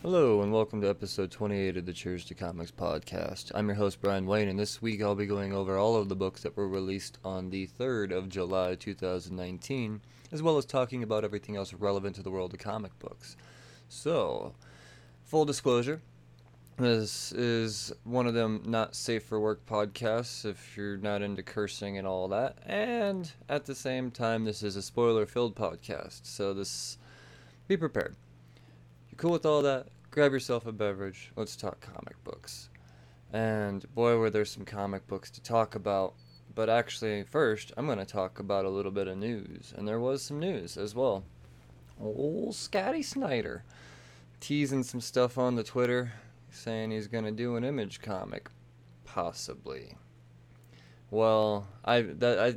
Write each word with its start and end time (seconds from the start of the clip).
Hello, 0.00 0.40
and 0.40 0.50
welcome 0.50 0.80
to 0.80 0.88
episode 0.88 1.30
28 1.30 1.76
of 1.76 1.84
the 1.84 1.92
Cheers 1.92 2.24
to 2.24 2.34
Comics 2.34 2.70
podcast. 2.70 3.52
I'm 3.54 3.66
your 3.66 3.74
host, 3.74 4.00
Brian 4.00 4.24
Wayne, 4.24 4.48
and 4.48 4.58
this 4.58 4.80
week 4.80 5.02
I'll 5.02 5.14
be 5.14 5.26
going 5.26 5.52
over 5.52 5.76
all 5.76 5.94
of 5.96 6.08
the 6.08 6.16
books 6.16 6.42
that 6.42 6.56
were 6.56 6.66
released 6.66 7.18
on 7.22 7.50
the 7.50 7.66
3rd 7.66 8.16
of 8.16 8.30
July 8.30 8.76
2019, 8.76 10.00
as 10.32 10.42
well 10.42 10.56
as 10.56 10.64
talking 10.64 11.02
about 11.02 11.22
everything 11.22 11.54
else 11.54 11.74
relevant 11.74 12.16
to 12.16 12.22
the 12.22 12.30
world 12.30 12.54
of 12.54 12.60
comic 12.60 12.98
books. 12.98 13.36
So, 13.90 14.54
full 15.22 15.44
disclosure, 15.44 16.00
this 16.80 17.32
is 17.32 17.92
one 18.04 18.26
of 18.26 18.34
them 18.34 18.62
not 18.64 18.94
safe 18.94 19.24
for 19.24 19.38
work 19.38 19.66
podcasts 19.66 20.44
if 20.44 20.76
you're 20.76 20.96
not 20.96 21.20
into 21.20 21.42
cursing 21.42 21.98
and 21.98 22.06
all 22.06 22.28
that. 22.28 22.58
And 22.64 23.30
at 23.48 23.66
the 23.66 23.74
same 23.74 24.10
time, 24.10 24.44
this 24.44 24.62
is 24.62 24.76
a 24.76 24.82
spoiler 24.82 25.26
filled 25.26 25.54
podcast. 25.54 26.20
So 26.22 26.54
this 26.54 26.98
be 27.68 27.76
prepared. 27.76 28.16
You 29.10 29.16
cool 29.16 29.32
with 29.32 29.46
all 29.46 29.62
that? 29.62 29.88
Grab 30.10 30.32
yourself 30.32 30.66
a 30.66 30.72
beverage. 30.72 31.32
Let's 31.36 31.54
talk 31.54 31.80
comic 31.80 32.22
books. 32.24 32.68
And 33.32 33.84
boy, 33.94 34.16
were 34.16 34.30
there 34.30 34.44
some 34.44 34.64
comic 34.64 35.06
books 35.06 35.30
to 35.32 35.42
talk 35.42 35.74
about. 35.74 36.14
But 36.54 36.68
actually, 36.68 37.22
first, 37.24 37.72
I'm 37.76 37.86
going 37.86 37.98
to 37.98 38.04
talk 38.04 38.38
about 38.38 38.64
a 38.64 38.70
little 38.70 38.90
bit 38.90 39.06
of 39.06 39.18
news. 39.18 39.72
And 39.76 39.86
there 39.86 40.00
was 40.00 40.22
some 40.22 40.40
news 40.40 40.76
as 40.76 40.94
well. 40.94 41.24
Old 42.00 42.54
Scotty 42.54 43.02
Snyder 43.02 43.64
teasing 44.40 44.82
some 44.82 45.00
stuff 45.00 45.36
on 45.36 45.54
the 45.54 45.62
Twitter 45.62 46.12
saying 46.52 46.90
he's 46.90 47.08
going 47.08 47.24
to 47.24 47.30
do 47.30 47.56
an 47.56 47.64
image 47.64 48.00
comic 48.00 48.48
possibly. 49.04 49.96
Well 51.10 51.66
i 51.84 52.02
that 52.02 52.38
i 52.38 52.54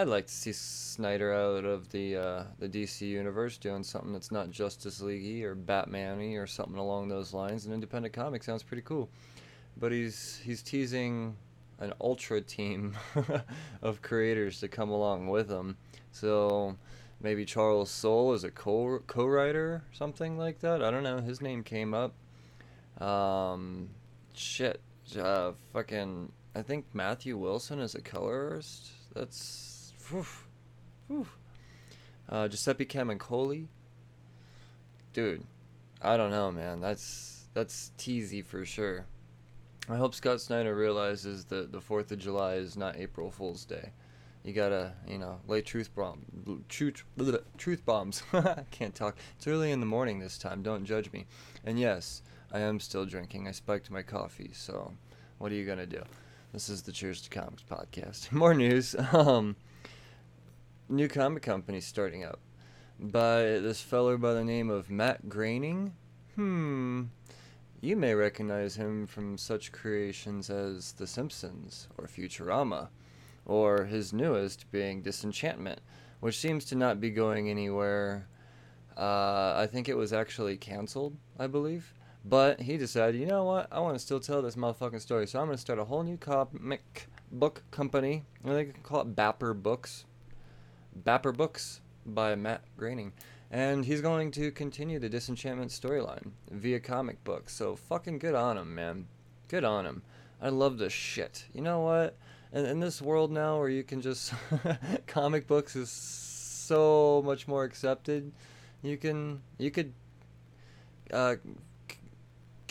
i'd 0.00 0.08
like 0.08 0.26
to 0.26 0.32
see 0.32 0.52
snyder 0.52 1.32
out 1.32 1.64
of 1.64 1.88
the 1.90 2.16
uh, 2.16 2.44
the 2.58 2.68
dc 2.68 3.00
universe 3.00 3.58
doing 3.58 3.84
something 3.84 4.12
that's 4.12 4.32
not 4.32 4.50
justice 4.50 5.00
league 5.00 5.44
or 5.44 5.54
batman 5.54 6.18
or 6.34 6.46
something 6.46 6.78
along 6.78 7.08
those 7.08 7.32
lines. 7.32 7.66
An 7.66 7.72
independent 7.72 8.14
comic 8.14 8.42
sounds 8.42 8.62
pretty 8.62 8.82
cool. 8.82 9.08
But 9.76 9.92
he's 9.92 10.40
he's 10.44 10.62
teasing 10.62 11.36
an 11.78 11.92
ultra 12.00 12.40
team 12.40 12.96
of 13.82 14.02
creators 14.02 14.60
to 14.60 14.68
come 14.68 14.90
along 14.90 15.28
with 15.28 15.48
him. 15.48 15.76
So 16.10 16.76
maybe 17.20 17.44
charles 17.44 17.90
soule 17.90 18.32
is 18.34 18.44
a 18.44 18.50
co 18.50 19.00
co-writer 19.06 19.66
or 19.66 19.82
something 19.92 20.36
like 20.38 20.60
that? 20.60 20.82
I 20.82 20.90
don't 20.90 21.02
know. 21.02 21.20
His 21.20 21.40
name 21.40 21.62
came 21.62 21.94
up 21.94 22.14
um, 23.02 23.88
shit. 24.34 24.80
Uh, 25.18 25.52
fucking. 25.72 26.32
I 26.54 26.62
think 26.62 26.86
Matthew 26.92 27.36
Wilson 27.36 27.80
is 27.80 27.94
a 27.94 28.00
colorist. 28.00 28.90
That's. 29.14 29.92
Whew, 30.08 30.26
whew. 31.08 31.26
Uh, 32.28 32.48
Giuseppe 32.48 32.86
Camuncoli. 32.86 33.66
Dude, 35.12 35.44
I 36.00 36.16
don't 36.16 36.30
know, 36.30 36.50
man. 36.50 36.80
That's 36.80 37.44
that's 37.54 37.90
teasy 37.98 38.44
for 38.44 38.64
sure. 38.64 39.04
I 39.88 39.96
hope 39.96 40.14
Scott 40.14 40.40
Snyder 40.40 40.74
realizes 40.74 41.44
that 41.46 41.72
the 41.72 41.80
Fourth 41.80 42.12
of 42.12 42.18
July 42.18 42.54
is 42.54 42.76
not 42.76 42.96
April 42.96 43.30
Fool's 43.30 43.64
Day. 43.64 43.90
You 44.44 44.52
gotta, 44.52 44.92
you 45.06 45.18
know, 45.18 45.40
lay 45.46 45.60
truth 45.60 45.94
bomb, 45.94 46.64
truth, 46.68 47.04
truth 47.58 47.84
bombs. 47.84 48.22
Can't 48.70 48.94
talk. 48.94 49.16
It's 49.36 49.46
early 49.46 49.70
in 49.70 49.80
the 49.80 49.86
morning 49.86 50.18
this 50.18 50.38
time. 50.38 50.62
Don't 50.62 50.84
judge 50.84 51.12
me. 51.12 51.26
And 51.64 51.78
yes, 51.78 52.22
I 52.54 52.60
am 52.60 52.80
still 52.80 53.06
drinking. 53.06 53.48
I 53.48 53.52
spiked 53.52 53.90
my 53.90 54.02
coffee, 54.02 54.50
so 54.52 54.92
what 55.38 55.50
are 55.50 55.54
you 55.54 55.64
gonna 55.64 55.86
do? 55.86 56.02
This 56.52 56.68
is 56.68 56.82
the 56.82 56.92
Cheers 56.92 57.22
to 57.22 57.30
Comics 57.30 57.62
podcast. 57.62 58.30
More 58.32 58.52
news. 58.52 58.94
Um, 59.12 59.56
new 60.86 61.08
comic 61.08 61.42
company 61.42 61.80
starting 61.80 62.24
up 62.24 62.40
by 63.00 63.40
this 63.40 63.80
feller 63.80 64.18
by 64.18 64.34
the 64.34 64.44
name 64.44 64.68
of 64.68 64.90
Matt 64.90 65.30
Groening. 65.30 65.94
Hmm. 66.36 67.04
You 67.80 67.96
may 67.96 68.14
recognize 68.14 68.76
him 68.76 69.06
from 69.06 69.38
such 69.38 69.72
creations 69.72 70.50
as 70.50 70.92
The 70.92 71.06
Simpsons 71.06 71.88
or 71.96 72.06
Futurama, 72.06 72.88
or 73.46 73.84
his 73.84 74.12
newest 74.12 74.70
being 74.70 75.00
Disenchantment, 75.00 75.80
which 76.20 76.38
seems 76.38 76.66
to 76.66 76.74
not 76.74 77.00
be 77.00 77.08
going 77.08 77.48
anywhere. 77.48 78.28
Uh, 78.94 79.54
I 79.56 79.66
think 79.72 79.88
it 79.88 79.96
was 79.96 80.12
actually 80.12 80.58
canceled, 80.58 81.16
I 81.38 81.46
believe. 81.46 81.94
But 82.24 82.60
he 82.60 82.76
decided, 82.76 83.20
you 83.20 83.26
know 83.26 83.44
what? 83.44 83.68
I 83.72 83.80
want 83.80 83.96
to 83.96 83.98
still 83.98 84.20
tell 84.20 84.42
this 84.42 84.54
motherfucking 84.54 85.00
story. 85.00 85.26
So 85.26 85.40
I'm 85.40 85.46
going 85.46 85.56
to 85.56 85.60
start 85.60 85.78
a 85.78 85.84
whole 85.84 86.02
new 86.02 86.16
comic 86.16 87.08
book 87.32 87.64
company. 87.70 88.24
Or 88.44 88.54
they 88.54 88.66
can 88.66 88.82
call 88.82 89.00
it 89.00 89.16
Bapper 89.16 89.54
Books. 89.54 90.04
Bapper 90.94 91.32
Books 91.32 91.80
by 92.06 92.34
Matt 92.34 92.62
Groening. 92.76 93.12
And 93.50 93.84
he's 93.84 94.00
going 94.00 94.30
to 94.32 94.50
continue 94.52 94.98
the 94.98 95.08
Disenchantment 95.08 95.70
storyline 95.70 96.30
via 96.50 96.80
comic 96.80 97.22
books. 97.24 97.54
So 97.54 97.74
fucking 97.76 98.18
good 98.18 98.34
on 98.34 98.56
him, 98.56 98.74
man. 98.74 99.08
Good 99.48 99.64
on 99.64 99.84
him. 99.84 100.02
I 100.40 100.48
love 100.48 100.78
this 100.78 100.92
shit. 100.92 101.44
You 101.52 101.60
know 101.60 101.80
what? 101.80 102.16
In, 102.52 102.64
in 102.64 102.80
this 102.80 103.02
world 103.02 103.32
now 103.32 103.58
where 103.58 103.68
you 103.68 103.82
can 103.82 104.00
just. 104.00 104.32
comic 105.06 105.46
books 105.46 105.74
is 105.76 105.90
so 105.90 107.20
much 107.24 107.48
more 107.48 107.64
accepted. 107.64 108.32
You 108.82 108.96
can. 108.96 109.42
You 109.58 109.70
could. 109.70 109.92
Uh, 111.12 111.36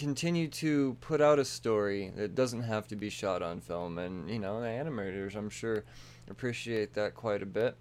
continue 0.01 0.47
to 0.47 0.97
put 1.00 1.22
out 1.22 1.38
a 1.38 1.45
story 1.45 2.12
that 2.16 2.34
doesn't 2.34 2.63
have 2.63 2.88
to 2.88 2.95
be 2.95 3.07
shot 3.07 3.44
on 3.44 3.62
film 3.62 4.00
and 4.00 4.28
you 4.31 4.39
know 4.39 4.59
the 4.59 4.66
animators 4.66 5.35
i'm 5.35 5.47
sure 5.47 5.84
appreciate 6.28 6.95
that 6.95 7.13
quite 7.13 7.44
a 7.44 7.45
bit. 7.45 7.75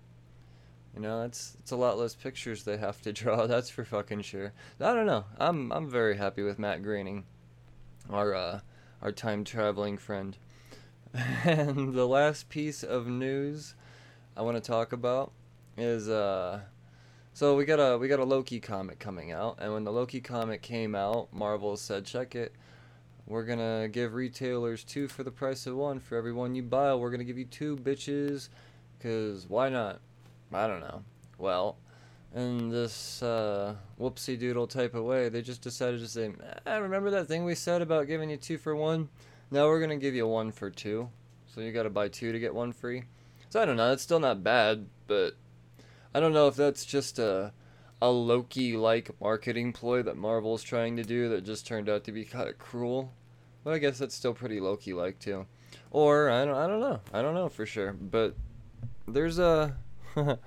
You 0.94 1.00
know 1.00 1.22
it's 1.22 1.56
it's 1.60 1.70
a 1.70 1.76
lot 1.76 1.96
less 1.96 2.14
pictures 2.14 2.64
they 2.64 2.76
have 2.76 3.00
to 3.02 3.12
draw 3.20 3.46
that's 3.46 3.70
for 3.70 3.86
fucking 3.86 4.20
sure. 4.20 4.52
I 4.78 4.92
don't 4.92 5.06
know 5.06 5.24
i'm 5.38 5.72
i'm 5.72 5.88
very 5.88 6.18
happy 6.18 6.42
with 6.42 6.58
matt 6.58 6.82
groening 6.82 7.24
our 8.10 8.34
uh 8.34 8.60
our 9.00 9.12
time 9.12 9.42
traveling 9.42 9.96
friend. 9.96 10.36
And 11.44 11.94
the 11.94 12.06
last 12.06 12.50
piece 12.50 12.82
of 12.82 13.06
news 13.06 13.74
i 14.36 14.42
want 14.42 14.58
to 14.58 14.60
talk 14.60 14.92
about 14.92 15.32
is 15.78 16.06
uh 16.10 16.60
so 17.32 17.56
we 17.56 17.64
got 17.64 17.76
a 17.76 17.96
we 17.96 18.08
got 18.08 18.18
a 18.18 18.24
Loki 18.24 18.60
comic 18.60 18.98
coming 18.98 19.32
out, 19.32 19.58
and 19.60 19.72
when 19.72 19.84
the 19.84 19.92
Loki 19.92 20.20
comic 20.20 20.62
came 20.62 20.94
out, 20.94 21.32
Marvel 21.32 21.76
said, 21.76 22.04
"Check 22.04 22.34
it. 22.34 22.52
We're 23.26 23.44
gonna 23.44 23.88
give 23.88 24.14
retailers 24.14 24.82
two 24.82 25.06
for 25.06 25.22
the 25.22 25.30
price 25.30 25.66
of 25.66 25.76
one 25.76 26.00
for 26.00 26.16
every 26.16 26.32
one 26.32 26.54
you 26.54 26.62
buy. 26.62 26.94
We're 26.94 27.10
gonna 27.10 27.24
give 27.24 27.38
you 27.38 27.44
two 27.44 27.76
bitches, 27.76 28.48
cause 29.00 29.46
why 29.48 29.68
not? 29.68 30.00
I 30.52 30.66
don't 30.66 30.80
know. 30.80 31.04
Well, 31.38 31.76
in 32.34 32.70
this 32.70 33.22
uh, 33.22 33.76
whoopsie 34.00 34.38
doodle 34.38 34.66
type 34.66 34.94
of 34.94 35.04
way, 35.04 35.28
they 35.28 35.42
just 35.42 35.62
decided 35.62 36.00
to 36.00 36.08
say, 36.08 36.32
eh, 36.66 36.76
"Remember 36.76 37.10
that 37.10 37.28
thing 37.28 37.44
we 37.44 37.54
said 37.54 37.82
about 37.82 38.08
giving 38.08 38.30
you 38.30 38.36
two 38.36 38.58
for 38.58 38.74
one? 38.74 39.08
Now 39.50 39.66
we're 39.66 39.80
gonna 39.80 39.96
give 39.96 40.14
you 40.14 40.26
one 40.26 40.50
for 40.50 40.70
two. 40.70 41.08
So 41.46 41.60
you 41.60 41.72
gotta 41.72 41.90
buy 41.90 42.08
two 42.08 42.32
to 42.32 42.38
get 42.40 42.54
one 42.54 42.72
free." 42.72 43.04
So 43.48 43.60
I 43.60 43.64
don't 43.64 43.76
know. 43.76 43.92
It's 43.92 44.02
still 44.02 44.20
not 44.20 44.42
bad, 44.44 44.86
but 45.06 45.36
I 46.14 46.20
don't 46.20 46.32
know 46.32 46.48
if 46.48 46.56
that's 46.56 46.84
just 46.84 47.18
a 47.18 47.52
a 48.02 48.10
Loki 48.10 48.76
like 48.76 49.10
marketing 49.20 49.72
ploy 49.72 50.02
that 50.02 50.16
Marvel's 50.16 50.62
trying 50.62 50.96
to 50.96 51.02
do 51.02 51.28
that 51.28 51.44
just 51.44 51.66
turned 51.66 51.88
out 51.88 52.04
to 52.04 52.12
be 52.12 52.24
kind 52.24 52.48
of 52.48 52.58
cruel. 52.58 53.12
But 53.62 53.74
I 53.74 53.78
guess 53.78 53.98
that's 53.98 54.14
still 54.14 54.32
pretty 54.32 54.58
Loki 54.58 54.94
like 54.94 55.18
too. 55.18 55.46
Or 55.90 56.30
I 56.30 56.44
don't 56.44 56.56
I 56.56 56.66
don't 56.66 56.80
know. 56.80 57.00
I 57.12 57.22
don't 57.22 57.34
know 57.34 57.48
for 57.48 57.66
sure. 57.66 57.92
But 57.92 58.34
there's 59.06 59.38
a 59.38 59.76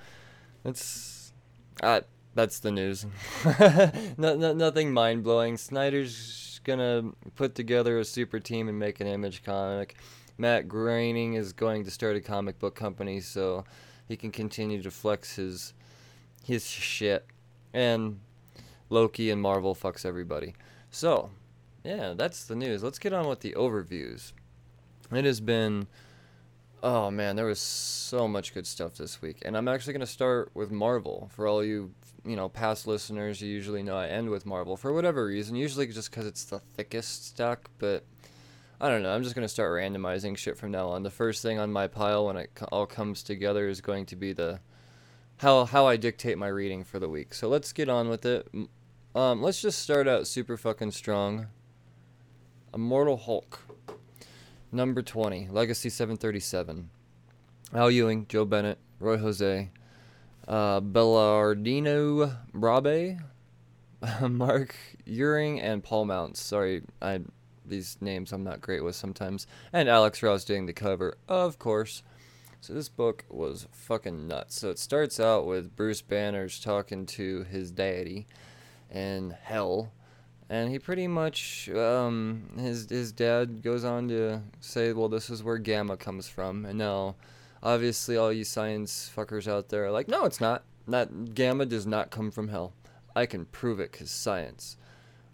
it's 0.65 1.33
uh, 1.81 2.01
that's 2.33 2.59
the 2.59 2.71
news. 2.71 3.05
no, 4.17 4.35
no, 4.35 4.53
nothing 4.53 4.93
mind 4.93 5.23
blowing. 5.23 5.57
Snyder's 5.57 6.59
gonna 6.63 7.11
put 7.35 7.55
together 7.55 7.99
a 7.99 8.05
super 8.05 8.39
team 8.39 8.67
and 8.67 8.79
make 8.79 8.99
an 8.99 9.07
image 9.07 9.43
comic. 9.43 9.95
Matt 10.37 10.67
Groening 10.67 11.35
is 11.35 11.53
going 11.53 11.83
to 11.83 11.91
start 11.91 12.15
a 12.15 12.21
comic 12.21 12.57
book 12.57 12.75
company 12.75 13.19
so 13.19 13.65
he 14.07 14.15
can 14.15 14.31
continue 14.31 14.81
to 14.81 14.91
flex 14.91 15.35
his 15.35 15.73
his 16.43 16.65
shit. 16.67 17.25
And 17.73 18.19
Loki 18.89 19.29
and 19.29 19.41
Marvel 19.41 19.73
fucks 19.73 20.05
everybody. 20.05 20.53
So, 20.91 21.31
yeah, 21.83 22.13
that's 22.15 22.45
the 22.45 22.55
news. 22.55 22.83
Let's 22.83 22.99
get 22.99 23.13
on 23.13 23.27
with 23.27 23.39
the 23.39 23.53
overviews. 23.53 24.33
It 25.11 25.25
has 25.25 25.39
been 25.39 25.87
oh 26.83 27.09
man, 27.09 27.37
there 27.37 27.45
was 27.45 27.59
so 27.59 28.27
much 28.27 28.53
good 28.53 28.67
stuff 28.67 28.95
this 28.95 29.21
week. 29.21 29.37
And 29.43 29.55
I'm 29.57 29.67
actually 29.67 29.93
going 29.93 30.01
to 30.01 30.05
start 30.05 30.51
with 30.53 30.69
Marvel. 30.69 31.29
For 31.33 31.47
all 31.47 31.63
you, 31.63 31.91
you 32.25 32.35
know, 32.35 32.49
past 32.49 32.85
listeners, 32.85 33.41
you 33.41 33.49
usually 33.49 33.81
know 33.81 33.95
I 33.95 34.07
end 34.07 34.29
with 34.29 34.45
Marvel 34.45 34.75
for 34.75 34.93
whatever 34.93 35.25
reason, 35.25 35.55
usually 35.55 35.87
just 35.87 36.11
cuz 36.11 36.25
it's 36.25 36.43
the 36.43 36.59
thickest 36.59 37.27
stack, 37.27 37.69
but 37.79 38.03
I 38.83 38.89
don't 38.89 39.01
know. 39.01 39.15
I'm 39.15 39.23
just 39.23 39.33
going 39.33 39.45
to 39.45 39.49
start 39.49 39.71
randomizing 39.71 40.37
shit 40.37 40.57
from 40.57 40.71
now 40.71 40.89
on. 40.89 41.03
The 41.03 41.09
first 41.09 41.41
thing 41.41 41.57
on 41.57 41.71
my 41.71 41.87
pile 41.87 42.25
when 42.25 42.35
it 42.35 42.51
all 42.69 42.85
comes 42.85 43.23
together 43.23 43.69
is 43.69 43.79
going 43.79 44.05
to 44.07 44.17
be 44.17 44.33
the 44.33 44.59
how 45.37 45.63
how 45.63 45.87
I 45.87 45.95
dictate 45.95 46.37
my 46.37 46.49
reading 46.49 46.83
for 46.83 46.99
the 46.99 47.07
week. 47.07 47.33
So 47.33 47.47
let's 47.47 47.71
get 47.71 47.87
on 47.87 48.09
with 48.09 48.25
it. 48.25 48.45
Um, 49.15 49.41
let's 49.41 49.61
just 49.61 49.79
start 49.79 50.09
out 50.09 50.27
super 50.27 50.57
fucking 50.57 50.91
strong. 50.91 51.47
Immortal 52.73 53.15
Hulk. 53.15 53.61
Number 54.69 55.01
20, 55.01 55.47
Legacy 55.49 55.89
737. 55.89 56.89
Al 57.73 57.89
Ewing, 57.89 58.25
Joe 58.27 58.43
Bennett, 58.43 58.79
Ruy 58.99 59.17
Jose, 59.17 59.71
uh, 60.45 60.81
Belardino 60.81 62.35
Brabo, 62.53 63.17
Mark 64.29 64.75
Ewing, 65.05 65.61
and 65.61 65.81
Paul 65.81 66.03
Mounts. 66.03 66.41
Sorry, 66.41 66.81
I 67.01 67.21
these 67.65 67.97
names 68.01 68.31
I'm 68.31 68.43
not 68.43 68.61
great 68.61 68.83
with 68.83 68.95
sometimes. 68.95 69.47
And 69.71 69.89
Alex 69.89 70.21
Ross 70.23 70.43
doing 70.43 70.65
the 70.65 70.73
cover, 70.73 71.17
of 71.27 71.59
course. 71.59 72.03
So 72.61 72.73
this 72.73 72.87
book 72.87 73.25
was 73.29 73.67
fucking 73.71 74.27
nuts. 74.27 74.59
So 74.59 74.69
it 74.69 74.79
starts 74.79 75.19
out 75.19 75.45
with 75.45 75.75
Bruce 75.75 76.01
Banner's 76.01 76.61
talking 76.61 77.05
to 77.07 77.43
his 77.43 77.71
daddy 77.71 78.25
in 78.89 79.35
hell. 79.43 79.91
And 80.49 80.69
he 80.69 80.79
pretty 80.79 81.07
much, 81.07 81.69
um, 81.69 82.51
his 82.57 82.89
his 82.89 83.11
dad 83.11 83.63
goes 83.63 83.83
on 83.83 84.07
to 84.09 84.41
say, 84.61 84.93
well, 84.93 85.09
this 85.09 85.29
is 85.29 85.43
where 85.43 85.57
gamma 85.57 85.97
comes 85.97 86.29
from. 86.29 86.65
And 86.65 86.77
now, 86.77 87.15
obviously, 87.61 88.15
all 88.15 88.31
you 88.31 88.43
science 88.43 89.11
fuckers 89.13 89.47
out 89.47 89.69
there 89.69 89.85
are 89.85 89.91
like, 89.91 90.07
no, 90.07 90.25
it's 90.25 90.39
not. 90.39 90.63
That 90.87 91.33
gamma 91.33 91.65
does 91.65 91.87
not 91.87 92.11
come 92.11 92.29
from 92.31 92.49
hell. 92.49 92.73
I 93.15 93.25
can 93.25 93.45
prove 93.45 93.79
it 93.79 93.91
because 93.91 94.11
science. 94.11 94.77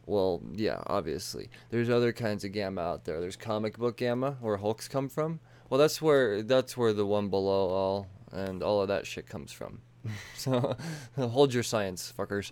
Well, 0.09 0.41
yeah, 0.53 0.81
obviously. 0.87 1.49
There's 1.69 1.89
other 1.89 2.11
kinds 2.11 2.43
of 2.43 2.51
gamma 2.51 2.81
out 2.81 3.05
there. 3.05 3.21
There's 3.21 3.35
comic 3.35 3.77
book 3.77 3.97
gamma, 3.97 4.37
where 4.41 4.57
Hulks 4.57 4.87
come 4.87 5.07
from. 5.07 5.39
Well, 5.69 5.79
that's 5.79 6.01
where 6.01 6.41
that's 6.41 6.75
where 6.75 6.93
the 6.93 7.05
one 7.05 7.29
below 7.29 7.69
all 7.69 8.07
and 8.31 8.63
all 8.63 8.81
of 8.81 8.87
that 8.87 9.05
shit 9.05 9.27
comes 9.27 9.51
from. 9.51 9.81
so 10.35 10.75
hold 11.15 11.53
your 11.53 11.61
science, 11.61 12.11
fuckers. 12.17 12.51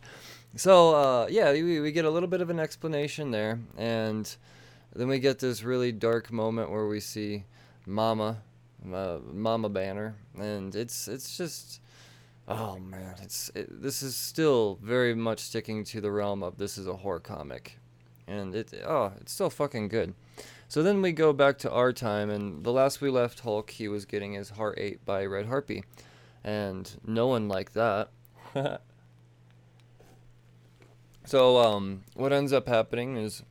So 0.56 0.94
uh, 0.96 1.28
yeah, 1.32 1.52
we, 1.52 1.80
we 1.80 1.92
get 1.92 2.06
a 2.06 2.12
little 2.12 2.30
bit 2.30 2.42
of 2.42 2.52
an 2.52 2.60
explanation 2.60 3.32
there, 3.32 3.60
and 3.76 4.36
then 4.96 5.08
we 5.08 5.18
get 5.18 5.40
this 5.40 5.64
really 5.64 5.92
dark 5.92 6.32
moment 6.32 6.70
where 6.70 6.86
we 6.86 7.00
see 7.00 7.46
Mama, 7.88 8.38
uh, 8.94 9.18
Mama 9.34 9.70
Banner, 9.70 10.16
and 10.40 10.76
it's 10.76 11.08
it's 11.08 11.36
just 11.36 11.82
Oh 12.48 12.80
man, 12.80 13.16
it's 13.22 13.52
it, 13.56 13.82
this 13.82 14.02
is 14.02 14.16
still 14.16 14.80
very 14.82 15.14
much 15.14 15.40
sticking 15.40 15.84
to 15.86 16.00
the 16.00 16.12
realm 16.12 16.44
of 16.44 16.58
this 16.58 16.78
is 16.78 16.88
a 16.88 16.96
horror 16.96 17.20
comic, 17.20 17.78
and 18.26 18.56
it 18.56 18.74
oh 18.86 19.12
it's 19.20 19.34
still 19.34 19.50
fucking 19.50 19.90
good. 19.90 20.14
So 20.70 20.82
then 20.82 21.02
we 21.02 21.12
go 21.12 21.34
back 21.34 21.58
to 21.60 21.72
our 21.72 21.92
time, 21.92 22.30
and 22.30 22.64
the 22.64 22.72
last 22.72 23.02
we 23.02 23.10
left 23.10 23.42
Hulk, 23.42 23.72
he 23.72 23.90
was 23.90 24.06
getting 24.06 24.34
his 24.34 24.52
heart 24.52 24.78
ate 24.78 25.04
by 25.04 25.26
Red 25.26 25.48
Harpy, 25.48 25.84
and 26.44 26.90
no 27.06 27.28
one 27.28 27.50
liked 27.50 27.74
that. 27.74 28.10
so 31.26 31.58
um, 31.58 32.04
what 32.14 32.32
ends 32.32 32.54
up 32.54 32.70
happening 32.70 33.18
is 33.18 33.44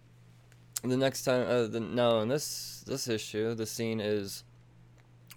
the 0.82 0.96
next 0.96 1.24
time 1.24 1.46
uh, 1.46 1.66
the, 1.66 1.80
no 1.80 2.20
in 2.20 2.28
this 2.28 2.82
this 2.86 3.08
issue 3.08 3.54
the 3.54 3.66
scene 3.66 4.00
is 4.00 4.44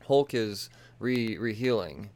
Hulk 0.08 0.34
is 0.34 0.70
re 1.00 1.38
re 1.38 1.54
healing 1.54 2.12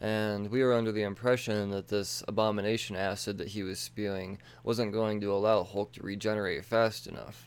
and 0.00 0.50
we 0.50 0.62
were 0.62 0.74
under 0.74 0.92
the 0.92 1.02
impression 1.02 1.70
that 1.70 1.88
this 1.88 2.22
abomination 2.28 2.96
acid 2.96 3.38
that 3.38 3.48
he 3.48 3.62
was 3.62 3.78
spewing 3.78 4.38
wasn't 4.62 4.92
going 4.92 5.20
to 5.20 5.32
allow 5.32 5.64
Hulk 5.64 5.92
to 5.92 6.02
regenerate 6.02 6.64
fast 6.64 7.06
enough. 7.06 7.46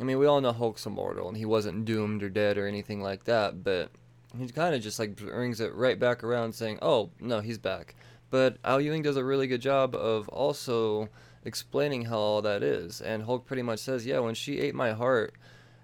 I 0.00 0.04
mean, 0.04 0.18
we 0.18 0.26
all 0.26 0.40
know 0.40 0.52
Hulk's 0.52 0.86
immortal, 0.86 1.28
and 1.28 1.36
he 1.36 1.44
wasn't 1.44 1.84
doomed 1.84 2.22
or 2.22 2.30
dead 2.30 2.56
or 2.58 2.66
anything 2.66 3.02
like 3.02 3.24
that, 3.24 3.62
but 3.62 3.90
he 4.36 4.48
kind 4.48 4.74
of 4.74 4.82
just 4.82 4.98
like 4.98 5.16
brings 5.16 5.60
it 5.60 5.74
right 5.74 5.98
back 5.98 6.24
around 6.24 6.54
saying, 6.54 6.78
oh, 6.80 7.10
no, 7.20 7.40
he's 7.40 7.58
back. 7.58 7.94
But 8.30 8.58
Al 8.64 8.80
Ewing 8.80 9.02
does 9.02 9.16
a 9.16 9.24
really 9.24 9.46
good 9.46 9.60
job 9.60 9.94
of 9.94 10.28
also 10.28 11.08
explaining 11.44 12.06
how 12.06 12.18
all 12.18 12.42
that 12.42 12.62
is. 12.62 13.00
And 13.00 13.24
Hulk 13.24 13.44
pretty 13.44 13.62
much 13.62 13.80
says, 13.80 14.06
yeah, 14.06 14.20
when 14.20 14.34
she 14.34 14.60
ate 14.60 14.74
my 14.74 14.92
heart, 14.92 15.34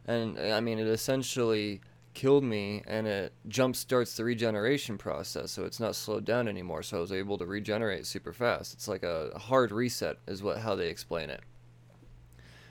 and 0.07 0.39
I 0.39 0.61
mean, 0.61 0.79
it 0.79 0.87
essentially 0.87 1.81
killed 2.17 2.43
me 2.43 2.83
and 2.87 3.07
it 3.07 3.31
jump 3.47 3.77
starts 3.77 4.17
the 4.17 4.25
regeneration 4.25 4.97
process 4.97 5.51
so 5.51 5.67
it's 5.67 5.79
not 5.79 5.95
slowed 5.95 6.25
down 6.25 6.49
anymore 6.49 6.83
so 6.83 6.97
i 6.97 7.01
was 7.01 7.13
able 7.13 7.37
to 7.37 7.45
regenerate 7.45 8.07
super 8.07 8.33
fast. 8.33 8.73
It's 8.73 8.89
like 8.89 9.03
a 9.03 9.39
hard 9.39 9.71
reset 9.71 10.17
is 10.27 10.43
what 10.43 10.57
how 10.57 10.75
they 10.75 10.89
explain 10.89 11.29
it. 11.29 11.43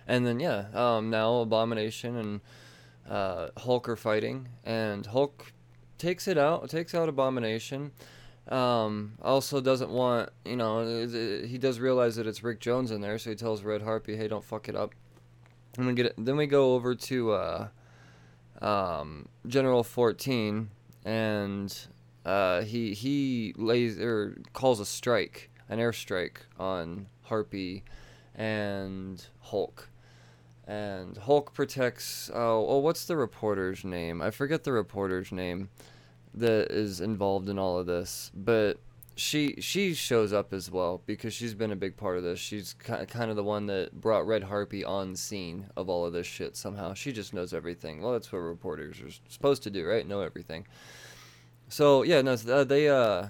And 0.08 0.26
then 0.26 0.40
yeah 0.40 0.66
um, 0.74 1.12
now 1.12 1.36
abomination 1.42 2.16
and 2.18 2.42
uh, 3.08 3.50
hulk 3.56 3.88
are 3.88 3.96
fighting 3.96 4.48
and 4.64 5.06
hulk 5.06 5.54
takes 6.00 6.28
it 6.28 6.40
out 6.40 6.68
takes 6.68 6.96
out 6.96 7.08
abomination. 7.08 7.92
Um, 8.48 9.14
also 9.22 9.62
doesn't 9.62 9.92
want 9.92 10.32
you 10.44 10.56
know 10.56 11.06
he 11.46 11.60
does 11.60 11.80
realize 11.80 12.16
that 12.16 12.26
it's 12.26 12.42
rick 12.42 12.60
jones 12.60 12.90
in 12.90 13.00
there 13.02 13.20
so 13.20 13.30
he 13.30 13.36
tells 13.36 13.62
red 13.62 13.84
harpy 13.84 14.18
hey 14.18 14.28
don't 14.28 14.44
fuck 14.44 14.68
it 14.68 14.76
up. 14.76 14.96
And 15.78 15.86
we 15.86 15.94
get 15.94 16.08
it, 16.08 16.16
then 16.18 16.36
we 16.36 16.48
go 16.48 16.74
over 16.74 16.96
to 16.96 17.32
uh, 17.34 17.68
um, 18.62 19.28
General 19.48 19.84
Fortean, 19.84 20.68
and 21.04 21.78
uh, 22.26 22.62
he 22.62 22.94
he 22.94 23.54
lays 23.58 24.00
or 24.00 24.38
calls 24.54 24.80
a 24.80 24.86
strike, 24.86 25.50
an 25.70 25.80
airstrike 25.80 26.38
on 26.60 27.08
Harpy 27.24 27.84
and 28.34 29.26
Hulk. 29.40 29.90
And 30.68 31.16
Hulk 31.18 31.54
protects. 31.54 32.32
Oh, 32.34 32.66
oh, 32.68 32.80
what's 32.80 33.06
the 33.06 33.16
reporter's 33.16 33.86
name? 33.86 34.22
I 34.22 34.32
forget 34.32 34.64
the 34.64 34.72
reporter's 34.72 35.32
name 35.32 35.70
that 36.34 36.72
is 36.72 37.02
involved 37.02 37.50
in 37.50 37.60
all 37.60 37.78
of 37.78 37.86
this, 37.86 38.32
but 38.34 38.80
she 39.16 39.56
she 39.62 39.94
shows 39.94 40.34
up 40.34 40.54
as 40.54 40.70
well 40.70 41.02
because 41.06 41.34
she's 41.34 41.54
been 41.54 41.72
a 41.72 41.76
big 41.76 41.96
part 41.96 42.18
of 42.18 42.24
this. 42.24 42.40
She's 42.40 42.74
kind 42.74 43.30
of 43.30 43.36
the 43.36 43.44
one 43.44 43.68
that 43.68 43.94
brought 43.94 44.28
Red 44.28 44.44
Harpy 44.44 44.84
on 44.84 45.16
scene 45.16 45.68
of 45.78 45.90
all 45.90 46.06
of 46.06 46.14
this 46.14 46.28
shit 46.28 46.58
somehow. 46.58 46.94
She 46.94 47.14
just 47.14 47.34
knows 47.34 47.54
everything. 47.54 48.02
Well, 48.02 48.12
that's 48.12 48.32
what 48.32 48.40
reporters 48.40 49.02
are 49.02 49.12
supposed 49.30 49.64
to 49.64 49.70
do, 49.70 49.86
right? 49.86 50.06
Know 50.06 50.20
everything. 50.20 50.68
So 51.70 52.04
yeah, 52.04 52.22
no, 52.22 52.34
uh, 52.34 52.64
they 52.66 52.90
uh, 52.90 53.28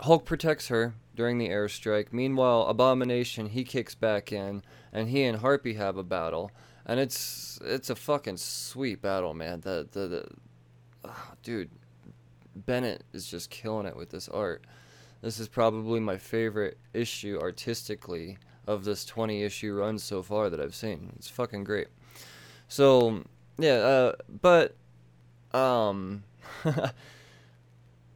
Hulk 0.00 0.26
protects 0.26 0.68
her 0.68 0.94
during 1.16 1.38
the 1.38 1.48
airstrike. 1.48 2.12
Meanwhile, 2.12 2.66
Abomination 2.66 3.46
he 3.46 3.64
kicks 3.64 3.94
back 3.94 4.30
in, 4.30 4.62
and 4.92 5.08
he 5.08 5.24
and 5.24 5.38
Harpy 5.38 5.74
have 5.74 5.96
a 5.96 6.04
battle, 6.04 6.52
and 6.84 7.00
it's 7.00 7.58
it's 7.64 7.88
a 7.88 7.96
fucking 7.96 8.36
sweet 8.36 9.00
battle, 9.00 9.32
man. 9.32 9.62
The 9.62 9.88
the, 9.90 10.06
the 10.06 10.28
oh, 11.04 11.32
dude 11.42 11.70
Bennett 12.66 13.04
is 13.12 13.26
just 13.26 13.50
killing 13.50 13.86
it 13.86 13.96
with 13.96 14.10
this 14.10 14.28
art. 14.28 14.64
This 15.20 15.40
is 15.40 15.48
probably 15.48 16.00
my 16.00 16.16
favorite 16.16 16.78
issue 16.94 17.38
artistically 17.40 18.38
of 18.66 18.84
this 18.84 19.04
20 19.04 19.42
issue 19.42 19.74
run 19.74 19.98
so 19.98 20.22
far 20.22 20.50
that 20.50 20.60
I've 20.60 20.74
seen. 20.74 21.12
It's 21.16 21.28
fucking 21.28 21.64
great. 21.64 21.88
So, 22.68 23.24
yeah, 23.58 23.72
uh, 23.72 24.12
but 24.42 24.76
um 25.54 26.24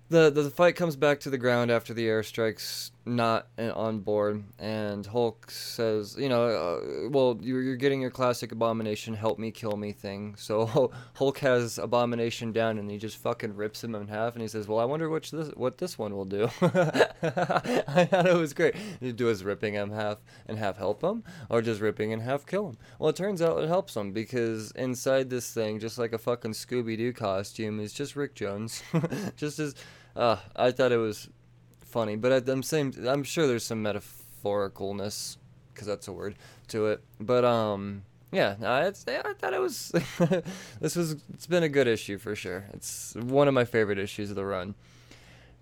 the, 0.08 0.30
the 0.30 0.50
fight 0.50 0.76
comes 0.76 0.96
back 0.96 1.20
to 1.20 1.30
the 1.30 1.38
ground 1.38 1.70
after 1.70 1.94
the 1.94 2.06
airstrikes 2.06 2.90
not 3.04 3.49
on 3.59 4.00
board, 4.00 4.44
and 4.59 5.04
Hulk 5.04 5.50
says, 5.50 6.16
you 6.18 6.28
know, 6.28 6.44
uh, 6.44 7.09
well, 7.09 7.38
you're, 7.40 7.61
you're 7.61 7.76
getting 7.76 8.00
your 8.00 8.11
classic 8.11 8.52
Abomination 8.52 9.14
help 9.14 9.38
me, 9.38 9.50
kill 9.50 9.76
me 9.76 9.92
thing. 9.92 10.37
So 10.52 10.92
Hulk 11.14 11.38
has 11.38 11.78
Abomination 11.78 12.52
down, 12.52 12.78
and 12.78 12.90
he 12.90 12.99
just 12.99 13.16
fucking 13.16 13.56
rips 13.56 13.82
him 13.82 13.94
in 13.94 14.09
half, 14.09 14.35
and 14.35 14.42
he 14.42 14.49
says, 14.49 14.68
well, 14.68 14.78
I 14.78 14.85
wonder 14.85 15.09
which 15.09 15.30
this, 15.30 15.49
what 15.54 15.78
this 15.78 15.99
one 15.99 16.14
will 16.14 16.25
do. 16.25 16.44
I 16.62 18.06
thought 18.11 18.26
it 18.26 18.37
was 18.37 18.52
great. 18.52 18.75
You 19.00 19.12
do 19.12 19.28
is 19.28 19.44
ripping 19.44 19.75
him 19.75 19.90
half 19.90 20.18
and 20.47 20.59
half 20.59 20.76
help 20.76 21.02
him, 21.02 21.25
or 21.49 21.62
just 21.62 21.80
ripping 21.80 22.12
and 22.12 22.23
half 22.23 22.44
kill 22.44 22.68
him. 22.71 22.76
Well, 22.99 23.11
it 23.11 23.16
turns 23.16 23.40
out 23.40 23.62
it 23.62 23.68
helps 23.68 23.97
him 23.97 24.12
because 24.12 24.73
inside 24.73 25.30
this 25.30 25.50
thing, 25.52 25.78
just 25.78 25.97
like 25.97 26.12
a 26.12 26.18
fucking 26.18 26.52
Scooby 26.52 26.97
Doo 26.97 27.12
costume, 27.12 27.80
is 27.80 27.92
just 27.92 28.14
Rick 28.14 28.35
Jones. 28.35 28.82
just 29.37 29.59
as, 29.59 29.75
uh, 30.14 30.37
I 30.54 30.71
thought 30.71 30.92
it 30.92 30.99
was 30.99 31.28
funny, 31.92 32.16
but 32.16 32.49
I'm 32.49 32.62
saying 32.62 32.96
I'm 33.06 33.22
sure 33.22 33.46
there's 33.46 33.64
some 33.64 33.84
metaphoricalness, 33.84 35.37
because 35.72 35.87
that's 35.87 36.08
a 36.08 36.12
word 36.12 36.37
to 36.68 36.87
it. 36.87 37.04
But 37.20 37.44
um, 37.44 38.02
yeah, 38.32 38.56
it's, 38.87 39.04
I 39.06 39.34
thought 39.34 39.52
it 39.52 39.61
was. 39.61 39.92
this 40.80 40.96
was. 40.96 41.16
It's 41.32 41.46
been 41.46 41.62
a 41.62 41.68
good 41.68 41.87
issue 41.87 42.18
for 42.18 42.34
sure. 42.34 42.64
It's 42.72 43.14
one 43.14 43.46
of 43.46 43.54
my 43.54 43.64
favorite 43.64 43.99
issues 43.99 44.30
of 44.30 44.37
the 44.37 44.44
run. 44.44 44.75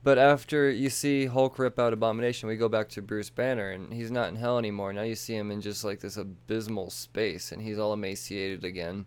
But 0.03 0.17
after 0.17 0.71
you 0.71 0.89
see 0.89 1.27
Hulk 1.27 1.59
rip 1.59 1.79
out 1.79 1.93
Abomination, 1.93 2.49
we 2.49 2.57
go 2.57 2.71
back 2.71 2.89
to 2.91 3.03
Bruce 3.03 3.29
Banner, 3.29 3.71
and 3.71 3.93
he's 3.93 4.11
not 4.11 4.29
in 4.29 4.37
hell 4.37 4.57
anymore. 4.57 4.95
Now 4.95 5.03
you 5.03 5.15
see 5.15 5.35
him 5.35 5.51
in 5.51 5.61
just 5.61 5.85
like 5.85 6.01
this 6.01 6.17
abysmal 6.17 6.89
space, 6.89 7.53
and 7.53 7.61
he's 7.61 7.79
all 7.79 7.93
emaciated 7.93 8.65
again, 8.65 9.05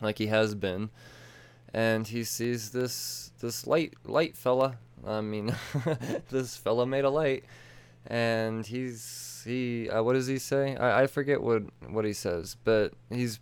like 0.00 0.18
he 0.18 0.28
has 0.28 0.54
been. 0.54 0.90
And 1.74 2.06
he 2.06 2.22
sees 2.22 2.70
this 2.70 3.32
this 3.40 3.66
light 3.66 3.94
light 4.04 4.36
fella 4.36 4.76
I 5.06 5.20
mean, 5.20 5.54
this 6.30 6.56
fella 6.56 6.86
made 6.86 7.04
a 7.04 7.10
light, 7.10 7.44
and 8.06 8.66
he's 8.66 9.42
he. 9.44 9.88
Uh, 9.88 10.02
what 10.02 10.14
does 10.14 10.26
he 10.26 10.38
say? 10.38 10.76
I, 10.76 11.02
I 11.02 11.06
forget 11.06 11.42
what 11.42 11.62
what 11.88 12.04
he 12.04 12.12
says, 12.12 12.56
but 12.64 12.92
he's. 13.10 13.40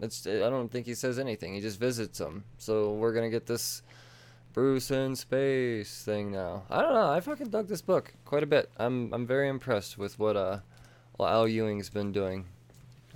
It's. 0.00 0.26
I 0.26 0.50
don't 0.50 0.70
think 0.70 0.86
he 0.86 0.94
says 0.94 1.18
anything. 1.18 1.54
He 1.54 1.60
just 1.60 1.78
visits 1.78 2.18
them. 2.18 2.44
So 2.58 2.92
we're 2.92 3.12
gonna 3.12 3.30
get 3.30 3.46
this 3.46 3.82
Bruce 4.52 4.90
in 4.90 5.16
space 5.16 6.04
thing 6.04 6.30
now. 6.32 6.62
I 6.70 6.80
don't 6.80 6.94
know. 6.94 7.10
I 7.10 7.20
fucking 7.20 7.48
dug 7.48 7.68
this 7.68 7.82
book 7.82 8.14
quite 8.24 8.42
a 8.42 8.46
bit. 8.46 8.70
I'm 8.78 9.12
I'm 9.12 9.26
very 9.26 9.48
impressed 9.48 9.98
with 9.98 10.18
what 10.18 10.36
uh, 10.36 10.60
Al 11.20 11.48
Ewing's 11.48 11.90
been 11.90 12.12
doing. 12.12 12.46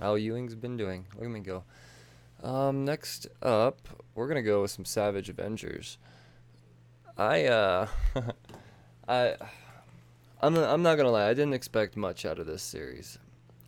Al 0.01 0.17
Ewing's 0.17 0.55
been 0.55 0.77
doing. 0.77 1.05
Look 1.15 1.25
at 1.25 1.31
me 1.31 1.39
go. 1.39 1.63
Um, 2.43 2.85
next 2.85 3.27
up, 3.41 3.87
we're 4.15 4.27
gonna 4.27 4.41
go 4.41 4.61
with 4.61 4.71
some 4.71 4.85
Savage 4.85 5.29
Avengers. 5.29 5.97
I 7.19 7.47
uh, 7.47 7.87
I, 9.09 9.35
I'm 10.41 10.55
I'm 10.55 10.81
not 10.81 10.95
gonna 10.95 11.11
lie. 11.11 11.27
I 11.27 11.33
didn't 11.33 11.53
expect 11.53 11.97
much 11.97 12.25
out 12.25 12.39
of 12.39 12.47
this 12.47 12.63
series. 12.63 13.19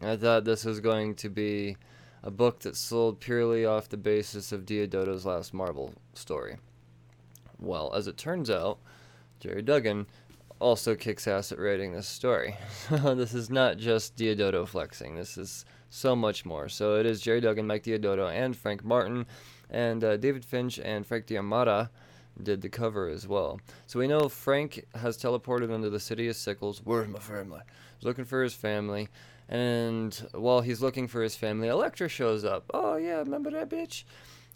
I 0.01 0.15
thought 0.15 0.45
this 0.45 0.63
was 0.63 0.79
going 0.79 1.15
to 1.15 1.29
be 1.29 1.75
a 2.23 2.31
book 2.31 2.61
that 2.61 2.77
sold 2.77 3.19
purely 3.19 3.65
off 3.65 3.89
the 3.89 3.97
basis 3.97 4.53
of 4.53 4.65
Deodato's 4.65 5.25
last 5.25 5.53
Marvel 5.53 5.93
story. 6.13 6.59
Well, 7.59 7.93
as 7.93 8.07
it 8.07 8.17
turns 8.17 8.49
out, 8.49 8.79
Gerry 9.41 9.61
Duggan 9.61 10.07
also 10.59 10.95
kicks 10.95 11.27
ass 11.27 11.51
at 11.51 11.59
writing 11.59 11.91
this 11.91 12.07
story. 12.07 12.55
this 12.89 13.33
is 13.33 13.49
not 13.49 13.77
just 13.77 14.15
Deodato 14.15 14.65
flexing. 14.65 15.15
This 15.15 15.37
is 15.37 15.65
so 15.89 16.15
much 16.15 16.45
more. 16.45 16.69
So 16.69 16.95
it 16.95 17.05
is 17.05 17.19
Gerry 17.19 17.41
Duggan, 17.41 17.67
Mike 17.67 17.83
Deodato, 17.83 18.31
and 18.31 18.55
Frank 18.55 18.85
Martin, 18.85 19.25
and 19.69 20.03
uh, 20.03 20.15
David 20.15 20.45
Finch 20.45 20.79
and 20.79 21.05
Frank 21.05 21.25
D'Armata 21.25 21.89
did 22.43 22.61
the 22.61 22.69
cover 22.69 23.07
as 23.07 23.27
well. 23.27 23.59
So 23.87 23.99
we 23.99 24.07
know 24.07 24.29
Frank 24.29 24.85
has 24.95 25.17
teleported 25.17 25.73
into 25.73 25.89
the 25.89 25.99
city 25.99 26.27
of 26.27 26.35
Sickles. 26.35 26.81
Where's 26.83 27.07
my 27.07 27.19
family? 27.19 27.61
He's 27.97 28.05
looking 28.05 28.25
for 28.25 28.43
his 28.43 28.53
family. 28.53 29.09
And 29.49 30.13
while 30.33 30.61
he's 30.61 30.81
looking 30.81 31.07
for 31.07 31.21
his 31.21 31.35
family, 31.35 31.67
Elektra 31.67 32.07
shows 32.07 32.45
up. 32.45 32.65
Oh, 32.73 32.95
yeah, 32.95 33.17
remember 33.17 33.51
that 33.51 33.69
bitch? 33.69 34.03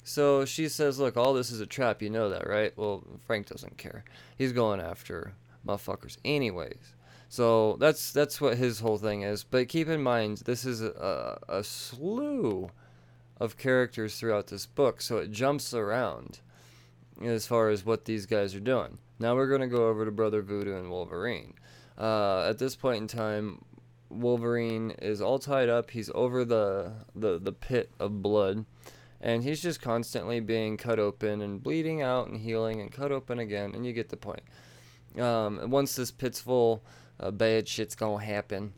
So 0.04 0.46
she 0.46 0.70
says, 0.70 1.00
Look, 1.00 1.18
all 1.18 1.34
this 1.34 1.52
is 1.52 1.60
a 1.60 1.66
trap. 1.66 2.02
You 2.02 2.10
know 2.10 2.30
that, 2.30 2.48
right? 2.48 2.72
Well, 2.78 3.04
Frank 3.26 3.48
doesn't 3.48 3.78
care. 3.78 4.04
He's 4.38 4.54
going 4.54 4.80
after 4.80 5.34
motherfuckers, 5.68 6.18
anyways. 6.24 6.94
So 7.28 7.76
that's 7.80 8.14
that's 8.14 8.40
what 8.40 8.58
his 8.58 8.80
whole 8.80 8.98
thing 8.98 9.24
is. 9.24 9.44
But 9.44 9.68
keep 9.68 9.90
in 9.90 10.02
mind, 10.02 10.44
this 10.46 10.64
is 10.64 10.82
a, 10.82 11.40
a 11.50 11.64
slew 11.64 12.70
of 13.40 13.58
characters 13.58 14.18
throughout 14.18 14.48
this 14.48 14.66
book, 14.66 15.02
so 15.02 15.18
it 15.18 15.32
jumps 15.32 15.74
around 15.74 16.40
as 17.24 17.48
far 17.48 17.70
as 17.70 17.86
what 17.86 18.06
these 18.06 18.26
guys 18.26 18.56
are 18.56 18.60
doing. 18.60 18.98
Now 19.20 19.36
we're 19.36 19.48
going 19.48 19.62
to 19.62 19.68
go 19.68 19.88
over 19.88 20.06
to 20.06 20.12
Brother 20.12 20.42
Voodoo 20.42 20.78
and 20.78 20.90
Wolverine. 20.90 21.54
Uh, 21.98 22.48
at 22.50 22.58
this 22.58 22.76
point 22.76 23.02
in 23.02 23.08
time, 23.08 23.64
Wolverine 24.10 24.92
is 25.02 25.22
all 25.22 25.40
tied 25.40 25.70
up. 25.70 25.92
He's 25.92 26.12
over 26.14 26.44
the, 26.44 26.94
the, 27.16 27.40
the 27.40 27.54
pit 27.54 27.92
of 28.00 28.22
blood. 28.22 28.66
And 29.22 29.44
he's 29.44 29.62
just 29.62 29.82
constantly 29.82 30.40
being 30.40 30.78
cut 30.78 31.00
open 31.00 31.42
and 31.42 31.64
bleeding 31.64 32.02
out 32.02 32.28
and 32.28 32.40
healing 32.40 32.82
and 32.82 32.92
cut 32.92 33.12
open 33.12 33.40
again. 33.40 33.74
And 33.74 33.86
you 33.86 33.94
get 33.94 34.10
the 34.10 34.18
point. 34.18 34.44
Um, 35.20 35.70
once 35.70 35.96
this 35.96 36.12
pit's 36.12 36.42
full, 36.42 36.84
uh, 37.20 37.32
bad 37.32 37.68
shit's 37.68 37.96
going 37.96 38.20
to 38.20 38.26
happen. 38.26 38.74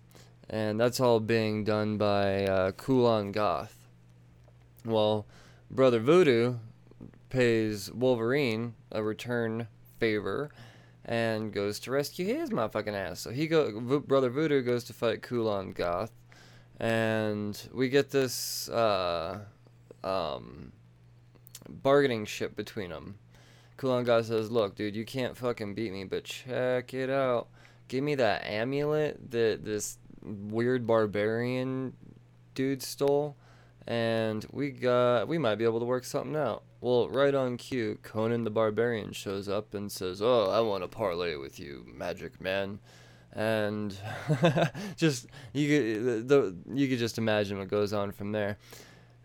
And 0.49 0.79
that's 0.79 0.99
all 0.99 1.19
being 1.19 1.63
done 1.63 1.97
by 1.97 2.45
uh, 2.45 2.71
Kulan 2.71 3.31
Gath. 3.31 3.75
Well, 4.85 5.25
Brother 5.69 5.99
Voodoo 5.99 6.55
pays 7.29 7.91
Wolverine 7.91 8.73
a 8.91 9.03
return 9.03 9.67
favor 9.99 10.49
and 11.05 11.53
goes 11.53 11.79
to 11.79 11.91
rescue 11.91 12.25
his 12.25 12.49
motherfucking 12.49 12.93
ass. 12.93 13.21
So 13.21 13.31
he 13.31 13.47
go 13.47 13.79
v- 13.79 13.99
brother 13.99 14.29
Voodoo 14.29 14.61
goes 14.61 14.83
to 14.85 14.93
fight 14.93 15.23
Kulan 15.23 15.71
Gath, 15.71 16.11
and 16.79 17.59
we 17.73 17.89
get 17.89 18.09
this 18.09 18.69
uh, 18.69 19.39
um, 20.03 20.71
bargaining 21.69 22.25
ship 22.25 22.55
between 22.55 22.89
them. 22.89 23.15
Kulan 23.77 24.03
Gath 24.03 24.25
says, 24.25 24.51
"Look, 24.51 24.75
dude, 24.75 24.95
you 24.95 25.05
can't 25.05 25.37
fucking 25.37 25.75
beat 25.75 25.93
me, 25.93 26.03
but 26.03 26.25
check 26.25 26.93
it 26.93 27.09
out. 27.09 27.47
Give 27.87 28.03
me 28.03 28.15
that 28.15 28.45
amulet 28.45 29.31
that 29.31 29.63
this 29.63 29.97
weird 30.21 30.85
barbarian 30.85 31.93
dude 32.53 32.83
stole." 32.83 33.37
And 33.87 34.45
we 34.51 34.69
got 34.69 35.27
we 35.27 35.37
might 35.37 35.55
be 35.55 35.63
able 35.63 35.79
to 35.79 35.85
work 35.85 36.03
something 36.03 36.35
out. 36.35 36.63
Well, 36.81 37.09
right 37.09 37.33
on 37.33 37.57
cue, 37.57 37.97
Conan 38.03 38.43
the 38.43 38.49
Barbarian 38.49 39.13
shows 39.13 39.47
up 39.47 39.73
and 39.73 39.91
says, 39.91 40.21
"Oh, 40.21 40.49
I 40.51 40.59
want 40.59 40.83
to 40.83 40.87
parlay 40.87 41.35
with 41.35 41.59
you, 41.59 41.85
Magic 41.91 42.39
Man," 42.41 42.79
and 43.31 43.97
just 44.97 45.27
you 45.53 45.67
could 45.67 46.27
the 46.27 46.55
you 46.73 46.87
could 46.89 46.99
just 46.99 47.17
imagine 47.17 47.57
what 47.57 47.69
goes 47.69 47.93
on 47.93 48.11
from 48.11 48.33
there. 48.33 48.57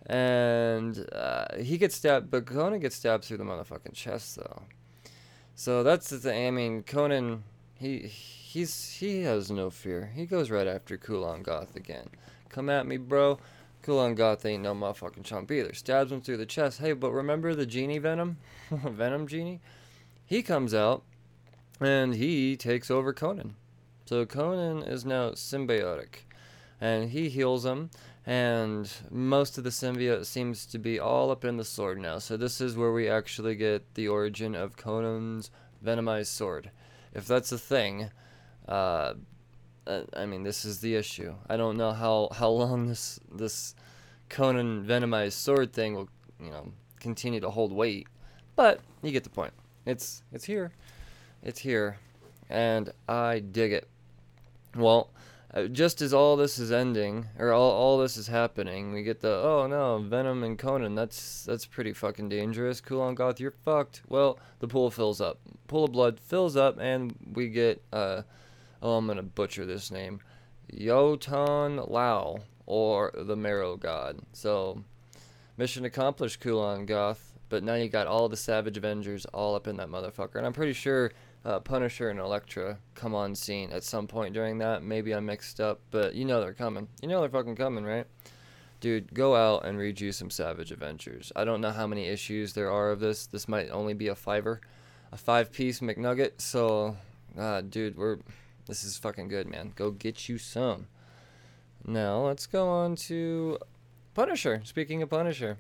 And 0.07 1.07
uh, 1.12 1.57
he 1.61 1.78
gets 1.78 1.95
stabbed, 1.95 2.31
but 2.31 2.45
Conan 2.47 2.81
gets 2.81 2.97
stabbed 2.97 3.25
through 3.25 3.37
the 3.37 3.45
motherfucking 3.45 3.95
chest, 3.95 4.35
though. 4.35 4.62
So 5.54 5.85
that's 5.85 6.11
the 6.11 6.19
thing. 6.19 6.49
I 6.49 6.50
mean, 6.50 6.83
Conan, 6.83 7.45
he 7.75 7.99
he's 7.99 8.95
he 8.95 9.23
has 9.23 9.50
no 9.50 9.71
fear. 9.71 10.12
He 10.14 10.26
goes 10.26 10.50
right 10.50 10.66
after 10.66 10.97
Kulan 10.97 11.42
Gath 11.42 11.76
again. 11.76 12.09
Come 12.49 12.69
at 12.69 12.87
me, 12.87 12.97
bro. 12.97 13.38
Kulan 13.83 14.15
Gath 14.15 14.47
ain't 14.47 14.62
no 14.62 14.75
motherfucking 14.75 15.25
chump 15.25 15.51
either. 15.51 15.75
Stabs 15.75 16.12
him 16.12 16.21
through 16.21 16.37
the 16.37 16.47
chest. 16.47 16.79
Hey, 16.79 16.93
but 16.93 17.11
remember 17.11 17.55
the 17.55 17.67
genie 17.67 17.99
Venom? 17.99 18.39
Venom 18.71 19.27
genie? 19.27 19.61
He 20.25 20.43
comes 20.43 20.73
out 20.73 21.03
and 21.81 22.15
he 22.15 22.57
takes 22.57 22.91
over 22.91 23.12
Conan. 23.12 23.57
So 24.05 24.25
Conan 24.25 24.83
is 24.83 25.05
now 25.05 25.31
symbiotic. 25.31 26.25
And 26.81 27.11
he 27.11 27.29
heals 27.29 27.65
him. 27.65 27.91
And 28.25 28.91
most 29.11 29.59
of 29.59 29.65
the 29.65 29.71
symbiote 29.71 30.27
seems 30.27 30.65
to 30.67 30.79
be 30.79 31.01
all 31.01 31.31
up 31.33 31.45
in 31.45 31.57
the 31.57 31.65
sword 31.65 31.99
now. 31.99 32.19
So 32.19 32.37
this 32.37 32.61
is 32.61 32.77
where 32.77 32.93
we 32.93 33.09
actually 33.09 33.57
get 33.57 33.95
the 33.95 34.07
origin 34.07 34.55
of 34.55 34.77
Conan's 34.77 35.51
venomized 35.85 36.27
sword. 36.27 36.71
If 37.12 37.27
that's 37.27 37.51
a 37.51 37.59
thing, 37.59 38.11
uh, 38.69 39.15
uh, 39.87 40.03
I 40.15 40.27
mean, 40.27 40.43
this 40.43 40.65
is 40.65 40.81
the 40.81 40.95
issue. 40.95 41.35
I 41.49 41.57
don't 41.57 41.77
know 41.77 41.93
how, 41.93 42.29
how 42.33 42.49
long 42.49 42.87
this 42.87 43.19
this 43.31 43.75
Conan 44.29 44.85
venomized 44.85 45.33
sword 45.33 45.73
thing 45.73 45.95
will, 45.95 46.09
you 46.41 46.51
know, 46.51 46.73
continue 47.01 47.41
to 47.41 47.51
hold 47.51 47.73
weight, 47.73 48.09
but 48.57 48.81
you 49.03 49.11
get 49.11 49.25
the 49.25 49.31
point. 49.31 49.53
It's 49.85 50.23
it's 50.33 50.45
here, 50.45 50.73
it's 51.43 51.61
here, 51.61 51.99
and 52.49 52.91
I 53.09 53.41
dig 53.41 53.73
it. 53.73 53.89
Well, 54.77 55.11
uh, 55.53 55.65
just 55.65 56.01
as 56.01 56.15
all 56.15 56.37
this 56.37 56.59
is 56.59 56.73
ending, 56.73 57.27
or 57.39 57.53
all, 57.53 57.71
all 57.73 57.99
this 57.99 58.17
is 58.17 58.29
happening, 58.29 58.93
we 58.93 59.03
get 59.03 59.21
the 59.21 59.35
oh 59.35 59.67
no, 59.67 59.99
Venom 59.99 60.45
and 60.45 60.59
Conan. 60.59 60.95
That's 60.95 61.45
that's 61.45 61.67
pretty 61.67 61.93
fucking 61.93 62.29
dangerous. 62.29 62.81
Kulan 62.81 63.15
Gath, 63.15 63.41
you're 63.41 63.55
fucked. 63.65 64.03
Well, 64.09 64.39
the 64.61 64.69
pool 64.69 64.91
fills 64.91 65.21
up. 65.21 65.41
Pool 65.67 65.85
of 65.85 65.93
blood 65.93 66.21
fills 66.21 66.57
up, 66.57 66.79
and 66.81 67.15
we 67.35 67.49
get 67.49 67.83
uh 67.93 68.23
oh, 68.83 68.97
I'm 68.97 69.07
gonna 69.07 69.23
butcher 69.23 69.65
this 69.65 69.91
name, 69.91 70.21
Yotan 70.73 71.89
Lao, 71.89 72.41
or 72.67 73.12
the 73.17 73.37
Marrow 73.37 73.77
God. 73.77 74.21
So, 74.33 74.85
mission 75.57 75.85
accomplished, 75.85 76.41
Kulan 76.41 76.87
Gath. 76.87 77.33
but 77.49 77.62
now 77.62 77.75
you 77.75 77.89
got 77.89 78.07
all 78.07 78.29
the 78.29 78.37
Savage 78.37 78.77
Avengers 78.77 79.27
all 79.27 79.55
up 79.55 79.67
in 79.67 79.77
that 79.77 79.89
motherfucker. 79.89 80.37
And 80.37 80.47
I'm 80.47 80.53
pretty 80.55 80.73
sure 80.73 81.12
uh, 81.45 81.61
Punisher 81.61 82.09
and 82.09 82.19
Elektra 82.19 82.79
come 82.95 83.15
on 83.15 83.35
scene 83.35 83.71
at 83.73 83.85
some 83.85 84.07
point 84.07 84.33
during 84.33 84.59
that. 84.59 84.83
Maybe 84.83 85.12
I'm 85.12 85.27
mixed 85.27 85.61
up, 85.61 85.81
but 85.91 86.15
you 86.15 86.25
know 86.25 86.41
they're 86.41 86.55
coming. 86.55 86.89
You 87.03 87.09
know 87.09 87.21
they're 87.21 87.29
fucking 87.29 87.57
coming, 87.57 87.85
right? 87.85 88.07
Dude, 88.81 89.12
go 89.15 89.37
out 89.37 89.65
and 89.65 89.79
read 89.79 90.01
you 90.01 90.11
some 90.12 90.31
Savage 90.31 90.73
Avengers. 90.73 91.31
I 91.37 91.45
don't 91.45 91.61
know 91.61 91.71
how 91.71 91.87
many 91.87 92.09
issues 92.09 92.53
there 92.53 92.71
are 92.71 92.91
of 92.91 93.01
this. 93.01 93.27
This 93.27 93.47
might 93.47 93.69
only 93.69 93.95
be 93.95 94.09
a 94.09 94.15
fiver, 94.15 94.61
a 95.12 95.17
five 95.17 95.53
piece 95.53 95.81
McNugget. 95.81 96.41
So, 96.41 96.97
uh, 97.39 97.61
dude, 97.61 97.97
we're 97.97 98.19
this 98.66 98.85
is 98.85 98.97
fucking 98.97 99.28
good, 99.28 99.47
man. 99.47 99.73
Go 99.76 99.90
get 99.90 100.28
you 100.28 100.38
some. 100.38 100.87
Now 101.85 102.26
let's 102.26 102.47
go 102.47 102.69
on 102.69 102.97
to 102.97 103.59
Punisher. 104.14 104.62
Speaking 104.64 105.02
of 105.02 105.11
Punisher, 105.11 105.59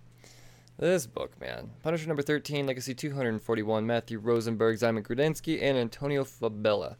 this 0.78 1.06
book, 1.06 1.40
man. 1.40 1.70
Punisher 1.82 2.06
number 2.06 2.22
13, 2.22 2.66
Legacy 2.66 2.94
241, 2.94 3.86
Matthew 3.86 4.18
Rosenberg, 4.18 4.78
Szymon 4.78 5.02
Kudranski, 5.02 5.62
and 5.62 5.76
Antonio 5.76 6.24
Fabela. 6.24 6.96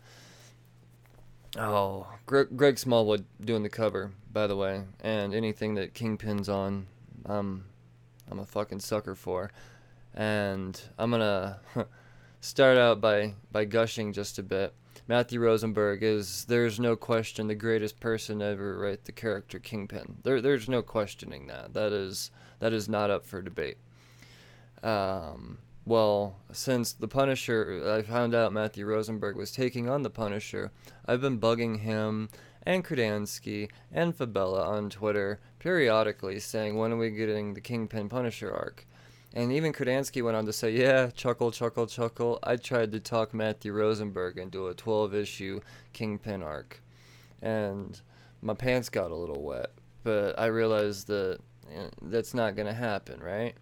Oh, 1.59 2.07
Greg, 2.27 2.49
Greg 2.57 2.79
Smallwood 2.79 3.25
doing 3.41 3.63
the 3.63 3.69
cover, 3.69 4.13
by 4.33 4.47
the 4.47 4.57
way, 4.57 4.85
and 5.01 5.35
anything 5.35 5.75
that 5.75 5.95
Kingpin's 5.95 6.49
on, 6.49 6.87
um, 7.27 7.65
I'm 8.31 8.39
a 8.39 8.47
fucking 8.47 8.81
sucker 8.81 9.15
for. 9.15 9.51
And 10.15 10.81
I'm 10.99 11.11
gonna 11.11 11.61
start 12.41 12.79
out 12.79 13.01
by 13.01 13.35
by 13.51 13.65
gushing 13.65 14.13
just 14.13 14.39
a 14.39 14.43
bit. 14.43 14.75
Matthew 15.09 15.41
Rosenberg 15.41 16.03
is 16.03 16.45
there's 16.47 16.79
no 16.79 16.97
question 16.97 17.47
the 17.47 17.55
greatest 17.55 18.01
person 18.01 18.41
ever 18.41 18.79
write 18.79 19.05
the 19.05 19.13
character 19.13 19.59
Kingpin. 19.59 20.19
There 20.23 20.41
there's 20.41 20.69
no 20.69 20.83
questioning 20.83 21.47
that. 21.49 21.75
That 21.75 21.93
is 21.93 22.31
that 22.61 22.73
is 22.73 22.89
not 22.89 23.11
up 23.11 23.25
for 23.25 23.43
debate. 23.43 23.79
Um, 24.83 25.59
well, 25.85 26.37
since 26.53 26.93
the 26.93 27.09
Punisher, 27.09 27.83
I 27.97 28.03
found 28.03 28.35
out 28.35 28.53
Matthew 28.53 28.87
Rosenberg 28.87 29.37
was 29.37 29.51
taking 29.51 29.89
on 29.89 30.03
the 30.03 30.11
Punisher, 30.11 30.71
I've 31.07 31.21
been 31.21 31.41
bugging 31.41 31.81
him 31.81 32.29
and 32.65 32.85
Kudranski 32.85 33.69
and 33.91 34.17
Fabela 34.17 34.65
on 34.65 34.91
Twitter 34.91 35.41
periodically 35.59 36.39
saying, 36.39 36.77
when 36.77 36.93
are 36.93 36.97
we 36.97 37.11
getting 37.11 37.55
the 37.55 37.61
Kingpin 37.61 38.09
Punisher 38.09 38.53
arc? 38.53 38.87
And 39.35 39.53
even 39.53 39.73
Kudranski 39.73 40.23
went 40.23 40.37
on 40.37 40.45
to 40.47 40.53
say, 40.53 40.73
yeah, 40.73 41.09
chuckle, 41.09 41.51
chuckle, 41.51 41.87
chuckle. 41.87 42.39
I 42.43 42.57
tried 42.57 42.93
to 42.93 43.01
talk 43.01 43.33
Matthew 43.33 43.73
Rosenberg 43.73 44.37
into 44.37 44.69
a 44.69 44.75
12 44.75 45.15
issue 45.15 45.61
Kingpin 45.93 46.43
arc. 46.43 46.83
And 47.41 48.01
my 48.43 48.55
pants 48.55 48.89
got 48.89 49.11
a 49.11 49.17
little 49.17 49.43
wet. 49.43 49.71
But 50.05 50.39
I 50.39 50.47
realized 50.47 51.07
that 51.07 51.39
that's 52.03 52.35
not 52.35 52.57
going 52.57 52.67
to 52.67 52.75
happen, 52.75 53.21
right? 53.21 53.55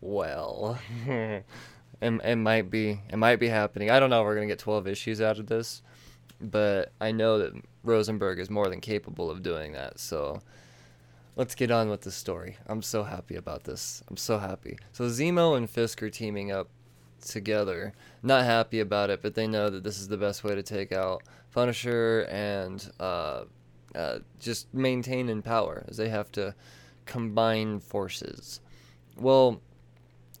well, 0.00 0.78
it, 1.06 1.44
it 2.00 2.36
might 2.36 2.70
be 2.70 3.00
it 3.08 3.16
might 3.16 3.36
be 3.36 3.48
happening. 3.48 3.90
I 3.90 4.00
don't 4.00 4.10
know 4.10 4.20
if 4.20 4.24
we're 4.24 4.34
gonna 4.34 4.46
get 4.46 4.58
12 4.58 4.86
issues 4.88 5.20
out 5.20 5.38
of 5.38 5.46
this, 5.46 5.82
but 6.40 6.92
I 7.00 7.12
know 7.12 7.38
that 7.38 7.52
Rosenberg 7.84 8.38
is 8.38 8.50
more 8.50 8.68
than 8.68 8.80
capable 8.80 9.30
of 9.30 9.42
doing 9.42 9.72
that. 9.72 9.98
So 10.00 10.40
let's 11.40 11.54
get 11.54 11.70
on 11.70 11.88
with 11.88 12.02
the 12.02 12.10
story. 12.10 12.58
I'm 12.66 12.82
so 12.82 13.02
happy 13.02 13.34
about 13.34 13.64
this. 13.64 14.02
I'm 14.10 14.18
so 14.18 14.36
happy. 14.36 14.76
So 14.92 15.04
Zemo 15.04 15.56
and 15.56 15.70
Fisk 15.70 16.02
are 16.02 16.10
teaming 16.10 16.52
up 16.52 16.68
together. 17.26 17.94
Not 18.22 18.44
happy 18.44 18.78
about 18.78 19.08
it, 19.08 19.22
but 19.22 19.34
they 19.34 19.46
know 19.46 19.70
that 19.70 19.82
this 19.82 19.98
is 19.98 20.08
the 20.08 20.18
best 20.18 20.44
way 20.44 20.54
to 20.54 20.62
take 20.62 20.92
out 20.92 21.22
Punisher 21.50 22.26
and 22.30 22.86
uh, 23.00 23.44
uh, 23.94 24.18
just 24.38 24.74
maintain 24.74 25.30
in 25.30 25.40
power, 25.40 25.86
as 25.88 25.96
they 25.96 26.10
have 26.10 26.30
to 26.32 26.54
combine 27.06 27.80
forces. 27.80 28.60
Well, 29.16 29.62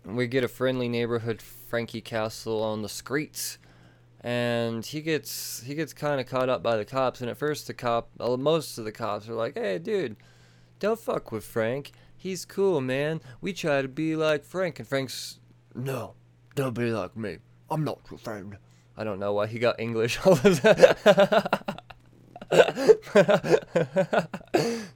we 0.04 0.26
get 0.26 0.44
a 0.44 0.48
friendly 0.48 0.90
neighborhood 0.90 1.40
Frankie 1.40 2.02
Castle 2.02 2.62
on 2.62 2.82
the 2.82 2.90
streets, 2.90 3.56
and 4.20 4.84
he 4.84 5.00
gets 5.00 5.62
he 5.62 5.74
gets 5.74 5.94
kind 5.94 6.20
of 6.20 6.26
caught 6.26 6.50
up 6.50 6.62
by 6.62 6.76
the 6.76 6.84
cops. 6.84 7.22
And 7.22 7.30
at 7.30 7.38
first, 7.38 7.68
the 7.68 7.72
cop, 7.72 8.10
well, 8.18 8.36
most 8.36 8.76
of 8.76 8.84
the 8.84 8.92
cops 8.92 9.30
are 9.30 9.34
like, 9.34 9.54
"Hey, 9.54 9.78
dude, 9.78 10.16
don't 10.80 10.98
fuck 10.98 11.30
with 11.30 11.44
Frank. 11.44 11.92
He's 12.16 12.44
cool, 12.44 12.80
man. 12.80 13.20
We 13.40 13.52
try 13.52 13.82
to 13.82 13.88
be 13.88 14.16
like 14.16 14.44
Frank." 14.44 14.80
And 14.80 14.88
Frank's, 14.88 15.38
"No, 15.74 16.14
don't 16.56 16.74
be 16.74 16.90
like 16.90 17.16
me. 17.16 17.38
I'm 17.70 17.84
not 17.84 18.00
your 18.10 18.18
friend." 18.18 18.56
I 18.96 19.04
don't 19.04 19.20
know 19.20 19.32
why 19.32 19.46
he 19.46 19.58
got 19.58 19.78
English 19.78 20.18
all 20.26 20.32
of 20.32 20.62
that. 20.62 21.80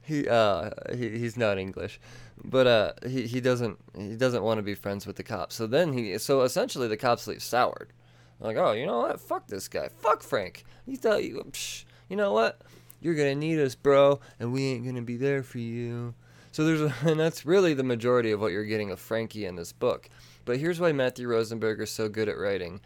he 0.03 0.27
uh 0.27 0.69
he, 0.93 1.17
he's 1.17 1.37
not 1.37 1.57
English, 1.57 1.99
but 2.43 2.67
uh 2.67 2.91
he, 3.07 3.25
he 3.27 3.39
doesn't 3.39 3.79
he 3.97 4.15
doesn't 4.15 4.43
want 4.43 4.57
to 4.57 4.61
be 4.61 4.75
friends 4.75 5.07
with 5.07 5.15
the 5.15 5.23
cops. 5.23 5.55
So 5.55 5.65
then 5.65 5.93
he 5.93 6.17
so 6.17 6.41
essentially 6.41 6.87
the 6.87 6.97
cops 6.97 7.27
leave 7.27 7.41
soured, 7.41 7.93
like 8.39 8.57
oh 8.57 8.73
you 8.73 8.85
know 8.85 8.99
what 8.99 9.19
fuck 9.21 9.47
this 9.47 9.67
guy 9.67 9.87
fuck 9.87 10.21
Frank. 10.21 10.65
You 10.85 10.97
thought 10.97 11.23
you 11.23 11.43
psh, 11.51 11.85
you 12.09 12.17
know 12.17 12.33
what 12.33 12.61
you're 13.01 13.15
gonna 13.15 13.35
need 13.35 13.59
us 13.59 13.75
bro 13.75 14.19
and 14.39 14.51
we 14.51 14.65
ain't 14.65 14.85
gonna 14.85 15.01
be 15.01 15.17
there 15.17 15.43
for 15.43 15.59
you. 15.59 16.13
So 16.51 16.63
there's 16.63 16.81
a, 16.81 16.93
and 17.09 17.19
that's 17.19 17.45
really 17.45 17.73
the 17.73 17.83
majority 17.83 18.31
of 18.31 18.39
what 18.39 18.51
you're 18.51 18.65
getting 18.65 18.91
of 18.91 18.99
Frankie 18.99 19.45
in 19.45 19.55
this 19.55 19.73
book. 19.73 20.09
But 20.45 20.57
here's 20.57 20.79
why 20.79 20.91
Matthew 20.91 21.27
Rosenberg 21.27 21.81
is 21.81 21.89
so 21.89 22.07
good 22.07 22.29
at 22.29 22.37
writing 22.37 22.81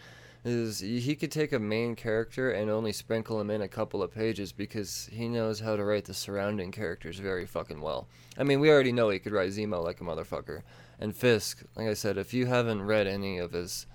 is 0.45 0.79
he 0.79 1.15
could 1.15 1.31
take 1.31 1.51
a 1.51 1.59
main 1.59 1.95
character 1.95 2.51
and 2.51 2.71
only 2.71 2.93
sprinkle 2.93 3.41
him 3.41 3.49
in 3.49 3.61
a 3.61 3.67
couple 3.67 4.01
of 4.01 4.13
pages 4.13 4.51
because 4.53 5.09
he 5.11 5.27
knows 5.27 5.59
how 5.59 5.75
to 5.75 5.83
write 5.83 6.05
the 6.05 6.13
surrounding 6.13 6.71
characters 6.71 7.19
very 7.19 7.45
fucking 7.45 7.81
well. 7.81 8.07
I 8.37 8.43
mean, 8.43 8.59
we 8.59 8.71
already 8.71 8.93
know 8.93 9.09
he 9.09 9.19
could 9.19 9.33
write 9.33 9.51
Zemo 9.51 9.83
like 9.83 9.99
a 9.99 10.05
motherfucker. 10.05 10.61
And 10.99 11.15
Fisk, 11.15 11.63
like 11.75 11.87
I 11.87 11.93
said, 11.93 12.17
if 12.17 12.33
you 12.33 12.45
haven't 12.45 12.83
read 12.83 13.07
any 13.07 13.37
of 13.37 13.51
his 13.51 13.85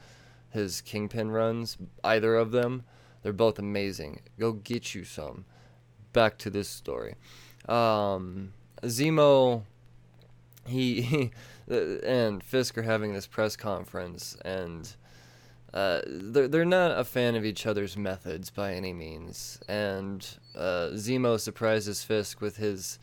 his 0.50 0.80
Kingpin 0.82 1.32
runs, 1.32 1.78
either 2.04 2.36
of 2.36 2.52
them, 2.52 2.84
they're 3.22 3.32
both 3.32 3.58
amazing. 3.58 4.20
Go 4.38 4.52
get 4.52 4.94
you 4.94 5.02
some. 5.02 5.46
Back 6.14 6.38
to 6.38 6.48
this 6.48 6.68
story. 6.68 7.16
Um, 7.68 8.54
Zemo, 8.82 9.64
he, 10.66 11.02
he 11.02 11.30
and 11.68 12.42
Fisk 12.42 12.78
are 12.78 12.82
having 12.82 13.12
this 13.12 13.26
press 13.26 13.56
conference 13.56 14.38
and 14.42 14.96
uh, 15.74 16.00
they're, 16.06 16.46
they're 16.46 16.64
not 16.64 16.96
a 16.96 17.04
fan 17.04 17.34
of 17.34 17.44
each 17.44 17.66
other's 17.66 17.96
methods 17.96 18.48
by 18.48 18.72
any 18.74 18.92
means. 18.92 19.58
And 19.68 20.26
uh, 20.54 20.90
Zemo 20.92 21.38
surprises 21.38 22.04
Fisk 22.04 22.40
with 22.40 22.56
his 22.56 23.00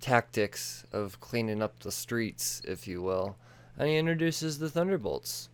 tactics 0.00 0.84
of 0.92 1.20
cleaning 1.20 1.62
up 1.62 1.78
the 1.78 1.92
streets, 1.92 2.60
if 2.66 2.88
you 2.88 3.00
will. 3.02 3.36
And 3.78 3.88
he 3.88 3.96
introduces 3.96 4.58
the 4.58 4.68
Thunderbolts 4.68 5.48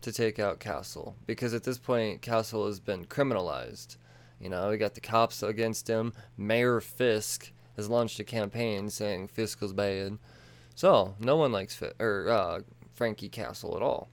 to 0.00 0.12
take 0.12 0.38
out 0.38 0.60
Castle. 0.60 1.14
Because 1.26 1.52
at 1.52 1.64
this 1.64 1.78
point, 1.78 2.22
Castle 2.22 2.66
has 2.66 2.80
been 2.80 3.04
criminalized. 3.04 3.98
You 4.42 4.48
know, 4.48 4.70
we 4.70 4.76
got 4.76 4.94
the 4.94 5.00
cops 5.00 5.42
against 5.42 5.88
him. 5.88 6.12
Mayor 6.36 6.80
Fisk 6.80 7.52
has 7.76 7.88
launched 7.88 8.18
a 8.18 8.24
campaign 8.24 8.90
saying 8.90 9.28
Fisk 9.28 9.62
is 9.62 9.72
bad. 9.72 10.18
So, 10.74 11.14
no 11.20 11.36
one 11.36 11.52
likes 11.52 11.80
or 12.00 12.28
uh, 12.28 12.60
Frankie 12.92 13.28
Castle 13.28 13.76
at 13.76 13.82
all. 13.82 14.08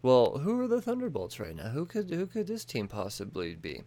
Well, 0.00 0.38
who 0.38 0.58
are 0.60 0.68
the 0.68 0.80
Thunderbolts 0.80 1.38
right 1.38 1.54
now? 1.54 1.68
Who 1.68 1.84
could 1.84 2.10
who 2.10 2.26
could 2.26 2.46
this 2.46 2.64
team 2.64 2.88
possibly 2.88 3.54
be? 3.54 3.82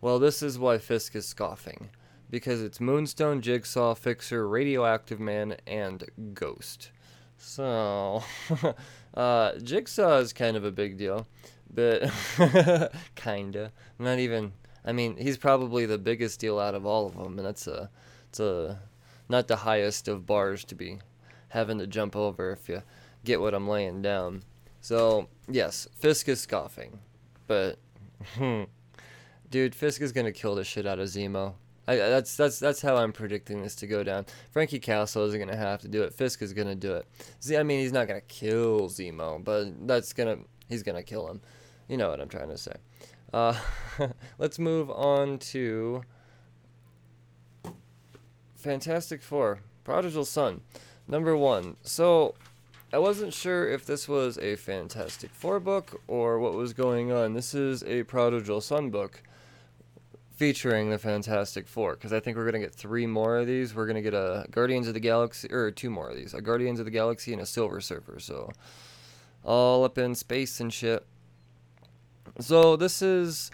Well, 0.00 0.18
this 0.18 0.42
is 0.42 0.58
why 0.58 0.78
Fisk 0.78 1.16
is 1.16 1.26
scoffing. 1.26 1.90
Because 2.30 2.62
it's 2.62 2.80
Moonstone, 2.80 3.40
Jigsaw, 3.40 3.94
Fixer, 3.94 4.48
Radioactive 4.48 5.18
Man, 5.18 5.56
and 5.66 6.04
Ghost. 6.32 6.92
So, 7.36 8.22
uh, 9.14 9.52
Jigsaw 9.58 10.18
is 10.18 10.32
kind 10.32 10.56
of 10.56 10.64
a 10.64 10.70
big 10.70 10.96
deal, 10.96 11.26
but 11.72 12.10
kinda. 13.16 13.72
Not 13.98 14.18
even. 14.20 14.52
I 14.84 14.92
mean, 14.92 15.16
he's 15.16 15.36
probably 15.36 15.86
the 15.86 15.98
biggest 15.98 16.40
deal 16.40 16.58
out 16.58 16.74
of 16.74 16.86
all 16.86 17.06
of 17.06 17.16
them, 17.16 17.38
and 17.38 17.46
that's 17.46 17.66
a, 17.66 17.90
it's 18.28 18.40
a, 18.40 18.80
not 19.28 19.48
the 19.48 19.56
highest 19.56 20.08
of 20.08 20.26
bars 20.26 20.64
to 20.64 20.74
be 20.74 20.98
having 21.48 21.78
to 21.78 21.86
jump 21.86 22.16
over 22.16 22.52
if 22.52 22.68
you 22.68 22.82
get 23.24 23.40
what 23.40 23.54
I'm 23.54 23.68
laying 23.68 24.02
down. 24.02 24.42
So, 24.80 25.28
yes, 25.48 25.86
Fisk 25.96 26.28
is 26.28 26.40
scoffing. 26.40 26.98
But, 27.46 27.78
dude, 29.50 29.74
Fisk 29.74 30.00
is 30.00 30.12
going 30.12 30.26
to 30.26 30.32
kill 30.32 30.54
the 30.54 30.64
shit 30.64 30.86
out 30.86 30.98
of 30.98 31.08
Zemo. 31.08 31.54
I, 31.88 31.96
that's 31.96 32.36
that's 32.36 32.60
that's 32.60 32.80
how 32.80 32.96
I'm 32.96 33.12
predicting 33.12 33.62
this 33.62 33.74
to 33.76 33.86
go 33.88 34.04
down. 34.04 34.26
Frankie 34.52 34.78
Castle 34.78 35.24
isn't 35.24 35.40
gonna 35.40 35.56
have 35.56 35.80
to 35.80 35.88
do 35.88 36.02
it. 36.04 36.14
Fisk 36.14 36.40
is 36.40 36.52
gonna 36.52 36.76
do 36.76 36.94
it. 36.94 37.06
See, 37.40 37.56
I 37.56 37.64
mean, 37.64 37.80
he's 37.80 37.92
not 37.92 38.06
gonna 38.06 38.20
kill 38.20 38.88
Zemo, 38.88 39.42
but 39.42 39.88
that's 39.88 40.12
gonna 40.12 40.38
he's 40.68 40.84
gonna 40.84 41.02
kill 41.02 41.26
him. 41.26 41.40
You 41.88 41.96
know 41.96 42.10
what 42.10 42.20
I'm 42.20 42.28
trying 42.28 42.50
to 42.50 42.58
say. 42.58 42.76
Uh, 43.32 43.56
let's 44.38 44.58
move 44.58 44.90
on 44.90 45.38
to 45.38 46.02
Fantastic 48.56 49.22
Four, 49.22 49.60
Prodigal 49.84 50.24
Son, 50.24 50.60
number 51.06 51.36
one. 51.36 51.76
So 51.82 52.34
I 52.92 52.98
wasn't 52.98 53.32
sure 53.32 53.68
if 53.68 53.86
this 53.86 54.08
was 54.08 54.36
a 54.38 54.56
Fantastic 54.56 55.30
Four 55.30 55.60
book 55.60 56.02
or 56.08 56.38
what 56.40 56.54
was 56.54 56.72
going 56.72 57.12
on. 57.12 57.34
This 57.34 57.54
is 57.54 57.84
a 57.84 58.02
Prodigal 58.02 58.60
Son 58.60 58.90
book 58.90 59.22
featuring 60.34 60.90
the 60.90 60.98
Fantastic 60.98 61.68
Four 61.68 61.94
because 61.94 62.12
I 62.12 62.18
think 62.18 62.36
we're 62.36 62.46
gonna 62.46 62.58
get 62.58 62.74
three 62.74 63.06
more 63.06 63.38
of 63.38 63.46
these. 63.46 63.74
We're 63.74 63.86
gonna 63.86 64.02
get 64.02 64.14
a 64.14 64.46
Guardians 64.50 64.88
of 64.88 64.94
the 64.94 65.00
Galaxy 65.00 65.52
or 65.52 65.70
two 65.70 65.90
more 65.90 66.10
of 66.10 66.16
these, 66.16 66.34
a 66.34 66.40
Guardians 66.40 66.80
of 66.80 66.86
the 66.86 66.90
Galaxy 66.90 67.32
and 67.32 67.40
a 67.40 67.46
Silver 67.46 67.80
Surfer. 67.80 68.18
So 68.18 68.50
all 69.44 69.84
up 69.84 69.98
in 69.98 70.14
space 70.14 70.58
and 70.58 70.72
shit. 70.72 71.06
So 72.40 72.76
this 72.76 73.02
is 73.02 73.50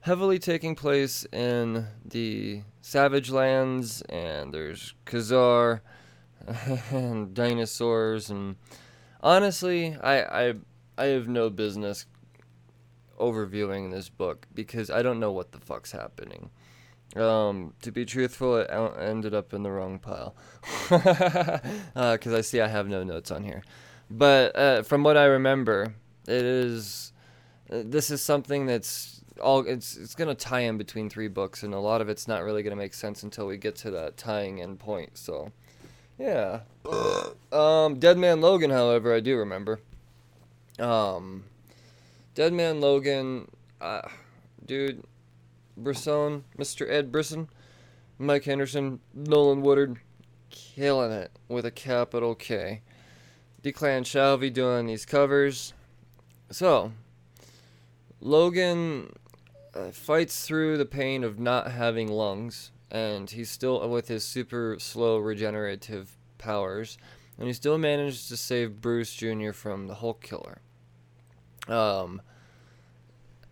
heavily 0.00 0.40
taking 0.40 0.74
place 0.74 1.24
in 1.32 1.86
the 2.04 2.62
Savage 2.80 3.30
Lands, 3.30 4.02
and 4.08 4.52
there's 4.52 4.94
Ka-Zar 5.04 5.82
and 6.90 7.32
dinosaurs, 7.32 8.28
and 8.28 8.56
honestly, 9.20 9.96
I 10.02 10.48
I 10.48 10.54
I 10.96 11.04
have 11.06 11.28
no 11.28 11.48
business 11.48 12.06
overviewing 13.20 13.92
this 13.92 14.08
book 14.08 14.48
because 14.52 14.90
I 14.90 15.02
don't 15.02 15.20
know 15.20 15.30
what 15.30 15.52
the 15.52 15.60
fuck's 15.60 15.92
happening. 15.92 16.50
Um, 17.14 17.74
to 17.82 17.92
be 17.92 18.04
truthful, 18.04 18.56
it 18.58 18.68
ended 18.98 19.32
up 19.32 19.54
in 19.54 19.62
the 19.62 19.70
wrong 19.70 20.00
pile 20.00 20.34
because 20.88 21.62
uh, 21.96 22.36
I 22.36 22.40
see 22.40 22.60
I 22.60 22.68
have 22.68 22.88
no 22.88 23.04
notes 23.04 23.30
on 23.30 23.44
here. 23.44 23.62
But 24.10 24.56
uh, 24.56 24.82
from 24.82 25.04
what 25.04 25.16
I 25.16 25.24
remember, 25.26 25.94
it 26.26 26.44
is 26.44 27.12
this 27.68 28.10
is 28.10 28.22
something 28.22 28.66
that's 28.66 29.20
all 29.40 29.60
it's 29.60 29.96
it's 29.96 30.14
gonna 30.14 30.34
tie 30.34 30.60
in 30.60 30.78
between 30.78 31.08
three 31.08 31.28
books, 31.28 31.62
and 31.62 31.74
a 31.74 31.78
lot 31.78 32.00
of 32.00 32.08
it's 32.08 32.26
not 32.26 32.42
really 32.42 32.62
gonna 32.62 32.76
make 32.76 32.94
sense 32.94 33.22
until 33.22 33.46
we 33.46 33.56
get 33.56 33.76
to 33.76 33.90
that 33.92 34.16
tying 34.16 34.58
in 34.58 34.76
point. 34.76 35.16
So, 35.18 35.52
yeah. 36.18 36.60
um, 37.52 37.98
Dead 37.98 38.18
Man 38.18 38.40
Logan, 38.40 38.70
however, 38.70 39.14
I 39.14 39.20
do 39.20 39.36
remember. 39.36 39.80
Um, 40.78 41.44
Dead 42.34 42.52
Man 42.52 42.80
Logan, 42.80 43.48
uh, 43.80 44.02
dude, 44.64 45.02
Brisson, 45.76 46.44
Mr. 46.56 46.88
Ed 46.88 47.10
Brisson, 47.12 47.48
Mike 48.18 48.44
Henderson, 48.44 49.00
Nolan 49.14 49.62
Woodard, 49.62 49.98
killing 50.50 51.12
it 51.12 51.32
with 51.48 51.64
a 51.66 51.70
capital 51.70 52.34
K. 52.34 52.82
Declan 53.62 54.02
Shalvey 54.02 54.52
doing 54.52 54.86
these 54.86 55.04
covers. 55.04 55.72
So, 56.50 56.92
Logan 58.20 59.12
uh, 59.74 59.90
fights 59.90 60.46
through 60.46 60.78
the 60.78 60.86
pain 60.86 61.24
of 61.24 61.38
not 61.38 61.70
having 61.70 62.08
lungs, 62.08 62.72
and 62.90 63.30
he's 63.30 63.50
still 63.50 63.86
with 63.88 64.08
his 64.08 64.24
super 64.24 64.76
slow 64.78 65.18
regenerative 65.18 66.16
powers, 66.38 66.98
and 67.38 67.46
he 67.46 67.52
still 67.52 67.78
manages 67.78 68.28
to 68.28 68.36
save 68.36 68.80
Bruce 68.80 69.14
Jr. 69.14 69.52
from 69.52 69.86
the 69.86 69.94
Hulk 69.94 70.22
Killer. 70.22 70.60
Um, 71.68 72.22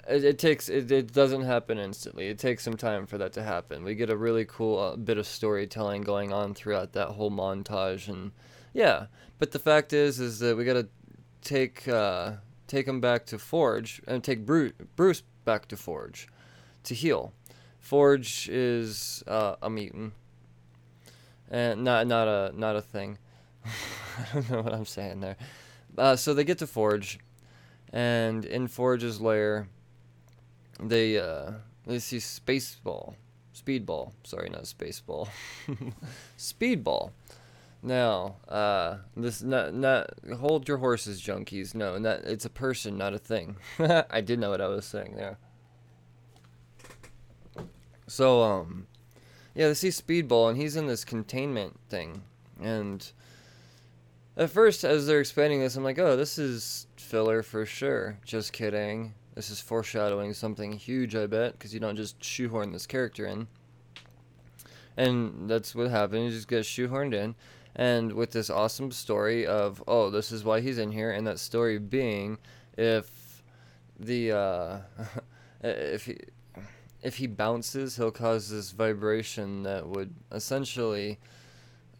it, 0.09 0.25
it 0.25 0.39
takes 0.39 0.69
it, 0.69 0.91
it 0.91 1.13
doesn't 1.13 1.43
happen 1.43 1.79
instantly. 1.79 2.29
It 2.29 2.39
takes 2.39 2.63
some 2.63 2.77
time 2.77 3.07
for 3.07 3.19
that 3.19 3.33
to 3.35 3.43
happen. 3.43 3.85
We 3.85 3.95
get 3.95 4.11
a 4.11 4.17
really 4.17 4.45
cool 4.45 4.79
uh, 4.79 4.97
bit 4.97 5.19
of 5.19 5.27
storytelling 5.27 6.03
going 6.03 6.33
on 6.33 6.55
throughout 6.55 6.93
that 6.95 7.09
whole 7.09 7.31
montage, 7.31 8.09
and 8.09 8.33
yeah. 8.73 9.07
But 9.39 9.53
the 9.53 9.59
fact 9.59 9.93
is, 9.93 10.19
is 10.19 10.39
that 10.39 10.57
we 10.57 10.65
gotta 10.65 10.89
take 11.43 11.87
uh, 11.87 12.33
take 12.67 12.87
him 12.87 13.01
back 13.01 13.27
to 13.27 13.39
Forge 13.39 14.03
and 14.07 14.23
take 14.23 14.45
Bruce 14.45 14.73
Bruce 14.97 15.23
back 15.45 15.69
to 15.69 15.77
Forge 15.77 16.29
to 16.85 16.95
heal. 16.95 17.33
Forge 17.79 18.49
is 18.49 19.23
uh, 19.27 19.57
a 19.63 19.71
mutant, 19.71 20.13
and 21.51 21.85
not 21.85 22.07
not 22.07 22.29
a 22.29 22.53
not 22.55 22.77
a 22.77 22.83
thing. 22.83 23.19
I 23.65 24.25
don't 24.33 24.51
know 24.51 24.63
what 24.63 24.73
I'm 24.73 24.87
saying 24.87 25.21
there. 25.21 25.37
Uh, 25.97 26.17
so 26.17 26.35
they 26.35 26.45
get 26.45 26.59
to 26.59 26.67
Forge, 26.67 27.19
and 27.93 28.45
in 28.45 28.69
Forge's 28.69 29.21
lair, 29.21 29.69
they 30.81 31.19
uh 31.19 31.53
they 31.87 32.01
see 32.01 32.19
Spaceball, 32.19 33.15
Speedball. 33.55 34.13
Sorry, 34.25 34.49
not 34.51 34.63
Spaceball. 34.63 35.29
Speedball. 36.39 37.13
Now, 37.83 38.37
uh, 38.49 38.99
this 39.17 39.43
not 39.43 39.75
not 39.75 40.11
hold 40.39 40.67
your 40.67 40.79
horses, 40.79 41.21
junkies. 41.21 41.75
No, 41.75 41.99
not 41.99 42.21
it's 42.21 42.45
a 42.45 42.51
person, 42.51 42.97
not 42.97 43.15
a 43.15 43.19
thing. 43.19 43.57
I 43.79 44.21
did 44.21 44.39
know 44.39 44.51
what 44.51 44.61
I 44.61 44.69
was 44.69 44.85
saying 44.85 45.15
there. 45.17 45.39
So 48.09 48.43
um, 48.43 48.87
yeah, 49.55 49.69
they 49.69 49.75
see 49.75 49.89
Speedball, 49.89 50.49
and 50.49 50.59
he's 50.59 50.77
in 50.77 50.87
this 50.87 51.05
containment 51.05 51.79
thing, 51.89 52.23
and 52.61 53.13
at 54.37 54.51
first, 54.51 54.85
as 54.85 55.07
they're 55.07 55.21
explaining 55.21 55.61
this, 55.61 55.77
I'm 55.77 55.85
like, 55.85 55.99
oh, 55.99 56.15
this 56.17 56.39
is 56.39 56.87
filler 56.97 57.43
for 57.43 57.65
sure. 57.65 58.19
Just 58.25 58.53
kidding. 58.53 59.15
This 59.35 59.51
is 59.51 59.61
foreshadowing 59.61 60.35
something 60.35 60.73
huge, 60.73 61.15
I 61.15 61.27
bet, 61.27 61.53
because 61.53 61.73
you 61.73 61.81
don't 61.81 61.97
just 61.97 62.23
shoehorn 62.23 62.73
this 62.73 62.87
character 62.87 63.27
in. 63.27 63.49
And 64.97 65.49
that's 65.49 65.75
what 65.75 65.91
happened. 65.91 66.25
He 66.25 66.31
just 66.31 66.49
gets 66.49 66.69
shoehorned 66.69 67.15
in. 67.15 67.35
And 67.77 68.15
with 68.15 68.33
this 68.33 68.49
awesome 68.49 68.91
story 68.91 69.47
of, 69.47 69.85
oh, 69.87 70.11
this 70.11 70.33
is 70.33 70.45
why 70.45 70.61
he's 70.61 70.79
in 70.79 70.93
here, 70.93 71.11
and 71.11 71.27
that 71.27 71.39
story 71.39 71.79
being 71.79 72.39
if 72.77 73.43
the, 74.01 74.33
uh, 74.33 74.79
if 75.63 76.07
he, 76.07 76.17
if 77.03 77.17
he 77.17 77.27
bounces, 77.27 77.97
he'll 77.97 78.11
cause 78.11 78.49
this 78.49 78.71
vibration 78.71 79.63
that 79.65 79.87
would 79.87 80.15
essentially 80.33 81.19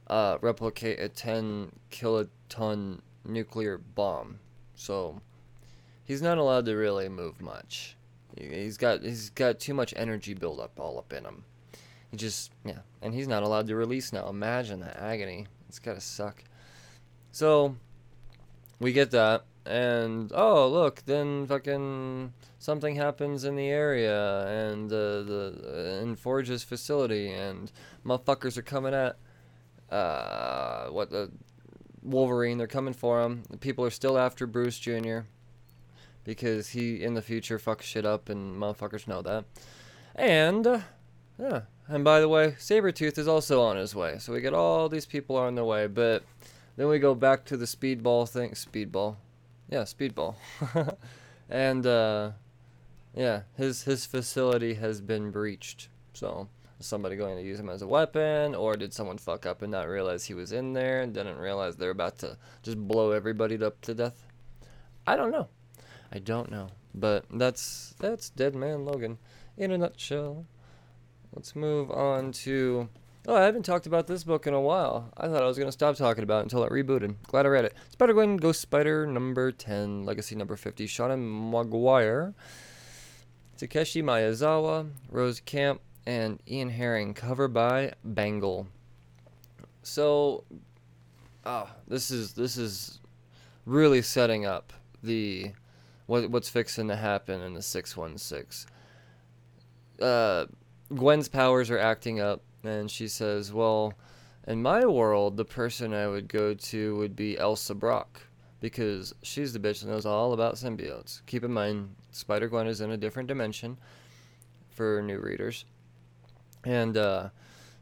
uh, 0.09 0.39
replicate 0.41 0.99
a 0.99 1.09
10 1.09 1.73
kiloton 1.91 3.01
nuclear 3.25 3.79
bomb. 3.79 4.39
So 4.75 5.21
he's 6.05 6.23
not 6.23 6.39
allowed 6.39 6.65
to 6.67 6.75
really 6.75 7.09
move 7.09 7.41
much. 7.41 7.97
He's 8.39 8.77
got 8.77 9.03
he's 9.03 9.31
got 9.31 9.59
too 9.59 9.73
much 9.73 9.95
energy 9.97 10.35
buildup 10.35 10.79
all 10.79 10.99
up 10.99 11.13
in 11.13 11.25
him. 11.25 11.45
He 12.11 12.17
just 12.17 12.53
yeah, 12.65 12.81
and 13.01 13.15
he's 13.15 13.29
not 13.29 13.43
allowed 13.43 13.67
to 13.69 13.77
release 13.77 14.13
now. 14.13 14.29
Imagine 14.29 14.81
that 14.81 14.99
agony. 15.01 15.47
It's 15.69 15.79
gotta 15.79 16.01
suck. 16.01 16.43
So 17.33 17.77
we 18.81 18.93
get 18.93 19.11
that, 19.11 19.45
and 19.65 20.33
oh 20.35 20.69
look, 20.69 21.03
then 21.07 21.47
fucking 21.47 22.33
something 22.59 22.97
happens 22.97 23.45
in 23.45 23.57
the 23.57 23.69
area 23.69 24.47
and 24.47 24.91
uh, 24.93 25.23
the 25.23 26.01
in 26.03 26.17
Forge's 26.17 26.63
facility, 26.65 27.31
and 27.31 27.71
motherfuckers 28.05 28.57
are 28.57 28.63
coming 28.63 28.95
at 28.95 29.17
uh 29.91 30.87
what 30.87 31.11
the 31.11 31.31
Wolverine. 32.03 32.59
They're 32.59 32.67
coming 32.67 32.95
for 32.95 33.23
him. 33.23 33.43
People 33.61 33.85
are 33.85 33.91
still 33.91 34.19
after 34.19 34.47
Bruce 34.47 34.79
Jr 34.79 35.21
because 36.27 36.71
he 36.71 37.03
in 37.03 37.15
the 37.15 37.23
future 37.23 37.59
fucks 37.59 37.83
shit 37.83 38.05
up 38.05 38.29
and 38.29 38.61
motherfuckers 38.61 39.07
know 39.07 39.23
that. 39.23 39.45
And 40.15 40.67
uh, 40.67 40.81
yeah, 41.39 41.63
and 41.89 42.05
by 42.05 42.21
the 42.21 42.29
way, 42.29 42.53
Sabretooth 42.59 43.19
is 43.19 43.29
also 43.29 43.63
on 43.63 43.77
his 43.77 43.95
way. 43.95 44.19
So 44.19 44.33
we 44.33 44.41
get 44.41 44.55
all 44.55 44.89
these 44.89 45.07
people 45.07 45.37
on 45.37 45.55
their 45.55 45.65
way, 45.65 45.87
but 45.87 46.25
then 46.77 46.89
we 46.89 46.99
go 46.99 47.15
back 47.15 47.45
to 47.47 47.57
the 47.57 47.65
speedball 47.65 48.29
thing, 48.29 48.51
speedball. 48.51 49.17
Yeah, 49.69 49.83
speedball. 49.83 50.37
and 51.49 51.87
uh 51.87 52.33
yeah, 53.15 53.43
his 53.57 53.83
his 53.83 54.05
facility 54.07 54.75
has 54.75 55.01
been 55.01 55.31
breached. 55.31 55.89
So 56.13 56.49
is 56.79 56.87
somebody 56.87 57.17
going 57.17 57.37
to 57.37 57.43
use 57.43 57.59
him 57.59 57.71
as 57.71 57.83
a 57.83 57.87
weapon, 57.87 58.55
or 58.55 58.77
did 58.77 58.93
someone 58.93 59.19
fuck 59.19 59.47
up 59.47 59.63
and 59.63 59.73
not 59.73 59.89
realize 59.89 60.25
he 60.25 60.35
was 60.35 60.53
in 60.53 60.75
there 60.75 61.01
and 61.01 61.15
didn't 61.15 61.39
realize 61.39 61.77
they're 61.77 61.91
about 61.91 62.19
to 62.19 62.37
just 62.63 62.77
blow 62.77 63.13
everybody 63.13 63.63
up 63.63 63.81
to 63.83 63.95
death? 63.95 64.27
I 65.07 65.17
don't 65.17 65.31
know. 65.31 65.49
I 66.13 66.19
don't 66.19 66.51
know. 66.51 66.69
But 66.95 67.25
that's 67.33 67.95
that's 67.99 68.31
Dead 68.31 68.55
Man 68.55 68.85
Logan 68.85 69.19
in 69.57 69.71
a 69.73 69.79
nutshell. 69.79 70.47
Let's 71.37 71.55
move 71.55 71.91
on 71.91 72.33
to 72.33 72.89
Oh, 73.29 73.35
I 73.35 73.43
haven't 73.43 73.65
talked 73.65 73.87
about 73.87 74.07
this 74.07 74.25
book 74.25 74.47
in 74.47 74.55
a 74.55 74.61
while. 74.61 75.13
I 75.19 75.27
thought 75.27 75.43
I 75.43 75.47
was 75.47 75.59
going 75.59 75.69
to 75.69 75.73
stop 75.73 75.97
talking 75.97 76.23
about 76.23 76.39
it 76.39 76.43
until 76.45 76.65
it 76.65 76.73
rebooted. 76.73 77.17
Glad 77.27 77.45
I 77.45 77.49
read 77.51 77.65
it. 77.67 77.75
Spider 77.91 78.15
Gwen 78.15 78.37
Ghost 78.37 78.61
Spider 78.61 79.07
number 79.07 79.53
10, 79.53 80.07
Legacy 80.07 80.35
number 80.35 80.57
50, 80.57 80.87
Seanan 80.87 81.51
McGuire, 81.51 82.35
Takeshi 83.59 84.01
Miyazawa, 84.01 84.89
Rosi 85.11 85.43
Kämpe, 85.43 85.81
and 86.07 86.41
Ian 86.49 86.71
Herring, 86.71 87.13
cover 87.13 87.49
by 87.49 87.93
Bengal. 88.03 88.69
So, 89.83 90.45
ah, 91.45 91.67
oh, 91.69 91.77
this 91.87 92.11
is 92.11 92.33
this 92.33 92.57
is 92.57 93.01
really 93.67 94.03
setting 94.03 94.47
up 94.47 94.73
the 95.03 95.53
what 96.07 96.31
what's 96.31 96.49
fixing 96.49 96.89
to 96.89 96.97
happen 96.97 97.43
in 97.43 97.55
the 97.55 97.63
616. 97.63 98.71
Uh, 100.01 100.47
Gwen's 100.95 101.29
powers 101.29 101.71
are 101.71 101.79
acting 101.79 102.21
up, 102.21 102.43
and 102.63 102.91
she 102.91 103.09
says, 103.09 103.53
Well, 103.53 103.95
in 104.47 104.63
my 104.63 104.87
world, 104.87 105.37
the 105.37 105.45
person 105.45 105.93
I 105.93 106.07
would 106.07 106.29
go 106.29 106.55
to 106.55 106.97
would 106.97 107.17
be 107.17 107.39
Elsa 107.39 107.75
Brock, 107.75 108.23
because 108.61 109.15
she's 109.23 109.53
the 109.53 109.59
bitch 109.59 109.81
that 109.81 109.89
knows 109.89 110.07
all 110.07 110.33
about 110.33 110.55
symbiotes. 110.55 111.23
Keep 111.27 111.45
in 111.45 111.53
mind, 111.53 111.95
Spider 112.13 112.49
Gwen 112.49 112.67
is 112.67 112.81
in 112.81 112.93
a 112.93 112.97
different 112.97 113.29
dimension 113.29 113.79
for 114.71 115.03
new 115.03 115.19
readers. 115.19 115.65
And 116.65 116.97
uh, 116.97 117.31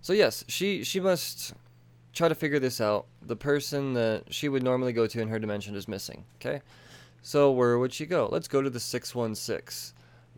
so, 0.00 0.12
yes, 0.12 0.44
she, 0.48 0.84
she 0.84 1.00
must 1.00 1.54
try 2.14 2.28
to 2.28 2.34
figure 2.34 2.58
this 2.58 2.80
out. 2.80 3.06
The 3.22 3.36
person 3.36 3.94
that 3.94 4.32
she 4.32 4.48
would 4.48 4.62
normally 4.62 4.92
go 4.92 5.06
to 5.06 5.20
in 5.20 5.28
her 5.28 5.38
dimension 5.38 5.74
is 5.74 5.88
missing, 5.88 6.24
okay? 6.36 6.62
So 7.22 7.50
where 7.50 7.78
would 7.78 7.92
she 7.92 8.06
go? 8.06 8.28
Let's 8.30 8.48
go 8.48 8.62
to 8.62 8.70
the 8.70 8.80
616. 8.80 9.93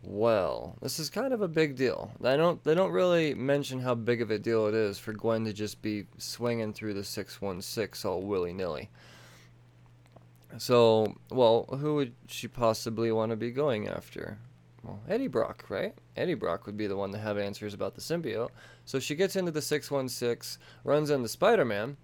Well, 0.09 0.77
this 0.81 0.99
is 0.99 1.09
kind 1.09 1.33
of 1.33 1.41
a 1.41 1.49
big 1.49 1.75
deal. 1.75 2.13
I 2.23 2.37
don't 2.37 2.63
they 2.63 2.73
don't 2.73 2.93
really 2.93 3.33
mention 3.33 3.81
how 3.81 3.93
big 3.93 4.21
of 4.21 4.31
a 4.31 4.39
deal 4.39 4.65
it 4.67 4.73
is 4.73 4.97
for 4.97 5.11
Gwen 5.11 5.43
to 5.43 5.51
just 5.51 5.81
be 5.81 6.05
swinging 6.17 6.71
through 6.71 6.93
the 6.93 7.03
616 7.03 8.09
all 8.09 8.21
willy-nilly. 8.21 8.89
So, 10.59 11.13
well, 11.29 11.65
who 11.81 11.95
would 11.95 12.13
she 12.27 12.47
possibly 12.47 13.11
want 13.11 13.31
to 13.31 13.35
be 13.35 13.51
going 13.51 13.89
after? 13.89 14.37
Well, 14.81 15.01
Eddie 15.09 15.27
Brock, 15.27 15.65
right? 15.67 15.93
Eddie 16.15 16.35
Brock 16.35 16.67
would 16.67 16.77
be 16.77 16.87
the 16.87 16.95
one 16.95 17.11
to 17.11 17.17
have 17.17 17.37
answers 17.37 17.73
about 17.73 17.95
the 17.95 18.01
symbiote. 18.01 18.51
So 18.85 18.99
she 18.99 19.13
gets 19.13 19.35
into 19.35 19.51
the 19.51 19.61
616, 19.61 20.63
runs 20.85 21.09
into 21.09 21.27
Spider 21.27 21.65
Man, 21.65 21.97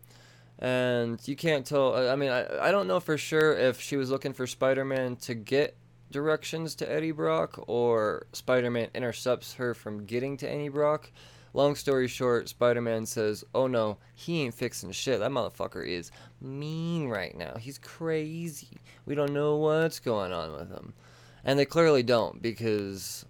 and 0.59 1.25
you 1.25 1.37
can't 1.37 1.65
tell. 1.65 1.95
I 2.09 2.17
mean, 2.17 2.31
I, 2.31 2.67
I 2.67 2.71
don't 2.71 2.87
know 2.87 2.99
for 2.99 3.17
sure 3.17 3.53
if 3.53 3.79
she 3.79 3.95
was 3.95 4.11
looking 4.11 4.33
for 4.33 4.45
Spider 4.45 4.83
Man 4.83 5.15
to 5.17 5.33
get 5.33 5.77
directions 6.13 6.75
to 6.75 6.89
Eddie 6.89 7.11
Brock 7.11 7.61
or 7.67 8.27
Spider 8.31 8.71
Man 8.71 8.87
intercepts 8.95 9.55
her 9.55 9.73
from 9.73 10.05
getting 10.05 10.37
to 10.37 10.49
Eddie 10.49 10.69
Brock. 10.69 11.11
Long 11.53 11.75
story 11.75 12.07
short, 12.07 12.47
Spider 12.47 12.81
Man 12.81 13.05
says, 13.05 13.43
Oh 13.53 13.67
no, 13.67 13.97
he 14.15 14.43
ain't 14.43 14.53
fixing 14.53 14.91
shit. 14.91 15.19
That 15.19 15.31
motherfucker 15.31 15.85
is 15.85 16.11
mean 16.39 17.09
right 17.09 17.37
now. 17.37 17.57
He's 17.59 17.77
crazy. 17.77 18.77
We 19.05 19.15
don't 19.15 19.33
know 19.33 19.57
what's 19.57 19.99
going 19.99 20.31
on 20.31 20.53
with 20.53 20.69
him. 20.69 20.93
And 21.43 21.59
they 21.59 21.65
clearly 21.65 22.03
don't 22.03 22.41
because 22.41 23.25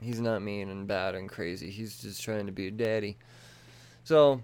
he's 0.00 0.20
not 0.20 0.42
mean 0.42 0.68
and 0.68 0.88
bad 0.88 1.14
and 1.14 1.28
crazy. 1.28 1.70
He's 1.70 2.02
just 2.02 2.22
trying 2.22 2.46
to 2.46 2.52
be 2.52 2.66
a 2.66 2.72
daddy. 2.72 3.16
So, 4.04 4.42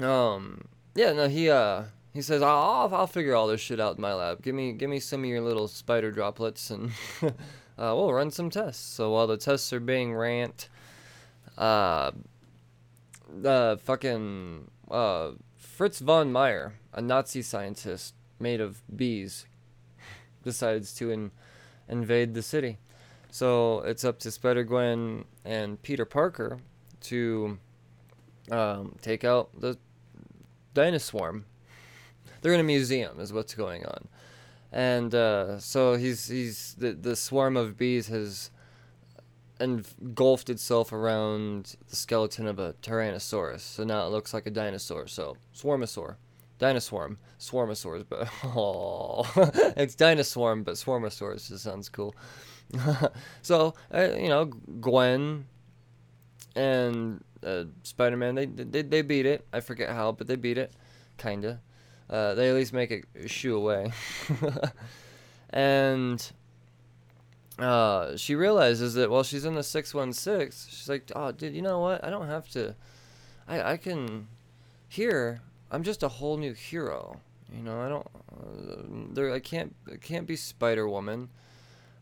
um, 0.00 0.62
yeah, 0.94 1.12
no, 1.12 1.28
he 1.28 1.50
uh 1.50 1.84
he 2.14 2.22
says 2.22 2.42
I'll 2.42 2.90
I'll 2.92 3.06
figure 3.06 3.34
all 3.34 3.46
this 3.46 3.60
shit 3.60 3.80
out 3.80 3.96
in 3.96 4.02
my 4.02 4.14
lab. 4.14 4.42
Give 4.42 4.54
me 4.54 4.72
give 4.72 4.90
me 4.90 5.00
some 5.00 5.24
of 5.24 5.26
your 5.26 5.40
little 5.40 5.68
spider 5.68 6.10
droplets 6.10 6.70
and 6.70 6.92
uh, 7.22 7.32
we'll 7.76 8.12
run 8.12 8.30
some 8.30 8.50
tests. 8.50 8.82
So 8.82 9.12
while 9.12 9.26
the 9.26 9.36
tests 9.36 9.72
are 9.72 9.80
being 9.80 10.14
rant, 10.14 10.68
uh, 11.56 12.12
the 13.28 13.78
fucking 13.84 14.70
uh 14.90 15.32
Fritz 15.56 16.00
von 16.00 16.32
Meyer, 16.32 16.74
a 16.92 17.00
Nazi 17.00 17.42
scientist 17.42 18.14
made 18.40 18.60
of 18.60 18.82
bees, 18.94 19.46
decides 20.44 20.94
to 20.94 21.10
in 21.10 21.30
invade 21.88 22.34
the 22.34 22.42
city. 22.42 22.78
So 23.30 23.80
it's 23.80 24.04
up 24.04 24.18
to 24.20 24.30
Spider 24.30 24.64
Gwen 24.64 25.24
and 25.44 25.80
Peter 25.82 26.04
Parker 26.04 26.58
to 27.02 27.58
um, 28.50 28.96
take 29.02 29.24
out 29.24 29.50
the 29.58 29.78
dinosaur. 30.74 31.42
They're 32.40 32.54
in 32.54 32.60
a 32.60 32.64
museum, 32.64 33.20
is 33.20 33.32
what's 33.32 33.54
going 33.54 33.84
on, 33.84 34.08
and 34.72 35.14
uh, 35.14 35.58
so 35.58 35.94
he's 35.94 36.28
he's 36.28 36.74
the 36.78 36.92
the 36.92 37.16
swarm 37.16 37.56
of 37.56 37.76
bees 37.76 38.08
has 38.08 38.50
engulfed 39.60 40.48
itself 40.48 40.92
around 40.92 41.76
the 41.88 41.96
skeleton 41.96 42.46
of 42.46 42.58
a 42.58 42.74
Tyrannosaurus. 42.74 43.60
So 43.60 43.84
now 43.84 44.06
it 44.06 44.10
looks 44.10 44.32
like 44.32 44.46
a 44.46 44.50
dinosaur. 44.50 45.08
So 45.08 45.36
swarmosaur. 45.54 46.16
Dinoswarm, 46.58 47.18
Swarmosaurs, 47.38 48.04
but 48.08 48.28
oh, 48.44 49.24
it's 49.76 49.94
Dinoswarm, 49.94 50.64
but 50.64 50.74
Swarmosaurs 50.74 51.48
just 51.48 51.64
sounds 51.64 51.88
cool. 51.88 52.14
so 53.42 53.74
uh, 53.94 54.08
you 54.16 54.28
know, 54.28 54.46
Gwen 54.46 55.46
and 56.56 57.22
uh, 57.44 57.64
Spider-Man, 57.84 58.34
they, 58.34 58.46
they 58.46 58.82
they 58.82 59.02
beat 59.02 59.24
it. 59.24 59.46
I 59.52 59.60
forget 59.60 59.90
how, 59.90 60.12
but 60.12 60.26
they 60.26 60.36
beat 60.36 60.58
it, 60.58 60.72
kinda. 61.16 61.60
Uh, 62.10 62.34
they 62.34 62.48
at 62.48 62.54
least 62.54 62.72
make 62.72 62.90
it 62.90 63.04
shoo 63.26 63.56
away. 63.56 63.92
and 65.50 66.32
uh, 67.58 68.16
she 68.16 68.34
realizes 68.34 68.94
that 68.94 69.10
while 69.10 69.22
she's 69.22 69.44
in 69.44 69.54
the 69.54 69.62
616, 69.62 70.68
she's 70.70 70.88
like, 70.88 71.10
oh, 71.14 71.32
dude, 71.32 71.54
you 71.54 71.62
know 71.62 71.80
what? 71.80 72.04
I 72.04 72.10
don't 72.10 72.28
have 72.28 72.48
to. 72.50 72.74
I, 73.46 73.72
I 73.72 73.76
can. 73.76 74.28
Here, 74.88 75.42
I'm 75.70 75.82
just 75.82 76.02
a 76.02 76.08
whole 76.08 76.36
new 76.36 76.54
hero. 76.54 77.20
You 77.54 77.62
know, 77.62 77.80
I 77.80 77.88
don't. 77.88 78.06
Uh, 78.32 79.08
there, 79.12 79.32
I 79.32 79.40
can't. 79.40 79.74
I 79.92 79.96
can't 79.96 80.26
be 80.26 80.36
Spider 80.36 80.88
Woman. 80.88 81.28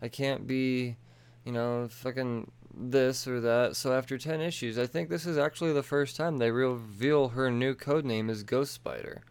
I 0.02 0.08
can't 0.08 0.46
be, 0.46 0.96
you 1.44 1.52
know, 1.52 1.88
fucking 1.88 2.50
this 2.76 3.26
or 3.26 3.40
that. 3.40 3.76
So 3.76 3.92
after 3.92 4.18
ten 4.18 4.40
issues, 4.40 4.78
I 4.78 4.86
think 4.86 5.08
this 5.08 5.24
is 5.24 5.38
actually 5.38 5.72
the 5.72 5.82
first 5.82 6.16
time 6.16 6.36
they 6.36 6.50
reveal 6.50 7.28
her 7.28 7.50
new 7.50 7.74
code 7.74 8.04
name 8.04 8.28
is 8.28 8.42
Ghost 8.42 8.72
Spider. 8.72 9.22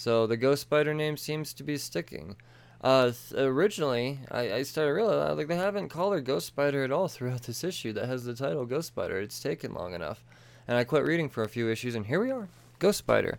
So 0.00 0.26
the 0.26 0.38
Ghost 0.38 0.62
Spider 0.62 0.94
name 0.94 1.18
seems 1.18 1.52
to 1.52 1.62
be 1.62 1.76
sticking. 1.76 2.36
Uh, 2.80 3.12
originally, 3.36 4.20
I, 4.30 4.54
I 4.54 4.62
started 4.62 4.94
realizing 4.94 5.36
like 5.36 5.48
they 5.48 5.56
haven't 5.56 5.90
called 5.90 6.14
her 6.14 6.22
Ghost 6.22 6.46
Spider 6.46 6.82
at 6.84 6.90
all 6.90 7.06
throughout 7.06 7.42
this 7.42 7.62
issue 7.62 7.92
that 7.92 8.08
has 8.08 8.24
the 8.24 8.32
title 8.32 8.64
Ghost 8.64 8.88
Spider. 8.88 9.20
It's 9.20 9.38
taken 9.38 9.74
long 9.74 9.92
enough, 9.92 10.24
and 10.66 10.78
I 10.78 10.84
quit 10.84 11.04
reading 11.04 11.28
for 11.28 11.42
a 11.42 11.50
few 11.50 11.68
issues, 11.68 11.94
and 11.94 12.06
here 12.06 12.18
we 12.18 12.30
are. 12.30 12.48
Ghost 12.78 12.96
Spider. 12.96 13.38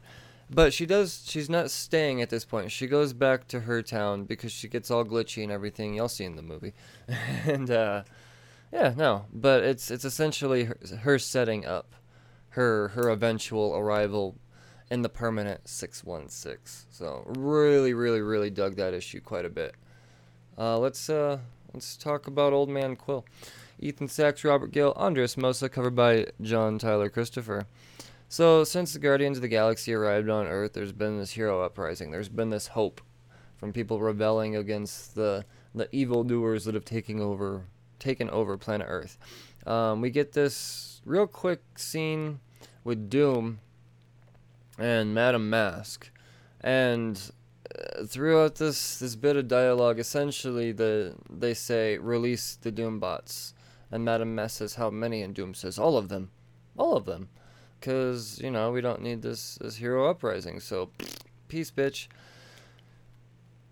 But 0.52 0.72
she 0.72 0.86
does, 0.86 1.24
she's 1.26 1.50
not 1.50 1.72
staying 1.72 2.22
at 2.22 2.30
this 2.30 2.46
point. 2.46 2.72
She 2.72 2.86
goes 2.86 3.12
back 3.12 3.48
to 3.48 3.62
her 3.62 3.82
town 3.82 4.26
because 4.26 4.52
she 4.52 4.68
gets 4.68 4.92
all 4.92 5.04
glitchy 5.04 5.42
and 5.42 5.52
everything. 5.52 5.96
Y'all 5.96 6.10
see 6.10 6.26
in 6.26 6.36
the 6.36 6.44
movie. 6.44 6.74
and, 7.48 7.72
uh, 7.72 8.04
yeah, 8.72 8.94
no. 8.96 9.26
But 9.34 9.64
it's 9.64 9.90
it's 9.90 10.06
essentially 10.06 10.66
her, 10.66 10.78
her 11.00 11.18
setting 11.18 11.66
up 11.66 11.96
her 12.50 12.90
her 12.90 13.10
eventual 13.10 13.76
arrival 13.76 14.36
in 14.92 15.02
the 15.02 15.10
permanent 15.10 15.68
616. 15.68 16.88
So 16.92 17.24
really, 17.26 17.94
really, 17.94 18.22
really 18.22 18.50
dug 18.50 18.76
that 18.76 18.94
issue 18.94 19.22
quite 19.22 19.46
a 19.46 19.50
bit. 19.50 19.74
Uh, 20.58 20.78
let's 20.78 21.10
uh, 21.10 21.40
let's 21.74 21.96
talk 21.96 22.28
about 22.28 22.54
Old 22.54 22.70
Man 22.70 22.96
Quill. 22.96 23.26
Ethan 23.80 24.10
Sacks, 24.10 24.44
Robert 24.44 24.72
Gill, 24.72 24.94
Andres 24.96 25.36
Mossa, 25.36 25.72
covered 25.72 25.96
by 25.96 26.28
John 26.42 26.78
Tyler 26.78 27.10
Christopher. 27.10 27.66
So, 28.30 28.64
since 28.64 28.94
the 28.94 29.00
Guardians 29.00 29.38
of 29.38 29.42
the 29.42 29.48
Galaxy 29.48 29.94
arrived 29.94 30.30
on 30.30 30.46
Earth, 30.46 30.74
there's 30.74 30.92
been 30.92 31.18
this 31.18 31.32
hero 31.32 31.64
uprising. 31.64 32.12
There's 32.12 32.30
been 32.30 32.50
this 32.50 32.68
hope 32.68 33.02
from 33.58 33.74
people 33.74 34.00
rebelling 34.00 34.56
against 34.56 35.16
the 35.16 35.46
the 35.74 35.88
evildoers 35.96 36.66
that 36.66 36.76
have 36.76 36.86
taken 36.86 37.22
over 37.22 37.64
taken 37.98 38.30
over 38.30 38.58
planet 38.58 38.88
Earth. 38.90 39.18
Um, 39.66 40.02
we 40.02 40.10
get 40.10 40.34
this 40.34 41.02
real 41.06 41.28
quick 41.28 41.62
scene 41.78 42.42
with 42.84 43.10
Doom 43.10 43.60
and 44.82 45.14
Madame 45.14 45.50
Mask, 45.50 46.10
and 46.60 47.32
uh, 47.74 48.06
throughout 48.06 48.56
this 48.56 49.00
this 49.00 49.16
bit 49.16 49.36
of 49.36 49.48
dialogue, 49.48 50.00
essentially 50.00 50.72
the 50.72 51.16
they 51.30 51.54
say 51.54 51.98
release 51.98 52.56
the 52.56 52.72
Doombots, 52.72 53.54
and 53.92 54.04
Madame 54.04 54.36
Mask 54.36 54.58
says 54.58 54.76
how 54.76 54.90
many, 54.90 55.22
and 55.22 55.36
Doom 55.36 55.54
says 55.54 55.78
all 55.78 55.98
of 55.98 56.10
them, 56.10 56.32
all 56.78 56.98
of 56.98 57.06
them 57.06 57.30
because 57.82 58.40
you 58.40 58.52
know 58.52 58.72
we 58.72 58.80
don't 58.80 59.02
need 59.02 59.22
this 59.22 59.56
this 59.60 59.76
hero 59.76 60.10
uprising. 60.10 60.60
So, 60.60 60.92
peace, 61.48 61.72
bitch. 61.72 62.08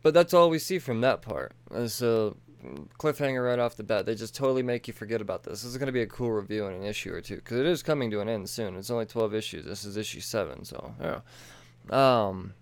But 0.01 0.13
that's 0.13 0.33
all 0.33 0.49
we 0.49 0.59
see 0.59 0.79
from 0.79 1.01
that 1.01 1.21
part. 1.21 1.51
And 1.71 1.91
so, 1.91 2.37
cliffhanger 2.99 3.45
right 3.45 3.59
off 3.59 3.75
the 3.75 3.83
bat. 3.83 4.05
They 4.05 4.15
just 4.15 4.35
totally 4.35 4.63
make 4.63 4.87
you 4.87 4.93
forget 4.93 5.21
about 5.21 5.43
this. 5.43 5.61
This 5.61 5.71
is 5.71 5.77
going 5.77 5.87
to 5.87 5.93
be 5.93 6.01
a 6.01 6.07
cool 6.07 6.31
review 6.31 6.67
in 6.67 6.73
an 6.73 6.83
issue 6.83 7.13
or 7.13 7.21
two 7.21 7.37
because 7.37 7.57
it 7.57 7.65
is 7.65 7.83
coming 7.83 8.11
to 8.11 8.21
an 8.21 8.29
end 8.29 8.49
soon. 8.49 8.75
It's 8.75 8.89
only 8.89 9.05
12 9.05 9.33
issues. 9.33 9.65
This 9.65 9.85
is 9.85 9.97
issue 9.97 10.19
7, 10.19 10.65
so 10.65 10.93
yeah. 11.01 11.19
Um 11.89 12.53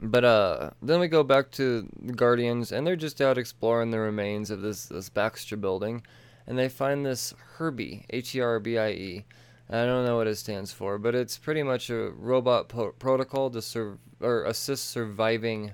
but 0.00 0.24
uh 0.24 0.70
then 0.80 0.98
we 0.98 1.06
go 1.06 1.22
back 1.22 1.50
to 1.52 1.88
the 2.00 2.12
Guardians 2.12 2.72
and 2.72 2.84
they're 2.86 2.96
just 2.96 3.20
out 3.20 3.38
exploring 3.38 3.90
the 3.90 4.00
remains 4.00 4.50
of 4.50 4.60
this 4.60 4.86
this 4.86 5.08
Baxter 5.08 5.56
building 5.56 6.04
and 6.46 6.58
they 6.58 6.68
find 6.68 7.04
this 7.04 7.34
Herbie, 7.56 8.04
H 8.10 8.34
E 8.34 8.40
R 8.40 8.58
B 8.58 8.78
I 8.78 8.90
E 8.90 9.24
I 9.70 9.86
don't 9.86 10.04
know 10.04 10.16
what 10.16 10.26
it 10.26 10.36
stands 10.36 10.70
for, 10.72 10.98
but 10.98 11.14
it's 11.14 11.38
pretty 11.38 11.62
much 11.62 11.88
a 11.88 12.10
robot 12.10 12.68
po- 12.68 12.92
protocol 12.92 13.48
to 13.50 13.62
serve 13.62 13.98
or 14.20 14.44
assist 14.44 14.90
surviving 14.90 15.72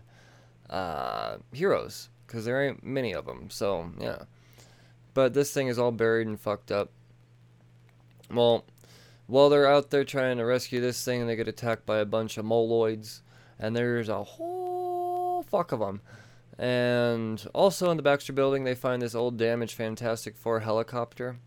uh, 0.70 1.38
heroes 1.52 2.08
because 2.28 2.44
there 2.44 2.64
ain't 2.64 2.84
many 2.84 3.12
of 3.12 3.26
them. 3.26 3.50
So 3.50 3.90
yeah, 4.00 4.22
but 5.14 5.34
this 5.34 5.50
thing 5.50 5.66
is 5.66 5.78
all 5.78 5.90
buried 5.90 6.28
and 6.28 6.38
fucked 6.38 6.70
up. 6.70 6.90
Well, 8.30 8.64
while 9.26 9.48
they're 9.48 9.66
out 9.66 9.90
there 9.90 10.04
trying 10.04 10.36
to 10.36 10.44
rescue 10.44 10.80
this 10.80 11.04
thing, 11.04 11.26
they 11.26 11.34
get 11.34 11.48
attacked 11.48 11.86
by 11.86 11.98
a 11.98 12.04
bunch 12.04 12.38
of 12.38 12.44
moloids, 12.44 13.22
and 13.58 13.74
there's 13.74 14.08
a 14.08 14.22
whole 14.22 15.42
fuck 15.42 15.72
of 15.72 15.80
them. 15.80 16.02
And 16.58 17.44
also 17.54 17.90
in 17.90 17.96
the 17.96 18.02
Baxter 18.02 18.32
building, 18.32 18.64
they 18.64 18.74
find 18.74 19.02
this 19.02 19.14
old 19.14 19.36
damaged 19.36 19.74
Fantastic 19.74 20.36
Four 20.36 20.60
helicopter 20.60 21.38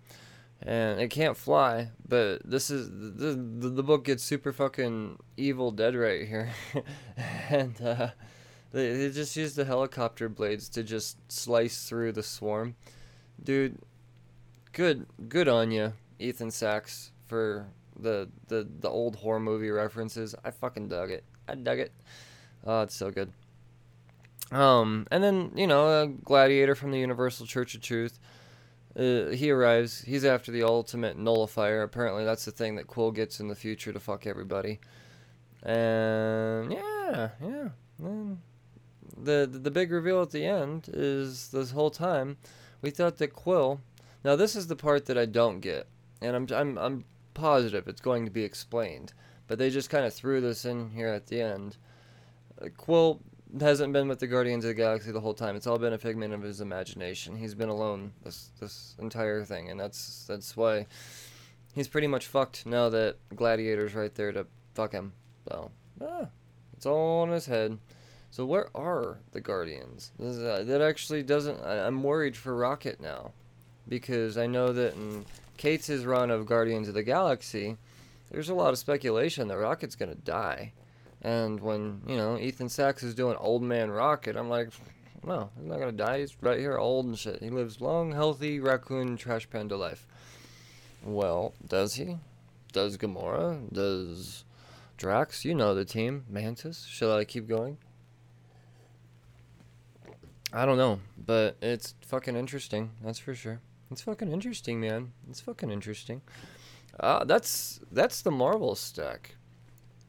and 0.62 1.00
it 1.00 1.10
can't 1.10 1.38
fly. 1.38 1.90
But 2.08 2.42
this 2.50 2.70
is 2.70 2.90
the 2.90 3.34
the, 3.34 3.70
the 3.70 3.84
book 3.84 4.06
gets 4.06 4.24
super 4.24 4.52
fucking 4.52 5.18
evil 5.38 5.72
dead 5.72 5.96
right 5.96 6.28
here, 6.28 6.52
and 7.50 7.82
uh, 7.82 8.10
they, 8.72 8.94
they 8.94 9.10
just 9.10 9.36
use 9.36 9.56
the 9.56 9.66
helicopter 9.66 10.30
blades 10.30 10.70
to 10.70 10.84
just 10.84 11.18
slice 11.32 11.88
through 11.88 12.14
the 12.14 12.24
swarm, 12.24 12.76
dude. 13.44 13.78
Good 14.74 15.06
good 15.28 15.48
on 15.48 15.72
you, 15.72 15.94
Ethan 16.20 16.52
Sacks, 16.52 17.12
for 17.28 17.68
the 18.00 18.30
the 18.48 18.68
the 18.80 18.90
old 18.90 19.18
horror 19.18 19.40
movie 19.40 19.70
references. 19.70 20.34
I 20.44 20.52
fucking 20.52 20.88
dug 20.88 21.12
it. 21.12 21.24
I 21.48 21.56
dug 21.56 21.80
it. 21.80 21.92
Oh, 22.66 22.82
it's 22.82 22.96
so 22.96 23.12
good. 23.12 23.32
Um, 24.52 25.08
and 25.12 25.24
then 25.24 25.52
you 25.56 25.68
know, 25.68 26.04
a 26.04 26.08
gladiator 26.08 26.76
from 26.76 26.92
the 26.92 27.00
Universal 27.00 27.48
Church 27.48 27.76
of 27.76 27.82
Truth 27.82 28.20
uh, 28.96 29.28
he 29.28 29.52
arrives. 29.52 30.02
He's 30.02 30.26
after 30.26 30.52
the 30.52 30.64
ultimate 30.64 31.18
nullifier. 31.18 31.84
Apparently, 31.84 32.26
that's 32.26 32.46
the 32.46 32.52
thing 32.52 32.76
that 32.76 32.88
Quill 32.88 33.12
gets 33.12 33.40
in 33.40 33.48
the 33.48 33.56
future 33.56 33.94
to 33.94 34.00
fuck 34.00 34.28
everybody. 34.28 34.80
And 35.64 36.74
yeah, 36.74 37.30
yeah. 37.42 37.70
And 38.00 38.40
the, 39.24 39.50
the 39.52 39.72
big 39.72 39.92
reveal 39.92 40.22
at 40.22 40.32
the 40.32 40.46
end 40.46 40.90
is 40.92 41.50
this 41.50 41.72
whole 41.72 41.92
time 41.92 42.38
we 42.82 42.90
thought 42.90 43.18
that 43.18 43.34
Quill. 43.34 43.82
Now 44.24 44.36
this 44.36 44.56
is 44.56 44.68
the 44.68 44.76
part 44.76 45.06
that 45.06 45.18
I 45.18 45.26
don't 45.26 45.60
get, 45.60 45.88
and 46.22 46.36
I'm 46.36 46.48
I'm 46.52 46.78
I'm 46.78 47.06
positive 47.34 47.88
it's 47.88 48.02
going 48.02 48.26
to 48.26 48.32
be 48.32 48.44
explained, 48.44 49.14
but 49.48 49.58
they 49.58 49.70
just 49.70 49.90
kind 49.90 50.06
of 50.06 50.14
threw 50.14 50.42
this 50.42 50.66
in 50.66 50.92
here 50.92 51.10
at 51.10 51.28
the 51.28 51.42
end. 51.42 51.78
Uh, 52.62 52.68
Quill 52.78 53.22
hasn't 53.60 53.94
been 53.94 54.08
with 54.08 54.20
the 54.20 54.28
Guardians 54.28 54.64
of 54.64 54.70
the 54.70 54.76
Galaxy 54.76 55.12
the 55.12 55.20
whole 55.20 55.34
time. 55.34 55.56
It's 55.56 55.68
all 55.68 55.78
been 55.78 55.94
a 55.94 55.98
figment 55.98 56.34
of 56.34 56.42
his 56.42 56.62
imagination. 56.62 57.36
He's 57.36 57.56
been 57.56 57.70
alone 57.70 58.14
this 58.24 58.52
this 58.60 58.96
entire 59.00 59.44
thing, 59.44 59.70
and 59.70 59.80
that's 59.80 60.26
that's 60.28 60.56
why 60.56 60.88
he's 61.74 61.88
pretty 61.88 62.08
much 62.08 62.28
fucked 62.28 62.66
now 62.66 62.90
that 62.90 63.18
Gladiator's 63.36 63.96
right 63.96 64.14
there 64.14 64.32
to 64.32 64.46
fuck 64.74 64.92
him. 64.92 65.14
So, 65.48 65.72
ah, 66.02 66.28
it's 66.76 66.86
all 66.86 67.22
on 67.22 67.30
his 67.30 67.46
head. 67.46 67.78
So 68.32 68.46
where 68.46 68.70
are 68.76 69.20
the 69.34 69.42
Guardians? 69.42 70.14
Uh, 70.20 70.64
that 70.64 70.82
actually 70.82 71.22
doesn't. 71.22 71.62
I, 71.64 71.86
I'm 71.86 72.02
worried 72.02 72.38
for 72.38 72.56
Rocket 72.56 73.02
now, 73.02 73.34
because 73.88 74.38
I 74.38 74.48
know 74.48 74.72
that 74.72 74.96
in 74.96 75.26
Cates' 75.58 75.90
run 76.06 76.32
of 76.32 76.46
Guardians 76.46 76.88
of 76.88 76.94
the 76.94 77.04
Galaxy, 77.04 77.78
there's 78.32 78.48
a 78.48 78.54
lot 78.54 78.72
of 78.72 78.80
speculation 78.80 79.50
that 79.50 79.58
Rocket's 79.58 79.96
gonna 79.96 80.16
die. 80.16 80.72
And 81.22 81.60
when, 81.60 82.02
you 82.08 82.16
know, 82.16 82.40
Ethan 82.40 82.70
Sacks 82.70 83.04
is 83.04 83.14
doing 83.14 83.36
Old 83.36 83.62
Man 83.62 83.92
Rocket, 83.92 84.38
I'm 84.38 84.50
like, 84.50 84.70
no, 85.24 85.50
he's 85.58 85.68
not 85.68 85.80
gonna 85.80 85.92
die. 85.92 86.20
He's 86.20 86.36
right 86.42 86.58
here, 86.58 86.78
old 86.78 87.06
and 87.06 87.20
shit. 87.20 87.44
He 87.44 87.50
lives 87.50 87.82
long, 87.82 88.14
healthy 88.14 88.60
raccoon 88.62 89.18
trash 89.18 89.50
panda 89.50 89.76
life. 89.76 90.08
Well, 91.04 91.54
does 91.68 91.96
he? 91.96 92.18
Does 92.72 92.98
Gamora? 92.98 93.72
Does 93.74 94.46
Drax? 94.96 95.44
You 95.44 95.54
know 95.54 95.76
the 95.76 95.84
team. 95.84 96.24
Mantis? 96.30 96.86
Shall 96.86 97.12
I 97.12 97.26
keep 97.26 97.48
going? 97.48 97.78
I 100.54 100.66
don't 100.66 100.78
know, 100.78 101.00
but 101.18 101.56
it's 101.62 101.96
fucking 102.02 102.36
interesting. 102.36 102.92
That's 103.02 103.20
for 103.20 103.34
sure. 103.34 103.62
It's 103.90 104.02
fucking 104.02 104.32
interesting, 104.32 104.80
man. 104.80 105.14
It's 105.30 105.42
fucking 105.42 105.72
interesting. 105.72 106.22
Uh, 107.00 107.24
that's 107.24 107.80
that's 107.92 108.22
the 108.22 108.32
Marvel 108.32 108.76
stack. 108.76 109.36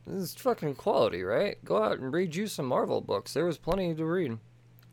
This 0.07 0.23
is 0.23 0.35
fucking 0.35 0.75
quality, 0.75 1.23
right? 1.23 1.65
Go 1.65 1.83
out 1.83 2.01
and 2.01 2.13
read 2.13 2.35
you 2.35 2.49
some 2.49 2.67
Marvel 2.67 3.01
books. 3.01 3.33
There 3.33 3.45
was 3.45 3.59
plenty 3.59 3.95
to 3.95 4.05
read. 4.05 4.39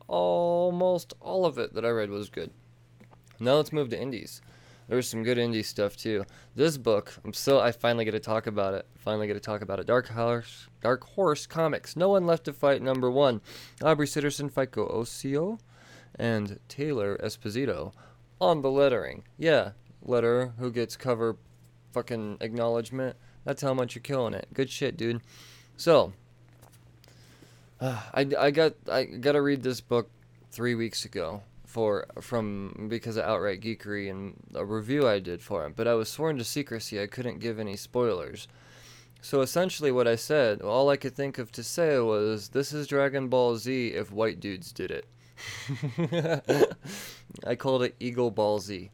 Almost 0.08 1.14
all 1.20 1.46
of 1.46 1.58
it 1.58 1.74
that 1.74 1.86
I 1.86 1.90
read 1.90 2.12
was 2.12 2.30
good. 2.30 2.52
Now 3.40 3.56
let's 3.56 3.74
move 3.74 3.90
to 3.90 4.00
indies. 4.00 4.42
There's 4.90 5.08
some 5.08 5.22
good 5.22 5.38
indie 5.38 5.64
stuff 5.64 5.96
too. 5.96 6.26
This 6.56 6.76
book, 6.76 7.14
I'm 7.24 7.32
so 7.32 7.60
I 7.60 7.72
finally 7.72 8.06
get 8.06 8.12
to 8.12 8.20
talk 8.20 8.48
about 8.48 8.74
it. 8.74 8.88
Finally 8.98 9.28
get 9.28 9.36
to 9.36 9.40
talk 9.40 9.62
about 9.62 9.80
it. 9.80 9.86
Dark 9.86 10.08
Horse, 10.08 10.68
Dark 10.82 11.04
Horse 11.04 11.46
Comics. 11.46 11.96
No 11.96 12.10
one 12.10 12.26
left 12.26 12.46
to 12.46 12.54
fight. 12.54 12.82
Number 12.82 13.12
one, 13.12 13.42
Aubrey 13.84 14.08
Sitterson, 14.08 14.52
Fico 14.52 14.88
Ossio, 14.88 15.60
and 16.16 16.60
Taylor 16.68 17.20
Esposito 17.24 17.94
on 18.42 18.64
the 18.64 18.72
lettering. 18.72 19.26
Yeah, 19.38 19.72
letter 20.02 20.54
who 20.58 20.72
gets 20.72 20.98
cover 20.98 21.38
fucking 21.92 22.38
acknowledgement. 22.42 23.16
That's 23.44 23.62
how 23.62 23.76
much 23.76 23.94
you're 23.94 24.02
killing 24.02 24.34
it. 24.34 24.48
Good 24.56 24.72
shit, 24.72 24.98
dude. 24.98 25.22
So, 25.78 26.14
uh, 27.80 28.02
I, 28.16 28.26
I 28.40 28.50
got 28.50 28.74
I 28.92 29.04
got 29.04 29.34
to 29.34 29.42
read 29.44 29.62
this 29.62 29.82
book 29.82 30.10
three 30.50 30.74
weeks 30.74 31.06
ago 31.06 31.44
for 31.80 32.06
from 32.20 32.88
because 32.90 33.16
of 33.16 33.24
outright 33.24 33.62
geekery 33.62 34.12
and 34.12 34.34
a 34.54 34.66
review 34.66 35.08
I 35.08 35.20
did 35.20 35.42
for 35.42 35.66
him, 35.66 35.72
But 35.74 35.88
I 35.88 35.94
was 35.94 36.10
sworn 36.10 36.38
to 36.38 36.44
secrecy. 36.44 37.02
I 37.02 37.08
couldn't 37.08 37.40
give 37.40 37.58
any 37.58 37.78
spoilers. 37.78 38.50
So 39.22 39.40
essentially, 39.40 39.90
what 39.90 40.06
I 40.06 40.18
said, 40.18 40.62
all 40.62 40.90
I 40.90 40.98
could 40.98 41.16
think 41.16 41.38
of 41.38 41.54
to 41.54 41.64
say 41.64 41.98
was, 42.00 42.50
"This 42.50 42.74
is 42.74 42.86
Dragon 42.86 43.30
Ball 43.30 43.56
Z 43.56 43.94
if 43.94 44.12
white 44.12 44.42
dudes 44.42 44.74
did 44.74 44.92
it." 44.92 45.06
I 47.48 47.56
called 47.56 47.84
it 47.84 47.96
Eagle 47.98 48.32
Ball 48.32 48.60
Z. 48.60 48.92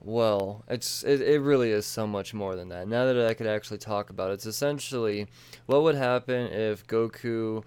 Well, 0.00 0.64
it's 0.68 1.02
it, 1.02 1.20
it 1.20 1.40
really 1.40 1.72
is 1.72 1.84
so 1.84 2.06
much 2.06 2.32
more 2.32 2.54
than 2.54 2.68
that. 2.68 2.86
Now 2.86 3.06
that 3.06 3.26
I 3.26 3.34
could 3.34 3.48
actually 3.48 3.78
talk 3.78 4.10
about 4.10 4.30
it, 4.30 4.34
it's 4.34 4.46
essentially 4.46 5.26
what 5.66 5.82
would 5.82 5.96
happen 5.96 6.46
if 6.52 6.86
Goku 6.86 7.64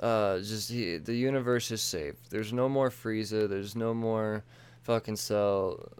uh 0.00 0.38
just 0.38 0.70
he, 0.70 0.98
the 0.98 1.14
universe 1.14 1.70
is 1.70 1.82
safe. 1.82 2.14
There's 2.30 2.52
no 2.52 2.68
more 2.68 2.90
Frieza, 2.90 3.48
there's 3.48 3.76
no 3.76 3.94
more 3.94 4.44
fucking 4.82 5.16
Cell. 5.16 5.92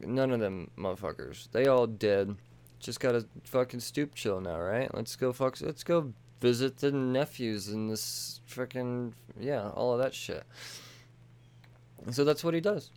None 0.00 0.30
of 0.30 0.40
them 0.40 0.70
motherfuckers. 0.78 1.50
They 1.52 1.66
all 1.66 1.86
dead. 1.86 2.36
Just 2.78 3.00
gotta 3.00 3.26
fucking 3.44 3.80
stoop 3.80 4.14
chill 4.14 4.40
now, 4.40 4.60
right? 4.60 4.92
Let's 4.94 5.16
go 5.16 5.32
fuck 5.32 5.60
let's 5.60 5.84
go 5.84 6.12
visit 6.40 6.78
the 6.78 6.90
nephews 6.90 7.68
and 7.68 7.90
this 7.90 8.40
fucking 8.46 9.14
yeah, 9.38 9.70
all 9.70 9.92
of 9.92 10.00
that 10.00 10.14
shit. 10.14 10.44
So 12.10 12.24
that's 12.24 12.42
what 12.42 12.54
he 12.54 12.60
does. 12.60 12.90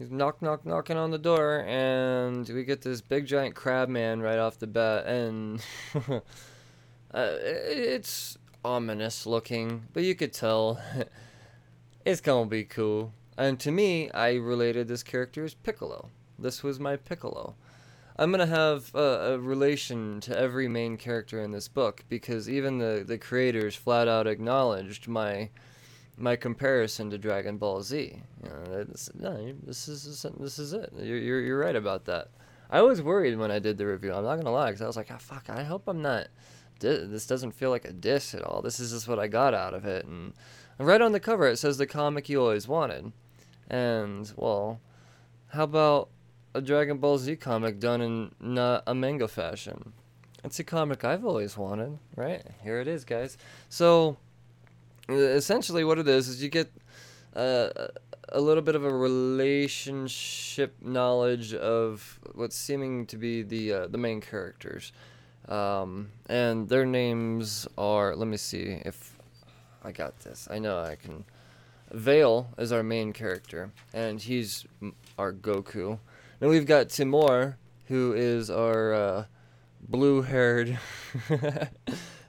He's 0.00 0.10
knock, 0.10 0.40
knock, 0.40 0.64
knocking 0.64 0.96
on 0.96 1.10
the 1.10 1.18
door, 1.18 1.62
and 1.68 2.48
we 2.48 2.64
get 2.64 2.80
this 2.80 3.02
big 3.02 3.26
giant 3.26 3.54
crab 3.54 3.90
man 3.90 4.20
right 4.20 4.38
off 4.38 4.58
the 4.58 4.66
bat, 4.66 5.06
and 5.06 5.62
uh, 6.08 6.20
it's 7.12 8.38
ominous 8.64 9.26
looking, 9.26 9.86
but 9.92 10.02
you 10.02 10.14
could 10.14 10.32
tell 10.32 10.80
it's 12.04 12.20
gonna 12.20 12.48
be 12.48 12.64
cool. 12.64 13.12
And 13.36 13.58
to 13.60 13.70
me, 13.70 14.10
I 14.10 14.34
related 14.34 14.88
this 14.88 15.02
character 15.02 15.44
as 15.44 15.54
Piccolo. 15.54 16.10
This 16.38 16.62
was 16.62 16.78
my 16.78 16.96
Piccolo. 16.96 17.54
I'm 18.16 18.30
gonna 18.30 18.46
have 18.46 18.94
a, 18.94 19.32
a, 19.34 19.38
relation 19.38 20.20
to 20.22 20.38
every 20.38 20.68
main 20.68 20.98
character 20.98 21.40
in 21.42 21.52
this 21.52 21.68
book 21.68 22.04
because 22.08 22.50
even 22.50 22.78
the 22.78 23.02
the 23.06 23.16
creators 23.16 23.74
flat 23.74 24.08
out 24.08 24.26
acknowledged 24.26 25.08
my 25.08 25.48
my 26.18 26.36
comparison 26.36 27.08
to 27.10 27.18
Dragon 27.18 27.56
Ball 27.56 27.82
Z. 27.82 28.22
You 28.42 28.48
know, 28.48 28.86
no, 29.14 29.54
this 29.64 29.88
is 29.88 30.26
this 30.38 30.58
is 30.58 30.72
it. 30.74 30.92
You're, 30.98 31.16
you're 31.16 31.40
you're 31.40 31.58
right 31.58 31.76
about 31.76 32.04
that. 32.06 32.28
I 32.72 32.82
was 32.82 33.02
worried 33.02 33.36
when 33.36 33.50
I 33.50 33.58
did 33.58 33.78
the 33.78 33.86
review. 33.86 34.12
I'm 34.12 34.24
not 34.24 34.36
gonna 34.36 34.52
lie, 34.52 34.66
because 34.66 34.82
I 34.82 34.86
was 34.86 34.96
like, 34.96 35.10
oh, 35.10 35.18
fuck. 35.18 35.50
I 35.50 35.64
hope 35.64 35.88
I'm 35.88 36.02
not. 36.02 36.28
This 36.80 37.26
doesn't 37.26 37.52
feel 37.52 37.70
like 37.70 37.84
a 37.84 37.92
diss 37.92 38.34
at 38.34 38.42
all. 38.42 38.62
This 38.62 38.80
is 38.80 38.92
just 38.92 39.08
what 39.08 39.18
I 39.18 39.28
got 39.28 39.54
out 39.54 39.74
of 39.74 39.84
it. 39.84 40.04
And 40.04 40.32
right 40.78 41.00
on 41.00 41.12
the 41.12 41.20
cover, 41.20 41.46
it 41.46 41.58
says 41.58 41.78
the 41.78 41.86
comic 41.86 42.28
you 42.28 42.40
always 42.40 42.66
wanted. 42.66 43.12
And 43.68 44.30
well, 44.36 44.80
how 45.48 45.64
about 45.64 46.08
a 46.54 46.60
Dragon 46.60 46.98
Ball 46.98 47.18
Z 47.18 47.36
comic 47.36 47.78
done 47.78 48.00
in 48.00 48.32
not 48.40 48.82
a 48.86 48.94
manga 48.94 49.28
fashion? 49.28 49.92
It's 50.42 50.58
a 50.58 50.64
comic 50.64 51.04
I've 51.04 51.24
always 51.24 51.56
wanted, 51.56 51.98
right? 52.16 52.42
Here 52.62 52.80
it 52.80 52.88
is, 52.88 53.04
guys. 53.04 53.36
So 53.68 54.16
essentially 55.08 55.84
what 55.84 55.98
it 55.98 56.08
is 56.08 56.28
is 56.28 56.42
you 56.42 56.48
get 56.48 56.72
uh, 57.34 57.68
a 58.30 58.40
little 58.40 58.62
bit 58.62 58.74
of 58.74 58.84
a 58.84 58.92
relationship 58.92 60.76
knowledge 60.80 61.54
of 61.54 62.20
what's 62.34 62.56
seeming 62.56 63.06
to 63.06 63.16
be 63.16 63.42
the 63.42 63.72
uh, 63.72 63.86
the 63.88 63.98
main 63.98 64.20
characters, 64.20 64.92
um, 65.50 66.10
and 66.26 66.68
their 66.68 66.86
names 66.86 67.66
are. 67.76 68.14
Let 68.14 68.28
me 68.28 68.36
see 68.36 68.80
if 68.84 69.16
I 69.82 69.92
got 69.92 70.18
this. 70.20 70.48
I 70.50 70.58
know 70.58 70.78
I 70.78 70.94
can. 70.94 71.24
Vale 71.92 72.48
is 72.56 72.70
our 72.70 72.84
main 72.84 73.12
character, 73.12 73.72
and 73.92 74.20
he's 74.20 74.64
our 75.18 75.32
Goku. 75.32 75.98
Then 76.38 76.48
we've 76.48 76.66
got 76.66 76.88
Timor, 76.88 77.58
who 77.86 78.12
is 78.12 78.48
our 78.48 78.94
uh, 78.94 79.24
blue-haired 79.80 80.78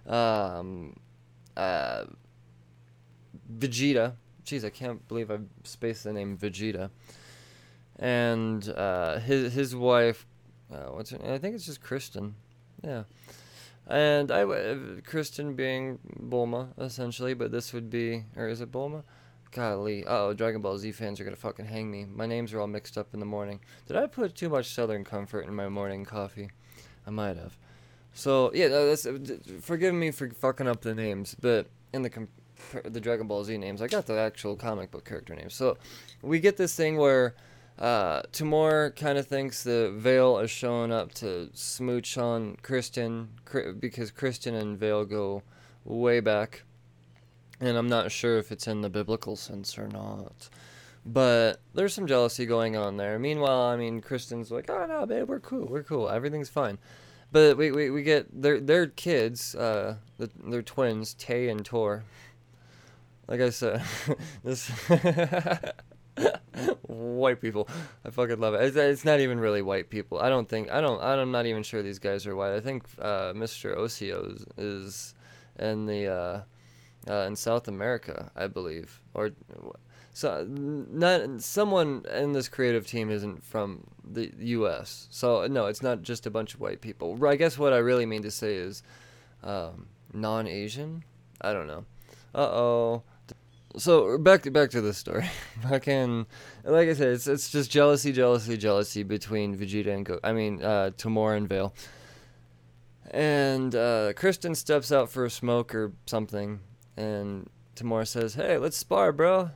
um, 0.07 0.95
uh, 1.55 2.05
Vegeta. 3.55 4.13
Jeez, 4.43 4.65
I 4.65 4.71
can't 4.71 5.07
believe 5.07 5.29
I 5.29 5.37
spaced 5.63 6.05
the 6.05 6.13
name 6.13 6.37
Vegeta. 6.37 6.89
And 7.99 8.67
uh, 8.69 9.19
his 9.19 9.53
his 9.53 9.75
wife, 9.75 10.25
uh, 10.73 10.87
what's 10.87 11.11
her 11.11 11.19
name? 11.19 11.33
I 11.33 11.37
think 11.37 11.53
it's 11.53 11.67
just 11.67 11.81
Kristen. 11.81 12.33
Yeah. 12.83 13.03
And 13.87 14.31
I 14.31 14.45
Kristen 15.05 15.55
being 15.55 15.99
Bulma 16.19 16.69
essentially, 16.79 17.33
but 17.33 17.51
this 17.51 17.73
would 17.73 17.89
be 17.89 18.25
or 18.35 18.47
is 18.47 18.61
it 18.61 18.71
Bulma? 18.71 19.03
Golly, 19.51 20.05
oh, 20.07 20.33
Dragon 20.33 20.61
Ball 20.61 20.77
Z 20.77 20.93
fans 20.93 21.19
are 21.19 21.25
gonna 21.25 21.35
fucking 21.35 21.65
hang 21.65 21.91
me. 21.91 22.05
My 22.05 22.25
names 22.25 22.53
are 22.53 22.61
all 22.61 22.67
mixed 22.67 22.97
up 22.97 23.13
in 23.13 23.19
the 23.19 23.25
morning. 23.25 23.59
Did 23.87 23.97
I 23.97 24.07
put 24.07 24.33
too 24.33 24.47
much 24.47 24.67
Southern 24.67 25.03
Comfort 25.03 25.41
in 25.41 25.53
my 25.53 25.67
morning 25.67 26.05
coffee? 26.05 26.49
I 27.05 27.09
might 27.09 27.35
have. 27.35 27.57
So 28.13 28.51
yeah, 28.53 28.69
that's, 28.69 29.05
uh, 29.05 29.17
forgive 29.61 29.93
me 29.93 30.11
for 30.11 30.29
fucking 30.29 30.67
up 30.67 30.81
the 30.81 30.95
names, 30.95 31.35
but 31.39 31.67
in 31.93 32.01
the 32.01 32.09
com- 32.09 32.29
the 32.85 33.01
Dragon 33.01 33.27
Ball 33.27 33.43
Z 33.43 33.57
names. 33.57 33.81
I 33.81 33.87
got 33.87 34.05
the 34.05 34.17
actual 34.17 34.55
comic 34.55 34.91
book 34.91 35.05
character 35.05 35.35
names. 35.35 35.53
So 35.53 35.77
we 36.21 36.39
get 36.39 36.57
this 36.57 36.75
thing 36.75 36.97
where 36.97 37.35
uh, 37.79 38.21
Timur 38.31 38.91
kind 38.91 39.17
of 39.17 39.27
thinks 39.27 39.63
that 39.63 39.93
Vale 39.95 40.39
is 40.39 40.51
showing 40.51 40.91
up 40.91 41.13
to 41.15 41.49
smooch 41.53 42.17
on 42.17 42.57
Kristen 42.61 43.29
because 43.79 44.11
Kristen 44.11 44.55
and 44.55 44.77
Vale 44.77 45.05
go 45.05 45.43
way 45.83 46.19
back. 46.19 46.63
And 47.59 47.77
I'm 47.77 47.89
not 47.89 48.11
sure 48.11 48.37
if 48.37 48.51
it's 48.51 48.67
in 48.67 48.81
the 48.81 48.89
biblical 48.89 49.35
sense 49.35 49.77
or 49.77 49.87
not. 49.87 50.49
But 51.05 51.61
there's 51.73 51.93
some 51.93 52.07
jealousy 52.07 52.45
going 52.45 52.75
on 52.75 52.97
there. 52.97 53.17
Meanwhile, 53.17 53.61
I 53.61 53.75
mean, 53.75 54.01
Kristen's 54.01 54.51
like, 54.51 54.69
oh 54.69 54.85
no, 54.85 55.05
babe, 55.05 55.27
we're 55.27 55.39
cool, 55.39 55.65
we're 55.65 55.83
cool, 55.83 56.09
everything's 56.09 56.49
fine. 56.49 56.77
But 57.31 57.57
we, 57.57 57.71
we, 57.71 57.89
we 57.89 58.03
get 58.03 58.41
their 58.41 58.59
their 58.59 58.87
kids, 58.87 59.55
uh, 59.55 59.95
the, 60.17 60.29
their 60.43 60.61
twins, 60.61 61.13
Tay 61.13 61.49
and 61.49 61.65
Tor 61.65 62.03
like 63.31 63.39
I 63.39 63.49
said, 63.49 63.81
this 64.43 64.69
white 66.87 67.41
people. 67.41 67.67
I 68.05 68.09
fucking 68.09 68.39
love 68.39 68.53
it. 68.53 68.61
It's, 68.63 68.75
it's, 68.75 69.05
not 69.05 69.19
even 69.19 69.39
really 69.39 69.61
white 69.61 69.89
people. 69.89 70.19
I 70.19 70.29
don't 70.29 70.47
think. 70.47 70.69
I 70.69 70.81
don't. 70.81 71.01
I'm 71.01 71.31
not 71.31 71.45
even 71.45 71.63
sure 71.63 71.81
these 71.81 71.99
guys 71.99 72.27
are 72.27 72.35
white. 72.35 72.53
I 72.53 72.59
think 72.59 72.83
uh, 72.99 73.33
Mr. 73.33 73.77
Ossio 73.77 74.33
is, 74.33 74.45
is 74.57 75.15
in 75.59 75.85
the 75.85 76.07
uh, 76.07 76.41
uh, 77.09 77.25
in 77.27 77.35
South 77.35 77.67
America, 77.67 78.31
I 78.35 78.47
believe, 78.47 79.01
or 79.13 79.31
so 80.13 80.45
not 80.49 81.41
someone 81.41 82.03
in 82.13 82.33
this 82.33 82.49
creative 82.49 82.85
team 82.85 83.09
isn't 83.09 83.43
from 83.43 83.85
the 84.03 84.31
U.S. 84.39 85.07
So 85.09 85.47
no, 85.47 85.67
it's 85.67 85.81
not 85.81 86.01
just 86.01 86.25
a 86.25 86.29
bunch 86.29 86.53
of 86.53 86.59
white 86.59 86.81
people. 86.81 87.25
I 87.25 87.35
guess 87.35 87.57
what 87.57 87.73
I 87.73 87.77
really 87.77 88.05
mean 88.05 88.23
to 88.23 88.31
say 88.31 88.55
is 88.55 88.83
um, 89.43 89.87
non-Asian. 90.13 91.03
I 91.39 91.53
don't 91.53 91.67
know. 91.67 91.85
Uh 92.35 92.49
oh. 92.49 93.03
So 93.77 94.17
back 94.17 94.43
to 94.43 94.51
back 94.51 94.69
to 94.71 94.81
the 94.81 94.93
story. 94.93 95.29
Fucking, 95.69 96.25
like 96.63 96.89
I 96.89 96.93
said, 96.93 97.09
it's 97.09 97.27
it's 97.27 97.49
just 97.49 97.71
jealousy, 97.71 98.11
jealousy, 98.11 98.57
jealousy 98.57 99.03
between 99.03 99.57
Vegeta 99.57 99.93
and 99.93 100.05
Go. 100.05 100.19
I 100.23 100.33
mean, 100.33 100.61
uh, 100.61 100.91
Tamora 100.97 101.37
and 101.37 101.47
Vale. 101.47 101.73
And 103.11 103.75
uh, 103.75 104.13
Kristen 104.15 104.55
steps 104.55 104.91
out 104.91 105.09
for 105.09 105.25
a 105.25 105.29
smoke 105.29 105.73
or 105.73 105.93
something, 106.05 106.59
and 106.97 107.49
Tamora 107.75 108.07
says, 108.07 108.35
"Hey, 108.35 108.57
let's 108.57 108.77
spar, 108.77 109.11
bro." 109.11 109.51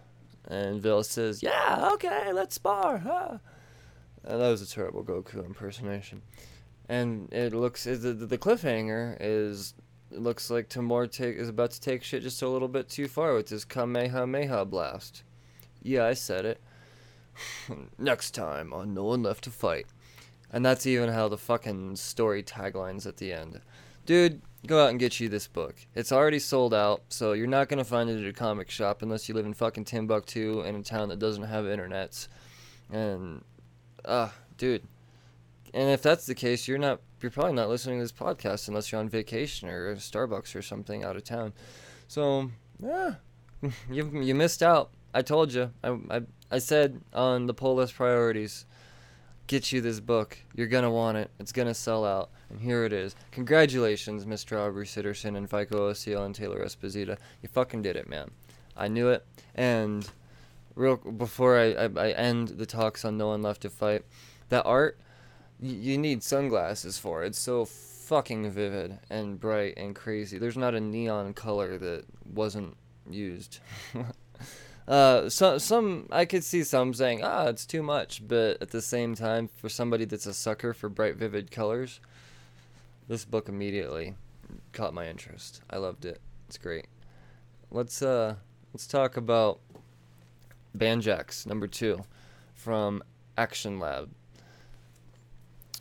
And 0.47 0.82
Vale 0.82 1.03
says, 1.03 1.43
"Yeah, 1.43 1.89
okay, 1.93 2.32
let's 2.32 2.55
spar." 2.55 2.99
Huh? 2.99 3.38
And 4.24 4.41
that 4.41 4.49
was 4.49 4.61
a 4.61 4.68
terrible 4.68 5.03
Goku 5.03 5.45
impersonation. 5.45 6.22
And 6.88 7.32
it 7.34 7.53
looks 7.53 7.84
the 7.84 7.97
the 7.97 8.38
cliffhanger 8.38 9.18
is 9.20 9.74
it 10.12 10.20
looks 10.20 10.49
like 10.49 10.70
Tamora 10.70 11.12
take, 11.12 11.38
is 11.38 11.49
about 11.49 11.72
to 11.72 11.82
take 11.82 12.03
shit 12.03 12.24
just 12.24 12.41
a 12.41 12.49
little 12.49 12.68
bit 12.68 12.89
too 12.89 13.08
far 13.08 13.34
with 13.34 13.49
his 13.49 13.66
Kamehameha 13.66 14.66
blast. 14.66 15.24
Yeah, 15.82 16.06
I 16.06 16.14
said 16.14 16.45
it. 16.45 16.62
Next 17.97 18.32
time 18.32 18.74
on 18.74 18.93
No 18.93 19.06
One 19.06 19.24
Left 19.24 19.43
to 19.45 19.51
Fight. 19.51 19.88
And 20.51 20.66
that's 20.66 20.86
even 20.86 21.10
how 21.10 21.28
the 21.28 21.38
fucking 21.38 21.95
story 21.97 22.43
taglines 22.43 23.06
at 23.06 23.18
the 23.18 23.34
end. 23.34 23.62
Dude, 24.06 24.41
go 24.68 24.84
out 24.84 24.91
and 24.91 24.99
get 24.99 25.20
you 25.20 25.28
this 25.28 25.47
book. 25.47 25.76
It's 25.95 26.12
already 26.12 26.39
sold 26.39 26.74
out, 26.74 27.03
so 27.10 27.34
you're 27.34 27.47
not 27.47 27.70
gonna 27.70 27.84
find 27.84 28.10
it 28.10 28.22
at 28.22 28.30
a 28.30 28.34
comic 28.34 28.70
shop 28.70 29.01
unless 29.01 29.28
you 29.28 29.36
live 29.36 29.45
in 29.45 29.53
fucking 29.53 29.86
Timbuktu 29.86 30.62
in 30.62 30.76
a 30.76 30.84
town 30.84 31.10
that 31.10 31.20
doesn't 31.20 31.43
have 31.43 31.66
internets. 31.66 32.28
And, 32.91 33.43
ah, 34.06 34.30
uh, 34.30 34.30
dude. 34.58 34.84
And 35.76 35.89
if 35.89 36.01
that's 36.01 36.26
the 36.26 36.34
case, 36.34 36.69
you're 36.69 36.78
not 36.78 37.01
you're 37.19 37.30
probably 37.30 37.53
not 37.53 37.67
listening 37.67 37.99
to 37.99 38.03
this 38.05 38.13
podcast 38.13 38.69
unless 38.69 38.91
you're 38.91 39.01
on 39.01 39.09
vacation 39.09 39.67
or 39.67 39.95
Starbucks 39.97 40.55
or 40.55 40.61
something 40.61 41.03
out 41.03 41.17
of 41.17 41.26
town. 41.26 41.51
So, 42.07 42.49
yeah, 42.82 43.15
you 43.91 44.21
you 44.21 44.34
missed 44.34 44.63
out. 44.63 44.91
I 45.13 45.21
told 45.21 45.53
you. 45.53 45.71
I, 45.84 45.97
I 46.09 46.21
I 46.49 46.59
said 46.59 47.01
on 47.13 47.45
the 47.45 47.53
pull 47.53 47.76
list 47.76 47.93
priorities, 47.95 48.65
get 49.47 49.73
you 49.73 49.82
this 49.82 49.99
book. 49.99 50.38
You're 50.55 50.67
gonna 50.67 50.89
want 50.89 51.17
it. 51.17 51.30
It's 51.39 51.51
gonna 51.51 51.73
sell 51.73 52.05
out, 52.05 52.30
and 52.49 52.61
here 52.61 52.86
it 52.86 52.93
is. 52.93 53.13
Congratulations, 53.32 54.23
Mr. 54.23 54.57
Aubrey 54.57 54.86
Sitterson 54.86 55.36
and 55.36 55.49
Fico 55.49 55.91
Ossio 55.91 56.26
and 56.26 56.34
Taylor 56.34 56.63
Esposito. 56.63 57.17
You 57.41 57.49
fucking 57.49 57.82
did 57.82 57.97
it, 57.97 58.07
man. 58.07 58.32
I 58.78 58.88
knew 58.88 59.09
it. 59.09 59.26
And 59.55 60.09
real 60.73 60.95
before 60.95 61.59
I, 61.59 61.73
I, 61.73 61.89
I 61.97 62.11
end 62.11 62.47
the 62.49 62.65
talks 62.65 63.03
on 63.03 63.17
No 63.17 63.28
One 63.28 63.41
Left 63.41 63.63
to 63.63 63.69
Fight, 63.69 64.03
that 64.47 64.65
art 64.65 64.97
you 65.62 65.97
need 65.97 66.24
sunglasses 66.24 66.97
for. 66.97 67.24
It's 67.24 67.39
so 67.39 67.66
fucking 67.66 68.51
vivid 68.51 68.99
and 69.10 69.39
bright 69.39 69.74
and 69.78 69.95
crazy. 69.95 70.38
There's 70.38 70.58
not 70.58 70.76
a 70.76 70.80
neon 70.80 71.34
color 71.34 71.78
that 71.78 72.06
wasn't 72.26 72.76
used. 73.10 73.60
uh, 74.88 75.30
some 75.30 75.60
some 75.60 76.08
I 76.12 76.26
could 76.26 76.43
see 76.43 76.64
some 76.64 76.93
saying, 76.93 77.22
ah, 77.24 77.47
it's 77.47 77.66
too 77.66 77.84
much, 77.84 78.28
but 78.28 78.62
at 78.62 78.72
the 78.72 78.82
same 78.82 79.16
time, 79.16 79.47
for 79.47 79.70
somebody 79.70 80.06
that's 80.06 80.26
a 80.26 80.34
sucker 80.34 80.74
for 80.74 80.89
bright, 80.89 81.16
vivid 81.16 81.51
colors, 81.51 81.99
this 83.08 83.26
book 83.26 83.49
immediately 83.49 84.16
caught 84.74 84.93
my 84.93 85.08
interest. 85.08 85.62
I 85.70 85.78
loved 85.78 86.06
it. 86.06 86.22
It's 86.47 86.58
great. 86.58 86.88
Let's 87.72 88.01
uh 88.01 88.36
let's 88.74 88.88
talk 88.88 89.18
about 89.18 89.60
Banjax 90.78 91.47
number 91.47 91.68
two 91.68 92.03
from 92.53 93.03
Action 93.38 93.80
Lab. 93.80 94.10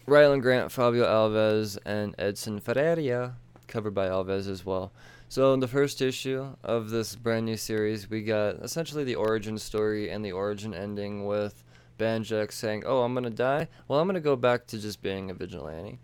Rylend 0.07 0.43
Grant, 0.43 0.71
Fabio 0.71 1.07
Alves, 1.07 1.79
and 1.87 2.15
Edson 2.19 2.61
Ferreira, 2.61 3.37
covered 3.69 3.95
by 3.95 4.09
Alves 4.09 4.47
as 4.51 4.67
well. 4.67 4.93
So 5.31 5.55
in 5.55 5.61
the 5.61 5.69
first 5.69 6.03
issue 6.03 6.55
of 6.63 6.91
this 6.91 7.17
brand 7.17 7.47
new 7.47 7.57
series, 7.57 8.11
we 8.11 8.23
got 8.23 8.57
essentially 8.57 9.05
the 9.05 9.15
origin 9.15 9.57
story 9.57 10.11
and 10.11 10.23
the 10.23 10.33
origin 10.33 10.75
ending 10.75 11.25
with 11.25 11.65
Banjax 11.99 12.53
saying, 12.53 12.85
"Oh, 12.85 13.01
I'm 13.01 13.15
gonna 13.15 13.31
die. 13.31 13.69
Well, 13.89 13.99
I'm 13.99 14.07
gonna 14.07 14.21
go 14.21 14.37
back 14.37 14.67
to 14.67 14.79
just 14.79 15.01
being 15.01 15.31
a 15.31 15.35
vigilante." 15.35 16.01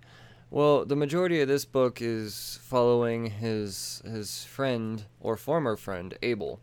Well, 0.50 0.86
the 0.86 0.96
majority 0.96 1.42
of 1.42 1.48
this 1.48 1.66
book 1.66 2.00
is 2.00 2.58
following 2.62 3.26
his 3.26 4.00
his 4.06 4.44
friend 4.44 5.04
or 5.20 5.36
former 5.36 5.76
friend 5.76 6.16
Abel, 6.22 6.60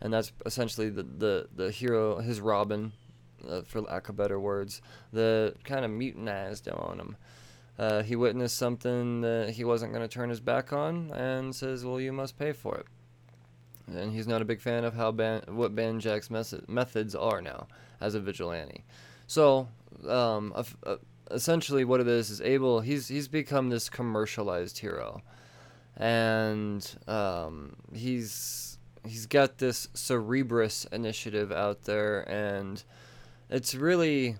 and 0.00 0.12
that's 0.12 0.32
essentially 0.46 0.90
the 0.90 1.02
the 1.02 1.48
the 1.54 1.72
hero, 1.72 2.20
his 2.20 2.40
Robin, 2.40 2.92
uh, 3.48 3.62
for 3.62 3.80
lack 3.80 4.08
of 4.08 4.16
better 4.16 4.38
words, 4.38 4.82
that 5.12 5.54
kind 5.64 5.84
of 5.84 5.90
mutinized 5.90 6.68
on 6.68 7.00
him. 7.00 7.16
Uh, 7.78 8.02
he 8.02 8.16
witnessed 8.16 8.56
something 8.56 9.20
that 9.20 9.50
he 9.50 9.64
wasn't 9.64 9.92
going 9.92 10.06
to 10.06 10.12
turn 10.12 10.30
his 10.30 10.40
back 10.40 10.72
on 10.72 11.12
and 11.12 11.54
says, 11.54 11.84
Well, 11.84 12.00
you 12.00 12.12
must 12.12 12.38
pay 12.38 12.52
for 12.52 12.76
it. 12.76 12.86
And 13.86 14.12
he's 14.12 14.26
not 14.26 14.42
a 14.42 14.44
big 14.44 14.60
fan 14.60 14.84
of 14.84 14.94
how 14.94 15.12
Ban- 15.12 15.44
what 15.48 15.74
Banjax's 15.74 16.30
mes- 16.30 16.68
methods 16.68 17.14
are 17.14 17.40
now 17.40 17.68
as 18.00 18.14
a 18.14 18.20
vigilante. 18.20 18.84
So, 19.26 19.68
um, 20.06 20.52
essentially, 21.30 21.84
what 21.84 22.00
it 22.00 22.08
is 22.08 22.30
is 22.30 22.40
Abel, 22.40 22.80
he's, 22.80 23.08
he's 23.08 23.28
become 23.28 23.68
this 23.68 23.88
commercialized 23.88 24.78
hero. 24.78 25.22
And 25.96 26.86
um, 27.06 27.76
he's, 27.92 28.78
he's 29.06 29.26
got 29.26 29.58
this 29.58 29.86
Cerebrus 29.94 30.90
initiative 30.92 31.52
out 31.52 31.82
there, 31.82 32.20
and 32.30 32.82
it's 33.50 33.74
really 33.74 34.36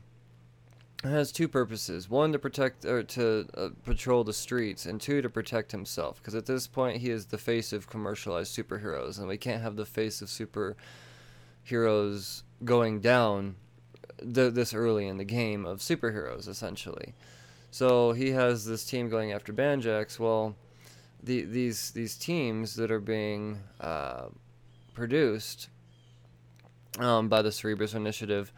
it 1.04 1.08
has 1.08 1.30
two 1.30 1.48
purposes: 1.48 2.10
one 2.10 2.32
to 2.32 2.38
protect 2.38 2.84
or 2.84 3.02
to 3.04 3.46
uh, 3.56 3.68
patrol 3.84 4.24
the 4.24 4.32
streets, 4.32 4.86
and 4.86 5.00
two 5.00 5.22
to 5.22 5.30
protect 5.30 5.72
himself. 5.72 6.16
Because 6.16 6.34
at 6.34 6.46
this 6.46 6.66
point, 6.66 6.98
he 6.98 7.10
is 7.10 7.26
the 7.26 7.38
face 7.38 7.72
of 7.72 7.88
commercialized 7.88 8.56
superheroes, 8.56 9.18
and 9.18 9.28
we 9.28 9.36
can't 9.36 9.62
have 9.62 9.76
the 9.76 9.86
face 9.86 10.20
of 10.20 10.28
superheroes 10.28 12.42
going 12.64 13.00
down 13.00 13.54
th- 14.18 14.54
this 14.54 14.74
early 14.74 15.06
in 15.06 15.18
the 15.18 15.24
game 15.24 15.64
of 15.64 15.78
superheroes, 15.78 16.48
essentially. 16.48 17.14
So 17.70 18.12
he 18.12 18.30
has 18.30 18.64
this 18.64 18.84
team 18.84 19.08
going 19.08 19.32
after 19.32 19.52
Banjax. 19.52 20.18
Well, 20.18 20.56
the, 21.22 21.42
these 21.42 21.92
these 21.92 22.16
teams 22.16 22.74
that 22.76 22.90
are 22.90 23.00
being 23.00 23.60
uh, 23.80 24.26
produced 24.94 25.68
um, 26.98 27.28
by 27.28 27.42
the 27.42 27.50
Cerebrus 27.50 27.94
Initiative 27.94 28.52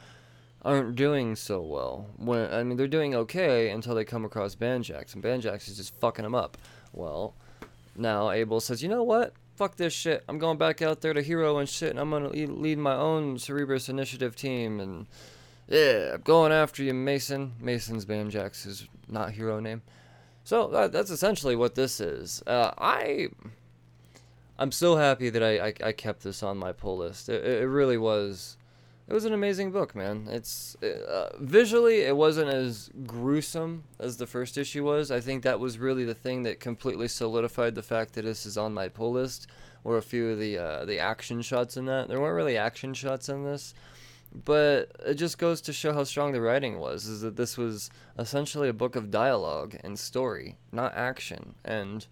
aren't 0.63 0.97
doing 0.97 1.37
so 1.37 1.61
well. 1.61 2.07
When 2.17 2.53
I 2.53 2.63
mean, 2.63 2.77
they're 2.77 2.89
doing 2.89 3.15
okay 3.15 3.71
until 3.71 3.95
they 3.95 4.05
come 4.05 4.25
across 4.25 4.55
Banjax, 4.55 5.15
and 5.15 5.23
Banjax 5.23 5.69
is 5.69 5.77
just 5.77 5.99
fucking 6.01 6.23
them 6.23 6.35
up. 6.35 6.59
Well, 6.93 7.35
now 7.97 8.31
Abel 8.31 8.61
says, 8.61 8.83
you 8.83 8.89
know 8.89 9.03
what? 9.03 9.33
Fuck 9.57 9.77
this 9.77 9.93
shit. 9.93 10.25
I'm 10.29 10.39
going 10.39 10.59
back 10.59 10.81
out 10.83 11.01
there 11.01 11.13
to 11.13 11.23
hero 11.23 11.59
and 11.59 11.69
shit, 11.69 11.91
and 11.91 11.99
I'm 11.99 12.11
gonna 12.11 12.29
lead 12.29 12.79
my 12.79 12.95
own 12.95 13.37
Cerebrus 13.37 13.89
Initiative 13.89 14.35
team, 14.37 14.81
and 14.81 15.07
yeah, 15.69 16.15
I'm 16.15 16.23
going 16.23 16.53
after 16.53 16.83
you, 16.83 16.95
Mason. 16.95 17.53
Mason's 17.61 18.05
Banjax's 18.05 18.87
not 19.09 19.33
hero 19.33 19.61
name. 19.61 19.83
So 20.45 20.69
that, 20.69 20.93
that's 20.93 21.11
essentially 21.11 21.57
what 21.57 21.75
this 21.75 22.01
is. 22.01 22.43
Uh, 22.47 22.73
I. 22.79 23.29
I'm 24.59 24.73
so 24.73 24.97
happy 24.97 25.31
that 25.31 25.43
I, 25.43 25.69
I, 25.69 25.75
I, 25.85 25.93
kept 25.93 26.23
this 26.23 26.43
on 26.43 26.59
my 26.59 26.73
pull 26.73 26.99
list. 26.99 27.31
It, 27.31 27.47
it 27.47 27.67
really 27.67 27.97
was 27.97 28.59
it 29.11 29.13
was 29.13 29.25
an 29.25 29.33
amazing 29.33 29.73
book, 29.73 29.97
man. 29.97 30.29
It's 30.31 30.77
uh, 30.77 31.31
visually 31.41 32.03
it 32.03 32.17
wasn't 32.17 32.49
as 32.49 32.91
gruesome 33.07 33.83
as 33.99 34.17
the 34.17 34.27
first 34.27 34.57
issue 34.57 34.85
was. 34.85 35.11
I 35.11 35.19
think 35.19 35.43
that 35.43 35.59
was 35.59 35.79
really 35.79 36.05
the 36.05 36.15
thing 36.15 36.45
that 36.45 36.61
completely 36.61 37.09
solidified 37.09 37.75
the 37.75 37.83
fact 37.83 38.13
that 38.15 38.25
this 38.25 38.47
is 38.47 38.57
on 38.57 38.73
my 38.73 38.89
pull 38.89 39.13
list. 39.13 39.49
Or 39.83 39.97
a 39.97 40.03
few 40.03 40.29
of 40.29 40.39
the 40.39 40.59
uh, 40.59 40.85
the 40.85 40.99
action 40.99 41.41
shots 41.41 41.79
in 41.79 41.87
that. 41.87 42.09
There 42.09 42.21
weren't 42.21 42.37
really 42.37 42.59
action 42.59 42.93
shots 42.93 43.31
in 43.31 43.45
this, 43.45 43.73
but 44.45 44.93
it 45.07 45.15
just 45.15 45.39
goes 45.39 45.63
to 45.63 45.73
show 45.73 45.95
how 45.95 46.05
strong 46.05 46.33
the 46.33 46.41
writing 46.43 46.79
was. 46.79 47.07
Is 47.07 47.23
that 47.23 47.37
this 47.37 47.57
was 47.57 47.91
essentially 48.19 48.69
a 48.69 48.75
book 48.75 48.95
of 48.95 49.11
dialogue 49.11 49.77
and 49.83 49.99
story, 49.99 50.59
not 50.71 50.95
action, 50.95 51.55
and 51.65 52.07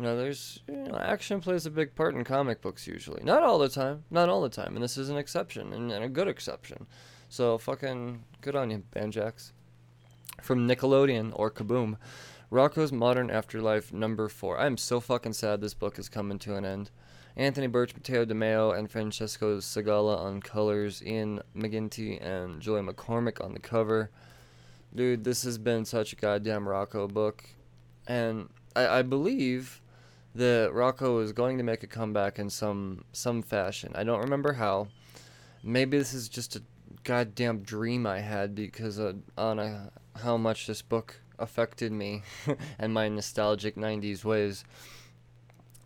you 0.00 0.06
know, 0.06 0.16
there's 0.16 0.60
you 0.66 0.76
know, 0.76 0.96
action 0.96 1.42
plays 1.42 1.66
a 1.66 1.70
big 1.70 1.94
part 1.94 2.14
in 2.14 2.24
comic 2.24 2.62
books 2.62 2.86
usually. 2.86 3.22
Not 3.22 3.42
all 3.42 3.58
the 3.58 3.68
time, 3.68 4.04
not 4.10 4.30
all 4.30 4.40
the 4.40 4.48
time, 4.48 4.74
and 4.74 4.82
this 4.82 4.96
is 4.96 5.10
an 5.10 5.18
exception 5.18 5.74
and, 5.74 5.92
and 5.92 6.02
a 6.02 6.08
good 6.08 6.26
exception. 6.26 6.86
So 7.28 7.58
fucking 7.58 8.24
good 8.40 8.56
on 8.56 8.70
you, 8.70 8.82
Banjax. 8.96 9.52
From 10.40 10.66
Nickelodeon 10.66 11.32
or 11.34 11.50
Kaboom, 11.50 11.98
Rocko's 12.50 12.92
Modern 12.92 13.30
Afterlife 13.30 13.92
number 13.92 14.30
four. 14.30 14.58
I'm 14.58 14.78
so 14.78 15.00
fucking 15.00 15.34
sad 15.34 15.60
this 15.60 15.74
book 15.74 15.98
is 15.98 16.08
coming 16.08 16.38
to 16.38 16.56
an 16.56 16.64
end. 16.64 16.90
Anthony 17.36 17.66
Burch, 17.66 17.92
Mateo 17.94 18.24
DeMeo, 18.24 18.74
and 18.76 18.90
Francesco 18.90 19.58
Segala 19.58 20.16
on 20.16 20.40
colors, 20.40 21.02
Ian 21.04 21.42
McGinty 21.54 22.24
and 22.24 22.62
Joy 22.62 22.80
McCormick 22.80 23.44
on 23.44 23.52
the 23.52 23.60
cover. 23.60 24.10
Dude, 24.94 25.24
this 25.24 25.42
has 25.42 25.58
been 25.58 25.84
such 25.84 26.14
a 26.14 26.16
goddamn 26.16 26.64
Rocko 26.64 27.06
book. 27.06 27.44
And 28.06 28.48
I, 28.74 28.86
I 28.86 29.02
believe 29.02 29.82
that 30.34 30.70
Rocko 30.72 31.22
is 31.22 31.32
going 31.32 31.58
to 31.58 31.64
make 31.64 31.82
a 31.82 31.86
comeback 31.86 32.38
in 32.38 32.50
some 32.50 33.04
some 33.12 33.42
fashion. 33.42 33.92
I 33.94 34.04
don't 34.04 34.20
remember 34.20 34.54
how. 34.54 34.88
Maybe 35.62 35.98
this 35.98 36.14
is 36.14 36.28
just 36.28 36.56
a 36.56 36.62
goddamn 37.04 37.62
dream 37.62 38.06
I 38.06 38.20
had 38.20 38.54
because 38.54 38.98
of, 38.98 39.16
on 39.36 39.58
a, 39.58 39.90
how 40.16 40.36
much 40.36 40.66
this 40.66 40.82
book 40.82 41.20
affected 41.38 41.92
me 41.92 42.22
and 42.78 42.94
my 42.94 43.08
nostalgic 43.08 43.76
90s 43.76 44.24
ways. 44.24 44.64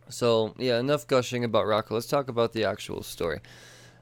So, 0.08 0.54
yeah, 0.58 0.78
enough 0.78 1.06
gushing 1.06 1.44
about 1.44 1.66
Rocko. 1.66 1.92
Let's 1.92 2.06
talk 2.06 2.28
about 2.28 2.52
the 2.52 2.64
actual 2.64 3.02
story. 3.02 3.40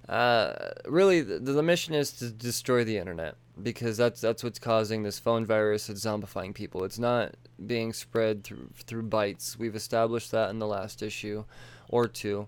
Uh, 0.08 0.52
really, 0.86 1.20
the, 1.20 1.38
the 1.38 1.62
mission 1.62 1.94
is 1.94 2.12
to 2.14 2.30
destroy 2.30 2.84
the 2.84 2.98
internet 2.98 3.36
because 3.60 3.96
that's 3.96 4.20
that's 4.20 4.42
what's 4.42 4.58
causing 4.58 5.02
this 5.02 5.18
phone 5.18 5.44
virus 5.44 5.86
that's 5.86 6.04
zombifying 6.04 6.54
people. 6.54 6.84
It's 6.84 6.98
not 6.98 7.34
being 7.66 7.92
spread 7.92 8.44
through 8.44 8.70
through 8.74 9.08
bytes. 9.08 9.58
We've 9.58 9.76
established 9.76 10.30
that 10.30 10.50
in 10.50 10.58
the 10.58 10.66
last 10.66 11.02
issue 11.02 11.44
or 11.88 12.08
two 12.08 12.46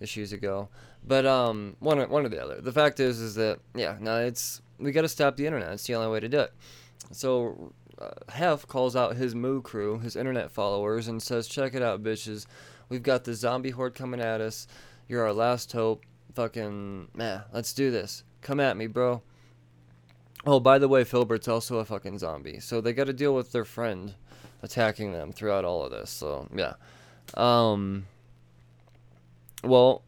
issues 0.00 0.32
ago. 0.32 0.68
But 1.06 1.26
um, 1.26 1.76
one 1.80 1.98
one 2.10 2.26
or 2.26 2.28
the 2.28 2.42
other. 2.42 2.60
The 2.60 2.72
fact 2.72 3.00
is, 3.00 3.20
is 3.20 3.34
that 3.36 3.60
yeah, 3.74 3.96
no, 4.00 4.18
it's 4.18 4.60
we 4.78 4.92
got 4.92 5.02
to 5.02 5.08
stop 5.08 5.36
the 5.36 5.46
internet. 5.46 5.72
It's 5.72 5.86
the 5.86 5.94
only 5.94 6.10
way 6.10 6.20
to 6.20 6.28
do 6.28 6.40
it. 6.40 6.52
So 7.12 7.72
uh, 7.98 8.10
Hef 8.28 8.66
calls 8.66 8.94
out 8.94 9.16
his 9.16 9.34
Moo 9.34 9.62
crew, 9.62 9.98
his 10.00 10.16
internet 10.16 10.50
followers, 10.50 11.08
and 11.08 11.22
says, 11.22 11.48
"Check 11.48 11.74
it 11.74 11.82
out, 11.82 12.02
bitches. 12.02 12.46
We've 12.88 13.02
got 13.02 13.24
the 13.24 13.34
zombie 13.34 13.70
horde 13.70 13.94
coming 13.94 14.20
at 14.20 14.40
us. 14.40 14.66
You're 15.08 15.24
our 15.24 15.32
last 15.32 15.72
hope. 15.72 16.04
Fucking 16.34 17.08
man, 17.14 17.42
let's 17.52 17.72
do 17.72 17.90
this. 17.90 18.22
Come 18.42 18.60
at 18.60 18.76
me, 18.76 18.86
bro." 18.86 19.22
Oh, 20.44 20.58
by 20.58 20.78
the 20.78 20.88
way, 20.88 21.04
Filburt's 21.04 21.48
also 21.48 21.78
a 21.78 21.84
fucking 21.84 22.18
zombie, 22.18 22.58
so 22.58 22.80
they 22.80 22.92
got 22.92 23.04
to 23.04 23.12
deal 23.12 23.34
with 23.34 23.52
their 23.52 23.64
friend 23.64 24.14
attacking 24.62 25.12
them 25.12 25.32
throughout 25.32 25.64
all 25.64 25.84
of 25.84 25.90
this. 25.92 26.10
So 26.10 26.48
yeah, 26.54 26.74
um, 27.34 28.06
well, 29.62 30.02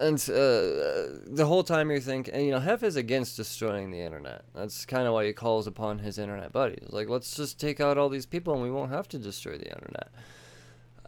and 0.00 0.18
uh, 0.28 1.22
the 1.26 1.44
whole 1.46 1.62
time 1.62 1.90
you're 1.90 2.00
thinking, 2.00 2.38
you 2.44 2.50
know, 2.50 2.58
Hef 2.58 2.82
is 2.82 2.96
against 2.96 3.36
destroying 3.36 3.90
the 3.90 4.00
internet. 4.00 4.44
That's 4.54 4.84
kind 4.84 5.06
of 5.06 5.14
why 5.14 5.26
he 5.26 5.32
calls 5.32 5.66
upon 5.66 6.00
his 6.00 6.18
internet 6.18 6.52
buddies. 6.52 6.88
Like, 6.90 7.08
let's 7.08 7.36
just 7.36 7.60
take 7.60 7.80
out 7.80 7.96
all 7.96 8.08
these 8.08 8.26
people 8.26 8.54
and 8.54 8.62
we 8.62 8.70
won't 8.70 8.90
have 8.90 9.08
to 9.08 9.18
destroy 9.18 9.56
the 9.56 9.72
internet. 9.72 10.08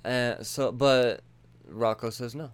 And 0.04 0.46
so, 0.46 0.70
but 0.70 1.22
Rocko 1.70 2.12
says 2.12 2.34
no. 2.34 2.50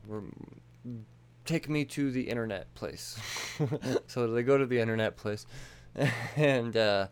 Take 1.44 1.68
me 1.68 1.84
to 1.86 2.10
the 2.10 2.22
internet 2.22 2.72
place. 2.74 3.18
so 4.06 4.26
they 4.28 4.42
go 4.42 4.56
to 4.56 4.64
the 4.64 4.78
internet 4.78 5.16
place, 5.16 5.46
and 6.36 6.76
uh, 6.76 7.08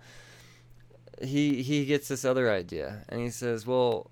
he 1.22 1.62
he 1.62 1.84
gets 1.84 2.08
this 2.08 2.24
other 2.24 2.50
idea, 2.50 3.04
and 3.08 3.20
he 3.20 3.30
says, 3.30 3.66
well, 3.66 4.10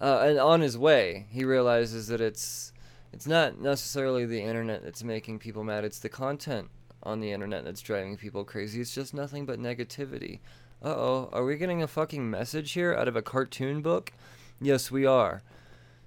uh, 0.00 0.20
and 0.20 0.38
on 0.38 0.60
his 0.60 0.76
way, 0.76 1.26
he 1.30 1.44
realizes 1.44 2.08
that 2.08 2.20
it's 2.20 2.72
it's 3.12 3.26
not 3.26 3.60
necessarily 3.60 4.26
the 4.26 4.42
internet 4.42 4.82
that's 4.82 5.02
making 5.02 5.38
people 5.38 5.64
mad, 5.64 5.84
it's 5.84 5.98
the 6.00 6.08
content 6.08 6.68
on 7.02 7.20
the 7.20 7.30
internet 7.30 7.64
that's 7.64 7.80
driving 7.80 8.16
people 8.16 8.44
crazy. 8.44 8.80
It's 8.80 8.94
just 8.94 9.14
nothing 9.14 9.46
but 9.46 9.60
negativity. 9.60 10.40
Uh 10.84 10.88
oh, 10.88 11.30
are 11.32 11.44
we 11.44 11.56
getting 11.56 11.82
a 11.82 11.86
fucking 11.86 12.28
message 12.28 12.72
here 12.72 12.92
out 12.92 13.08
of 13.08 13.16
a 13.16 13.22
cartoon 13.22 13.80
book? 13.80 14.12
Yes, 14.60 14.90
we 14.90 15.06
are. 15.06 15.42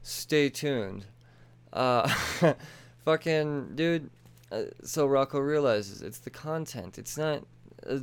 Stay 0.03 0.49
tuned. 0.49 1.05
Uh, 1.73 2.07
fucking, 3.05 3.75
dude. 3.75 4.09
Uh, 4.51 4.63
so 4.83 5.07
Rocko 5.07 5.45
realizes 5.45 6.01
it's 6.01 6.19
the 6.19 6.29
content. 6.29 6.97
It's 6.97 7.17
not 7.17 7.43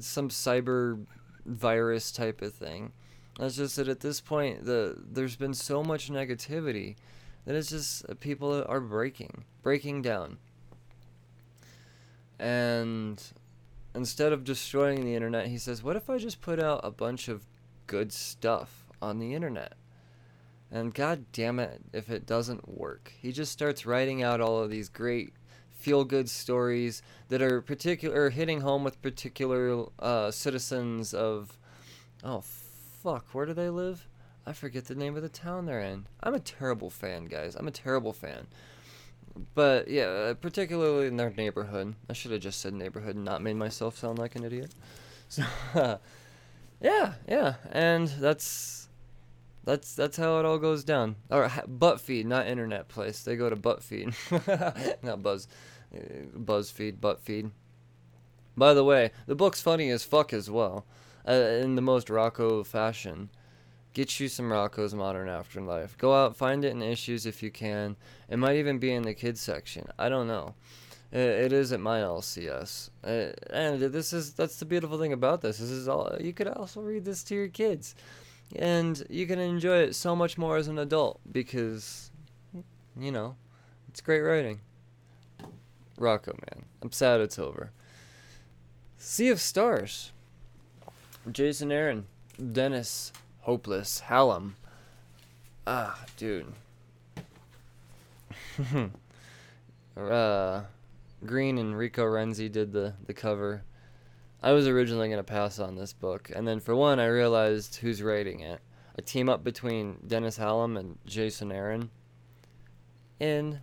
some 0.00 0.28
cyber 0.28 1.04
virus 1.44 2.12
type 2.12 2.42
of 2.42 2.54
thing. 2.54 2.92
It's 3.38 3.56
just 3.56 3.76
that 3.76 3.88
at 3.88 4.00
this 4.00 4.20
point, 4.20 4.64
the 4.64 4.96
there's 4.98 5.36
been 5.36 5.54
so 5.54 5.82
much 5.82 6.10
negativity 6.10 6.96
that 7.44 7.54
it's 7.54 7.70
just 7.70 8.08
uh, 8.08 8.14
people 8.14 8.64
are 8.68 8.80
breaking, 8.80 9.44
breaking 9.62 10.02
down. 10.02 10.38
And 12.38 13.22
instead 13.94 14.32
of 14.32 14.44
destroying 14.44 15.04
the 15.04 15.14
internet, 15.14 15.46
he 15.46 15.58
says, 15.58 15.82
What 15.82 15.96
if 15.96 16.10
I 16.10 16.18
just 16.18 16.40
put 16.40 16.60
out 16.60 16.80
a 16.82 16.90
bunch 16.90 17.28
of 17.28 17.46
good 17.86 18.12
stuff 18.12 18.86
on 19.00 19.18
the 19.18 19.34
internet? 19.34 19.74
And 20.70 20.92
god 20.92 21.26
damn 21.32 21.60
it 21.60 21.80
if 21.92 22.10
it 22.10 22.26
doesn't 22.26 22.68
work. 22.68 23.12
He 23.18 23.32
just 23.32 23.52
starts 23.52 23.86
writing 23.86 24.22
out 24.22 24.40
all 24.40 24.58
of 24.58 24.70
these 24.70 24.88
great 24.88 25.32
feel 25.86 26.04
good 26.04 26.28
stories 26.28 27.00
that 27.28 27.40
are 27.40 27.62
particular 27.62 28.28
hitting 28.30 28.60
home 28.60 28.82
with 28.82 29.00
particular 29.02 29.84
uh, 30.00 30.32
citizens 30.32 31.14
of 31.14 31.56
oh 32.24 32.40
fuck, 32.40 33.24
where 33.32 33.46
do 33.46 33.54
they 33.54 33.70
live? 33.70 34.08
I 34.44 34.52
forget 34.52 34.86
the 34.86 34.96
name 34.96 35.14
of 35.14 35.22
the 35.22 35.28
town 35.28 35.64
they're 35.64 35.78
in. 35.78 36.06
I'm 36.20 36.34
a 36.34 36.40
terrible 36.40 36.90
fan, 36.90 37.26
guys. 37.26 37.54
I'm 37.54 37.68
a 37.68 37.70
terrible 37.70 38.12
fan. 38.12 38.48
But 39.54 39.86
yeah, 39.86 40.06
uh, 40.06 40.34
particularly 40.34 41.06
in 41.06 41.18
their 41.18 41.30
neighborhood. 41.30 41.94
I 42.10 42.14
should 42.14 42.32
have 42.32 42.40
just 42.40 42.58
said 42.58 42.74
neighborhood 42.74 43.14
and 43.14 43.24
not 43.24 43.40
made 43.40 43.54
myself 43.54 43.96
sound 43.96 44.18
like 44.18 44.34
an 44.34 44.42
idiot. 44.42 44.72
So, 45.28 45.44
yeah, 46.80 47.12
yeah, 47.28 47.54
and 47.70 48.08
that's 48.08 48.86
that's 49.66 49.94
that's 49.94 50.16
how 50.16 50.38
it 50.38 50.46
all 50.46 50.58
goes 50.58 50.84
down. 50.84 51.16
Or 51.28 51.50
butt 51.66 52.00
feed, 52.00 52.26
not 52.26 52.46
internet 52.46 52.88
place. 52.88 53.22
They 53.24 53.36
go 53.36 53.50
to 53.50 53.56
butt 53.56 53.82
feed, 53.82 54.14
not 55.02 55.22
buzz, 55.22 55.46
uh, 55.46 55.75
BuzzFeed, 56.36 57.00
butt 57.00 57.20
feed. 57.20 57.50
By 58.56 58.72
the 58.72 58.84
way, 58.84 59.10
the 59.26 59.34
book's 59.34 59.60
funny 59.60 59.90
as 59.90 60.02
fuck 60.02 60.32
as 60.32 60.50
well, 60.50 60.86
uh, 61.28 61.32
in 61.32 61.74
the 61.74 61.82
most 61.82 62.08
Rocko 62.08 62.64
fashion. 62.64 63.30
Get 63.92 64.20
you 64.20 64.28
some 64.28 64.50
Rocko's 64.50 64.94
Modern 64.94 65.28
Afterlife. 65.28 65.96
Go 65.98 66.14
out, 66.14 66.36
find 66.36 66.64
it 66.64 66.72
in 66.72 66.82
issues 66.82 67.26
if 67.26 67.42
you 67.42 67.50
can. 67.50 67.96
It 68.28 68.38
might 68.38 68.56
even 68.56 68.78
be 68.78 68.92
in 68.92 69.02
the 69.02 69.14
kids 69.14 69.40
section. 69.40 69.86
I 69.98 70.08
don't 70.08 70.26
know. 70.26 70.54
It, 71.12 71.18
it 71.18 71.52
is 71.52 71.72
at 71.72 71.80
my 71.80 72.00
LCS, 72.00 72.90
uh, 73.04 73.32
and 73.50 73.80
this 73.80 74.12
is 74.12 74.34
that's 74.34 74.58
the 74.58 74.64
beautiful 74.64 74.98
thing 74.98 75.12
about 75.12 75.40
this. 75.40 75.58
This 75.58 75.70
is 75.70 75.88
all 75.88 76.16
you 76.20 76.32
could 76.32 76.48
also 76.48 76.80
read 76.80 77.04
this 77.04 77.22
to 77.24 77.34
your 77.34 77.48
kids, 77.48 77.94
and 78.54 79.02
you 79.08 79.26
can 79.26 79.38
enjoy 79.38 79.78
it 79.78 79.94
so 79.94 80.16
much 80.16 80.36
more 80.36 80.56
as 80.56 80.68
an 80.68 80.78
adult 80.78 81.20
because, 81.30 82.10
you 82.98 83.12
know, 83.12 83.36
it's 83.88 84.00
great 84.00 84.20
writing. 84.20 84.60
Rocko, 85.98 86.34
man, 86.34 86.66
I'm 86.82 86.92
sad 86.92 87.20
it's 87.20 87.38
over. 87.38 87.70
Sea 88.98 89.28
of 89.28 89.40
Stars. 89.40 90.12
Jason 91.30 91.72
Aaron, 91.72 92.06
Dennis 92.52 93.12
Hopeless. 93.40 94.02
Hallum. 94.08 94.56
Ah, 95.66 96.04
dude. 96.16 96.52
uh, 99.96 100.62
Green 101.24 101.58
and 101.58 101.76
Rico 101.76 102.04
Renzi 102.04 102.50
did 102.50 102.72
the, 102.72 102.94
the 103.06 103.14
cover. 103.14 103.62
I 104.42 104.52
was 104.52 104.66
originally 104.66 105.08
going 105.08 105.18
to 105.18 105.24
pass 105.24 105.58
on 105.58 105.76
this 105.76 105.92
book. 105.92 106.30
And 106.34 106.46
then 106.46 106.60
for 106.60 106.74
one, 106.74 107.00
I 107.00 107.06
realized 107.06 107.76
who's 107.76 108.02
writing 108.02 108.40
it. 108.40 108.60
A 108.96 109.02
team 109.02 109.28
up 109.28 109.44
between 109.44 109.98
Dennis 110.06 110.38
Hallum 110.38 110.78
and 110.78 110.98
Jason 111.06 111.52
Aaron. 111.52 111.90
And 113.20 113.60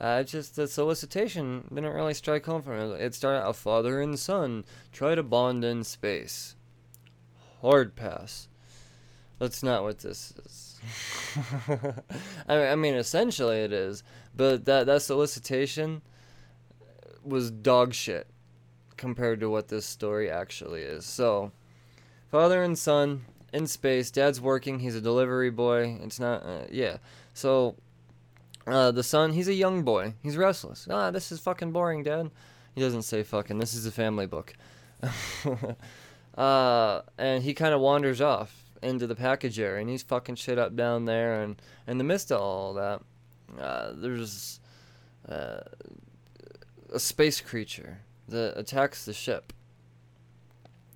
uh, 0.00 0.22
just 0.22 0.56
the 0.56 0.68
solicitation 0.68 1.64
didn't 1.72 1.92
really 1.92 2.14
strike 2.14 2.44
home 2.46 2.62
for 2.62 2.76
me. 2.76 2.94
It 2.96 3.14
started 3.14 3.46
a 3.46 3.52
father 3.52 4.00
and 4.00 4.18
son 4.18 4.64
try 4.92 5.14
to 5.14 5.22
bond 5.22 5.64
in 5.64 5.84
space. 5.84 6.54
Hard 7.62 7.96
pass. 7.96 8.48
That's 9.38 9.62
not 9.62 9.82
what 9.82 9.98
this 9.98 10.32
is. 10.44 10.80
I, 12.48 12.74
mean, 12.74 12.94
essentially 12.94 13.58
it 13.58 13.72
is, 13.72 14.02
but 14.34 14.64
that 14.66 14.86
that 14.86 15.02
solicitation 15.02 16.02
was 17.22 17.50
dog 17.50 17.92
shit 17.92 18.26
compared 18.96 19.40
to 19.40 19.50
what 19.50 19.68
this 19.68 19.84
story 19.84 20.30
actually 20.30 20.82
is. 20.82 21.04
So, 21.04 21.52
father 22.30 22.62
and 22.62 22.78
son 22.78 23.24
in 23.52 23.66
space. 23.66 24.10
Dad's 24.10 24.40
working. 24.40 24.78
He's 24.78 24.94
a 24.94 25.00
delivery 25.00 25.50
boy. 25.50 25.98
It's 26.02 26.20
not. 26.20 26.42
Uh, 26.42 26.66
yeah. 26.70 26.98
So, 27.34 27.76
uh, 28.66 28.90
the 28.90 29.02
son. 29.02 29.32
He's 29.32 29.48
a 29.48 29.54
young 29.54 29.82
boy. 29.82 30.14
He's 30.22 30.36
restless. 30.36 30.86
Ah, 30.90 31.10
this 31.10 31.30
is 31.30 31.40
fucking 31.40 31.72
boring, 31.72 32.02
Dad. 32.02 32.30
He 32.74 32.80
doesn't 32.80 33.02
say 33.02 33.22
fucking. 33.22 33.58
This 33.58 33.74
is 33.74 33.86
a 33.86 33.92
family 33.92 34.26
book. 34.26 34.54
uh, 36.36 37.02
and 37.18 37.42
he 37.42 37.54
kind 37.54 37.74
of 37.74 37.80
wanders 37.80 38.20
off 38.20 38.64
into 38.82 39.06
the 39.06 39.14
package 39.14 39.58
area, 39.58 39.80
and 39.80 39.88
he's 39.88 40.02
fucking 40.02 40.36
shit 40.36 40.58
up 40.58 40.76
down 40.76 41.04
there. 41.04 41.42
And 41.42 41.60
in 41.86 41.98
the 41.98 42.04
midst 42.04 42.30
of 42.30 42.40
all 42.40 42.74
that, 42.74 43.00
uh, 43.58 43.92
there's 43.94 44.60
uh, 45.28 45.60
a 46.92 46.98
space 46.98 47.40
creature 47.40 47.98
that 48.28 48.58
attacks 48.58 49.04
the 49.04 49.12
ship. 49.12 49.52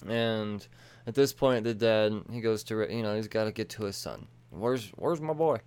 And 0.08 0.66
at 1.06 1.14
this 1.14 1.32
point, 1.32 1.64
the 1.64 1.74
dad 1.74 2.22
he 2.32 2.40
goes 2.40 2.64
to 2.64 2.86
you 2.94 3.02
know 3.02 3.16
he's 3.16 3.28
got 3.28 3.44
to 3.44 3.52
get 3.52 3.68
to 3.70 3.84
his 3.84 3.96
son. 3.96 4.26
Where's 4.50 4.90
where's 4.96 5.20
my 5.20 5.34
boy? 5.34 5.60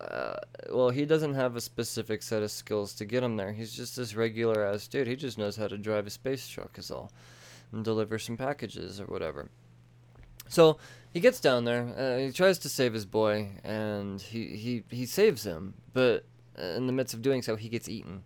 Uh, 0.00 0.36
well, 0.70 0.90
he 0.90 1.04
doesn't 1.04 1.34
have 1.34 1.56
a 1.56 1.60
specific 1.60 2.22
set 2.22 2.42
of 2.42 2.50
skills 2.50 2.94
to 2.94 3.04
get 3.04 3.22
him 3.22 3.36
there. 3.36 3.52
He's 3.52 3.72
just 3.72 3.96
this 3.96 4.14
regular 4.14 4.64
ass 4.64 4.88
dude. 4.88 5.06
He 5.06 5.16
just 5.16 5.38
knows 5.38 5.56
how 5.56 5.68
to 5.68 5.78
drive 5.78 6.06
a 6.06 6.10
space 6.10 6.48
truck, 6.48 6.78
is 6.78 6.90
all, 6.90 7.12
and 7.72 7.84
deliver 7.84 8.18
some 8.18 8.36
packages 8.36 9.00
or 9.00 9.06
whatever. 9.06 9.50
So 10.48 10.78
he 11.12 11.20
gets 11.20 11.40
down 11.40 11.64
there. 11.64 11.94
Uh, 11.96 12.26
he 12.26 12.32
tries 12.32 12.58
to 12.60 12.68
save 12.68 12.92
his 12.92 13.06
boy, 13.06 13.50
and 13.62 14.20
he 14.20 14.56
he 14.56 14.84
he 14.90 15.06
saves 15.06 15.44
him. 15.44 15.74
But 15.92 16.24
in 16.58 16.86
the 16.86 16.92
midst 16.92 17.14
of 17.14 17.22
doing 17.22 17.42
so, 17.42 17.56
he 17.56 17.68
gets 17.68 17.88
eaten, 17.88 18.24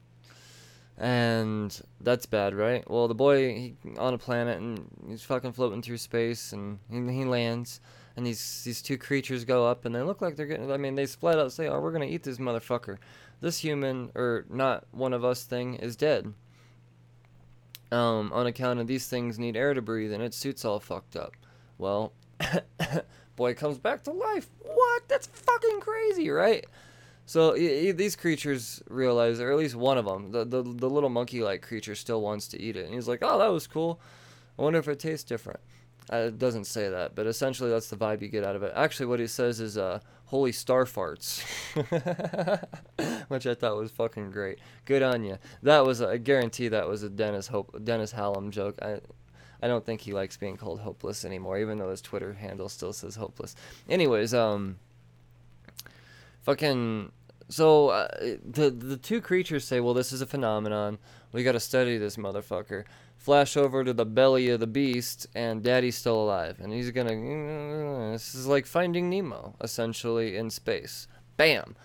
and 0.97 1.79
that's 2.01 2.27
bad, 2.27 2.55
right? 2.55 2.89
Well, 2.91 3.09
the 3.09 3.14
boy 3.14 3.55
he, 3.55 3.77
on 3.99 4.14
a 4.14 4.19
planet, 4.19 4.59
and 4.59 4.89
he's 5.07 5.23
fucking 5.23 5.53
floating 5.53 5.83
through 5.83 5.99
space, 5.99 6.53
and 6.53 6.79
he, 6.91 7.01
he 7.12 7.25
lands 7.25 7.81
and 8.19 8.27
these 8.27 8.64
these 8.64 8.83
two 8.83 8.99
creatures 8.99 9.45
go 9.45 9.64
up 9.64 9.85
and 9.85 9.95
they 9.95 10.03
look 10.03 10.21
like 10.21 10.35
they're 10.35 10.45
getting 10.45 10.71
I 10.73 10.77
mean 10.77 10.97
they 10.97 11.07
split 11.07 11.39
out 11.39 11.53
say, 11.53 11.69
"Oh, 11.69 11.79
we're 11.79 11.93
to 11.93 12.05
eat 12.05 12.25
this 12.25 12.39
motherfucker." 12.39 12.99
This 13.41 13.59
human 13.59 14.11
or 14.16 14.45
not 14.51 14.89
one 14.91 15.12
of 15.12 15.25
us 15.25 15.45
thing 15.45 15.75
is 15.75 15.95
dead. 15.95 16.35
Um, 17.93 18.33
on 18.33 18.49
account 18.49 18.81
of 18.81 18.89
these 18.89 19.07
things 19.07 19.39
need 19.39 19.57
air 19.57 19.73
to 19.73 19.81
breathe 19.81 20.12
and 20.12 20.21
its 20.21 20.37
suit's 20.37 20.64
all 20.64 20.81
fucked 20.81 21.14
up. 21.14 21.35
Well, 21.79 22.12
boy 23.37 23.55
comes 23.55 23.79
back 23.79 24.03
to 24.03 24.11
life. 24.11 24.51
What? 24.62 25.09
That's 25.09 25.29
fucking 25.29 25.81
crazy, 25.81 26.29
right? 26.29 26.66
So 27.25 27.55
these 27.55 28.16
creatures 28.16 28.83
realize, 28.91 29.39
or 29.39 29.53
at 29.53 29.59
least 29.59 29.77
one 29.77 29.97
of 29.97 30.07
them, 30.07 30.33
the, 30.33 30.45
the, 30.45 30.62
the 30.62 30.91
little 30.91 31.11
monkey-like 31.11 31.62
creature 31.62 31.95
still 31.95 32.21
wants 32.21 32.49
to 32.49 32.61
eat 32.61 32.77
it. 32.77 32.87
And 32.87 32.95
he's 32.95 33.07
like, 33.07 33.21
oh, 33.23 33.39
that 33.39 33.53
was 33.53 33.66
cool. 33.66 34.01
I 34.59 34.62
wonder 34.62 34.79
if 34.79 34.89
it 34.89 34.99
tastes 34.99 35.25
different. 35.25 35.61
Uh, 36.11 36.17
it 36.17 36.39
doesn't 36.39 36.65
say 36.65 36.89
that, 36.89 37.15
but 37.15 37.27
essentially 37.27 37.71
that's 37.71 37.91
the 37.91 37.97
vibe 37.97 38.23
you 38.23 38.29
get 38.29 38.45
out 38.45 38.57
of 38.57 38.63
it. 38.63 38.73
Actually, 38.75 39.07
what 39.07 39.21
he 39.21 39.27
says 39.27 39.61
is 39.61 39.77
uh, 39.77 40.01
"Holy 40.27 40.53
star 40.53 40.85
farts," 40.85 41.43
which 43.29 43.47
I 43.47 43.55
thought 43.55 43.77
was 43.77 43.91
fucking 43.91 44.31
great. 44.31 44.59
Good 44.87 45.03
on 45.03 45.23
you. 45.25 45.39
That 45.63 45.85
was 45.85 46.01
I 46.01 46.17
guarantee 46.17 46.69
that 46.69 46.89
was 46.89 47.03
a 47.03 47.11
Dennis 47.11 47.49
Hope 47.49 47.85
Dennis 47.85 48.13
Hallum 48.13 48.51
joke. 48.51 48.79
I 48.81 49.01
I 49.63 49.69
don't 49.69 49.85
think 49.85 50.01
he 50.01 50.13
likes 50.13 50.37
being 50.37 50.57
called 50.57 50.81
hopeless 50.81 51.25
anymore, 51.25 51.59
even 51.59 51.79
though 51.79 51.91
his 51.91 52.01
Twitter 52.01 52.33
handle 52.35 52.69
still 52.69 52.93
says 52.93 53.17
hopeless. 53.17 53.55
Anyways, 53.89 54.33
um, 54.33 54.79
fucking. 56.43 57.13
So 57.49 57.88
uh, 57.88 58.09
the 58.44 58.70
the 58.70 58.96
two 58.96 59.20
creatures 59.20 59.64
say, 59.64 59.80
"Well, 59.80 59.94
this 59.94 60.12
is 60.12 60.20
a 60.20 60.26
phenomenon. 60.26 60.99
We 61.32 61.42
got 61.42 61.53
to 61.53 61.61
study 61.61 61.99
this 61.99 62.16
motherfucker." 62.16 62.84
flash 63.18 63.57
over 63.57 63.84
to 63.84 63.92
the 63.92 64.07
belly 64.07 64.49
of 64.49 64.61
the 64.61 64.66
beast, 64.66 65.26
and 65.34 65.62
Daddy's 65.62 65.96
still 65.96 66.22
alive, 66.22 66.59
and 66.61 66.72
he's 66.72 66.90
gonna. 66.90 68.12
This 68.12 68.34
is 68.34 68.46
like 68.46 68.64
Finding 68.64 69.11
Nemo, 69.11 69.55
essentially 69.61 70.36
in 70.36 70.51
space. 70.51 71.09
Bam. 71.36 71.76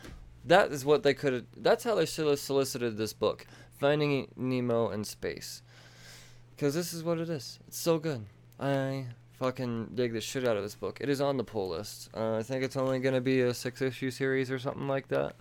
That 0.45 0.71
is 0.71 0.85
what 0.85 1.03
they 1.03 1.13
could. 1.13 1.47
That's 1.57 1.83
how 1.83 1.95
they 1.95 2.05
should 2.05 2.27
have 2.27 2.39
solicited 2.39 2.97
this 2.97 3.13
book, 3.13 3.45
Finding 3.79 4.31
Nemo 4.35 4.89
in 4.89 5.03
space. 5.03 5.61
Because 6.55 6.75
this 6.75 6.93
is 6.93 7.03
what 7.03 7.17
it 7.17 7.29
is. 7.29 7.59
It's 7.67 7.79
so 7.79 7.97
good. 7.97 8.25
I 8.59 9.07
fucking 9.39 9.91
dig 9.95 10.13
the 10.13 10.21
shit 10.21 10.47
out 10.47 10.57
of 10.57 10.63
this 10.63 10.75
book. 10.75 10.99
It 11.01 11.09
is 11.09 11.21
on 11.21 11.37
the 11.37 11.43
pull 11.43 11.69
list. 11.69 12.09
Uh, 12.15 12.37
I 12.37 12.43
think 12.43 12.63
it's 12.63 12.77
only 12.77 12.99
gonna 12.99 13.21
be 13.21 13.41
a 13.41 13.53
six 13.53 13.81
issue 13.81 14.11
series 14.11 14.51
or 14.51 14.59
something 14.59 14.87
like 14.87 15.07
that. 15.09 15.35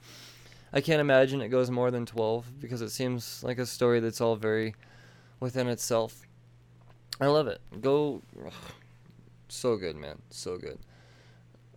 I 0.72 0.80
can't 0.80 1.00
imagine 1.00 1.42
it 1.42 1.48
goes 1.48 1.70
more 1.70 1.90
than 1.90 2.06
12 2.06 2.60
because 2.60 2.80
it 2.80 2.90
seems 2.90 3.42
like 3.44 3.58
a 3.58 3.66
story 3.66 4.00
that's 4.00 4.20
all 4.20 4.36
very 4.36 4.74
within 5.38 5.68
itself. 5.68 6.26
I 7.20 7.26
love 7.26 7.46
it. 7.46 7.60
Go. 7.80 8.22
Ugh, 8.44 8.52
so 9.48 9.76
good, 9.76 9.96
man. 9.96 10.22
So 10.30 10.56
good. 10.56 10.78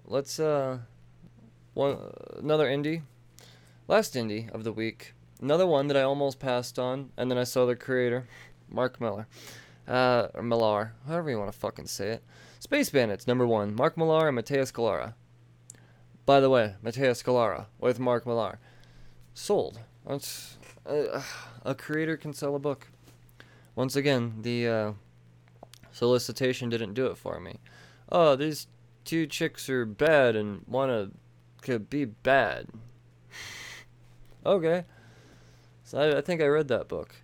Let's 0.05 0.39
uh, 0.39 0.79
one 1.73 1.97
another 2.37 2.67
indie. 2.67 3.01
Last 3.87 4.13
indie 4.13 4.49
of 4.51 4.63
the 4.63 4.71
week. 4.71 5.13
Another 5.41 5.67
one 5.67 5.87
that 5.87 5.97
I 5.97 6.01
almost 6.03 6.39
passed 6.39 6.79
on, 6.79 7.11
and 7.17 7.29
then 7.29 7.37
I 7.37 7.43
saw 7.43 7.65
the 7.65 7.75
creator, 7.75 8.27
Mark 8.69 9.01
Miller, 9.01 9.27
uh, 9.87 10.27
or 10.33 10.43
Millar, 10.43 10.93
however 11.07 11.29
you 11.29 11.37
want 11.37 11.51
to 11.51 11.57
fucking 11.57 11.87
say 11.87 12.09
it. 12.09 12.23
Space 12.59 12.89
Bandits 12.89 13.27
number 13.27 13.45
one. 13.45 13.75
Mark 13.75 13.97
Millar 13.97 14.27
and 14.27 14.35
Matteo 14.35 14.63
Scalera. 14.63 15.13
By 16.25 16.39
the 16.39 16.49
way, 16.49 16.75
Matteo 16.81 17.11
Scalera 17.13 17.67
with 17.79 17.99
Mark 17.99 18.25
Millar. 18.25 18.59
Sold. 19.33 19.79
That's 20.07 20.57
uh, 20.85 21.21
a 21.63 21.75
creator 21.75 22.17
can 22.17 22.33
sell 22.33 22.55
a 22.55 22.59
book. 22.59 22.87
Once 23.75 23.95
again, 23.95 24.35
the 24.41 24.67
uh, 24.67 24.91
solicitation 25.91 26.69
didn't 26.69 26.93
do 26.93 27.07
it 27.07 27.17
for 27.17 27.39
me. 27.39 27.59
Oh, 28.11 28.35
these 28.35 28.67
two 29.03 29.27
chicks 29.27 29.69
are 29.69 29.85
bad 29.85 30.35
and 30.35 30.63
wanna 30.67 31.11
could 31.61 31.89
be 31.89 32.05
bad. 32.05 32.67
okay. 34.45 34.85
So 35.83 35.99
I, 35.99 36.17
I 36.17 36.21
think 36.21 36.41
I 36.41 36.47
read 36.47 36.67
that 36.69 36.87
book. 36.87 37.15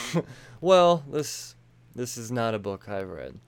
well, 0.60 1.02
this 1.10 1.55
this 1.96 2.16
is 2.16 2.30
not 2.30 2.54
a 2.54 2.58
book 2.58 2.88
I've 2.88 3.08
read. 3.08 3.38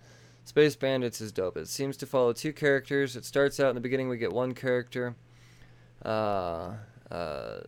Space 0.44 0.74
Bandits 0.76 1.20
is 1.20 1.30
dope. 1.30 1.58
It 1.58 1.68
seems 1.68 1.96
to 1.98 2.06
follow 2.06 2.32
two 2.32 2.54
characters. 2.54 3.16
It 3.16 3.26
starts 3.26 3.60
out 3.60 3.68
in 3.68 3.74
the 3.74 3.82
beginning. 3.82 4.08
We 4.08 4.16
get 4.16 4.32
one 4.32 4.54
character, 4.54 5.14
uh, 6.04 6.72
uh, 7.10 7.60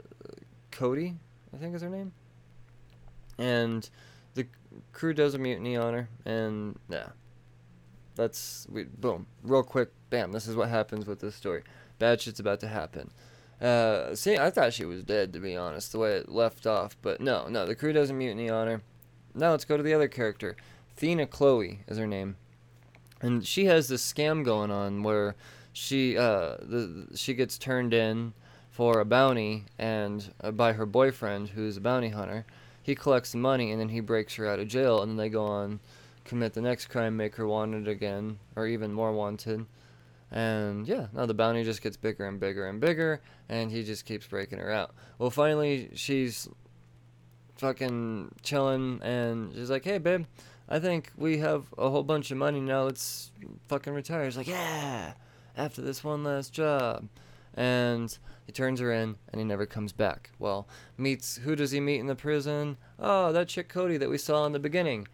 Cody, 0.71 1.17
I 1.55 1.59
think 1.59 1.75
is 1.75 1.83
her 1.83 1.91
name, 1.91 2.13
and 3.39 3.89
the 4.35 4.47
crew 4.93 5.13
does 5.13 5.35
a 5.35 5.39
mutiny 5.39 5.77
on 5.77 5.93
her, 5.93 6.09
and 6.25 6.79
yeah, 6.89 7.09
that's 8.15 8.67
we 8.71 8.85
boom, 8.85 9.27
real 9.43 9.63
quick, 9.63 9.91
bam. 10.09 10.33
This 10.33 10.47
is 10.47 10.57
what 10.57 10.71
happens 10.71 11.07
with 11.07 11.21
this 11.21 11.35
story. 11.35 11.63
Bad 11.99 12.23
shit's 12.23 12.41
about 12.41 12.61
to 12.61 12.69
happen. 12.69 13.11
Uh, 13.61 14.15
see, 14.15 14.39
I 14.39 14.51
thought 14.51 14.73
she 14.73 14.87
was 14.87 15.03
dead 15.03 15.35
to 15.35 15.39
be 15.39 15.55
honest, 15.55 15.93
the 15.93 15.99
way 15.99 16.13
it 16.17 16.31
left 16.31 16.67
off, 16.67 16.97
but 17.03 17.21
no, 17.21 17.47
no, 17.49 17.67
the 17.67 17.75
crew 17.75 17.93
does 17.93 18.09
a 18.09 18.15
mutiny 18.15 18.49
on 18.49 18.67
her. 18.69 18.83
Now 19.35 19.51
let's 19.53 19.65
go 19.65 19.77
to 19.77 19.83
the 19.83 19.95
other 19.95 20.09
character. 20.09 20.57
Thena 20.97 21.27
Chloe 21.27 21.81
is 21.89 21.99
her 21.99 22.07
name, 22.07 22.37
and 23.21 23.47
she 23.47 23.67
has 23.67 23.89
this 23.89 24.13
scam 24.13 24.45
going 24.45 24.71
on 24.71 25.03
where 25.03 25.35
she 25.73 26.17
uh 26.17 26.57
the 26.61 27.09
she 27.15 27.35
gets 27.35 27.57
turned 27.57 27.95
in 27.95 28.33
for 28.71 29.01
a 29.01 29.05
bounty 29.05 29.65
and 29.79 30.33
uh, 30.43 30.51
by 30.51 30.73
her 30.73 30.87
boyfriend 30.87 31.51
who's 31.51 31.77
a 31.77 31.81
bounty 31.81 32.09
hunter. 32.09 32.45
He 32.83 32.95
collects 32.95 33.33
the 33.33 33.39
money 33.39 33.71
and 33.71 33.81
then 33.81 33.91
he 33.91 34.01
breaks 34.01 34.35
her 34.37 34.49
out 34.49 34.59
of 34.59 34.69
jail 34.69 35.03
and 35.03 35.11
then 35.11 35.17
they 35.17 35.29
go 35.29 35.45
on 35.45 35.81
commit 36.25 36.55
the 36.55 36.61
next 36.61 36.87
crime 36.87 37.17
make 37.17 37.37
her 37.37 37.47
wanted 37.47 37.89
again 37.89 38.39
or 38.57 38.67
even 38.67 38.93
more 38.93 39.13
wanted. 39.13 39.67
And 40.31 40.89
yeah 40.89 41.07
now 41.13 41.27
the 41.27 41.35
bounty 41.35 41.63
just 41.65 41.83
gets 41.83 41.97
bigger 41.97 42.27
and 42.27 42.41
bigger 42.41 42.67
and 42.67 42.81
bigger 42.81 43.21
and 43.49 43.71
he 43.71 43.85
just 43.85 44.07
keeps 44.07 44.27
breaking 44.27 44.59
her 44.59 44.71
out. 44.71 44.95
Well 45.19 45.31
finally 45.31 45.91
she's 45.95 46.49
fucking 47.61 48.35
chilling 48.43 49.01
and 49.03 49.53
she's 49.55 49.71
like 49.71 49.85
hey 49.85 49.99
babe 49.99 50.25
i 50.69 50.79
think 50.79 51.13
we 51.17 51.39
have 51.39 51.67
a 51.77 51.91
whole 51.91 52.03
bunch 52.03 52.31
of 52.31 52.39
money 52.39 52.61
now 52.61 52.83
let's 52.83 53.31
fucking 53.69 53.93
retire 53.93 54.25
he's 54.25 54.37
like 54.37 54.47
yeah 54.47 55.13
after 55.57 55.83
this 55.83 56.03
one 56.03 56.25
last 56.25 56.53
job 56.53 57.07
and 57.55 58.19
he 58.47 58.53
turns 58.53 58.81
her 58.81 58.93
in 58.93 59.17
and 59.29 59.41
he 59.41 59.45
never 59.45 59.67
comes 59.67 59.93
back. 59.93 60.31
Well, 60.39 60.69
meets 60.97 61.37
who 61.37 61.55
does 61.57 61.71
he 61.71 61.81
meet 61.81 62.01
in 62.01 62.07
the 62.07 62.15
prison? 62.15 62.77
Oh, 62.99 63.33
that 63.33 63.49
chick 63.49 63.69
Cody 63.69 63.97
that 63.97 64.09
we 64.09 64.19
saw 64.19 64.47
in 64.47 64.53
the 64.53 64.59
beginning. 64.59 65.09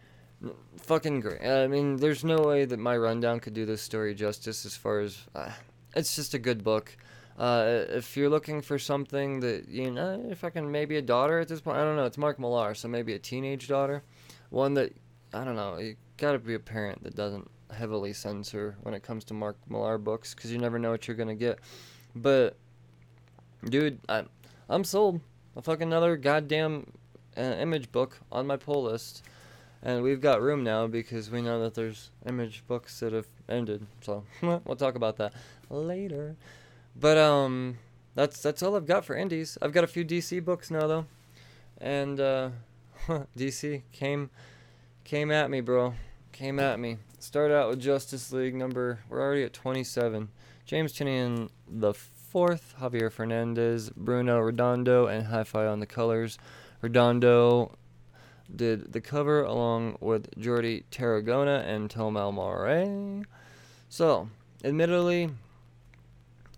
Fucking 0.77 1.19
great. 1.19 1.43
I 1.43 1.67
mean, 1.67 1.97
there's 1.97 2.23
no 2.23 2.41
way 2.41 2.65
that 2.65 2.77
my 2.77 2.95
rundown 2.95 3.39
could 3.39 3.53
do 3.53 3.65
this 3.65 3.81
story 3.81 4.13
justice 4.13 4.65
as 4.65 4.75
far 4.75 4.99
as. 4.99 5.19
Uh, 5.33 5.51
it's 5.95 6.15
just 6.15 6.33
a 6.33 6.39
good 6.39 6.63
book. 6.63 6.95
Uh, 7.37 7.85
if 7.89 8.17
you're 8.17 8.29
looking 8.29 8.61
for 8.61 8.79
something 8.79 9.41
that, 9.41 9.67
you 9.69 9.91
know, 9.91 10.25
if 10.29 10.43
I 10.43 10.49
can 10.49 10.71
maybe 10.71 10.97
a 10.97 11.01
daughter 11.01 11.39
at 11.39 11.47
this 11.47 11.61
point, 11.61 11.77
I 11.77 11.83
don't 11.83 11.95
know. 11.95 12.05
It's 12.05 12.17
Mark 12.17 12.39
Millar, 12.39 12.73
so 12.73 12.87
maybe 12.87 13.13
a 13.13 13.19
teenage 13.19 13.67
daughter. 13.67 14.01
One 14.49 14.73
that, 14.73 14.93
I 15.33 15.43
don't 15.43 15.55
know, 15.55 15.77
you 15.77 15.95
gotta 16.17 16.39
be 16.39 16.55
a 16.55 16.59
parent 16.59 17.03
that 17.03 17.15
doesn't 17.15 17.49
heavily 17.71 18.13
censor 18.13 18.75
when 18.81 18.93
it 18.93 19.03
comes 19.03 19.23
to 19.25 19.33
Mark 19.33 19.57
Millar 19.69 19.97
books 19.97 20.33
because 20.33 20.51
you 20.51 20.57
never 20.57 20.79
know 20.79 20.91
what 20.91 21.07
you're 21.07 21.17
gonna 21.17 21.35
get. 21.35 21.59
But 22.15 22.57
dude, 23.65 23.99
I'm 24.09 24.29
I'm 24.69 24.83
sold. 24.83 25.21
A 25.55 25.61
fucking 25.61 25.87
another 25.87 26.17
goddamn 26.17 26.91
uh, 27.35 27.41
image 27.41 27.91
book 27.91 28.19
on 28.31 28.47
my 28.47 28.57
pull 28.57 28.83
list, 28.83 29.23
and 29.81 30.03
we've 30.03 30.21
got 30.21 30.41
room 30.41 30.63
now 30.63 30.87
because 30.87 31.31
we 31.31 31.41
know 31.41 31.61
that 31.63 31.73
there's 31.73 32.11
image 32.25 32.63
books 32.67 32.99
that 32.99 33.13
have 33.13 33.27
ended. 33.49 33.85
So 34.01 34.23
we'll 34.41 34.75
talk 34.75 34.95
about 34.95 35.17
that 35.17 35.33
later. 35.69 36.35
But 36.99 37.17
um, 37.17 37.77
that's 38.15 38.41
that's 38.41 38.63
all 38.63 38.75
I've 38.75 38.87
got 38.87 39.05
for 39.05 39.15
indies. 39.15 39.57
I've 39.61 39.73
got 39.73 39.83
a 39.83 39.87
few 39.87 40.03
DC 40.03 40.43
books 40.43 40.71
now 40.71 40.87
though, 40.87 41.05
and 41.79 42.19
uh, 42.19 42.49
DC 43.37 43.83
came 43.91 44.29
came 45.03 45.31
at 45.31 45.49
me, 45.49 45.61
bro. 45.61 45.93
Came 46.31 46.59
at 46.59 46.79
me. 46.79 46.97
Start 47.19 47.51
out 47.51 47.69
with 47.69 47.79
Justice 47.79 48.31
League 48.31 48.55
number. 48.55 48.99
We're 49.09 49.21
already 49.21 49.43
at 49.43 49.53
27. 49.53 50.29
James 50.65 50.93
Tynion 50.93 51.49
the 51.67 51.93
fourth, 51.93 52.75
Javier 52.79 53.11
Fernandez, 53.11 53.89
Bruno 53.89 54.39
Redondo, 54.39 55.07
and 55.07 55.27
Hi-Fi 55.27 55.65
on 55.65 55.79
the 55.79 55.85
colors. 55.85 56.37
Redondo 56.81 57.75
did 58.53 58.93
the 58.93 59.01
cover 59.01 59.43
along 59.43 59.97
with 59.99 60.29
Jordi 60.39 60.83
Tarragona 60.91 61.63
and 61.65 61.89
Tom 61.89 62.15
Almare. 62.15 63.25
So, 63.89 64.29
admittedly, 64.63 65.31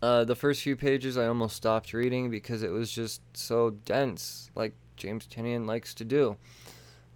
Uh, 0.01 0.23
the 0.23 0.35
first 0.35 0.61
few 0.61 0.75
pages 0.75 1.17
I 1.17 1.27
almost 1.27 1.55
stopped 1.55 1.93
reading 1.93 2.29
because 2.29 2.63
it 2.63 2.71
was 2.71 2.91
just 2.91 3.21
so 3.33 3.71
dense, 3.71 4.49
like 4.55 4.73
James 4.95 5.27
Tynion 5.27 5.65
likes 5.65 5.93
to 5.95 6.05
do. 6.05 6.37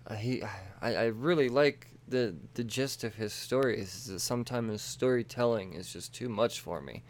Uh, 0.05 0.15
he, 0.15 0.43
I, 0.81 0.95
I 0.95 1.05
really 1.05 1.47
like 1.47 1.87
the 2.09 2.35
the 2.55 2.63
gist 2.63 3.05
of 3.05 3.15
his 3.15 3.31
stories. 3.31 4.11
Sometimes 4.17 4.71
his 4.71 4.81
storytelling 4.81 5.73
is 5.73 5.93
just 5.93 6.13
too 6.13 6.27
much 6.27 6.59
for 6.59 6.81
me, 6.81 7.03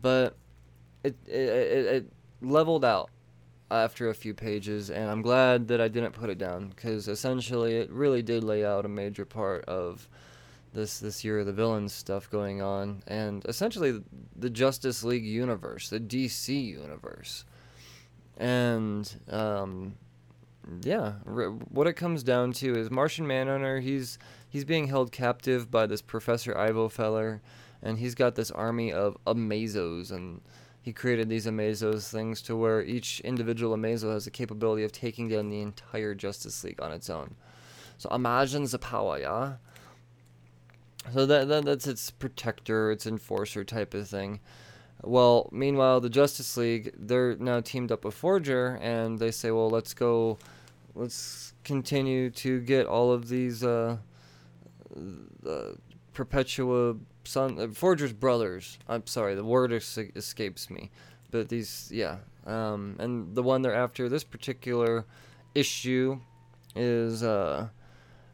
but 0.00 0.36
it 1.02 1.16
it, 1.26 1.32
it, 1.32 1.86
it 1.86 2.12
leveled 2.40 2.84
out 2.84 3.10
after 3.70 4.08
a 4.08 4.14
few 4.14 4.32
pages, 4.32 4.90
and 4.90 5.10
I'm 5.10 5.22
glad 5.22 5.66
that 5.68 5.80
I 5.80 5.88
didn't 5.88 6.12
put 6.12 6.30
it 6.30 6.38
down 6.38 6.68
because 6.68 7.08
essentially 7.08 7.76
it 7.76 7.90
really 7.90 8.22
did 8.22 8.44
lay 8.44 8.64
out 8.64 8.84
a 8.84 8.88
major 8.88 9.24
part 9.24 9.64
of 9.64 10.08
this 10.74 10.98
this 10.98 11.24
year 11.24 11.40
of 11.40 11.46
the 11.46 11.52
villains 11.52 11.92
stuff 11.92 12.30
going 12.30 12.60
on, 12.60 13.02
and 13.06 13.44
essentially 13.46 14.02
the 14.36 14.50
Justice 14.50 15.02
League 15.02 15.24
universe, 15.24 15.88
the 15.88 16.00
DC 16.00 16.72
universe, 16.72 17.44
and 18.36 19.10
um, 19.30 19.94
yeah, 20.82 21.12
what 21.68 21.86
it 21.86 21.94
comes 21.94 22.22
down 22.22 22.52
to 22.52 22.74
is 22.74 22.90
Martian 22.90 23.26
Manhunter. 23.26 23.80
He's 23.80 24.18
he's 24.48 24.64
being 24.64 24.88
held 24.88 25.12
captive 25.12 25.70
by 25.70 25.86
this 25.86 26.02
Professor 26.02 26.56
Ivo 26.56 26.88
feller, 26.88 27.40
and 27.82 27.98
he's 27.98 28.14
got 28.14 28.34
this 28.34 28.50
army 28.50 28.92
of 28.92 29.16
Amazos, 29.26 30.10
and 30.10 30.40
he 30.80 30.92
created 30.92 31.28
these 31.28 31.46
Amazos 31.46 32.08
things 32.08 32.42
to 32.42 32.56
where 32.56 32.82
each 32.82 33.20
individual 33.20 33.76
Amazo 33.76 34.12
has 34.12 34.26
the 34.26 34.30
capability 34.30 34.84
of 34.84 34.92
taking 34.92 35.28
down 35.28 35.48
the 35.48 35.62
entire 35.62 36.14
Justice 36.14 36.62
League 36.62 36.80
on 36.82 36.92
its 36.92 37.08
own. 37.08 37.36
So 37.96 38.10
imagine 38.10 38.64
the 38.64 38.78
power, 38.78 39.18
yeah. 39.18 39.54
So 41.12 41.26
that, 41.26 41.48
that 41.48 41.64
that's 41.64 41.86
its 41.86 42.10
protector, 42.10 42.90
its 42.90 43.06
enforcer 43.06 43.62
type 43.64 43.94
of 43.94 44.08
thing. 44.08 44.40
Well, 45.02 45.50
meanwhile, 45.52 46.00
the 46.00 46.08
Justice 46.08 46.56
League 46.56 46.92
they're 46.96 47.36
now 47.36 47.60
teamed 47.60 47.92
up 47.92 48.04
with 48.04 48.14
Forger, 48.14 48.78
and 48.80 49.18
they 49.18 49.30
say, 49.30 49.50
well, 49.50 49.68
let's 49.68 49.92
go, 49.92 50.38
let's 50.94 51.52
continue 51.62 52.30
to 52.30 52.60
get 52.60 52.86
all 52.86 53.12
of 53.12 53.28
these 53.28 53.62
uh, 53.62 53.98
Perpetua 56.14 56.96
son 57.24 57.58
uh, 57.58 57.68
Forger's 57.68 58.12
brothers. 58.12 58.78
I'm 58.88 59.06
sorry, 59.06 59.34
the 59.34 59.44
word 59.44 59.72
es- 59.72 59.98
escapes 59.98 60.70
me, 60.70 60.90
but 61.30 61.48
these 61.48 61.90
yeah, 61.92 62.18
um, 62.46 62.96
and 62.98 63.34
the 63.34 63.42
one 63.42 63.62
they're 63.62 63.74
after 63.74 64.08
this 64.08 64.24
particular 64.24 65.04
issue 65.54 66.20
is 66.74 67.22
uh, 67.22 67.68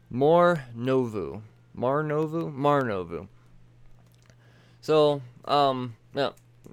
More 0.09 0.63
Novu. 0.75 1.41
Mar 1.73 2.03
Novu? 2.03 2.53
Marnovu. 2.53 3.27
So, 4.81 5.21
um, 5.45 5.95
yeah, 6.13 6.31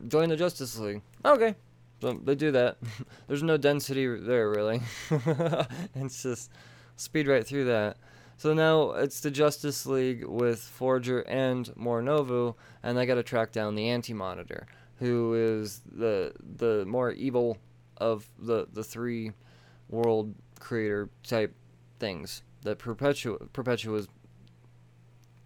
join 0.08 0.28
the 0.28 0.36
Justice 0.36 0.78
League. 0.78 1.02
Okay. 1.24 1.54
So 2.00 2.12
they 2.12 2.34
do 2.34 2.50
that. 2.52 2.78
There's 3.26 3.42
no 3.42 3.56
density 3.56 4.06
there, 4.06 4.50
really. 4.50 4.80
it's 5.94 6.22
just 6.22 6.50
speed 6.96 7.26
right 7.26 7.46
through 7.46 7.66
that. 7.66 7.96
So 8.36 8.54
now 8.54 8.92
it's 8.92 9.20
the 9.20 9.32
Justice 9.32 9.84
League 9.84 10.24
with 10.24 10.60
Forger 10.60 11.22
and 11.22 11.74
Mar 11.76 12.02
Novu, 12.02 12.54
and 12.84 12.96
they 12.96 13.04
got 13.04 13.16
to 13.16 13.24
track 13.24 13.50
down 13.50 13.74
the 13.74 13.88
Anti 13.88 14.14
Monitor, 14.14 14.68
who 15.00 15.34
is 15.34 15.80
the 15.84 16.32
the 16.56 16.84
more 16.86 17.10
evil 17.10 17.58
of 17.96 18.28
the 18.38 18.68
the 18.72 18.84
three 18.84 19.32
world 19.88 20.34
creator 20.60 21.10
type 21.24 21.52
things 21.98 22.42
that 22.62 22.78
Perpetua 22.78 23.38
Perpetua's 23.52 24.06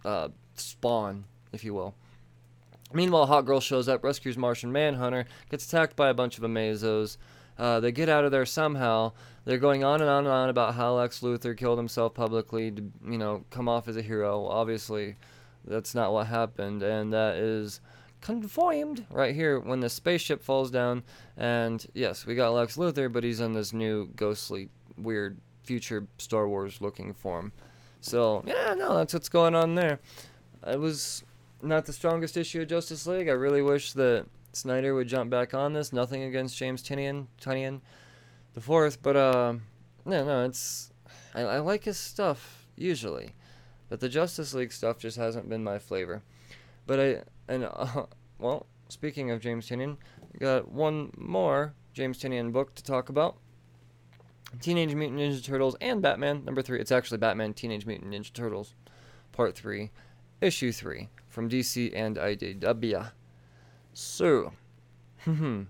uh, 0.05 0.29
spawn, 0.55 1.25
if 1.53 1.65
you 1.65 1.75
will. 1.75 1.95
Meanwhile, 2.95 3.29
Hawkgirl 3.29 3.63
shows 3.63 3.89
up, 3.89 4.05
rescues 4.05 4.37
Martian 4.37 4.71
Manhunter, 4.71 5.25
gets 5.51 5.67
attacked 5.67 5.97
by 5.97 6.11
a 6.11 6.15
bunch 6.15 6.37
of 6.37 6.45
Amazos. 6.45 7.17
Uh, 7.59 7.81
they 7.81 7.93
get 7.93 8.09
out 8.09 8.25
of 8.25 8.31
there 8.31 8.47
somehow. 8.47 9.13
They're 9.45 9.59
going 9.59 9.83
on 9.83 10.01
and 10.01 10.11
on 10.11 10.25
and 10.25 10.33
on 10.33 10.49
about 10.49 10.75
how 10.75 10.95
Lex 10.95 11.21
Luthor 11.21 11.57
killed 11.57 11.79
himself 11.79 12.15
publicly 12.15 12.71
to, 12.71 12.85
you 13.07 13.19
know, 13.19 13.45
come 13.51 13.69
off 13.69 13.89
as 13.89 13.97
a 13.97 14.03
hero. 14.03 14.47
Obviously, 14.47 15.17
that's 15.65 15.95
not 15.95 16.13
what 16.13 16.27
happened, 16.27 16.83
and 16.83 17.13
that 17.13 17.37
is 17.37 17.81
confirmed 18.21 19.05
right 19.11 19.35
here 19.35 19.59
when 19.59 19.81
the 19.81 19.89
spaceship 19.91 20.43
falls 20.43 20.71
down. 20.71 21.03
And 21.37 21.85
yes, 21.95 22.25
we 22.27 22.35
got 22.35 22.53
Lex 22.53 22.77
Luthor, 22.77 23.13
but 23.13 23.25
he's 23.25 23.41
in 23.41 23.53
this 23.53 23.73
new 23.73 24.09
ghostly, 24.17 24.69
weird 24.97 25.39
future 25.63 26.07
Star 26.19 26.49
Wars 26.49 26.81
looking 26.81 27.15
form. 27.15 27.53
So 28.03 28.43
yeah, 28.47 28.75
no, 28.75 28.97
that's 28.97 29.15
what's 29.15 29.29
going 29.29 29.55
on 29.55 29.75
there. 29.75 30.01
It 30.67 30.79
was 30.79 31.25
not 31.63 31.87
the 31.87 31.93
strongest 31.93 32.37
issue 32.37 32.63
of 32.63 32.69
Justice 32.69 33.07
League. 33.07 33.29
I 33.29 33.33
really 33.33 33.63
wish 33.63 33.93
that 33.93 34.27
Snyder 34.53 34.95
would 34.95 35.09
jump 35.09 35.31
back 35.31 35.55
on 35.55 35.73
this. 35.73 35.93
Nothing 35.93 36.25
against 36.25 36.59
James 36.59 36.83
Tynion, 36.83 37.27
Tynion, 37.41 37.81
the 38.55 38.61
fourth, 38.61 39.01
but 39.03 39.17
uh, 39.17 39.55
no, 40.05 40.25
no, 40.25 40.45
it's 40.45 40.93
I, 41.35 41.43
I 41.43 41.59
like 41.61 41.85
his 41.85 41.97
stuff 41.97 42.67
usually, 42.77 43.31
but 43.89 44.01
the 44.01 44.09
Justice 44.09 44.53
League 44.53 44.73
stuff 44.73 44.99
just 44.99 45.17
hasn't 45.17 45.49
been 45.49 45.65
my 45.65 45.79
flavor. 45.79 46.23
But 46.87 47.01
I 47.01 47.23
and 47.49 47.65
uh, 47.65 48.07
well, 48.39 48.67
speaking 48.89 49.31
of 49.31 49.41
James 49.41 49.69
Tynion, 49.69 49.97
got 50.41 50.71
one 50.71 51.13
more 51.17 51.75
James 51.95 52.19
Tynion 52.19 52.53
book 52.53 52.75
to 52.75 52.83
talk 52.83 53.09
about. 53.09 53.37
Teenage 54.61 54.95
Mutant 54.95 55.21
Ninja 55.21 55.43
Turtles 55.43 55.77
and 55.81 56.03
Batman 56.03 56.45
number 56.45 56.63
three. 56.63 56.81
It's 56.81 56.93
actually 56.93 57.19
Batman 57.19 57.55
Teenage 57.55 57.87
Mutant 57.87 58.13
Ninja 58.13 58.33
Turtles, 58.33 58.75
part 59.33 59.55
three, 59.55 59.91
issue 60.41 60.73
three 60.73 61.09
from 61.29 61.49
DC 61.49 61.93
and 61.95 62.17
IDW. 62.17 63.11
So, 63.95 64.53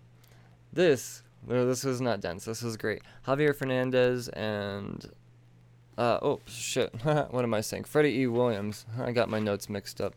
this 0.72 1.22
no, 1.47 1.66
this 1.66 1.85
was 1.85 2.01
not 2.01 2.20
dense. 2.20 2.45
This 2.45 2.62
was 2.62 2.76
great. 2.76 3.03
Javier 3.26 3.55
Fernandez 3.55 4.28
and 4.28 5.11
uh, 5.99 6.18
oh 6.22 6.41
shit, 6.47 6.93
what 7.03 7.45
am 7.45 7.55
I 7.55 7.61
saying? 7.61 7.85
Freddie 7.85 8.20
E. 8.20 8.26
Williams. 8.26 8.87
I 8.99 9.12
got 9.12 9.28
my 9.28 9.39
notes 9.39 9.68
mixed 9.68 10.01
up. 10.01 10.14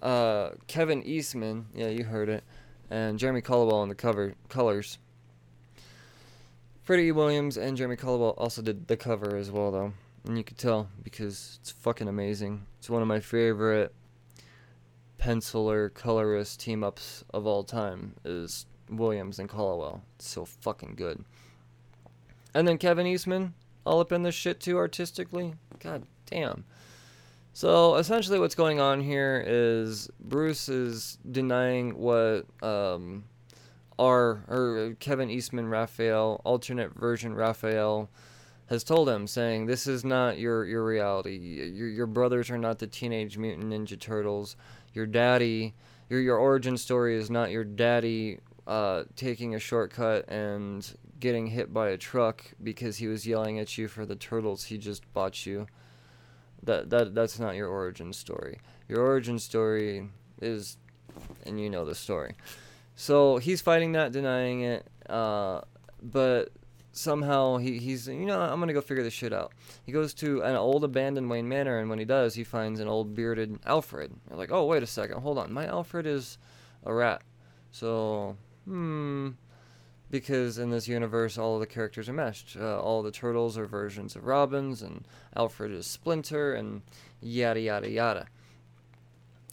Uh, 0.00 0.50
Kevin 0.66 1.02
Eastman. 1.02 1.66
Yeah, 1.74 1.88
you 1.88 2.04
heard 2.04 2.28
it. 2.28 2.44
And 2.90 3.18
Jeremy 3.18 3.40
Colwell 3.40 3.76
on 3.76 3.88
the 3.88 3.94
cover 3.94 4.34
colors. 4.48 4.98
Freddie. 6.82 7.12
Williams 7.12 7.56
and 7.56 7.76
Jeremy 7.76 7.96
Colwell 7.96 8.34
also 8.36 8.60
did 8.60 8.88
the 8.88 8.96
cover 8.96 9.36
as 9.36 9.50
well, 9.50 9.70
though. 9.70 9.92
And 10.24 10.36
you 10.36 10.44
could 10.44 10.58
tell 10.58 10.88
because 11.02 11.58
it's 11.60 11.70
fucking 11.70 12.08
amazing. 12.08 12.66
It's 12.78 12.90
one 12.90 13.02
of 13.02 13.08
my 13.08 13.20
favorite 13.20 13.94
penciler 15.18 15.92
colorist 15.94 16.58
team 16.58 16.82
ups 16.82 17.24
of 17.32 17.46
all 17.46 17.62
time 17.62 18.14
is 18.24 18.66
Williams 18.90 19.38
and 19.38 19.48
Colwell. 19.48 20.02
It's 20.16 20.28
so 20.28 20.44
fucking 20.44 20.94
good. 20.96 21.24
And 22.54 22.66
then 22.66 22.78
Kevin 22.78 23.06
Eastman, 23.06 23.54
all 23.86 24.00
up 24.00 24.12
in 24.12 24.22
this 24.22 24.34
shit 24.34 24.60
too 24.60 24.76
artistically. 24.76 25.54
God 25.78 26.04
damn. 26.26 26.64
So 27.52 27.96
essentially, 27.96 28.38
what's 28.38 28.54
going 28.54 28.80
on 28.80 29.00
here 29.00 29.44
is 29.46 30.10
Bruce 30.18 30.68
is 30.68 31.18
denying 31.30 31.96
what 31.98 32.46
um, 32.62 33.24
our 33.98 34.44
or 34.48 34.96
Kevin 35.00 35.30
Eastman 35.30 35.68
Raphael, 35.68 36.40
alternate 36.44 36.94
version 36.94 37.34
Raphael, 37.34 38.10
has 38.66 38.84
told 38.84 39.08
him, 39.08 39.26
saying, 39.26 39.66
"This 39.66 39.86
is 39.86 40.04
not 40.04 40.38
your 40.38 40.64
your 40.64 40.84
reality. 40.84 41.36
Your 41.36 41.88
your 41.88 42.06
brothers 42.06 42.50
are 42.50 42.58
not 42.58 42.78
the 42.78 42.86
Teenage 42.86 43.38
Mutant 43.38 43.72
Ninja 43.72 43.98
Turtles. 43.98 44.56
Your 44.94 45.06
daddy, 45.06 45.74
your 46.08 46.20
your 46.20 46.36
origin 46.36 46.76
story 46.76 47.16
is 47.16 47.30
not 47.30 47.50
your 47.50 47.64
daddy 47.64 48.38
uh, 48.66 49.04
taking 49.16 49.54
a 49.54 49.58
shortcut 49.58 50.28
and 50.28 50.96
getting 51.20 51.46
hit 51.46 51.72
by 51.72 51.90
a 51.90 51.96
truck 51.96 52.44
because 52.62 52.96
he 52.96 53.06
was 53.06 53.26
yelling 53.26 53.58
at 53.58 53.78
you 53.78 53.88
for 53.88 54.04
the 54.04 54.16
turtles 54.16 54.64
he 54.64 54.78
just 54.78 55.10
bought 55.12 55.46
you. 55.46 55.66
That 56.62 56.90
that 56.90 57.14
that's 57.14 57.38
not 57.38 57.56
your 57.56 57.68
origin 57.68 58.12
story. 58.12 58.60
Your 58.88 59.00
origin 59.00 59.38
story 59.38 60.08
is, 60.40 60.76
and 61.44 61.60
you 61.60 61.70
know 61.70 61.84
the 61.84 61.94
story. 61.94 62.34
So 62.94 63.38
he's 63.38 63.60
fighting 63.60 63.92
that, 63.92 64.12
denying 64.12 64.62
it, 64.62 64.86
uh, 65.08 65.62
but 66.02 66.50
somehow 66.92 67.56
he, 67.56 67.78
he's 67.78 68.06
you 68.06 68.26
know 68.26 68.38
I'm 68.40 68.60
gonna 68.60 68.72
go 68.72 68.80
figure 68.80 69.02
this 69.02 69.14
shit 69.14 69.32
out. 69.32 69.52
He 69.84 69.92
goes 69.92 70.14
to 70.14 70.42
an 70.42 70.56
old 70.56 70.84
abandoned 70.84 71.30
Wayne 71.30 71.48
Manor, 71.48 71.78
and 71.78 71.88
when 71.88 71.98
he 71.98 72.04
does, 72.04 72.34
he 72.34 72.44
finds 72.44 72.80
an 72.80 72.88
old 72.88 73.14
bearded 73.14 73.58
Alfred. 73.66 74.12
You're 74.28 74.38
like, 74.38 74.52
oh 74.52 74.66
wait 74.66 74.82
a 74.82 74.86
second, 74.86 75.20
hold 75.20 75.38
on, 75.38 75.52
my 75.52 75.66
Alfred 75.66 76.06
is 76.06 76.38
a 76.84 76.92
rat. 76.92 77.22
So 77.70 78.36
hmm, 78.66 79.30
because 80.10 80.58
in 80.58 80.70
this 80.70 80.86
universe, 80.86 81.38
all 81.38 81.58
the 81.58 81.66
characters 81.66 82.08
are 82.08 82.12
meshed. 82.12 82.56
Uh, 82.60 82.80
all 82.80 83.02
the 83.02 83.10
turtles 83.10 83.56
are 83.56 83.66
versions 83.66 84.14
of 84.14 84.26
Robins, 84.26 84.82
and 84.82 85.06
Alfred 85.34 85.72
is 85.72 85.86
Splinter, 85.86 86.52
and 86.54 86.82
yada 87.20 87.60
yada 87.60 87.90
yada. 87.90 88.26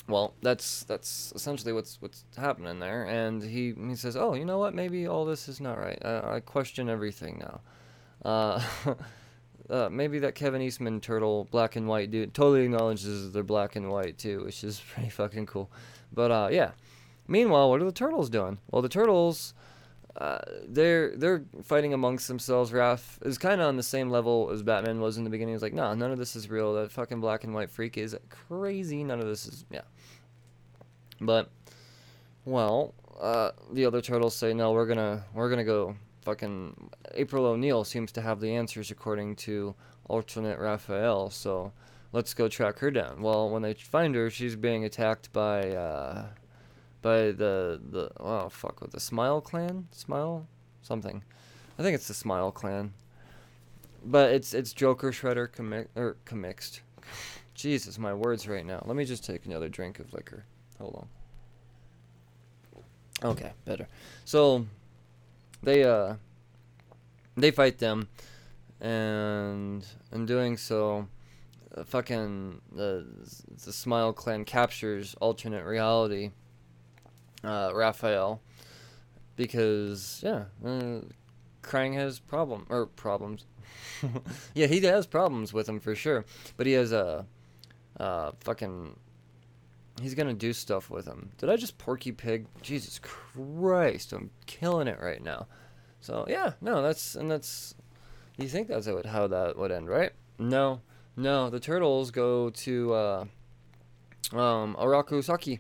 Well, 0.10 0.34
that's 0.42 0.84
that's 0.84 1.32
essentially 1.36 1.72
what's 1.72 2.02
what's 2.02 2.26
happening 2.36 2.80
there, 2.80 3.06
and 3.06 3.42
he 3.42 3.74
he 3.88 3.96
says, 3.96 4.18
"Oh, 4.18 4.34
you 4.34 4.44
know 4.44 4.58
what? 4.58 4.74
Maybe 4.74 5.08
all 5.08 5.24
this 5.24 5.48
is 5.48 5.62
not 5.62 5.78
right. 5.78 6.00
I, 6.04 6.36
I 6.36 6.40
question 6.40 6.90
everything 6.90 7.40
now." 7.40 7.62
Uh, 8.26 8.62
uh, 9.70 9.90
maybe 9.90 10.20
that 10.20 10.36
Kevin 10.36 10.62
Eastman 10.62 11.00
turtle, 11.00 11.48
black 11.52 11.76
and 11.76 11.88
white 11.88 12.12
dude, 12.12 12.34
totally 12.34 12.66
acknowledges 12.66 13.32
they're 13.32 13.44
black 13.44 13.76
and 13.76 13.90
white 13.90 14.18
too, 14.18 14.44
which 14.44 14.64
is 14.64 14.80
pretty 14.94 15.10
fucking 15.10 15.46
cool. 15.46 15.72
But 16.12 16.32
uh, 16.32 16.50
yeah, 16.52 16.72
Meanwhile, 17.30 17.70
what 17.70 17.80
are 17.80 17.86
the 17.86 17.92
turtles 17.92 18.28
doing? 18.28 18.58
Well, 18.72 18.82
the 18.82 18.90
turtles, 18.90 19.54
uh, 20.16 20.40
they're 20.68 21.16
they're 21.16 21.44
fighting 21.62 21.94
amongst 21.94 22.28
themselves. 22.28 22.72
Raph 22.72 23.24
is 23.24 23.38
kind 23.38 23.62
of 23.62 23.68
on 23.68 23.78
the 23.78 23.84
same 23.84 24.10
level 24.10 24.50
as 24.52 24.64
Batman 24.64 25.00
was 25.00 25.20
in 25.20 25.26
the 25.26 25.30
beginning. 25.30 25.54
He's 25.54 25.62
like, 25.62 25.76
nah, 25.76 25.94
none 25.94 26.12
of 26.12 26.18
this 26.18 26.36
is 26.36 26.50
real. 26.50 26.74
That 26.74 26.92
fucking 26.92 27.22
black 27.22 27.44
and 27.44 27.54
white 27.54 27.70
freak 27.70 28.00
is 28.00 28.18
crazy. 28.32 29.04
None 29.04 29.20
of 29.20 29.28
this 29.28 29.46
is 29.46 29.64
yeah. 29.70 29.82
But, 31.22 31.50
well, 32.46 32.94
uh, 33.20 33.52
the 33.72 33.86
other 33.86 34.02
turtles 34.02 34.36
say, 34.36 34.54
no, 34.54 34.72
we're 34.72 34.86
gonna 34.86 35.24
we're 35.34 35.50
gonna 35.50 35.66
go. 35.66 35.96
Fucking 36.22 36.90
April 37.16 37.46
O'Neil 37.46 37.84
seems 37.84 38.12
to 38.12 38.22
have 38.22 38.40
the 38.40 38.54
answers 38.54 38.92
according 38.92 39.38
to 39.38 39.74
alternate 40.08 40.60
Raphael. 40.60 41.30
So 41.30 41.72
let's 42.12 42.34
go 42.34 42.48
track 42.48 42.80
her 42.80 42.92
down. 42.92 43.22
Well, 43.22 43.50
when 43.50 43.62
they 43.62 43.74
find 43.74 44.16
her, 44.16 44.30
she's 44.30 44.56
being 44.56 44.84
attacked 44.86 45.32
by 45.32 45.70
uh, 45.72 46.28
by 47.02 47.32
the 47.32 47.80
the 47.90 48.12
oh 48.20 48.50
fuck 48.50 48.82
with 48.82 48.92
the 48.92 49.00
Smile 49.00 49.42
Clan, 49.42 49.88
Smile, 49.92 50.48
something. 50.82 51.24
I 51.78 51.84
think 51.84 51.96
it's 51.96 52.08
the 52.08 52.14
Smile 52.14 52.52
Clan. 52.52 52.94
But 54.06 54.32
it's 54.32 54.54
it's 54.54 54.74
Joker, 54.74 55.12
Shredder, 55.12 55.50
commi- 55.50 55.88
or 55.96 56.18
commixed. 56.26 56.82
Jesus, 57.54 57.98
my 57.98 58.14
words 58.14 58.48
right 58.48 58.66
now. 58.66 58.82
Let 58.86 58.96
me 58.96 59.06
just 59.06 59.26
take 59.26 59.46
another 59.46 59.68
drink 59.68 60.00
of 60.00 60.14
liquor. 60.14 60.46
Hold 60.80 61.08
on. 63.24 63.32
Okay, 63.32 63.52
better. 63.66 63.88
So 64.26 64.66
they 65.62 65.84
uh 65.84 66.16
they 67.36 67.52
fight 67.52 67.78
them 67.78 68.08
and 68.80 69.86
in 70.12 70.26
doing 70.26 70.58
so 70.58 71.08
uh, 71.76 71.84
fucking 71.84 72.62
the 72.72 73.06
the 73.66 73.74
Smile 73.74 74.14
Clan 74.14 74.46
captures 74.46 75.16
alternate 75.20 75.66
reality 75.66 76.32
uh, 77.44 77.72
Raphael 77.74 78.42
because 79.36 80.22
yeah, 80.24 80.46
uh, 80.66 81.00
Krang 81.62 81.94
has 81.94 82.20
problem 82.20 82.66
or 82.70 82.86
problems. 82.86 83.46
yeah, 84.54 84.68
he 84.68 84.82
has 84.82 85.06
problems 85.06 85.54
with 85.54 85.70
him 85.70 85.80
for 85.80 85.96
sure, 85.96 86.26
but 86.58 86.68
he 86.68 86.74
has 86.74 86.92
a 86.92 87.26
uh, 88.00 88.04
uh, 88.04 88.32
fucking. 88.42 88.98
He's 90.02 90.16
gonna 90.16 90.34
do 90.34 90.54
stuff 90.54 90.90
with 90.90 91.06
him. 91.06 91.32
Did 91.38 91.50
I 91.50 91.56
just 91.56 91.78
Porky 91.78 92.12
Pig? 92.12 92.46
Jesus 92.62 93.00
Christ, 93.00 94.14
I'm 94.14 94.32
killing 94.46 94.88
it 94.88 95.00
right 95.02 95.24
now. 95.24 95.48
So 96.00 96.26
yeah, 96.28 96.54
no, 96.62 96.82
that's 96.82 97.16
and 97.16 97.30
that's. 97.30 97.76
You 98.38 98.48
think 98.48 98.70
that's 98.70 98.88
how 99.06 99.28
that 99.28 99.58
would 99.58 99.72
end, 99.72 99.90
right? 99.90 100.12
No, 100.38 100.82
no. 101.18 101.50
The 101.50 101.60
turtles 101.60 102.10
go 102.10 102.50
to 102.50 102.94
uh, 102.94 103.26
um, 104.32 104.78
Oroku 104.80 105.22
Saki. 105.22 105.60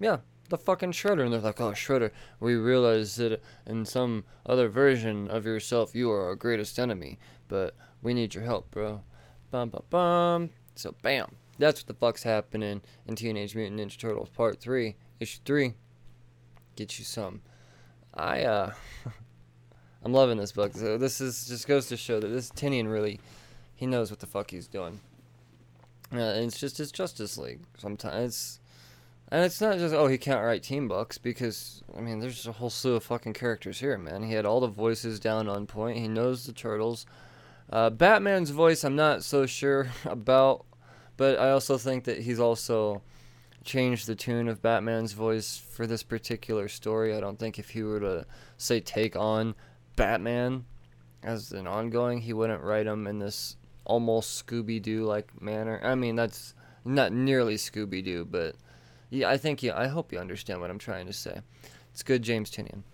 Yeah, 0.00 0.18
the 0.48 0.58
fucking 0.58 0.92
Shredder. 0.92 1.24
And 1.24 1.32
they're 1.32 1.40
like, 1.40 1.60
oh, 1.60 1.72
Shredder, 1.72 2.10
we 2.40 2.54
realize 2.54 3.16
that 3.16 3.42
in 3.66 3.84
some 3.84 4.24
other 4.46 4.68
version 4.68 5.28
of 5.28 5.44
yourself, 5.44 5.94
you 5.94 6.10
are 6.10 6.26
our 6.26 6.34
greatest 6.34 6.78
enemy, 6.78 7.18
but 7.48 7.74
we 8.02 8.14
need 8.14 8.34
your 8.34 8.44
help, 8.44 8.70
bro. 8.70 9.02
Bum, 9.50 9.70
bum, 9.70 9.82
bum. 9.90 10.50
So, 10.74 10.94
bam. 11.02 11.36
That's 11.58 11.80
what 11.80 11.86
the 11.86 11.94
fuck's 11.94 12.22
happening 12.22 12.80
in 13.06 13.16
Teenage 13.16 13.54
Mutant 13.54 13.80
Ninja 13.80 13.98
Turtles 13.98 14.28
Part 14.30 14.60
3, 14.60 14.94
Issue 15.20 15.40
3. 15.44 15.74
Get 16.76 16.98
you 16.98 17.04
some. 17.04 17.42
I, 18.14 18.42
uh, 18.42 18.72
I'm 20.04 20.12
loving 20.12 20.38
this 20.38 20.52
book. 20.52 20.74
So 20.74 20.98
this 20.98 21.20
is 21.20 21.46
just 21.46 21.66
goes 21.66 21.88
to 21.88 21.96
show 21.96 22.20
that 22.20 22.28
this 22.28 22.50
Tynion 22.50 22.90
really, 22.90 23.20
he 23.74 23.86
knows 23.86 24.10
what 24.10 24.20
the 24.20 24.26
fuck 24.26 24.50
he's 24.50 24.68
doing. 24.68 25.00
Uh, 26.12 26.18
and 26.18 26.46
it's 26.46 26.60
just 26.60 26.78
his 26.78 26.92
Justice 26.92 27.36
League. 27.36 27.60
Sometimes 27.76 28.60
and 29.30 29.44
it's 29.44 29.60
not 29.60 29.76
just, 29.76 29.94
oh, 29.94 30.06
he 30.06 30.16
can't 30.16 30.42
write 30.42 30.62
team 30.62 30.88
books, 30.88 31.18
because, 31.18 31.82
I 31.96 32.00
mean, 32.00 32.20
there's 32.20 32.46
a 32.46 32.52
whole 32.52 32.70
slew 32.70 32.94
of 32.94 33.04
fucking 33.04 33.34
characters 33.34 33.78
here, 33.78 33.98
man. 33.98 34.22
He 34.22 34.32
had 34.32 34.46
all 34.46 34.60
the 34.60 34.68
voices 34.68 35.20
down 35.20 35.48
on 35.48 35.66
point. 35.66 35.98
He 35.98 36.08
knows 36.08 36.46
the 36.46 36.54
turtles. 36.54 37.04
Uh, 37.70 37.90
Batman's 37.90 38.48
voice, 38.50 38.84
I'm 38.84 38.96
not 38.96 39.22
so 39.22 39.44
sure 39.44 39.88
about, 40.06 40.64
but 41.18 41.38
I 41.38 41.50
also 41.50 41.76
think 41.76 42.04
that 42.04 42.22
he's 42.22 42.40
also 42.40 43.02
changed 43.64 44.06
the 44.06 44.14
tune 44.14 44.48
of 44.48 44.62
Batman's 44.62 45.12
voice 45.12 45.58
for 45.58 45.86
this 45.86 46.02
particular 46.02 46.68
story. 46.68 47.14
I 47.14 47.20
don't 47.20 47.38
think 47.38 47.58
if 47.58 47.70
he 47.70 47.82
were 47.82 48.00
to, 48.00 48.26
say, 48.56 48.80
take 48.80 49.14
on 49.16 49.54
Batman 49.96 50.64
as 51.22 51.52
an 51.52 51.66
ongoing, 51.66 52.22
he 52.22 52.32
wouldn't 52.32 52.62
write 52.62 52.86
him 52.86 53.06
in 53.06 53.18
this 53.18 53.56
almost 53.84 54.46
Scooby 54.46 54.80
Doo 54.80 55.04
like 55.04 55.42
manner. 55.42 55.80
I 55.82 55.96
mean, 55.96 56.16
that's 56.16 56.54
not 56.84 57.12
nearly 57.12 57.56
Scooby 57.56 58.02
Doo, 58.02 58.24
but 58.24 58.54
yeah, 59.10 59.28
I 59.28 59.36
think 59.36 59.62
you. 59.62 59.72
I 59.72 59.88
hope 59.88 60.12
you 60.12 60.18
understand 60.18 60.60
what 60.60 60.70
I'm 60.70 60.78
trying 60.78 61.06
to 61.06 61.12
say. 61.12 61.40
It's 61.92 62.02
good, 62.02 62.22
James 62.22 62.50
Tynion. 62.50 62.84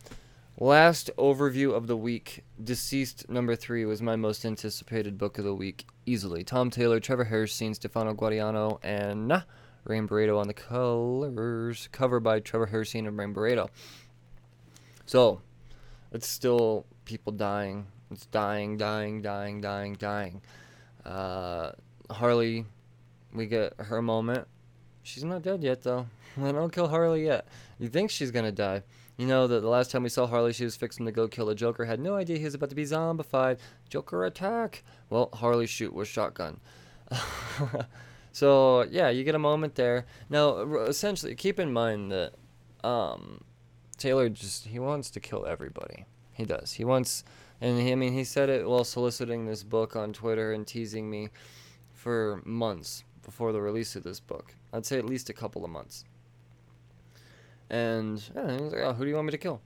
Last 0.59 1.11
overview 1.19 1.75
of 1.75 1.89
the 1.89 1.97
week. 1.97 2.45
DCeased 2.63 3.29
number 3.29 3.57
three 3.57 3.85
was 3.85 4.01
my 4.01 4.17
most 4.17 4.45
anticipated 4.47 5.19
book 5.19 5.37
of 5.37 5.45
the 5.45 5.55
week, 5.55 5.87
easily. 6.07 6.45
Tom 6.45 6.71
Taylor, 6.71 7.01
Trevor 7.01 7.27
Hairsine, 7.27 7.75
Stefano 7.75 8.15
Gaudiano, 8.15 8.79
and 8.83 9.45
Rain 9.85 10.09
Beredo 10.09 10.39
on 10.39 10.47
the 10.47 10.55
colors. 10.55 11.89
Cover 11.93 12.21
by 12.21 12.41
Trevor 12.41 12.69
Hairsine 12.69 13.07
and 13.07 13.19
Rain 13.19 13.35
Beredo. 13.35 13.69
So, 15.07 15.41
it's 16.13 16.27
still 16.27 16.87
people 17.05 17.33
dying. 17.33 17.87
It's 18.11 18.27
dying, 18.27 18.77
dying, 18.77 19.23
dying, 19.23 19.61
dying, 19.61 19.95
dying. 19.95 20.43
Uh, 21.05 21.73
Harley, 22.11 22.65
we 23.33 23.47
get 23.47 23.75
her 23.79 24.01
moment 24.01 24.47
She's 25.05 25.23
not 25.23 25.43
dead 25.43 25.63
yet, 25.63 25.83
though. 25.83 26.07
I 26.43 26.51
don't 26.51 26.73
kill 26.73 26.89
Harley 26.89 27.27
yet. 27.27 27.47
You 27.79 27.89
think 27.89 28.11
she's 28.11 28.31
gonna 28.31 28.51
die. 28.51 28.83
You 29.17 29.27
know 29.27 29.47
that 29.47 29.61
the 29.61 29.69
last 29.69 29.91
time 29.91 30.03
we 30.03 30.09
saw 30.09 30.27
Harley, 30.27 30.53
she 30.53 30.65
was 30.65 30.75
fixing 30.75 31.07
to 31.07 31.13
go 31.13 31.29
kill 31.29 31.49
a 31.49 31.55
Joker. 31.55 31.85
Had 31.85 32.01
no 32.01 32.17
idea 32.17 32.39
he 32.39 32.45
was 32.45 32.55
about 32.55 32.71
to 32.71 32.75
be 32.75 32.85
zombified. 32.85 33.59
Joker 33.89 34.25
attack. 34.25 34.83
Well, 35.09 35.31
Harley 35.35 35.67
shoot 35.67 35.93
with 35.93 36.09
shotgun. 36.09 36.61
so 38.33 38.83
yeah, 38.91 39.11
you 39.11 39.23
get 39.23 39.37
a 39.37 39.39
moment 39.39 39.77
there. 39.77 40.07
Now, 40.29 40.59
essentially, 40.83 41.37
keep 41.37 41.61
in 41.61 41.73
mind 41.73 42.11
that 42.11 42.33
um, 42.83 43.45
Taylor 43.97 44.29
just 44.29 44.67
he 44.67 44.81
wants 44.81 45.11
to 45.11 45.21
kill 45.21 45.47
everybody. 45.47 46.07
He 46.33 46.45
does. 46.45 46.73
He 46.73 46.85
wants, 46.85 47.23
and 47.61 47.81
he, 47.81 47.93
I 47.93 47.95
mean, 47.95 48.13
he 48.15 48.25
said 48.25 48.49
it 48.49 48.69
while 48.69 48.83
soliciting 48.83 49.47
this 49.47 49.63
book 49.63 49.95
on 49.95 50.13
Twitter 50.13 50.53
and 50.53 50.67
teasing 50.67 51.09
me 51.09 51.29
for 51.93 52.43
months 52.45 53.05
before 53.25 53.53
the 53.53 53.63
release 53.63 53.95
of 53.95 54.03
this 54.03 54.19
book. 54.19 54.57
I'd 54.73 54.85
say 54.85 54.99
at 54.99 55.07
least 55.07 55.31
a 55.31 55.33
couple 55.33 55.65
of 55.65 55.71
months. 55.71 56.05
And 57.71 58.23
yeah, 58.35 58.43
like, 58.43 58.81
"Oh, 58.81 58.93
who 58.93 59.05
do 59.05 59.11
you 59.11 59.17
want 59.17 59.27
me 59.27 59.33
to 59.33 59.39
kill?" 59.39 59.61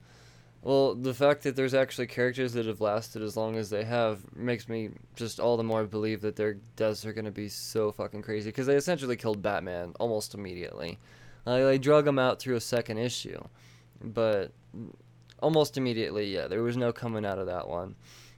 Well, 0.62 0.94
the 0.94 1.14
fact 1.14 1.44
that 1.44 1.54
there's 1.54 1.74
actually 1.74 2.08
characters 2.08 2.52
that 2.54 2.66
have 2.66 2.80
lasted 2.80 3.22
as 3.22 3.36
long 3.36 3.56
as 3.56 3.70
they 3.70 3.84
have 3.84 4.20
makes 4.36 4.68
me 4.68 4.90
just 5.14 5.38
all 5.38 5.56
the 5.56 5.62
more 5.62 5.84
believe 5.84 6.20
that 6.22 6.36
their 6.36 6.54
deaths 6.76 7.06
are 7.06 7.12
gonna 7.12 7.30
be 7.30 7.48
so 7.48 7.92
fucking 7.92 8.22
crazy. 8.22 8.48
Because 8.48 8.66
they 8.66 8.76
essentially 8.76 9.16
killed 9.16 9.40
Batman 9.40 9.94
almost 10.00 10.34
immediately. 10.34 10.98
Uh, 11.46 11.58
they 11.58 11.78
drug 11.78 12.06
him 12.06 12.18
out 12.18 12.40
through 12.40 12.56
a 12.56 12.60
second 12.60 12.98
issue, 12.98 13.40
but 14.02 14.52
almost 15.40 15.76
immediately, 15.76 16.34
yeah, 16.34 16.48
there 16.48 16.62
was 16.62 16.76
no 16.76 16.92
coming 16.92 17.24
out 17.24 17.38
of 17.38 17.46
that 17.46 17.68
one. 17.68 17.94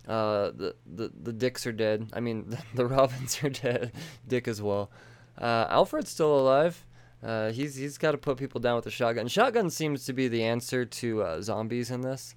Uh, 0.07 0.51
the, 0.51 0.75
the 0.87 1.11
the 1.23 1.33
Dicks 1.33 1.67
are 1.67 1.73
dead. 1.73 2.11
I 2.13 2.21
mean, 2.21 2.51
the, 2.51 2.59
the 2.75 2.87
Robins 2.87 3.43
are 3.43 3.51
dead. 3.51 3.93
Dick 4.27 4.49
as 4.49 4.61
well. 4.61 4.91
Uh, 5.39 5.67
Alfred's 5.69 6.11
still 6.11 6.39
alive. 6.39 6.85
Uh, 7.23 7.53
he's 7.53 7.75
he's 7.75 7.99
got 7.99 8.13
to 8.13 8.19
put 8.19 8.39
people 8.39 8.61
down 8.61 8.77
with 8.77 8.87
a 8.87 8.91
shotgun. 8.91 9.29
Shotgun 9.29 9.71
seems 9.71 10.05
to 10.07 10.13
be 10.13 10.29
the 10.29 10.43
answer 10.43 10.85
to 10.85 11.23
uh, 11.23 11.43
zombies 11.43 11.91
in 11.91 12.01
this, 12.01 12.35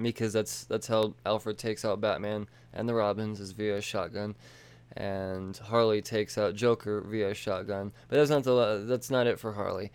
because 0.00 0.32
that's 0.32 0.64
that's 0.64 0.86
how 0.86 1.14
Alfred 1.26 1.58
takes 1.58 1.84
out 1.84 2.00
Batman 2.00 2.46
and 2.72 2.88
the 2.88 2.94
Robins 2.94 3.40
is 3.40 3.52
via 3.52 3.80
shotgun, 3.80 4.34
and 4.96 5.56
Harley 5.56 6.02
takes 6.02 6.36
out 6.36 6.54
Joker 6.54 7.00
via 7.00 7.34
shotgun. 7.34 7.92
But 8.08 8.16
that's 8.16 8.30
not 8.30 8.44
the 8.44 8.84
that's 8.86 9.10
not 9.10 9.26
it 9.26 9.38
for 9.38 9.52
Harley. 9.52 9.90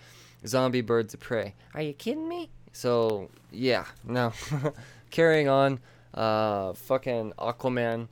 Zombie 0.47 0.81
birds 0.81 1.13
of 1.13 1.19
prey. 1.19 1.53
Are 1.73 1.81
you 1.81 1.93
kidding 1.93 2.27
me? 2.27 2.49
So 2.71 3.29
yeah, 3.51 3.85
no. 4.03 4.33
Carrying 5.11 5.49
on 5.49 5.79
uh, 6.13 6.73
fucking 6.73 7.33
Aquaman, 7.37 8.07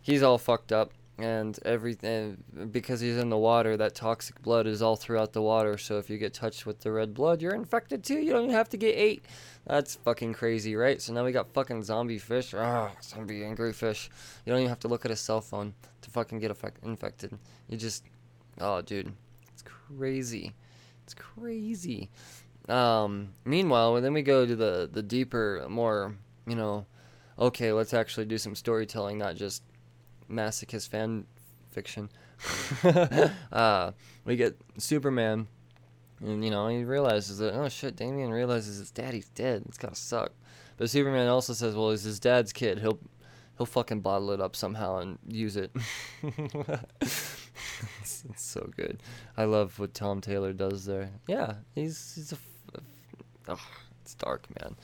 he's 0.00 0.22
all 0.22 0.38
fucked 0.38 0.72
up, 0.72 0.92
and 1.18 1.58
everything 1.64 2.42
because 2.70 3.00
he's 3.00 3.16
in 3.16 3.28
the 3.28 3.38
water. 3.38 3.76
That 3.76 3.94
toxic 3.94 4.40
blood 4.42 4.66
is 4.66 4.82
all 4.82 4.96
throughout 4.96 5.32
the 5.32 5.42
water. 5.42 5.76
So 5.78 5.98
if 5.98 6.08
you 6.08 6.18
get 6.18 6.34
touched 6.34 6.66
with 6.66 6.80
the 6.80 6.90
red 6.92 7.14
blood, 7.14 7.42
you're 7.42 7.54
infected 7.54 8.02
too. 8.02 8.18
You 8.18 8.32
don't 8.32 8.44
even 8.44 8.54
have 8.54 8.68
to 8.70 8.76
get 8.76 8.96
ate. 8.96 9.24
That's 9.66 9.94
fucking 9.96 10.32
crazy, 10.32 10.74
right? 10.74 11.00
So 11.00 11.12
now 11.12 11.24
we 11.24 11.32
got 11.32 11.52
fucking 11.52 11.82
zombie 11.84 12.18
fish. 12.18 12.54
Ah, 12.54 12.92
zombie 13.02 13.44
angry 13.44 13.72
fish. 13.72 14.10
You 14.44 14.52
don't 14.52 14.60
even 14.60 14.70
have 14.70 14.80
to 14.80 14.88
look 14.88 15.04
at 15.04 15.10
a 15.10 15.16
cell 15.16 15.40
phone 15.40 15.74
to 16.00 16.10
fucking 16.10 16.38
get 16.38 16.50
effect- 16.50 16.82
infected. 16.84 17.38
You 17.68 17.76
just, 17.76 18.04
oh, 18.60 18.80
dude, 18.82 19.12
it's 19.52 19.62
crazy. 19.62 20.54
It's 21.04 21.14
crazy. 21.14 22.10
Um, 22.68 23.30
meanwhile, 23.44 24.00
then 24.00 24.12
we 24.12 24.22
go 24.22 24.46
to 24.46 24.54
the 24.56 24.88
the 24.90 25.02
deeper, 25.02 25.66
more 25.68 26.16
you 26.46 26.56
know, 26.56 26.86
okay, 27.38 27.72
let's 27.72 27.92
actually 27.94 28.26
do 28.26 28.38
some 28.38 28.54
storytelling, 28.54 29.18
not 29.18 29.36
just 29.36 29.62
masochist 30.32 30.88
fan 30.88 31.26
fiction. 31.70 32.10
uh, 33.52 33.92
we 34.24 34.36
get 34.36 34.56
Superman 34.78 35.46
And 36.20 36.44
you 36.44 36.50
know, 36.50 36.68
he 36.68 36.84
realizes 36.84 37.38
that 37.38 37.54
oh 37.54 37.68
shit, 37.68 37.96
Damian 37.96 38.30
realizes 38.30 38.78
his 38.78 38.90
daddy's 38.90 39.28
dead. 39.28 39.62
It's 39.66 39.78
gotta 39.78 39.94
suck. 39.94 40.32
But 40.76 40.90
Superman 40.90 41.28
also 41.28 41.52
says, 41.52 41.74
well, 41.76 41.90
he's 41.90 42.02
his 42.02 42.18
dad's 42.18 42.52
kid. 42.52 42.78
He'll 42.78 42.98
he'll 43.56 43.66
fucking 43.66 44.00
bottle 44.00 44.30
it 44.30 44.40
up 44.40 44.56
somehow 44.56 44.98
and 44.98 45.18
use 45.28 45.56
it. 45.56 45.70
it's, 47.00 48.24
it's, 48.28 48.42
so 48.42 48.68
good. 48.76 49.02
I 49.36 49.44
love 49.44 49.78
what 49.78 49.94
Tom 49.94 50.20
Taylor 50.20 50.52
does 50.52 50.84
there. 50.84 51.10
Yeah, 51.26 51.54
he's 51.74 52.14
he's 52.14 52.32
a. 52.32 52.38
Oh, 53.48 53.60
it's 54.00 54.14
dark, 54.14 54.46
man. 54.60 54.76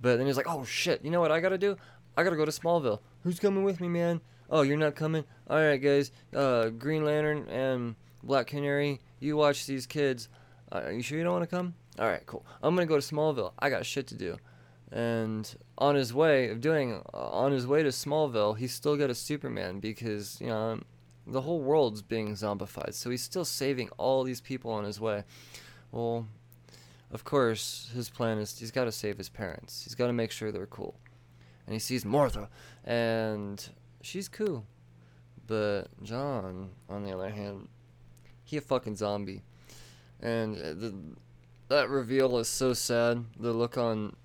But 0.00 0.16
then 0.16 0.26
he's 0.26 0.36
like, 0.36 0.48
oh 0.48 0.64
shit, 0.64 1.04
you 1.04 1.10
know 1.10 1.20
what 1.20 1.32
I 1.32 1.40
gotta 1.40 1.58
do? 1.58 1.76
I 2.16 2.22
gotta 2.22 2.36
go 2.36 2.44
to 2.44 2.50
Smallville. 2.50 3.00
Who's 3.22 3.40
coming 3.40 3.64
with 3.64 3.80
me, 3.80 3.88
man? 3.88 4.20
Oh, 4.54 4.62
you're 4.62 4.76
not 4.76 4.94
coming? 4.94 5.24
Alright, 5.50 5.82
guys. 5.82 6.12
Uh, 6.32 6.68
Green 6.68 7.04
Lantern 7.04 7.48
and 7.48 7.96
Black 8.22 8.46
Canary, 8.46 9.00
you 9.18 9.36
watch 9.36 9.66
these 9.66 9.84
kids. 9.84 10.28
Uh, 10.70 10.82
are 10.84 10.92
you 10.92 11.02
sure 11.02 11.18
you 11.18 11.24
don't 11.24 11.32
want 11.32 11.42
to 11.42 11.56
come? 11.56 11.74
Alright, 11.98 12.24
cool. 12.26 12.46
I'm 12.62 12.72
gonna 12.76 12.86
go 12.86 13.00
to 13.00 13.14
Smallville. 13.14 13.50
I 13.58 13.68
got 13.68 13.84
shit 13.84 14.06
to 14.06 14.14
do. 14.14 14.36
And 14.92 15.52
on 15.76 15.96
his 15.96 16.14
way 16.14 16.50
of 16.50 16.60
doing, 16.60 17.02
uh, 17.12 17.30
on 17.30 17.50
his 17.50 17.66
way 17.66 17.82
to 17.82 17.88
Smallville, 17.88 18.56
he's 18.56 18.72
still 18.72 18.96
got 18.96 19.10
a 19.10 19.14
Superman 19.16 19.80
because, 19.80 20.40
you 20.40 20.46
know, 20.46 20.78
the 21.26 21.40
whole 21.40 21.60
world's 21.60 22.02
being 22.02 22.34
zombified. 22.34 22.94
So 22.94 23.10
he's 23.10 23.22
still 23.22 23.44
saving 23.44 23.88
all 23.98 24.22
these 24.22 24.40
people 24.40 24.70
on 24.70 24.84
his 24.84 25.00
way. 25.00 25.24
Well, 25.90 26.28
of 27.10 27.24
course, 27.24 27.90
his 27.92 28.08
plan 28.08 28.38
is 28.38 28.56
he's 28.56 28.70
got 28.70 28.84
to 28.84 28.92
save 28.92 29.18
his 29.18 29.28
parents. 29.28 29.82
He's 29.82 29.96
got 29.96 30.06
to 30.06 30.12
make 30.12 30.30
sure 30.30 30.52
they're 30.52 30.66
cool. 30.66 30.94
And 31.66 31.72
he 31.72 31.80
sees 31.80 32.04
Martha, 32.04 32.48
and 32.84 33.68
she's 34.04 34.28
cool. 34.28 34.66
But 35.46 35.84
John, 36.02 36.70
on 36.88 37.04
the 37.04 37.12
other 37.12 37.30
hand, 37.30 37.68
he 38.44 38.56
a 38.56 38.60
fucking 38.60 38.96
zombie. 38.96 39.42
And 40.20 40.56
uh, 40.56 40.74
the, 40.74 40.94
that 41.68 41.88
reveal 41.88 42.38
is 42.38 42.48
so 42.48 42.72
sad. 42.72 43.24
The 43.38 43.52
look 43.52 43.76
on 43.76 44.16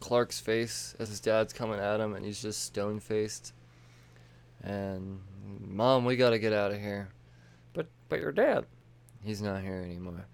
Clark's 0.00 0.40
face 0.40 0.94
as 0.98 1.08
his 1.08 1.20
dad's 1.20 1.52
coming 1.52 1.78
at 1.78 2.00
him, 2.00 2.14
and 2.14 2.24
he's 2.24 2.40
just 2.40 2.64
stone 2.64 3.00
faced. 3.00 3.52
And 4.62 5.20
mom, 5.60 6.04
we 6.04 6.16
gotta 6.16 6.38
get 6.38 6.52
out 6.52 6.72
of 6.72 6.80
here. 6.80 7.08
But 7.72 7.86
but 8.08 8.20
your 8.20 8.32
dad, 8.32 8.66
he's 9.22 9.42
not 9.42 9.62
here 9.62 9.82
anymore. 9.84 10.26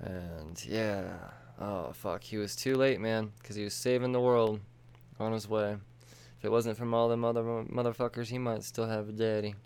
And 0.00 0.62
yeah, 0.64 1.12
oh 1.60 1.92
fuck, 1.92 2.22
he 2.22 2.36
was 2.36 2.56
too 2.56 2.76
late, 2.76 3.00
man, 3.00 3.32
because 3.38 3.56
he 3.56 3.64
was 3.64 3.74
saving 3.74 4.12
the 4.12 4.20
world 4.20 4.60
on 5.18 5.32
his 5.32 5.48
way. 5.48 5.76
If 6.40 6.46
it 6.46 6.50
wasn't 6.50 6.78
from 6.78 6.94
all 6.94 7.10
the 7.10 7.22
other 7.22 7.42
motherfuckers, 7.42 8.28
he 8.28 8.38
might 8.38 8.64
still 8.64 8.86
have 8.86 9.10
a 9.10 9.12
daddy. 9.12 9.56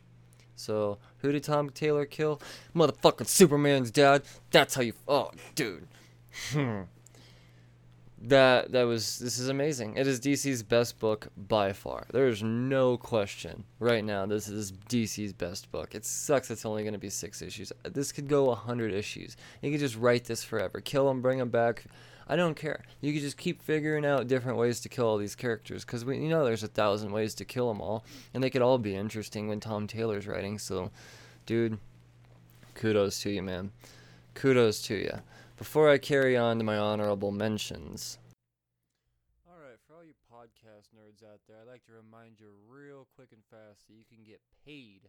So, 0.57 0.99
who 1.18 1.31
did 1.31 1.45
Tom 1.45 1.70
Taylor 1.70 2.05
kill? 2.05 2.41
Motherfucking 2.75 3.29
Superman's 3.29 3.93
dad. 3.93 4.22
That's 4.51 4.75
how 4.75 4.83
you. 4.83 4.93
Oh, 5.07 5.31
dude. 5.55 5.87
Hmm. 6.51 6.81
that 8.22 8.72
that 8.72 8.83
was 8.83 9.20
this 9.20 9.39
is 9.39 9.49
amazing. 9.49 9.97
It 9.97 10.09
is 10.09 10.18
DC's 10.18 10.64
best 10.64 10.99
book 10.99 11.29
by 11.37 11.72
far. 11.72 12.09
There 12.12 12.27
is 12.27 12.43
no 12.43 12.97
question 12.97 13.62
right 13.79 14.05
now. 14.05 14.27
This 14.27 14.49
is 14.49 14.72
DC's 14.72 15.33
best 15.33 15.70
book. 15.70 15.95
It 15.95 16.05
sucks. 16.05 16.51
It's 16.51 16.66
only 16.66 16.83
going 16.83 16.95
to 16.95 16.99
be 16.99 17.09
six 17.09 17.41
issues. 17.41 17.72
This 17.85 18.11
could 18.11 18.27
go 18.27 18.51
a 18.51 18.57
hundred 18.57 18.93
issues. 18.93 19.37
You 19.62 19.70
could 19.70 19.79
just 19.79 19.97
write 19.97 20.25
this 20.25 20.43
forever. 20.43 20.81
Kill 20.81 21.09
him, 21.09 21.22
bring 21.22 21.39
him 21.39 21.51
back. 21.51 21.85
I 22.27 22.37
don't 22.37 22.57
care. 22.57 22.83
You 23.01 23.12
could 23.12 23.22
just 23.22 23.37
keep 23.37 23.62
figuring 23.62 24.07
out 24.07 24.29
different 24.29 24.59
ways 24.59 24.81
to 24.81 24.89
kill 24.89 25.07
all 25.07 25.18
these 25.18 25.35
characters 25.35 25.85
because 25.85 26.05
we 26.05 26.18
you 26.18 26.29
know 26.29 26.45
there's 26.45 26.62
a 26.62 26.68
thousand 26.68 27.12
ways 27.12 27.35
to 27.35 27.45
kill 27.45 27.68
them 27.68 27.81
all, 27.81 28.05
and 28.33 28.43
they 28.43 28.51
could 28.51 28.62
all 28.62 28.79
be 28.79 28.97
interesting 28.97 29.49
when 29.49 29.61
Tom 29.61 29.87
Taylor's 29.87 30.27
writing. 30.27 30.59
So, 30.59 30.91
dude, 31.45 31.79
kudos 32.75 33.20
to 33.22 33.31
you, 33.31 33.43
man. 33.43 33.72
Kudos 34.35 34.83
to 34.83 34.95
you. 34.95 35.20
Before 35.57 35.89
I 35.89 35.99
carry 35.99 36.37
on 36.37 36.59
to 36.59 36.64
my 36.64 36.77
honorable 36.77 37.31
mentions. 37.31 38.18
Alright, 39.47 39.79
for 39.87 39.95
all 39.95 40.05
you 40.05 40.14
podcast 40.27 40.91
nerds 40.91 41.22
out 41.22 41.41
there, 41.47 41.59
I'd 41.62 41.70
like 41.70 41.85
to 41.87 41.93
remind 41.93 42.41
you 42.41 42.51
real 42.68 43.07
quick 43.14 43.29
and 43.31 43.45
fast 43.47 43.87
that 43.87 43.95
you 43.95 44.03
can 44.09 44.25
get 44.25 44.41
paid 44.66 45.07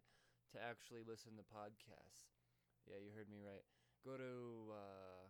to 0.53 0.57
actually 0.61 1.01
listen 1.01 1.33
to 1.37 1.43
podcasts. 1.43 2.29
Yeah, 2.85 3.01
you 3.01 3.09
heard 3.17 3.29
me 3.29 3.41
right. 3.41 3.65
Go 4.05 4.17
to 4.17 4.71
uh, 4.77 5.24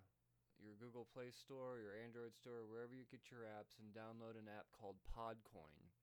your 0.65 0.81
Google 0.81 1.05
Play 1.05 1.29
Store, 1.29 1.77
your 1.77 1.93
Android 1.93 2.33
Store, 2.33 2.65
wherever 2.65 2.97
you 2.97 3.05
get 3.05 3.29
your 3.29 3.45
apps, 3.45 3.77
and 3.77 3.93
download 3.93 4.33
an 4.33 4.49
app 4.49 4.73
called 4.73 4.97
Podcoin. 5.13 5.93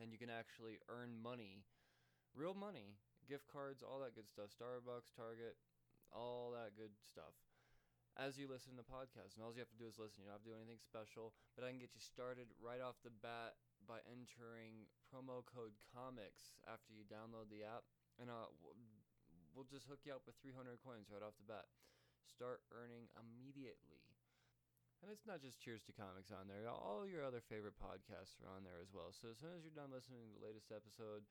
And 0.00 0.08
you 0.08 0.16
can 0.16 0.32
actually 0.32 0.80
earn 0.88 1.20
money, 1.20 1.68
real 2.32 2.56
money, 2.56 2.96
gift 3.28 3.44
cards, 3.52 3.84
all 3.84 4.00
that 4.00 4.16
good 4.16 4.32
stuff. 4.32 4.48
Starbucks, 4.48 5.12
Target, 5.12 5.60
all 6.08 6.56
that 6.56 6.72
good 6.72 6.96
stuff 6.96 7.36
as 8.16 8.36
you 8.36 8.48
listen 8.48 8.76
to 8.76 8.84
podcasts. 8.84 9.36
And 9.36 9.44
all 9.44 9.52
you 9.52 9.60
have 9.60 9.72
to 9.72 9.80
do 9.80 9.88
is 9.88 10.00
listen. 10.00 10.24
You 10.24 10.32
don't 10.32 10.40
have 10.40 10.46
to 10.48 10.52
do 10.52 10.56
anything 10.56 10.80
special, 10.80 11.36
but 11.52 11.64
I 11.64 11.72
can 11.72 11.80
get 11.80 11.92
you 11.92 12.00
started 12.00 12.48
right 12.60 12.80
off 12.80 13.00
the 13.04 13.12
bat 13.12 13.60
by 13.84 14.00
entering 14.08 14.88
promo 15.08 15.44
code 15.44 15.76
comics 15.92 16.56
after 16.64 16.92
you 16.96 17.04
download 17.04 17.50
the 17.50 17.66
app, 17.66 17.84
and 18.16 18.30
uh, 18.30 18.48
we'll 19.52 19.68
just 19.68 19.88
hook 19.88 20.04
you 20.06 20.14
up 20.14 20.24
with 20.24 20.38
300 20.40 20.80
coins 20.80 21.10
right 21.10 21.24
off 21.24 21.36
the 21.36 21.48
bat. 21.48 21.66
Start 22.26 22.62
earning 22.70 23.10
immediately. 23.18 24.02
And 25.02 25.10
it's 25.10 25.26
not 25.26 25.42
just 25.42 25.58
Cheers 25.58 25.82
to 25.90 25.94
Comics 25.94 26.30
on 26.30 26.46
there. 26.46 26.62
All 26.70 27.02
your 27.02 27.26
other 27.26 27.42
favorite 27.42 27.74
podcasts 27.74 28.38
are 28.38 28.50
on 28.54 28.62
there 28.62 28.78
as 28.78 28.94
well. 28.94 29.10
So 29.10 29.34
as 29.34 29.42
soon 29.42 29.58
as 29.58 29.66
you're 29.66 29.74
done 29.74 29.90
listening 29.90 30.22
to 30.22 30.34
the 30.38 30.46
latest 30.46 30.70
episode 30.70 31.26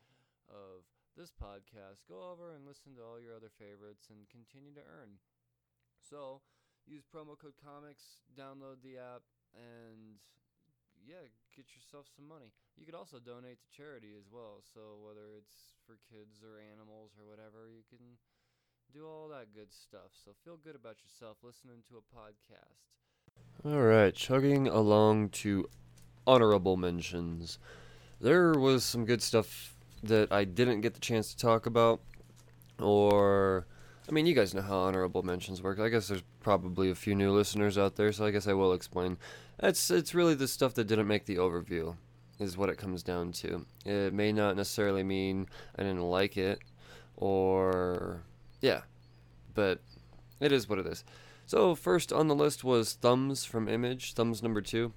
of 0.51 0.83
this 1.15 1.31
podcast, 1.31 2.03
go 2.11 2.19
over 2.27 2.51
and 2.51 2.67
listen 2.67 2.99
to 2.99 3.03
all 3.03 3.15
your 3.15 3.31
other 3.31 3.51
favorites 3.51 4.11
and 4.11 4.27
continue 4.27 4.75
to 4.75 4.83
earn. 4.83 5.23
So, 6.03 6.43
use 6.83 7.07
promo 7.07 7.39
code 7.39 7.55
comics, 7.55 8.19
download 8.35 8.83
the 8.83 8.99
app, 8.99 9.23
and 9.55 10.19
yeah, 11.05 11.25
get 11.55 11.71
yourself 11.73 12.11
some 12.11 12.27
money. 12.27 12.53
You 12.77 12.85
could 12.85 12.97
also 12.97 13.17
donate 13.17 13.61
to 13.61 13.69
charity 13.73 14.13
as 14.17 14.29
well. 14.29 14.61
So 14.61 15.01
whether 15.01 15.33
it's 15.33 15.79
for 15.85 15.97
kids 16.05 16.45
or 16.45 16.61
animals 16.61 17.17
or 17.17 17.25
whatever, 17.25 17.69
you 17.69 17.83
can 17.89 18.21
do 18.93 19.05
all 19.07 19.29
that 19.29 19.53
good 19.53 19.71
stuff. 19.71 20.11
So 20.23 20.31
feel 20.43 20.57
good 20.63 20.75
about 20.75 20.97
yourself 21.01 21.37
listening 21.43 21.83
to 21.89 21.95
a 21.97 22.15
podcast. 22.15 22.89
All 23.65 23.81
right, 23.81 24.13
chugging 24.13 24.67
along 24.67 25.29
to 25.29 25.69
honorable 26.27 26.77
mentions. 26.77 27.59
There 28.19 28.53
was 28.53 28.83
some 28.83 29.05
good 29.05 29.21
stuff 29.21 29.75
that 30.03 30.31
I 30.31 30.43
didn't 30.43 30.81
get 30.81 30.93
the 30.93 30.99
chance 30.99 31.33
to 31.33 31.37
talk 31.37 31.65
about 31.65 32.01
or 32.79 33.67
I 34.09 34.11
mean, 34.11 34.25
you 34.25 34.33
guys 34.33 34.53
know 34.53 34.61
how 34.61 34.79
honorable 34.79 35.23
mentions 35.23 35.61
work. 35.61 35.79
I 35.79 35.89
guess 35.89 36.07
there's 36.07 36.23
probably 36.41 36.89
a 36.89 36.95
few 36.95 37.15
new 37.15 37.31
listeners 37.31 37.77
out 37.77 37.95
there, 37.95 38.11
so 38.11 38.25
I 38.25 38.31
guess 38.31 38.47
I 38.47 38.53
will 38.53 38.73
explain. 38.73 39.17
It's 39.59 39.89
it's 39.91 40.13
really 40.13 40.33
the 40.33 40.47
stuff 40.47 40.73
that 40.73 40.87
didn't 40.87 41.07
make 41.07 41.25
the 41.25 41.37
overview, 41.37 41.95
is 42.39 42.57
what 42.57 42.69
it 42.69 42.77
comes 42.77 43.03
down 43.03 43.31
to. 43.33 43.65
It 43.85 44.13
may 44.13 44.31
not 44.31 44.57
necessarily 44.57 45.03
mean 45.03 45.47
I 45.77 45.83
didn't 45.83 46.01
like 46.01 46.35
it, 46.35 46.59
or 47.15 48.23
yeah, 48.62 48.82
but 49.53 49.82
it 50.39 50.51
is 50.51 50.70
what 50.70 50.80
it 50.80 50.88
is. 50.88 51.03
So 51.45 51.76
first 51.76 52.14
on 52.14 52.28
the 52.28 52.36
list 52.36 52.64
was 52.64 52.93
Thumbs 52.93 53.43
from 53.43 53.68
Image, 53.68 54.14
Thumbs 54.14 54.41
number 54.41 54.62
two. 54.62 54.93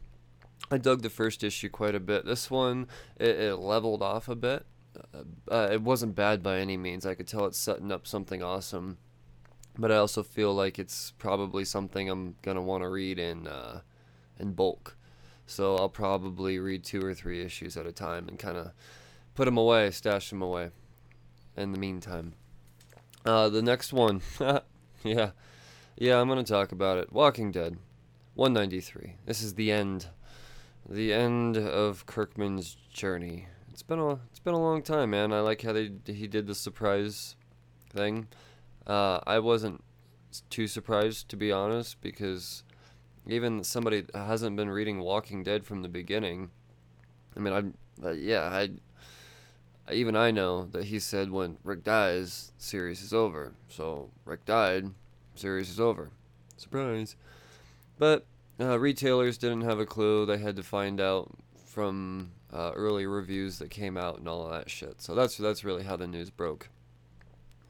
I 0.70 0.78
dug 0.78 1.02
the 1.02 1.10
first 1.10 1.42
issue 1.42 1.68
quite 1.68 1.94
a 1.94 2.00
bit. 2.00 2.24
This 2.24 2.50
one 2.50 2.86
it, 3.18 3.38
it 3.38 3.56
leveled 3.56 4.02
off 4.02 4.28
a 4.28 4.36
bit. 4.36 4.64
Uh, 5.12 5.24
uh, 5.50 5.68
it 5.72 5.82
wasn't 5.82 6.14
bad 6.14 6.42
by 6.42 6.58
any 6.58 6.76
means. 6.76 7.04
I 7.04 7.14
could 7.14 7.26
tell 7.26 7.46
it's 7.46 7.58
setting 7.58 7.90
up 7.90 8.06
something 8.06 8.42
awesome 8.42 8.98
but 9.78 9.90
I 9.90 9.96
also 9.96 10.22
feel 10.22 10.54
like 10.54 10.78
it's 10.78 11.12
probably 11.18 11.64
something 11.64 12.08
I'm 12.08 12.36
gonna 12.42 12.62
want 12.62 12.82
to 12.82 12.88
read 12.88 13.18
in 13.18 13.46
uh, 13.46 13.80
in 14.38 14.52
bulk. 14.52 14.96
So 15.46 15.76
I'll 15.76 15.88
probably 15.88 16.58
read 16.58 16.84
two 16.84 17.04
or 17.04 17.12
three 17.12 17.42
issues 17.42 17.76
at 17.76 17.86
a 17.86 17.92
time 17.92 18.28
and 18.28 18.38
kind 18.38 18.56
of 18.56 18.72
put 19.34 19.44
them 19.44 19.58
away, 19.58 19.90
stash 19.90 20.30
them 20.30 20.40
away. 20.40 20.70
In 21.56 21.72
the 21.72 21.78
meantime, 21.78 22.34
uh, 23.24 23.48
the 23.48 23.62
next 23.62 23.92
one, 23.92 24.20
yeah, 25.02 25.30
yeah, 25.96 26.20
I'm 26.20 26.28
gonna 26.28 26.44
talk 26.44 26.72
about 26.72 26.98
it. 26.98 27.12
Walking 27.12 27.50
Dead, 27.50 27.78
193. 28.34 29.16
This 29.26 29.42
is 29.42 29.54
the 29.54 29.70
end, 29.70 30.08
the 30.88 31.12
end 31.12 31.56
of 31.56 32.06
Kirkman's 32.06 32.76
journey. 32.92 33.48
It's 33.70 33.82
been 33.82 33.98
a 33.98 34.12
it's 34.30 34.40
been 34.40 34.54
a 34.54 34.60
long 34.60 34.82
time, 34.82 35.10
man. 35.10 35.32
I 35.32 35.40
like 35.40 35.62
how 35.62 35.72
they 35.72 35.90
he 36.06 36.26
did 36.26 36.46
the 36.46 36.54
surprise 36.54 37.36
thing. 37.90 38.28
Uh, 38.86 39.20
I 39.26 39.38
wasn't 39.38 39.82
too 40.50 40.66
surprised 40.66 41.28
to 41.28 41.36
be 41.36 41.52
honest 41.52 42.00
because 42.00 42.64
even 43.26 43.64
somebody 43.64 44.04
hasn't 44.14 44.56
been 44.56 44.70
reading 44.70 45.00
Walking 45.00 45.42
Dead 45.42 45.64
from 45.64 45.82
the 45.82 45.88
beginning. 45.88 46.50
I 47.36 47.40
mean, 47.40 47.54
I'm 47.54 47.74
uh, 48.04 48.10
yeah, 48.10 48.42
I 48.42 48.70
even 49.92 50.16
I 50.16 50.30
know 50.30 50.66
that 50.66 50.84
he 50.84 50.98
said 50.98 51.30
when 51.30 51.58
Rick 51.62 51.84
dies, 51.84 52.52
series 52.58 53.02
is 53.02 53.12
over. 53.12 53.52
So 53.68 54.10
Rick 54.24 54.44
died, 54.44 54.90
series 55.34 55.70
is 55.70 55.80
over. 55.80 56.10
Surprise. 56.56 57.16
But 57.98 58.26
uh, 58.60 58.78
retailers 58.78 59.38
didn't 59.38 59.62
have 59.62 59.80
a 59.80 59.86
clue. 59.86 60.26
They 60.26 60.38
had 60.38 60.56
to 60.56 60.62
find 60.62 61.00
out 61.00 61.30
from 61.66 62.30
uh, 62.52 62.70
early 62.74 63.06
reviews 63.06 63.58
that 63.58 63.70
came 63.70 63.96
out 63.96 64.18
and 64.18 64.28
all 64.28 64.48
that 64.48 64.70
shit. 64.70 65.02
So 65.02 65.14
that's 65.14 65.36
that's 65.36 65.64
really 65.64 65.82
how 65.82 65.96
the 65.96 66.06
news 66.06 66.30
broke. 66.30 66.68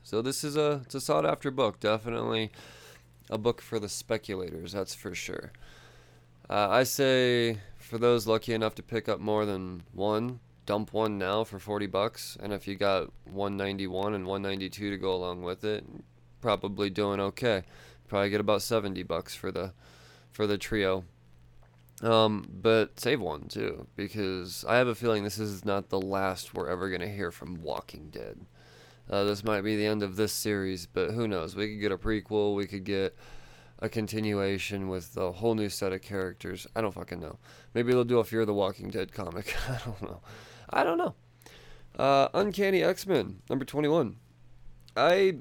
So 0.02 0.20
this 0.20 0.44
is 0.44 0.56
a 0.56 0.82
it's 0.84 0.94
a 0.94 1.00
sought 1.00 1.24
after 1.24 1.50
book. 1.50 1.80
Definitely 1.80 2.50
a 3.30 3.38
book 3.38 3.62
for 3.62 3.78
the 3.78 3.88
speculators, 3.88 4.72
that's 4.72 4.94
for 4.94 5.14
sure. 5.14 5.52
Uh, 6.48 6.68
I 6.68 6.84
say 6.84 7.58
for 7.78 7.96
those 7.96 8.26
lucky 8.26 8.52
enough 8.52 8.74
to 8.74 8.82
pick 8.82 9.08
up 9.08 9.18
more 9.18 9.46
than 9.46 9.84
one, 9.92 10.40
dump 10.66 10.92
one 10.92 11.18
now 11.18 11.44
for 11.44 11.58
40 11.58 11.86
bucks, 11.86 12.36
and 12.42 12.52
if 12.52 12.66
you 12.66 12.76
got 12.76 13.10
191 13.24 14.14
and 14.14 14.26
192 14.26 14.90
to 14.90 14.96
go 14.96 15.14
along 15.14 15.42
with 15.42 15.64
it, 15.64 15.84
probably 16.40 16.90
doing 16.90 17.20
okay. 17.20 17.62
Probably 18.08 18.30
get 18.30 18.40
about 18.40 18.62
70 18.62 19.02
bucks 19.04 19.34
for 19.34 19.50
the 19.50 19.72
for 20.30 20.46
the 20.46 20.58
trio. 20.58 21.04
Um, 22.02 22.48
but 22.52 22.98
save 22.98 23.20
one 23.20 23.48
too, 23.48 23.86
because 23.96 24.64
I 24.68 24.76
have 24.76 24.88
a 24.88 24.94
feeling 24.94 25.24
this 25.24 25.38
is 25.38 25.64
not 25.64 25.88
the 25.88 26.00
last 26.00 26.52
we're 26.52 26.68
ever 26.68 26.90
gonna 26.90 27.08
hear 27.08 27.30
from 27.30 27.62
Walking 27.62 28.10
Dead. 28.10 28.44
Uh, 29.08 29.24
this 29.24 29.44
might 29.44 29.62
be 29.62 29.76
the 29.76 29.86
end 29.86 30.02
of 30.02 30.16
this 30.16 30.32
series, 30.32 30.86
but 30.86 31.12
who 31.12 31.28
knows? 31.28 31.54
We 31.54 31.68
could 31.68 31.80
get 31.80 31.92
a 31.92 31.98
prequel. 31.98 32.56
We 32.56 32.66
could 32.66 32.84
get 32.84 33.16
a 33.78 33.88
continuation 33.88 34.88
with 34.88 35.16
a 35.16 35.32
whole 35.32 35.54
new 35.54 35.68
set 35.68 35.92
of 35.92 36.02
characters. 36.02 36.66
I 36.74 36.80
don't 36.80 36.94
fucking 36.94 37.20
know. 37.20 37.38
Maybe 37.74 37.92
they'll 37.92 38.04
do 38.04 38.18
a 38.18 38.24
Fear 38.24 38.42
of 38.42 38.46
the 38.46 38.54
Walking 38.54 38.88
Dead 38.88 39.12
comic. 39.12 39.54
I 39.68 39.78
don't 39.84 40.02
know. 40.02 40.20
I 40.74 40.82
don't 40.82 40.98
know. 40.98 41.14
Uh, 41.96 42.28
Uncanny 42.34 42.82
X 42.82 43.06
Men 43.06 43.40
number 43.48 43.64
twenty 43.64 43.88
one. 43.88 44.16
I, 44.96 45.38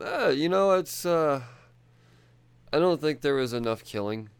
uh, 0.00 0.28
you 0.28 0.48
know, 0.48 0.72
it's. 0.72 1.04
Uh, 1.04 1.42
I 2.72 2.78
don't 2.78 3.00
think 3.00 3.20
there 3.20 3.34
was 3.34 3.52
enough 3.52 3.84
killing. 3.84 4.30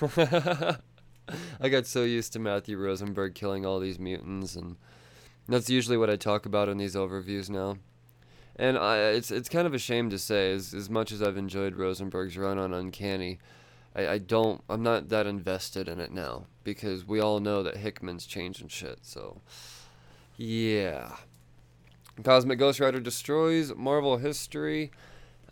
I 1.60 1.68
got 1.68 1.86
so 1.86 2.02
used 2.02 2.32
to 2.32 2.40
Matthew 2.40 2.76
Rosenberg 2.76 3.34
killing 3.34 3.64
all 3.64 3.78
these 3.78 3.98
mutants, 3.98 4.56
and 4.56 4.76
that's 5.48 5.70
usually 5.70 5.96
what 5.96 6.10
I 6.10 6.16
talk 6.16 6.44
about 6.44 6.68
in 6.68 6.76
these 6.76 6.96
overviews 6.96 7.48
now. 7.48 7.76
And 8.56 8.76
I, 8.76 8.98
it's 8.98 9.30
it's 9.30 9.48
kind 9.48 9.66
of 9.66 9.74
a 9.74 9.78
shame 9.78 10.10
to 10.10 10.18
say, 10.18 10.52
as 10.52 10.74
as 10.74 10.90
much 10.90 11.12
as 11.12 11.22
I've 11.22 11.36
enjoyed 11.36 11.76
Rosenberg's 11.76 12.36
run 12.36 12.58
on 12.58 12.74
Uncanny, 12.74 13.38
I, 13.94 14.06
I 14.08 14.18
don't 14.18 14.62
I'm 14.68 14.82
not 14.82 15.08
that 15.10 15.26
invested 15.26 15.88
in 15.88 16.00
it 16.00 16.12
now 16.12 16.46
because 16.64 17.06
we 17.06 17.20
all 17.20 17.40
know 17.40 17.62
that 17.62 17.76
Hickman's 17.76 18.26
changing 18.26 18.68
shit. 18.68 19.00
So, 19.02 19.40
yeah. 20.36 21.16
Cosmic 22.22 22.58
Ghost 22.58 22.78
Rider 22.78 23.00
destroys 23.00 23.74
Marvel 23.74 24.18
history. 24.18 24.90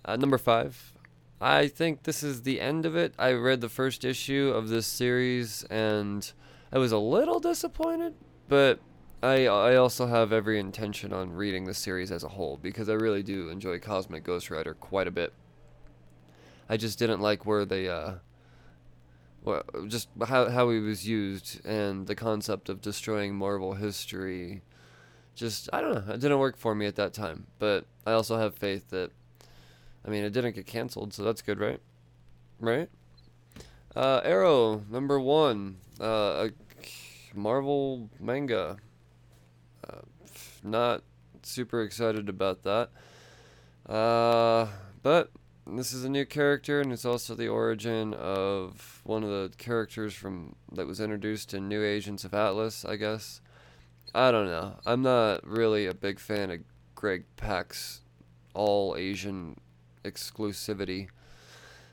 Uh, 0.04 0.16
number 0.16 0.38
five. 0.38 0.92
I 1.40 1.68
think 1.68 2.02
this 2.02 2.22
is 2.22 2.42
the 2.42 2.60
end 2.60 2.84
of 2.84 2.96
it. 2.96 3.14
I 3.18 3.32
read 3.32 3.62
the 3.62 3.68
first 3.70 4.04
issue 4.04 4.52
of 4.54 4.68
this 4.68 4.86
series 4.86 5.64
and 5.64 6.30
I 6.70 6.78
was 6.78 6.92
a 6.92 6.98
little 6.98 7.40
disappointed, 7.40 8.14
but 8.48 8.78
I 9.22 9.46
I 9.46 9.76
also 9.76 10.06
have 10.06 10.32
every 10.32 10.60
intention 10.60 11.12
on 11.12 11.32
reading 11.32 11.64
the 11.64 11.74
series 11.74 12.12
as 12.12 12.24
a 12.24 12.28
whole 12.28 12.58
because 12.58 12.88
I 12.88 12.94
really 12.94 13.22
do 13.22 13.48
enjoy 13.48 13.78
Cosmic 13.78 14.22
Ghost 14.22 14.50
Rider 14.50 14.74
quite 14.74 15.06
a 15.06 15.10
bit. 15.10 15.32
I 16.68 16.76
just 16.76 16.98
didn't 16.98 17.20
like 17.20 17.46
where 17.46 17.64
they 17.64 17.88
uh 17.88 18.14
well, 19.42 19.62
just 19.88 20.08
how 20.26 20.48
how 20.48 20.70
he 20.70 20.78
was 20.78 21.06
used 21.06 21.64
and 21.64 22.06
the 22.06 22.14
concept 22.14 22.68
of 22.68 22.80
destroying 22.80 23.34
Marvel 23.34 23.74
history. 23.74 24.62
Just 25.34 25.68
I 25.72 25.80
don't 25.80 25.94
know, 25.94 26.14
it 26.14 26.20
didn't 26.20 26.38
work 26.38 26.56
for 26.56 26.74
me 26.74 26.86
at 26.86 26.96
that 26.96 27.12
time. 27.14 27.46
But 27.58 27.86
I 28.06 28.12
also 28.12 28.36
have 28.36 28.54
faith 28.54 28.90
that 28.90 29.10
I 30.04 30.10
mean 30.10 30.24
it 30.24 30.32
didn't 30.32 30.54
get 30.54 30.66
canceled, 30.66 31.14
so 31.14 31.22
that's 31.22 31.42
good, 31.42 31.58
right? 31.58 31.80
Right? 32.58 32.88
Uh, 33.96 34.20
Aero 34.24 34.84
number 34.90 35.18
one, 35.18 35.78
uh, 36.00 36.48
a 36.48 36.50
Marvel 37.34 38.10
manga 38.20 38.76
not 40.62 41.02
super 41.42 41.82
excited 41.82 42.28
about 42.28 42.62
that. 42.62 42.90
Uh, 43.88 44.68
but 45.02 45.30
this 45.66 45.92
is 45.92 46.04
a 46.04 46.08
new 46.08 46.24
character, 46.24 46.80
and 46.80 46.92
it's 46.92 47.04
also 47.04 47.34
the 47.34 47.48
origin 47.48 48.14
of 48.14 49.00
one 49.04 49.22
of 49.22 49.30
the 49.30 49.52
characters 49.58 50.14
from 50.14 50.56
that 50.72 50.86
was 50.86 51.00
introduced 51.00 51.54
in 51.54 51.68
New 51.68 51.84
Agents 51.84 52.24
of 52.24 52.34
Atlas, 52.34 52.84
I 52.84 52.96
guess. 52.96 53.40
I 54.14 54.30
don't 54.30 54.46
know. 54.46 54.76
I'm 54.84 55.02
not 55.02 55.46
really 55.46 55.86
a 55.86 55.94
big 55.94 56.18
fan 56.18 56.50
of 56.50 56.60
Greg 56.94 57.24
Pak's 57.36 58.00
all 58.54 58.96
Asian 58.96 59.60
exclusivity 60.04 61.08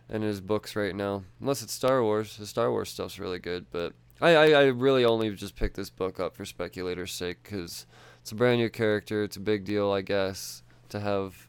in 0.10 0.22
his 0.22 0.42
books 0.42 0.76
right 0.76 0.96
now, 0.96 1.24
unless 1.40 1.62
it's 1.62 1.74
Star 1.74 2.02
Wars. 2.02 2.38
The 2.38 2.48
Star 2.48 2.72
Wars 2.72 2.90
stuff's 2.90 3.20
really 3.20 3.40
good, 3.40 3.68
but 3.72 3.94
I, 4.20 4.36
I, 4.36 4.50
I 4.50 4.64
really 4.66 5.06
only 5.06 5.34
just 5.36 5.56
picked 5.56 5.76
this 5.76 5.90
book 5.90 6.20
up 6.20 6.36
for 6.36 6.46
speculators' 6.46 7.14
sake 7.14 7.44
because 7.44 7.86
it's 8.22 8.32
a 8.32 8.36
brand 8.36 8.60
new 8.60 8.70
character. 8.70 9.24
It's 9.24 9.38
a 9.38 9.42
big 9.42 9.64
deal, 9.64 9.92
I 9.92 10.02
guess, 10.02 10.64
to 10.90 11.00
have 11.00 11.48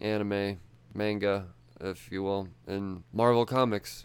anime, 0.00 0.58
manga, 0.98 1.46
if 1.80 2.10
you 2.10 2.22
will, 2.22 2.48
in 2.66 3.04
Marvel 3.12 3.46
Comics. 3.46 4.04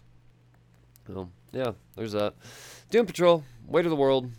So, 1.06 1.28
yeah, 1.52 1.72
there's 1.96 2.12
that. 2.12 2.34
Doom 2.90 3.04
Patrol, 3.04 3.44
Weight 3.66 3.84
of 3.84 3.90
the 3.90 3.96
World, 3.96 4.30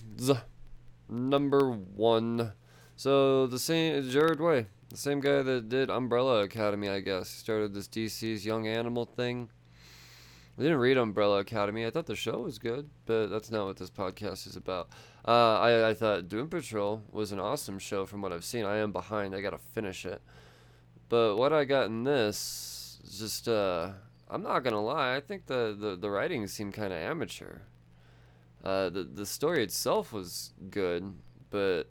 number 1.07 1.69
one. 1.69 2.53
So, 2.95 3.45
the 3.45 3.59
same, 3.59 4.09
Gerard 4.09 4.39
Way, 4.39 4.67
the 4.89 4.97
same 4.97 5.19
guy 5.19 5.43
that 5.43 5.69
did 5.69 5.89
Umbrella 5.89 6.43
Academy, 6.43 6.89
I 6.89 7.01
guess. 7.01 7.31
He 7.31 7.39
started 7.39 7.73
this 7.73 7.87
DC's 7.87 8.45
Young 8.45 8.65
Animal 8.67 9.05
thing. 9.05 9.49
I 10.57 10.61
didn't 10.61 10.77
read 10.77 10.97
Umbrella 10.97 11.39
Academy. 11.39 11.85
I 11.85 11.89
thought 11.89 12.05
the 12.05 12.15
show 12.15 12.39
was 12.39 12.57
good, 12.57 12.89
but 13.05 13.27
that's 13.27 13.51
not 13.51 13.65
what 13.65 13.75
this 13.75 13.91
podcast 13.91 14.47
is 14.47 14.55
about. 14.55 14.87
Uh, 15.27 15.59
I, 15.59 15.89
I 15.89 15.93
thought 15.93 16.29
Doom 16.29 16.47
Patrol 16.47 17.03
was 17.11 17.33
an 17.33 17.41
awesome 17.41 17.77
show 17.77 18.05
from 18.05 18.21
what 18.21 18.31
I've 18.31 18.45
seen. 18.45 18.63
I 18.63 18.77
am 18.77 18.93
behind. 18.93 19.35
I 19.35 19.41
got 19.41 19.49
to 19.49 19.57
finish 19.57 20.05
it. 20.05 20.21
But 21.09 21.37
what 21.37 21.53
I 21.53 21.65
got 21.65 21.85
in 21.85 22.03
this, 22.03 22.99
is 23.03 23.19
just, 23.19 23.47
uh, 23.47 23.89
I'm 24.29 24.41
not 24.41 24.63
to 24.63 24.79
lie. 24.79 25.15
I 25.15 25.19
think 25.19 25.45
the, 25.45 25.75
the, 25.77 25.95
the 25.95 26.09
writing 26.09 26.47
seemed 26.47 26.73
kind 26.73 26.91
of 26.91 26.99
amateur. 26.99 27.59
Uh, 28.63 28.89
the, 28.89 29.03
the 29.03 29.25
story 29.25 29.63
itself 29.63 30.11
was 30.11 30.53
good, 30.71 31.13
but 31.51 31.83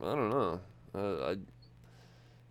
I 0.00 0.14
don't 0.14 0.30
know. 0.30 0.60
Uh, 0.94 1.30
I, 1.30 1.36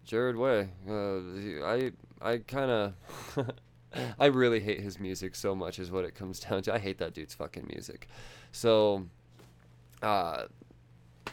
Gerard 0.03 0.36
Way, 0.36 0.70
uh, 0.89 1.66
I, 1.66 1.91
I 2.22 2.38
kind 2.39 2.70
of. 2.70 2.93
I 4.20 4.26
really 4.26 4.59
hate 4.59 4.80
his 4.80 4.99
music 4.99 5.36
so 5.36 5.53
much, 5.53 5.78
is 5.78 5.91
what 5.91 6.03
it 6.03 6.16
comes 6.16 6.39
down 6.49 6.64
to. 6.64 6.74
I 6.74 6.80
hate 6.80 6.97
that 6.97 7.14
dude's 7.14 7.36
fucking 7.36 7.68
music. 7.72 8.07
So, 8.51 9.05
uh, 10.01 10.45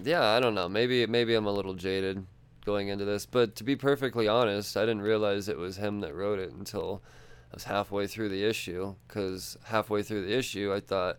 yeah, 0.05 0.25
I 0.25 0.41
don't 0.41 0.55
know. 0.55 0.69
Maybe 0.69 1.07
maybe 1.07 1.35
I'm 1.35 1.47
a 1.47 1.53
little 1.53 1.75
jaded 1.75 2.25
going 2.65 2.89
into 2.89 3.05
this, 3.05 3.27
but 3.27 3.57
to 3.57 3.65
be 3.65 3.77
perfectly 3.77 4.29
honest, 4.29 4.77
I 4.77 4.83
didn't 4.83 5.03
realize 5.03 5.49
it 5.49 5.59
was 5.59 5.77
him 5.77 6.01
that 6.01 6.15
wrote 6.15 6.39
it 6.39 6.53
until 6.53 7.03
I 7.53 7.57
was 7.57 7.65
halfway 7.65 8.07
through 8.07 8.29
the 8.29 8.45
issue. 8.45 8.95
Because 9.07 9.57
halfway 9.65 10.03
through 10.03 10.27
the 10.27 10.37
issue, 10.37 10.73
I 10.73 10.81
thought, 10.81 11.19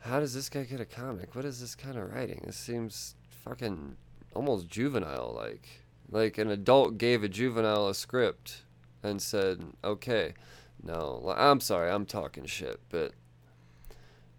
how 0.00 0.20
does 0.20 0.34
this 0.34 0.48
guy 0.48 0.64
get 0.64 0.80
a 0.80 0.84
comic? 0.84 1.34
What 1.34 1.44
is 1.44 1.60
this 1.60 1.74
kind 1.74 1.98
of 1.98 2.12
writing? 2.12 2.42
This 2.46 2.56
seems 2.56 3.16
fucking 3.44 3.96
almost 4.34 4.68
juvenile 4.68 5.34
like. 5.34 5.68
Like 6.08 6.38
an 6.38 6.50
adult 6.50 6.98
gave 6.98 7.24
a 7.24 7.28
juvenile 7.28 7.88
a 7.88 7.94
script 7.94 8.62
and 9.02 9.20
said, 9.20 9.64
okay, 9.82 10.34
no, 10.82 11.34
I'm 11.36 11.60
sorry, 11.60 11.90
I'm 11.90 12.06
talking 12.06 12.46
shit, 12.46 12.80
but 12.88 13.12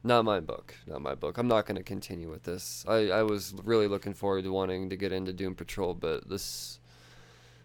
not 0.04 0.26
my 0.26 0.40
book. 0.40 0.76
Not 0.86 1.02
my 1.02 1.16
book. 1.16 1.38
I'm 1.38 1.48
not 1.48 1.66
going 1.66 1.78
to 1.78 1.84
continue 1.84 2.30
with 2.30 2.44
this. 2.44 2.86
I, 2.88 3.10
I 3.10 3.24
was 3.24 3.54
really 3.64 3.88
looking 3.88 4.14
forward 4.14 4.44
to 4.44 4.52
wanting 4.52 4.90
to 4.90 4.96
get 4.96 5.12
into 5.12 5.34
Doom 5.34 5.56
Patrol, 5.56 5.94
but 5.94 6.30
this. 6.30 6.80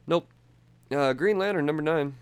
Nope. 0.07 0.29
Uh, 0.91 1.13
Green 1.13 1.39
Lantern, 1.39 1.67
number 1.67 1.83
nine. 1.83 2.15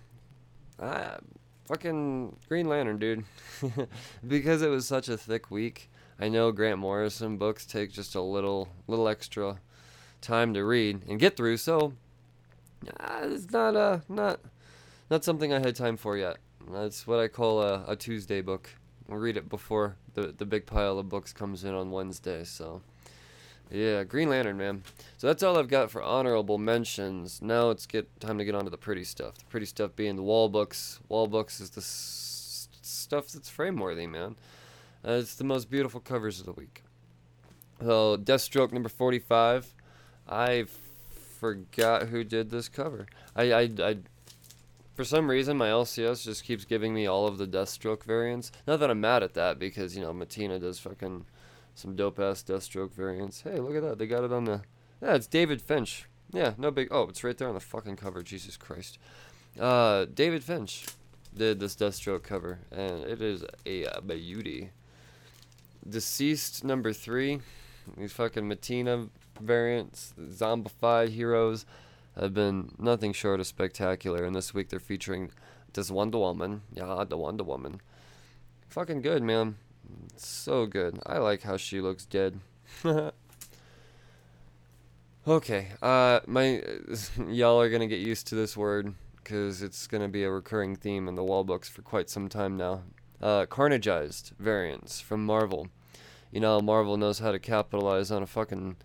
Ah, 0.78 1.18
fucking 1.66 2.36
Green 2.48 2.68
Lantern, 2.68 2.98
dude. 2.98 3.24
because 4.26 4.62
it 4.62 4.68
was 4.68 4.86
such 4.86 5.08
a 5.08 5.16
thick 5.16 5.50
week. 5.50 5.90
I 6.18 6.28
know 6.28 6.52
Grant 6.52 6.78
Morrison 6.78 7.38
books 7.38 7.64
take 7.64 7.92
just 7.92 8.14
a 8.14 8.20
little, 8.20 8.68
little 8.86 9.08
extra 9.08 9.60
time 10.20 10.52
to 10.54 10.64
read 10.64 11.02
and 11.08 11.18
get 11.18 11.36
through, 11.36 11.56
so 11.56 11.94
uh, 13.00 13.20
it's 13.22 13.50
not, 13.50 13.74
uh, 13.74 14.00
not 14.08 14.40
not 15.10 15.24
something 15.24 15.52
I 15.52 15.58
had 15.58 15.74
time 15.74 15.96
for 15.96 16.16
yet. 16.16 16.38
That's 16.70 17.06
what 17.06 17.18
I 17.18 17.26
call 17.28 17.60
a, 17.60 17.84
a 17.88 17.96
Tuesday 17.96 18.40
book. 18.40 18.70
I'll 19.10 19.16
read 19.16 19.36
it 19.36 19.48
before 19.48 19.96
the, 20.14 20.34
the 20.36 20.46
big 20.46 20.66
pile 20.66 20.98
of 20.98 21.08
books 21.08 21.32
comes 21.32 21.64
in 21.64 21.74
on 21.74 21.90
Wednesday. 21.90 22.44
So, 22.44 22.82
yeah, 23.70 24.04
Green 24.04 24.28
Lantern, 24.30 24.56
man. 24.56 24.82
So 25.18 25.26
that's 25.26 25.42
all 25.42 25.58
I've 25.58 25.68
got 25.68 25.90
for 25.90 26.02
honorable 26.02 26.58
mentions. 26.58 27.42
Now 27.42 27.70
it's 27.70 27.86
get 27.86 28.20
time 28.20 28.38
to 28.38 28.44
get 28.44 28.54
on 28.54 28.64
to 28.64 28.70
the 28.70 28.78
pretty 28.78 29.04
stuff. 29.04 29.34
The 29.38 29.44
pretty 29.46 29.66
stuff 29.66 29.96
being 29.96 30.16
the 30.16 30.22
wall 30.22 30.48
books. 30.48 31.00
Wall 31.08 31.26
books 31.26 31.60
is 31.60 31.70
the 31.70 31.80
s- 31.80 32.68
stuff 32.82 33.28
that's 33.28 33.48
frame 33.48 33.76
worthy, 33.76 34.06
man. 34.06 34.36
Uh, 35.04 35.12
it's 35.12 35.34
the 35.34 35.44
most 35.44 35.70
beautiful 35.70 36.00
covers 36.00 36.40
of 36.40 36.46
the 36.46 36.52
week. 36.52 36.82
So, 37.80 38.16
Deathstroke 38.16 38.72
number 38.72 38.88
45. 38.90 39.74
I 40.28 40.66
forgot 41.38 42.08
who 42.08 42.22
did 42.22 42.50
this 42.50 42.68
cover. 42.68 43.06
I, 43.34 43.52
I, 43.52 43.70
I 43.82 43.96
for 45.00 45.04
some 45.06 45.30
reason, 45.30 45.56
my 45.56 45.68
LCS 45.68 46.24
just 46.24 46.44
keeps 46.44 46.66
giving 46.66 46.92
me 46.92 47.06
all 47.06 47.26
of 47.26 47.38
the 47.38 47.46
Deathstroke 47.46 48.04
variants. 48.04 48.52
Not 48.66 48.80
that 48.80 48.90
I'm 48.90 49.00
mad 49.00 49.22
at 49.22 49.32
that, 49.32 49.58
because, 49.58 49.96
you 49.96 50.02
know, 50.02 50.12
Mattina 50.12 50.60
does 50.60 50.78
fucking 50.78 51.24
some 51.74 51.96
dope-ass 51.96 52.42
Deathstroke 52.42 52.92
variants. 52.92 53.40
Hey, 53.40 53.60
look 53.60 53.74
at 53.74 53.80
that. 53.80 53.96
They 53.96 54.06
got 54.06 54.24
it 54.24 54.32
on 54.32 54.44
the... 54.44 54.60
Yeah, 55.00 55.14
it's 55.14 55.26
David 55.26 55.62
Finch. 55.62 56.04
Yeah, 56.34 56.52
no 56.58 56.70
big... 56.70 56.88
Oh, 56.90 57.04
it's 57.08 57.24
right 57.24 57.38
there 57.38 57.48
on 57.48 57.54
the 57.54 57.60
fucking 57.60 57.96
cover. 57.96 58.22
Jesus 58.22 58.58
Christ. 58.58 58.98
Uh, 59.58 60.04
David 60.04 60.44
Finch 60.44 60.84
did 61.34 61.60
this 61.60 61.76
Deathstroke 61.76 62.22
cover, 62.22 62.58
and 62.70 63.02
it 63.04 63.22
is 63.22 63.42
a 63.64 64.02
beauty. 64.02 64.68
DCeased 65.88 66.62
number 66.62 66.92
three, 66.92 67.40
these 67.96 68.12
fucking 68.12 68.44
Mattina 68.44 69.08
variants, 69.40 70.12
zombified 70.20 71.08
heroes, 71.08 71.64
have 72.18 72.34
been 72.34 72.72
nothing 72.78 73.12
short 73.12 73.40
of 73.40 73.46
spectacular. 73.46 74.24
And 74.24 74.34
this 74.34 74.54
week 74.54 74.68
they're 74.68 74.80
featuring 74.80 75.30
this 75.72 75.90
Wonder 75.90 76.18
Woman. 76.18 76.62
Yeah, 76.74 77.04
the 77.08 77.16
Wonder 77.16 77.44
Woman. 77.44 77.80
Fucking 78.68 79.02
good, 79.02 79.22
man. 79.22 79.56
So 80.16 80.66
good. 80.66 81.00
I 81.06 81.18
like 81.18 81.42
how 81.42 81.56
she 81.56 81.80
looks 81.80 82.04
dead. 82.04 82.40
okay, 85.26 85.68
uh, 85.82 86.20
my 86.26 86.62
y'all 87.28 87.60
are 87.60 87.70
gonna 87.70 87.86
get 87.86 88.00
used 88.00 88.26
to 88.28 88.34
this 88.34 88.56
word 88.56 88.94
because 89.16 89.62
it's 89.62 89.86
gonna 89.86 90.08
be 90.08 90.22
a 90.24 90.30
recurring 90.30 90.76
theme 90.76 91.08
in 91.08 91.14
the 91.14 91.24
wall 91.24 91.44
books 91.44 91.68
for 91.68 91.82
quite 91.82 92.08
some 92.08 92.28
time 92.28 92.56
now. 92.56 92.82
Uh, 93.20 93.44
carnageized 93.46 94.32
variants 94.38 95.00
from 95.00 95.24
Marvel. 95.26 95.68
You 96.30 96.40
know, 96.40 96.60
Marvel 96.60 96.96
knows 96.96 97.18
how 97.18 97.32
to 97.32 97.38
capitalize 97.38 98.10
on 98.10 98.22
a 98.22 98.26
fucking 98.26 98.76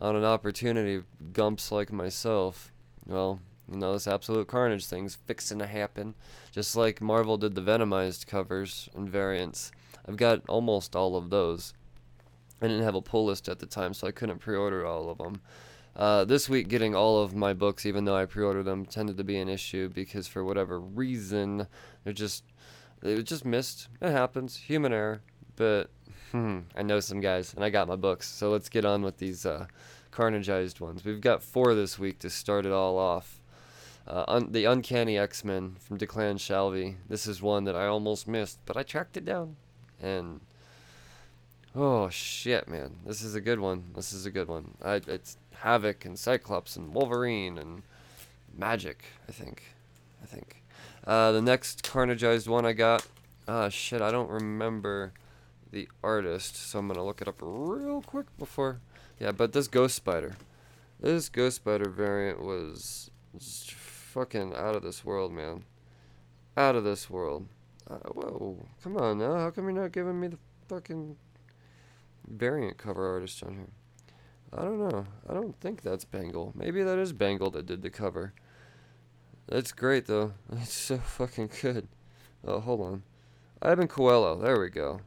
on 0.00 0.16
an 0.16 0.24
opportunity. 0.24 1.02
Gumps 1.32 1.70
like 1.70 1.92
myself. 1.92 2.72
Well, 3.06 3.40
you 3.70 3.78
know, 3.78 3.92
this 3.92 4.06
absolute 4.06 4.48
carnage 4.48 4.86
thing's 4.86 5.16
fixing 5.26 5.58
to 5.58 5.66
happen. 5.66 6.14
Just 6.52 6.76
like 6.76 7.00
Marvel 7.00 7.36
did 7.36 7.54
the 7.54 7.60
Venomized 7.60 8.26
covers 8.26 8.88
and 8.94 9.08
variants. 9.08 9.70
I've 10.08 10.16
got 10.16 10.48
almost 10.48 10.96
all 10.96 11.16
of 11.16 11.30
those. 11.30 11.74
I 12.60 12.66
didn't 12.66 12.82
have 12.82 12.94
a 12.94 13.02
pull 13.02 13.26
list 13.26 13.48
at 13.48 13.58
the 13.58 13.66
time, 13.66 13.94
so 13.94 14.06
I 14.06 14.12
couldn't 14.12 14.38
pre-order 14.38 14.84
all 14.84 15.08
of 15.08 15.18
them. 15.18 15.40
Uh, 15.96 16.24
this 16.24 16.48
week, 16.48 16.68
getting 16.68 16.94
all 16.94 17.22
of 17.22 17.34
my 17.34 17.52
books, 17.52 17.84
even 17.84 18.04
though 18.04 18.16
I 18.16 18.24
pre-ordered 18.24 18.64
them, 18.64 18.86
tended 18.86 19.16
to 19.16 19.24
be 19.24 19.38
an 19.38 19.48
issue 19.48 19.88
because 19.88 20.26
for 20.26 20.44
whatever 20.44 20.78
reason, 20.78 21.66
they're 22.04 22.12
just 22.12 22.44
they 23.00 23.22
just 23.22 23.44
missed. 23.44 23.88
It 24.00 24.10
happens, 24.10 24.56
human 24.56 24.92
error. 24.92 25.22
But 25.56 25.90
hmm, 26.32 26.60
I 26.76 26.82
know 26.82 27.00
some 27.00 27.20
guys, 27.20 27.54
and 27.54 27.64
I 27.64 27.70
got 27.70 27.88
my 27.88 27.96
books. 27.96 28.28
So 28.28 28.50
let's 28.50 28.68
get 28.68 28.84
on 28.84 29.02
with 29.02 29.18
these 29.18 29.44
uh, 29.44 29.66
carnageized 30.12 30.80
ones. 30.80 31.04
We've 31.04 31.20
got 31.20 31.42
four 31.42 31.74
this 31.74 31.98
week 31.98 32.18
to 32.20 32.30
start 32.30 32.66
it 32.66 32.72
all 32.72 32.98
off. 32.98 33.40
Uh, 34.06 34.24
un- 34.26 34.52
the 34.52 34.64
Uncanny 34.64 35.18
X 35.18 35.44
Men 35.44 35.76
from 35.78 35.98
Declan 35.98 36.36
Shalvey. 36.36 36.96
This 37.08 37.26
is 37.26 37.42
one 37.42 37.64
that 37.64 37.76
I 37.76 37.86
almost 37.86 38.26
missed, 38.26 38.58
but 38.66 38.76
I 38.76 38.82
tracked 38.82 39.16
it 39.16 39.24
down, 39.24 39.56
and 40.02 40.40
oh 41.76 42.08
shit, 42.08 42.68
man, 42.68 42.96
this 43.06 43.22
is 43.22 43.34
a 43.34 43.40
good 43.40 43.60
one. 43.60 43.84
This 43.94 44.12
is 44.12 44.26
a 44.26 44.30
good 44.30 44.48
one. 44.48 44.74
I, 44.82 44.94
it's 45.06 45.36
Havoc 45.60 46.04
and 46.04 46.18
Cyclops 46.18 46.76
and 46.76 46.94
Wolverine 46.94 47.58
and 47.58 47.82
Magik. 48.58 49.02
I 49.28 49.32
think, 49.32 49.62
I 50.22 50.26
think. 50.26 50.62
Uh, 51.06 51.32
the 51.32 51.42
next 51.42 51.82
Carnageized 51.82 52.48
one 52.48 52.66
I 52.66 52.72
got. 52.72 53.06
Ah, 53.46 53.68
shit, 53.68 54.00
I 54.00 54.10
don't 54.10 54.30
remember 54.30 55.12
the 55.70 55.88
artist, 56.02 56.56
so 56.56 56.78
I'm 56.78 56.88
gonna 56.88 57.04
look 57.04 57.20
it 57.20 57.28
up 57.28 57.36
real 57.40 58.02
quick 58.02 58.26
before. 58.38 58.80
Yeah, 59.18 59.32
but 59.32 59.52
this 59.52 59.68
Ghost 59.68 59.94
Spider, 59.96 60.36
this 60.98 61.28
Ghost 61.28 61.56
Spider 61.56 61.88
variant 61.88 62.42
was 62.42 63.10
fucking 63.38 64.54
out 64.54 64.74
of 64.74 64.82
this 64.82 65.04
world, 65.04 65.32
man. 65.32 65.64
Out 66.56 66.74
of 66.74 66.84
this 66.84 67.08
world. 67.08 67.46
Uh, 67.88 67.98
whoa, 68.12 68.66
come 68.82 68.96
on 68.96 69.18
now. 69.18 69.36
How 69.36 69.50
come 69.50 69.64
you're 69.64 69.82
not 69.82 69.92
giving 69.92 70.20
me 70.20 70.28
the 70.28 70.38
fucking 70.68 71.16
variant 72.26 72.78
cover 72.78 73.08
artist 73.08 73.42
on 73.42 73.54
here? 73.54 73.68
I 74.52 74.62
don't 74.62 74.88
know. 74.88 75.06
I 75.28 75.34
don't 75.34 75.58
think 75.60 75.82
that's 75.82 76.04
Bengal. 76.04 76.52
Maybe 76.56 76.82
that 76.82 76.98
is 76.98 77.12
Bengal 77.12 77.50
that 77.52 77.66
did 77.66 77.82
the 77.82 77.90
cover. 77.90 78.32
That's 79.46 79.72
great 79.72 80.06
though. 80.06 80.32
That's 80.48 80.72
so 80.72 80.98
fucking 80.98 81.50
good. 81.60 81.88
Oh, 82.44 82.60
hold 82.60 82.80
on. 82.80 83.02
Ivan 83.60 83.88
Coelho. 83.88 84.40
There 84.40 84.60
we 84.60 84.70
go. 84.70 85.00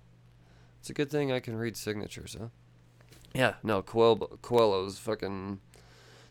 It's 0.84 0.90
a 0.90 0.94
good 0.94 1.10
thing 1.10 1.32
I 1.32 1.40
can 1.40 1.56
read 1.56 1.78
signatures, 1.78 2.36
huh? 2.38 2.48
Yeah, 3.34 3.54
no, 3.64 3.82
Coelho, 3.82 4.38
Coelho's 4.42 5.00
fucking. 5.00 5.62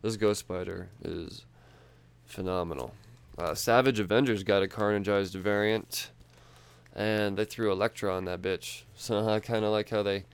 This 0.02 0.18
Ghost 0.18 0.40
Spider 0.40 0.90
is 1.02 1.46
phenomenal. 2.26 2.92
Uh, 3.38 3.54
Savage 3.54 3.98
Avengers 3.98 4.42
got 4.42 4.62
a 4.62 4.66
carnageized 4.66 5.34
variant, 5.36 6.10
and 6.94 7.38
they 7.38 7.46
threw 7.46 7.72
Elektra 7.72 8.14
on 8.14 8.26
that 8.26 8.42
bitch. 8.42 8.82
So 8.94 9.26
I 9.26 9.40
kind 9.40 9.64
of 9.64 9.72
like 9.72 9.88
how 9.88 10.02
they 10.02 10.26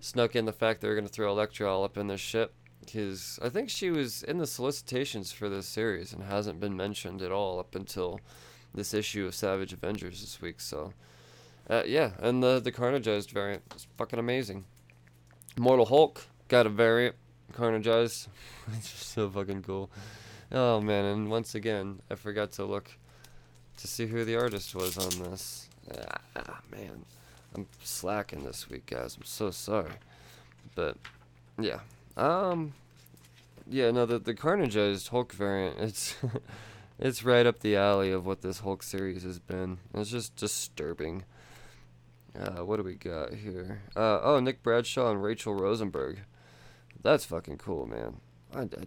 snuck 0.00 0.36
in 0.36 0.44
the 0.44 0.52
fact 0.52 0.82
they 0.82 0.88
were 0.88 0.94
going 0.94 1.06
to 1.06 1.10
throw 1.10 1.30
Elektra 1.30 1.66
all 1.66 1.82
up 1.82 1.96
in 1.96 2.08
this 2.08 2.20
shit. 2.20 2.52
Because 2.84 3.38
I 3.42 3.48
think 3.48 3.70
she 3.70 3.88
was 3.88 4.22
in 4.22 4.36
the 4.36 4.46
solicitations 4.46 5.32
for 5.32 5.48
this 5.48 5.64
series 5.64 6.12
and 6.12 6.24
hasn't 6.24 6.60
been 6.60 6.76
mentioned 6.76 7.22
at 7.22 7.32
all 7.32 7.58
up 7.58 7.74
until 7.74 8.20
this 8.74 8.92
issue 8.92 9.24
of 9.24 9.34
Savage 9.34 9.72
Avengers 9.72 10.20
this 10.20 10.42
week. 10.42 10.60
So, 10.60 10.92
uh, 11.68 11.82
yeah, 11.86 12.12
and 12.20 12.42
the 12.42 12.60
the 12.60 12.72
carnageized 12.72 13.30
variant 13.30 13.62
is 13.74 13.86
fucking 13.96 14.18
amazing. 14.18 14.64
Mortal 15.58 15.86
Hulk 15.86 16.26
got 16.48 16.66
a 16.66 16.68
variant 16.68 17.16
carnageized. 17.52 18.28
it's 18.76 18.90
just 18.90 19.12
so 19.12 19.28
fucking 19.28 19.62
cool. 19.62 19.90
Oh 20.52 20.80
man, 20.80 21.04
and 21.04 21.30
once 21.30 21.54
again, 21.54 22.00
I 22.10 22.14
forgot 22.14 22.52
to 22.52 22.64
look 22.64 22.90
to 23.78 23.86
see 23.86 24.06
who 24.06 24.24
the 24.24 24.36
artist 24.36 24.74
was 24.74 24.96
on 24.96 25.30
this. 25.30 25.68
Ah, 26.36 26.60
man, 26.70 27.04
I'm 27.54 27.66
slacking 27.82 28.44
this 28.44 28.68
week, 28.70 28.86
guys. 28.86 29.16
I'm 29.16 29.24
so 29.24 29.50
sorry, 29.50 29.92
but 30.74 30.96
yeah, 31.58 31.80
um, 32.16 32.74
yeah, 33.68 33.90
no, 33.90 34.06
the 34.06 34.18
the 34.18 34.34
carnageized 34.34 35.08
Hulk 35.08 35.32
variant, 35.32 35.78
it's 35.80 36.14
it's 36.98 37.24
right 37.24 37.46
up 37.46 37.60
the 37.60 37.76
alley 37.76 38.12
of 38.12 38.24
what 38.24 38.42
this 38.42 38.60
Hulk 38.60 38.82
series 38.82 39.22
has 39.24 39.38
been. 39.38 39.78
It's 39.94 40.10
just 40.10 40.36
disturbing. 40.36 41.24
Uh, 42.38 42.64
what 42.64 42.76
do 42.76 42.82
we 42.82 42.94
got 42.94 43.32
here? 43.32 43.82
Uh, 43.94 44.20
oh, 44.22 44.40
Nick 44.40 44.62
Bradshaw 44.62 45.10
and 45.10 45.22
Rachel 45.22 45.54
Rosenberg. 45.54 46.20
That's 47.02 47.24
fucking 47.24 47.58
cool, 47.58 47.86
man. 47.86 48.20
I, 48.54 48.62
I, 48.62 48.86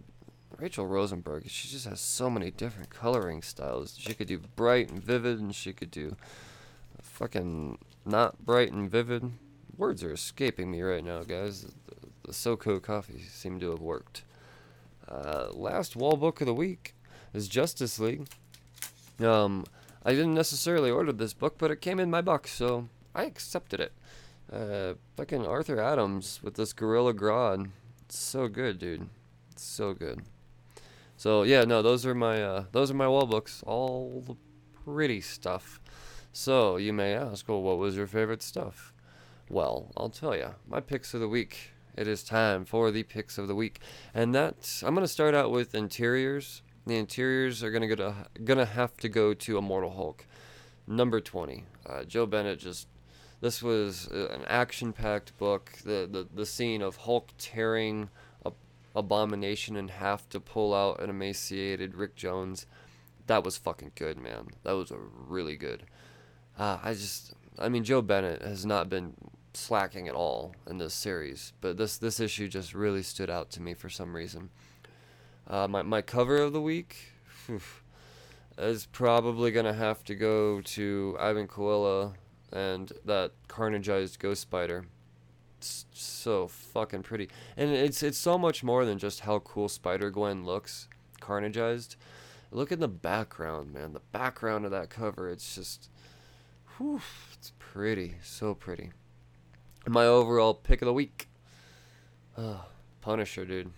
Rachel 0.58 0.86
Rosenberg, 0.86 1.50
she 1.50 1.68
just 1.68 1.88
has 1.88 2.00
so 2.02 2.30
many 2.30 2.52
different 2.52 2.90
coloring 2.90 3.42
styles. 3.42 3.96
She 3.98 4.14
could 4.14 4.28
do 4.28 4.40
bright 4.56 4.90
and 4.90 5.02
vivid, 5.02 5.40
and 5.40 5.56
she 5.56 5.74
could 5.74 5.92
do 5.92 6.16
fucking 7.02 7.78
not 8.06 8.46
bright 8.46 8.72
and 8.72 8.90
vivid. 8.90 9.32
Words 9.78 10.04
are 10.04 10.12
escaping 10.12 10.70
me 10.70 10.82
right 10.82 11.04
now, 11.04 11.24
guys. 11.24 11.62
The, 11.62 11.72
the 12.24 12.34
SoCo 12.34 12.82
coffee 12.82 13.22
seemed 13.22 13.62
to 13.62 13.72
have 13.72 13.82
worked. 13.82 14.24
Uh, 15.08 15.48
last 15.54 15.96
wall 15.96 16.18
book 16.18 16.42
of 16.42 16.48
the 16.48 16.54
week 16.54 16.94
is 17.34 17.48
Justice 17.48 18.00
League. 18.00 18.28
Um, 19.20 19.66
I 20.04 20.12
didn't 20.12 20.36
necessarily 20.36 20.92
order 20.92 21.12
this 21.12 21.34
book, 21.34 21.56
but 21.58 21.72
it 21.72 21.82
came 21.82 22.00
in 22.00 22.10
my 22.10 22.22
box, 22.22 22.52
so 22.52 22.90
I 23.20 23.26
accepted 23.26 23.82
it. 23.82 23.92
Uh, 24.50 24.94
fucking 25.18 25.46
Arthur 25.46 25.78
Adams 25.78 26.40
with 26.42 26.54
this 26.54 26.72
Gorilla 26.72 27.14
Grodd. 27.14 27.72
It's 28.06 28.18
so 28.18 28.48
good, 28.48 28.80
dude. 28.80 29.10
It's 29.52 29.66
so 29.66 29.94
good. 29.94 30.22
So 31.18 31.44
yeah, 31.44 31.66
no, 31.66 31.82
those 31.82 32.06
are 32.06 32.16
my 32.16 32.42
uh, 32.42 32.64
those 32.72 32.90
are 32.90 32.94
my 32.94 33.10
wall 33.10 33.26
books. 33.26 33.62
All 33.68 34.24
the 34.26 34.38
pretty 34.86 35.20
stuff. 35.20 35.82
So 36.32 36.78
you 36.78 36.94
may 36.94 37.14
ask, 37.14 37.50
well, 37.50 37.62
what 37.62 37.78
was 37.78 37.98
your 37.98 38.08
favorite 38.08 38.42
stuff? 38.42 38.94
Well, 39.50 39.92
I'll 39.98 40.10
tell 40.10 40.34
you. 40.34 40.56
My 40.66 40.80
picks 40.80 41.14
of 41.14 41.20
the 41.20 41.28
week. 41.28 41.74
It 41.98 42.08
is 42.08 42.24
time 42.24 42.64
for 42.64 42.90
the 42.90 43.04
picks 43.04 43.38
of 43.38 43.50
the 43.50 43.56
week, 43.56 43.82
and 44.14 44.34
that 44.34 44.82
I'm 44.82 44.96
gonna 44.96 45.10
start 45.10 45.36
out 45.36 45.52
with 45.52 45.76
interiors. 45.76 46.62
The 46.88 46.96
interiors 46.96 47.66
are 47.66 47.72
gonna 47.72 47.94
go 47.94 47.96
to, 47.96 48.16
gonna 48.46 48.66
have 48.66 48.96
to 48.98 49.10
go 49.10 49.34
to 49.34 49.58
Immortal 49.58 49.92
Hulk, 49.92 50.26
number 50.88 51.20
20. 51.20 51.66
Uh, 51.86 52.06
Joe 52.06 52.26
Bennett 52.26 52.60
just 52.60 52.88
this 53.42 53.64
was 53.64 54.08
an 54.08 54.44
action-packed 54.48 55.38
book. 55.38 55.72
The, 55.84 56.08
the 56.12 56.28
the 56.34 56.46
scene 56.46 56.82
of 56.82 56.98
Hulk 56.98 57.30
tearing 57.38 58.10
a 58.46 58.52
Abomination 58.96 59.76
in 59.76 59.88
half 59.88 60.28
to 60.30 60.40
pull 60.40 60.74
out 60.74 61.02
an 61.02 61.10
emaciated 61.10 61.96
Rick 61.96 62.16
Jones. 62.16 62.66
That 63.28 63.44
was 63.44 63.58
fucking 63.58 63.92
good, 63.96 64.18
man. 64.18 64.48
That 64.64 64.74
was 64.74 64.92
really 65.28 65.56
good. 65.56 65.84
Uh, 66.58 66.80
I 66.84 66.94
just, 66.94 67.34
I 67.60 67.70
mean, 67.70 67.84
Joe 67.84 68.02
Bennett 68.02 68.42
has 68.42 68.66
not 68.66 68.90
been 68.90 69.14
slacking 69.54 70.08
at 70.08 70.16
all 70.16 70.56
in 70.68 70.80
this 70.80 70.94
series, 70.94 71.54
but 71.62 71.78
this 71.78 71.98
this 71.98 72.20
issue 72.20 72.48
just 72.48 72.74
really 72.74 73.04
stood 73.04 73.30
out 73.30 73.50
to 73.52 73.62
me 73.62 73.74
for 73.74 73.90
some 73.90 74.16
reason. 74.16 74.50
Uh, 75.48 75.68
my 75.68 75.82
my 75.82 76.02
cover 76.02 76.38
of 76.38 76.54
the 76.54 76.62
week 76.62 77.14
whew, 77.46 77.62
is 78.58 78.86
probably 78.88 79.52
gonna 79.52 79.74
have 79.74 80.04
to 80.06 80.16
go 80.16 80.62
to 80.62 81.16
Ivan 81.20 81.48
Coelho 81.48 82.14
and 82.52 82.92
that 83.06 83.32
carnageized 83.48 84.20
ghost 84.20 84.42
spider. 84.42 84.86
It's 85.58 85.86
so 85.92 86.48
fucking 86.48 87.04
pretty, 87.04 87.30
and 87.58 87.72
it's 87.72 88.02
it's 88.02 88.18
so 88.18 88.38
much 88.38 88.64
more 88.64 88.86
than 88.86 88.98
just 88.98 89.22
how 89.22 89.40
cool 89.40 89.68
Spider 89.68 90.10
Gwen 90.10 90.46
looks, 90.46 90.88
carnageized. 91.20 91.98
Look 92.52 92.72
at 92.72 92.80
the 92.80 92.88
background, 92.88 93.74
man. 93.74 93.94
The 93.94 94.02
background 94.14 94.64
of 94.64 94.72
that 94.72 94.90
cover, 94.90 95.30
it's 95.30 95.54
just, 95.56 95.90
whew, 96.78 97.02
it's 97.34 97.52
pretty, 97.60 98.16
so 98.24 98.56
pretty. 98.56 98.92
My 99.86 100.06
overall 100.06 100.54
pick 100.54 100.82
of 100.82 100.86
the 100.86 100.94
week, 100.94 101.28
oh, 102.38 102.66
Punisher, 103.02 103.46
dude. 103.46 103.72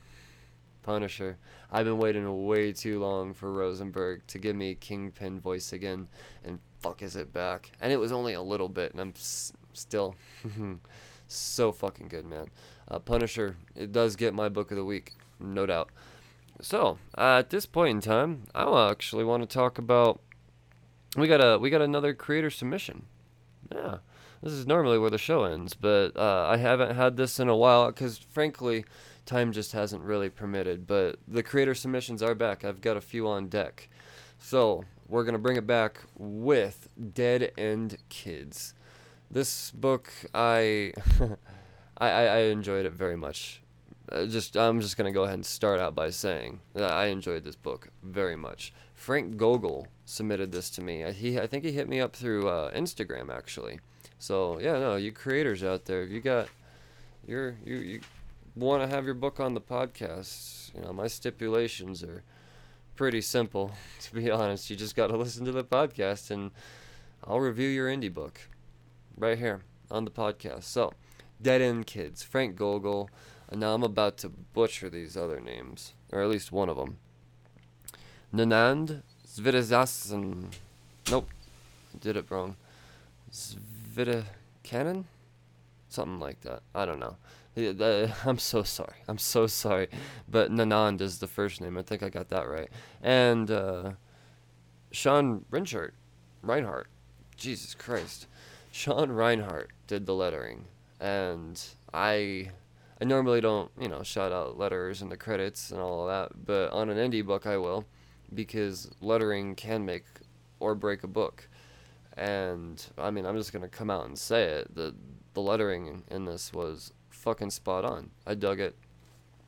Punisher. 0.84 1.38
I've 1.72 1.86
been 1.86 2.00
waiting 2.00 2.46
way 2.46 2.74
too 2.74 3.00
long 3.00 3.34
for 3.34 3.52
Rosenberg 3.52 4.26
to 4.28 4.40
give 4.40 4.56
me 4.56 4.76
Kingpin 4.76 5.40
voice 5.40 5.74
again, 5.74 6.08
and 6.44 6.60
fuck 6.82 7.02
is 7.02 7.16
it 7.16 7.32
back? 7.34 7.72
And 7.82 7.92
it 7.94 7.98
was 7.98 8.12
only 8.12 8.34
a 8.34 8.42
little 8.42 8.70
bit, 8.70 8.92
and 8.92 9.00
I'm 9.02 9.14
s- 9.16 9.54
still 9.74 10.16
so 11.28 11.72
fucking 11.72 12.08
good, 12.08 12.26
man. 12.26 12.48
Uh, 12.88 13.00
Punisher, 13.00 13.56
it 13.76 13.92
does 13.92 14.16
get 14.16 14.34
my 14.34 14.50
book 14.50 14.72
of 14.72 14.78
the 14.78 14.86
week, 14.86 15.14
no 15.40 15.66
doubt. 15.66 15.90
So 16.62 16.98
uh, 17.18 17.38
at 17.40 17.50
this 17.50 17.66
point 17.66 17.90
in 17.96 18.02
time, 18.02 18.44
I 18.54 18.90
actually 18.90 19.24
want 19.24 19.42
to 19.44 19.48
talk 19.48 19.78
about. 19.78 20.20
We 21.18 21.28
got 21.28 21.38
a 21.44 21.58
we 21.58 21.70
got 21.70 21.82
another 21.82 22.14
creator 22.14 22.50
submission. 22.50 23.04
Yeah, 23.74 23.98
this 24.42 24.54
is 24.54 24.68
normally 24.68 24.98
where 24.98 25.10
the 25.10 25.18
show 25.18 25.44
ends, 25.44 25.74
but 25.74 26.16
uh, 26.16 26.48
I 26.50 26.58
haven't 26.58 26.96
had 26.96 27.18
this 27.18 27.40
in 27.40 27.50
a 27.50 27.56
while 27.56 27.88
because 27.88 28.18
frankly, 28.18 28.86
time 29.26 29.52
just 29.52 29.72
hasn't 29.72 30.04
really 30.04 30.30
permitted. 30.30 30.88
But 30.88 31.18
the 31.28 31.44
creator 31.44 31.74
submissions 31.76 32.22
are 32.22 32.36
back. 32.36 32.64
I've 32.64 32.82
got 32.82 32.96
a 32.98 33.02
few 33.02 33.28
on 33.28 33.48
deck, 33.48 33.90
so 34.40 34.84
we're 35.12 35.26
gonna 35.26 35.38
bring 35.38 35.58
it 35.58 35.68
back 35.68 36.00
with 36.18 36.88
Dead 37.14 37.52
End 37.58 37.98
Kids. 38.08 38.74
This 39.30 39.70
book, 39.72 40.12
I, 40.34 40.94
I, 41.98 42.10
I 42.10 42.38
enjoyed 42.44 42.86
it 42.86 42.94
very 42.94 43.18
much. 43.18 43.62
Uh, 44.10 44.26
just 44.26 44.56
I'm 44.56 44.80
just 44.80 44.96
gonna 44.96 45.12
go 45.12 45.24
ahead 45.24 45.36
and 45.36 45.46
start 45.46 45.82
out 45.82 45.96
by 45.96 46.10
saying 46.10 46.62
that 46.74 46.92
I 46.92 47.08
enjoyed 47.08 47.44
this 47.44 47.58
book 47.58 47.90
very 48.02 48.38
much. 48.38 48.74
Frank 48.96 49.36
Gogol 49.36 49.88
submitted 50.06 50.54
this 50.54 50.70
to 50.72 50.82
me. 50.82 51.04
I, 51.04 51.12
he 51.12 51.38
I 51.38 51.46
think 51.46 51.66
he 51.66 51.74
hit 51.74 51.90
me 51.90 52.00
up 52.00 52.16
through 52.16 52.48
uh, 52.48 52.72
Instagram 52.72 53.30
actually. 53.36 53.82
So 54.18 54.60
yeah, 54.60 54.80
no, 54.80 54.96
you 54.96 55.12
creators 55.12 55.62
out 55.62 55.86
there, 55.86 56.04
if 56.04 56.10
you 56.10 56.22
got 56.22 56.48
you're 57.28 57.58
you 57.66 57.76
you 57.76 58.00
want 58.56 58.82
to 58.82 58.88
have 58.88 59.04
your 59.04 59.14
book 59.14 59.42
on 59.42 59.56
the 59.56 59.62
podcast, 59.62 60.74
you 60.74 60.82
know 60.82 60.94
my 60.94 61.08
stipulations 61.08 62.02
are 62.02 62.24
pretty 63.02 63.20
simple. 63.20 63.72
To 64.02 64.14
be 64.14 64.30
honest, 64.30 64.70
you 64.70 64.76
just 64.76 64.96
got 64.96 65.08
to 65.08 65.18
listen 65.18 65.44
to 65.46 65.52
the 65.52 65.64
podcast 65.64 66.30
and 66.30 66.52
I'll 67.24 67.40
review 67.40 67.68
your 67.68 67.88
indie 67.88 68.14
book 68.14 68.42
right 69.18 69.40
here 69.40 69.62
on 69.90 70.06
the 70.06 70.12
podcast. 70.12 70.66
So, 70.66 70.94
Dead 71.42 71.64
End 71.64 71.88
Kids, 71.88 72.22
Frank 72.22 72.56
Gogol. 72.56 73.10
Now 73.52 73.74
I'm 73.74 73.82
about 73.82 74.18
to 74.20 74.30
butcher 74.30 74.88
these 74.88 75.18
other 75.18 75.40
names, 75.40 75.94
or 76.12 76.22
at 76.22 76.30
least 76.30 76.52
one 76.52 76.70
of 76.70 76.78
them. 76.78 76.98
Nanand 78.32 79.02
Svidazasan. 79.28 80.52
Nope, 81.10 81.30
did 82.00 82.16
it 82.16 82.30
wrong. 82.30 82.56
Svidakanen? 83.32 85.06
Something 85.90 86.20
like 86.20 86.42
that. 86.42 86.62
I 86.76 86.86
don't 86.86 87.00
know. 87.00 87.16
I'm 88.26 88.38
so 88.38 88.64
sorry. 88.64 88.98
I'm 89.08 89.18
so 89.18 89.48
sorry. 89.48 89.90
But 90.30 90.52
Nanand 90.52 91.02
is 91.02 91.20
the 91.20 91.28
first 91.28 91.62
name. 91.62 91.78
I 91.78 91.82
think 91.82 92.04
I 92.04 92.10
got 92.10 92.30
that 92.30 92.48
right. 92.48 92.70
And 93.02 93.52
uh, 93.52 93.92
Sean 94.92 95.46
Reinhardt. 95.50 95.94
Reinhardt. 96.42 96.88
Jesus 97.36 97.76
Christ. 97.76 98.28
Sean 98.72 99.12
Reinhardt 99.12 99.72
did 99.88 100.06
the 100.06 100.16
lettering. 100.16 100.66
And 101.00 101.62
I 101.94 102.52
I 103.02 103.06
normally 103.06 103.42
don't, 103.42 103.72
you 103.80 103.88
know, 103.88 104.04
shout 104.04 104.32
out 104.32 104.58
letters 104.58 105.02
in 105.02 105.10
the 105.10 105.18
credits 105.18 105.72
and 105.72 105.82
all 105.82 106.08
of 106.08 106.08
that, 106.08 106.46
but 106.46 106.72
on 106.72 106.90
an 106.90 106.98
indie 106.98 107.26
book 107.26 107.48
I 107.48 107.58
will 107.58 107.86
because 108.34 108.92
lettering 109.02 109.56
can 109.56 109.86
make 109.86 110.06
or 110.60 110.76
break 110.76 111.04
a 111.04 111.08
book. 111.08 111.50
And 112.16 112.86
I 112.98 113.10
mean, 113.10 113.26
I'm 113.26 113.36
just 113.36 113.52
going 113.52 113.64
to 113.64 113.70
come 113.70 113.90
out 113.90 114.06
and 114.06 114.18
say 114.18 114.44
it. 114.44 114.76
The 114.76 114.96
the 115.34 115.42
lettering 115.42 116.04
in 116.10 116.26
this 116.26 116.54
was 116.54 116.94
fucking 117.12 117.52
spot 117.52 117.86
on. 117.86 118.12
I 118.26 118.36
dug 118.36 118.60
it 118.60 118.76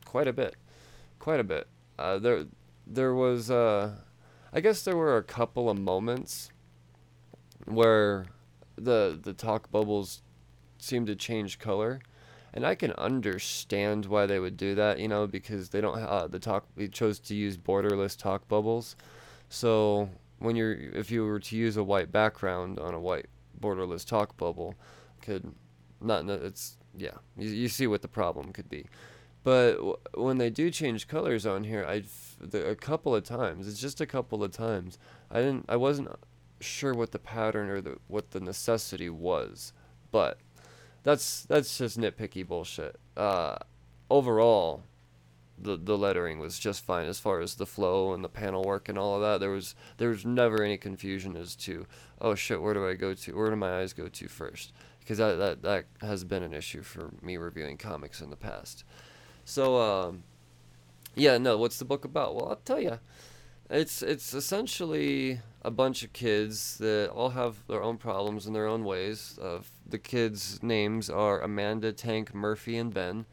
quite 0.06 0.28
a 0.28 0.34
bit. 0.34 0.56
Quite 1.20 1.40
a 1.40 1.44
bit. 1.44 1.68
Uh, 1.98 2.20
there 2.20 2.46
there 2.86 3.14
was 3.14 3.50
uh 3.50 3.96
I 4.52 4.60
guess 4.60 4.84
there 4.84 4.98
were 4.98 5.18
a 5.18 5.24
couple 5.24 5.70
of 5.70 5.80
moments 5.80 6.52
where 7.66 8.26
the 8.76 9.20
the 9.22 9.34
talk 9.34 9.72
bubbles 9.72 10.22
seemed 10.78 11.08
to 11.08 11.16
change 11.16 11.60
color 11.60 12.02
and 12.54 12.66
I 12.66 12.76
can 12.76 12.92
understand 12.92 14.06
why 14.06 14.28
they 14.28 14.40
would 14.40 14.58
do 14.58 14.76
that, 14.76 15.00
you 15.00 15.08
know, 15.08 15.26
because 15.26 15.70
they 15.70 15.82
don't 15.82 15.98
uh, 15.98 16.28
the 16.28 16.40
talk 16.40 16.68
we 16.76 16.88
chose 16.88 17.20
to 17.22 17.36
use 17.36 17.58
borderless 17.58 18.16
talk 18.16 18.48
bubbles. 18.48 18.96
So 19.50 20.10
when 20.38 20.56
you're 20.56 20.74
if 20.74 21.10
you 21.10 21.26
were 21.26 21.40
to 21.40 21.56
use 21.56 21.78
a 21.78 21.84
white 21.84 22.12
background 22.12 22.80
on 22.80 22.94
a 22.94 23.00
white 23.00 23.26
borderless 23.60 24.06
talk 24.06 24.38
bubble, 24.38 24.76
could 25.22 25.52
not 26.00 26.30
it's 26.30 26.78
yeah 26.96 27.18
you, 27.38 27.50
you 27.50 27.68
see 27.68 27.88
what 27.88 28.02
the 28.02 28.08
problem 28.08 28.52
could 28.54 28.70
be. 28.70 28.86
But 29.44 29.76
w- 29.76 29.98
when 30.14 30.38
they 30.38 30.50
do 30.50 30.72
change 30.72 31.08
colors 31.08 31.46
on 31.46 31.66
here, 31.66 31.86
I 31.86 32.04
a 32.58 32.76
couple 32.76 33.16
of 33.16 33.24
times 33.24 33.68
it's 33.68 33.80
just 33.80 34.02
a 34.02 34.06
couple 34.06 34.44
of 34.44 34.52
times 34.52 34.98
I 35.30 35.40
didn't 35.40 35.66
I 35.68 35.76
wasn't 35.76 36.10
sure 36.60 36.94
what 36.94 37.12
the 37.12 37.20
pattern 37.20 37.70
or 37.70 37.82
the 37.82 37.98
what 38.08 38.32
the 38.32 38.40
necessity 38.40 39.10
was, 39.10 39.74
but 40.12 40.38
that's 41.04 41.44
that's 41.44 41.78
just 41.78 42.00
nitpicky 42.00 42.48
bullshit. 42.48 42.98
Uh, 43.18 43.58
overall, 44.10 44.84
the 45.60 45.78
the 45.78 45.98
lettering 45.98 46.40
was 46.40 46.58
just 46.58 46.84
fine 46.84 47.08
as 47.08 47.20
far 47.20 47.42
as 47.42 47.56
the 47.56 47.66
flow 47.66 48.14
and 48.14 48.24
the 48.24 48.30
panel 48.30 48.64
work 48.64 48.88
and 48.88 48.98
all 48.98 49.16
of 49.16 49.22
that. 49.22 49.40
There 49.40 49.52
was 49.52 49.76
there 49.98 50.10
was 50.10 50.26
never 50.26 50.64
any 50.64 50.78
confusion 50.78 51.36
as 51.36 51.56
to 51.58 51.86
oh 52.22 52.36
shit 52.36 52.62
where 52.62 52.74
do 52.74 52.88
I 52.88 52.94
go 52.94 53.14
to 53.14 53.36
where 53.36 53.50
do 53.50 53.56
my 53.58 53.80
eyes 53.82 53.92
go 53.94 54.08
to 54.08 54.28
first 54.28 54.72
because 55.04 55.18
that 55.18 55.38
that 55.38 55.62
that 55.62 55.86
has 56.02 56.24
been 56.24 56.44
an 56.44 56.54
issue 56.54 56.82
for 56.82 57.12
me 57.22 57.38
reviewing 57.38 57.78
comics 57.78 58.22
in 58.22 58.30
the 58.30 58.36
past. 58.36 58.84
So 59.46 59.78
um, 59.78 60.24
yeah 61.16 61.38
no 61.38 61.58
what's 61.58 61.80
the 61.80 61.86
book 61.86 62.06
about? 62.06 62.36
Well 62.36 62.50
I'll 62.50 62.56
tell 62.58 62.80
you. 62.80 63.00
It's 63.70 64.02
it's 64.02 64.34
essentially 64.34 65.40
a 65.64 65.72
bunch 65.72 66.04
of 66.04 66.14
kids 66.14 66.78
that 66.78 67.10
all 67.10 67.30
have 67.30 67.66
their 67.68 67.82
own 67.82 67.98
problems 67.98 68.46
in 68.46 68.54
their 68.54 68.68
own 68.68 68.84
ways. 68.84 69.40
Uh, 69.42 69.60
the 69.88 69.98
kids' 69.98 70.62
names 70.62 71.10
are 71.10 71.42
Amanda, 71.42 71.94
Tank, 71.94 72.36
Murphy, 72.36 72.78
and 72.78 72.94
Ben, 72.94 73.26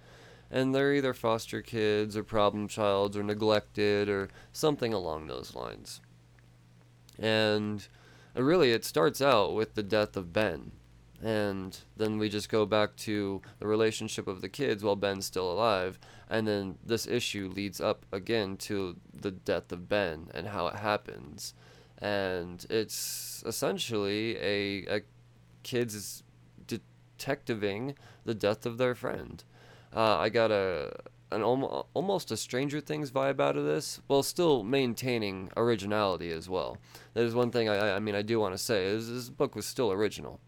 and 0.50 0.74
they're 0.74 0.94
either 0.94 1.12
foster 1.12 1.60
kids 1.62 2.16
or 2.16 2.22
problem 2.22 2.68
childs 2.68 3.16
or 3.16 3.22
neglected 3.22 4.08
or 4.08 4.28
something 4.52 4.94
along 4.94 5.26
those 5.26 5.54
lines. 5.54 6.00
And 7.18 7.86
uh, 8.36 8.42
really, 8.42 8.72
it 8.72 8.84
starts 8.84 9.20
out 9.20 9.54
with 9.54 9.74
the 9.74 9.82
death 9.82 10.16
of 10.16 10.32
Ben, 10.32 10.72
and 11.22 11.78
then 11.96 12.18
we 12.18 12.28
just 12.28 12.48
go 12.48 12.64
back 12.64 12.96
to 12.96 13.42
the 13.58 13.66
relationship 13.66 14.26
of 14.26 14.40
the 14.40 14.48
kids 14.48 14.82
while 14.82 14.96
Ben's 14.96 15.26
still 15.26 15.50
alive, 15.50 15.98
and 16.28 16.46
then 16.46 16.78
this 16.84 17.06
issue 17.06 17.50
leads 17.54 17.80
up 17.80 18.06
again 18.12 18.56
to 18.56 18.96
the 19.12 19.30
death 19.30 19.70
of 19.72 19.88
Ben 19.88 20.28
and 20.32 20.48
how 20.48 20.66
it 20.66 20.76
happens, 20.76 21.54
and 21.98 22.64
it's 22.70 23.42
essentially 23.46 24.36
a, 24.38 24.96
a 24.96 25.00
kids 25.62 26.22
detectiving 26.66 27.94
the 28.24 28.34
death 28.34 28.64
of 28.64 28.78
their 28.78 28.94
friend. 28.94 29.44
Uh, 29.94 30.16
I 30.16 30.28
got 30.28 30.50
a 30.50 30.92
an 31.32 31.42
almo- 31.42 31.86
almost 31.94 32.32
a 32.32 32.36
Stranger 32.36 32.80
Things 32.80 33.12
vibe 33.12 33.40
out 33.40 33.56
of 33.56 33.64
this, 33.64 34.00
while 34.08 34.22
still 34.22 34.64
maintaining 34.64 35.48
originality 35.56 36.32
as 36.32 36.48
well. 36.48 36.78
That 37.14 37.22
is 37.24 37.34
one 37.34 37.50
thing 37.52 37.68
I, 37.68 37.96
I 37.96 37.98
mean 38.00 38.14
I 38.14 38.22
do 38.22 38.40
want 38.40 38.54
to 38.54 38.58
say 38.58 38.86
is 38.86 39.08
this 39.08 39.28
book 39.28 39.54
was 39.54 39.66
still 39.66 39.92
original 39.92 40.40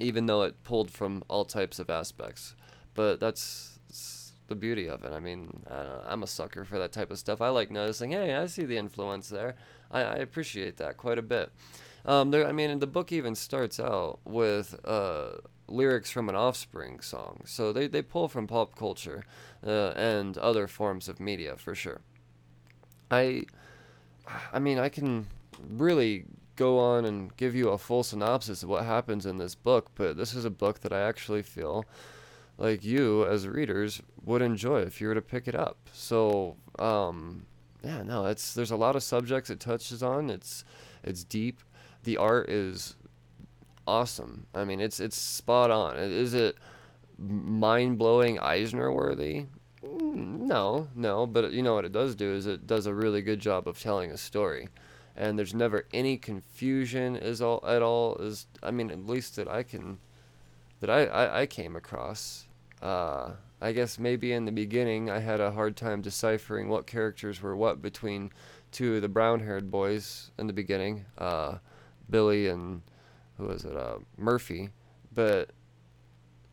even 0.00 0.26
though 0.26 0.42
it 0.42 0.64
pulled 0.64 0.90
from 0.90 1.22
all 1.28 1.44
types 1.44 1.78
of 1.78 1.90
aspects. 1.90 2.54
But 2.94 3.20
that's, 3.20 3.78
that's 3.86 4.32
the 4.48 4.54
beauty 4.54 4.88
of 4.88 5.04
it. 5.04 5.12
I 5.12 5.20
mean, 5.20 5.62
I 5.70 6.12
am 6.12 6.22
a 6.22 6.26
sucker 6.26 6.64
for 6.64 6.78
that 6.78 6.92
type 6.92 7.10
of 7.10 7.18
stuff. 7.18 7.40
I 7.40 7.50
like 7.50 7.70
noticing, 7.70 8.10
hey, 8.12 8.34
I 8.34 8.46
see 8.46 8.64
the 8.64 8.78
influence 8.78 9.28
there. 9.28 9.54
I, 9.90 10.00
I 10.00 10.14
appreciate 10.16 10.76
that 10.78 10.96
quite 10.96 11.18
a 11.18 11.22
bit. 11.22 11.50
Um, 12.04 12.30
there, 12.30 12.46
I 12.46 12.52
mean, 12.52 12.78
the 12.78 12.86
book 12.86 13.12
even 13.12 13.34
starts 13.34 13.78
out 13.78 14.20
with 14.24 14.78
uh, 14.84 15.32
lyrics 15.68 16.10
from 16.10 16.28
an 16.28 16.34
Offspring 16.34 17.00
song, 17.00 17.42
so 17.44 17.72
they, 17.72 17.86
they 17.86 18.02
pull 18.02 18.26
from 18.28 18.46
pop 18.46 18.74
culture 18.74 19.24
uh, 19.66 19.90
and 19.90 20.38
other 20.38 20.66
forms 20.66 21.08
of 21.08 21.20
media 21.20 21.56
for 21.56 21.74
sure. 21.74 22.00
I, 23.10 23.44
I 24.52 24.58
mean, 24.58 24.78
I 24.78 24.88
can 24.88 25.26
really 25.68 26.24
go 26.60 26.78
on 26.78 27.06
and 27.06 27.34
give 27.38 27.54
you 27.54 27.70
a 27.70 27.78
full 27.78 28.02
synopsis 28.02 28.62
of 28.62 28.68
what 28.68 28.84
happens 28.84 29.24
in 29.24 29.38
this 29.38 29.54
book, 29.54 29.90
but 29.94 30.18
this 30.18 30.34
is 30.34 30.44
a 30.44 30.50
book 30.50 30.80
that 30.80 30.92
I 30.92 31.00
actually 31.00 31.42
feel 31.42 31.86
like 32.58 32.84
you 32.84 33.26
as 33.26 33.48
readers 33.48 34.02
would 34.26 34.42
enjoy 34.42 34.80
if 34.82 35.00
you 35.00 35.08
were 35.08 35.14
to 35.14 35.22
pick 35.22 35.48
it 35.48 35.54
up. 35.54 35.78
So, 35.94 36.56
um, 36.78 37.46
yeah, 37.82 38.02
no, 38.02 38.26
it's 38.26 38.52
there's 38.52 38.70
a 38.70 38.76
lot 38.76 38.94
of 38.94 39.02
subjects 39.02 39.48
it 39.48 39.58
touches 39.58 40.02
on. 40.02 40.28
It's 40.28 40.62
it's 41.02 41.24
deep. 41.24 41.60
The 42.04 42.18
art 42.18 42.50
is 42.50 42.94
awesome. 43.86 44.46
I 44.54 44.64
mean, 44.64 44.80
it's 44.80 45.00
it's 45.00 45.16
spot 45.16 45.70
on. 45.70 45.96
Is 45.96 46.34
it 46.34 46.58
mind 47.18 47.96
blowing 47.96 48.38
Eisner 48.38 48.92
worthy? 48.92 49.46
No, 49.82 50.88
no, 50.94 51.26
but 51.26 51.52
you 51.52 51.62
know 51.62 51.74
what 51.74 51.86
it 51.86 51.92
does 51.92 52.14
do 52.14 52.34
is 52.34 52.46
it 52.46 52.66
does 52.66 52.84
a 52.84 52.92
really 52.92 53.22
good 53.22 53.40
job 53.40 53.66
of 53.66 53.80
telling 53.80 54.10
a 54.10 54.18
story 54.18 54.68
and 55.20 55.38
there's 55.38 55.54
never 55.54 55.86
any 55.92 56.16
confusion 56.16 57.14
is 57.14 57.42
all 57.42 57.62
at 57.66 57.82
all 57.82 58.16
is 58.16 58.46
I 58.62 58.70
mean 58.70 58.90
at 58.90 59.06
least 59.06 59.36
that 59.36 59.46
I 59.46 59.62
can 59.62 59.98
that 60.80 60.88
I 60.88 61.04
I, 61.04 61.40
I 61.42 61.46
came 61.46 61.76
across 61.76 62.46
uh, 62.82 63.32
I 63.60 63.72
guess 63.72 63.98
maybe 63.98 64.32
in 64.32 64.46
the 64.46 64.52
beginning 64.52 65.10
I 65.10 65.18
had 65.18 65.38
a 65.38 65.50
hard 65.50 65.76
time 65.76 66.00
deciphering 66.00 66.68
what 66.68 66.86
characters 66.86 67.42
were 67.42 67.54
what 67.54 67.82
between 67.82 68.32
two 68.72 68.96
of 68.96 69.02
the 69.02 69.08
brown-haired 69.08 69.70
boys 69.70 70.30
in 70.38 70.46
the 70.46 70.52
beginning, 70.52 71.04
uh, 71.18 71.58
Billy 72.08 72.48
and 72.48 72.82
who 73.36 73.46
was 73.46 73.64
it, 73.64 73.76
uh, 73.76 73.98
Murphy. 74.16 74.70
But 75.12 75.50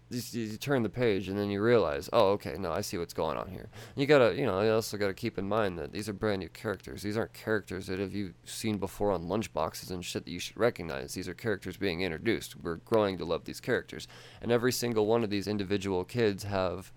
you, 0.10 0.22
you 0.42 0.58
turn 0.58 0.84
the 0.84 0.90
page 0.90 1.28
and 1.28 1.38
then 1.38 1.50
you 1.50 1.62
realize, 1.62 2.10
oh, 2.14 2.32
okay, 2.32 2.56
no, 2.58 2.72
I 2.72 2.82
see 2.82 2.98
what's 2.98 3.14
going 3.14 3.38
on 3.38 3.50
here. 3.50 3.70
You 3.96 4.06
gotta, 4.06 4.36
you 4.36 4.46
know, 4.46 4.62
you 4.62 4.72
also 4.72 4.98
gotta 4.98 5.14
keep 5.14 5.38
in 5.38 5.48
mind 5.48 5.78
that 5.80 5.92
these 5.92 6.08
are 6.08 6.14
brand 6.14 6.40
new 6.40 6.50
characters. 6.50 7.02
These 7.02 7.18
aren't 7.18 7.34
characters 7.34 7.88
that 7.88 8.00
have 8.00 8.14
you 8.14 8.34
seen 8.46 8.78
before 8.78 9.12
on 9.12 9.26
lunchboxes 9.26 9.92
and 9.92 10.04
shit 10.04 10.26
that 10.26 10.32
you 10.32 10.40
should 10.40 10.58
recognize. 10.58 11.14
These 11.14 11.28
are 11.28 11.34
characters 11.34 11.78
being 11.78 12.02
introduced. 12.02 12.56
We're 12.56 12.78
growing 12.78 13.18
to 13.18 13.26
love 13.26 13.46
these 13.46 13.60
characters, 13.60 14.08
and 14.42 14.52
every 14.52 14.72
single 14.72 15.06
one 15.06 15.24
of 15.24 15.30
these 15.30 15.48
individual 15.48 16.04
kids 16.04 16.44
have 16.44 16.92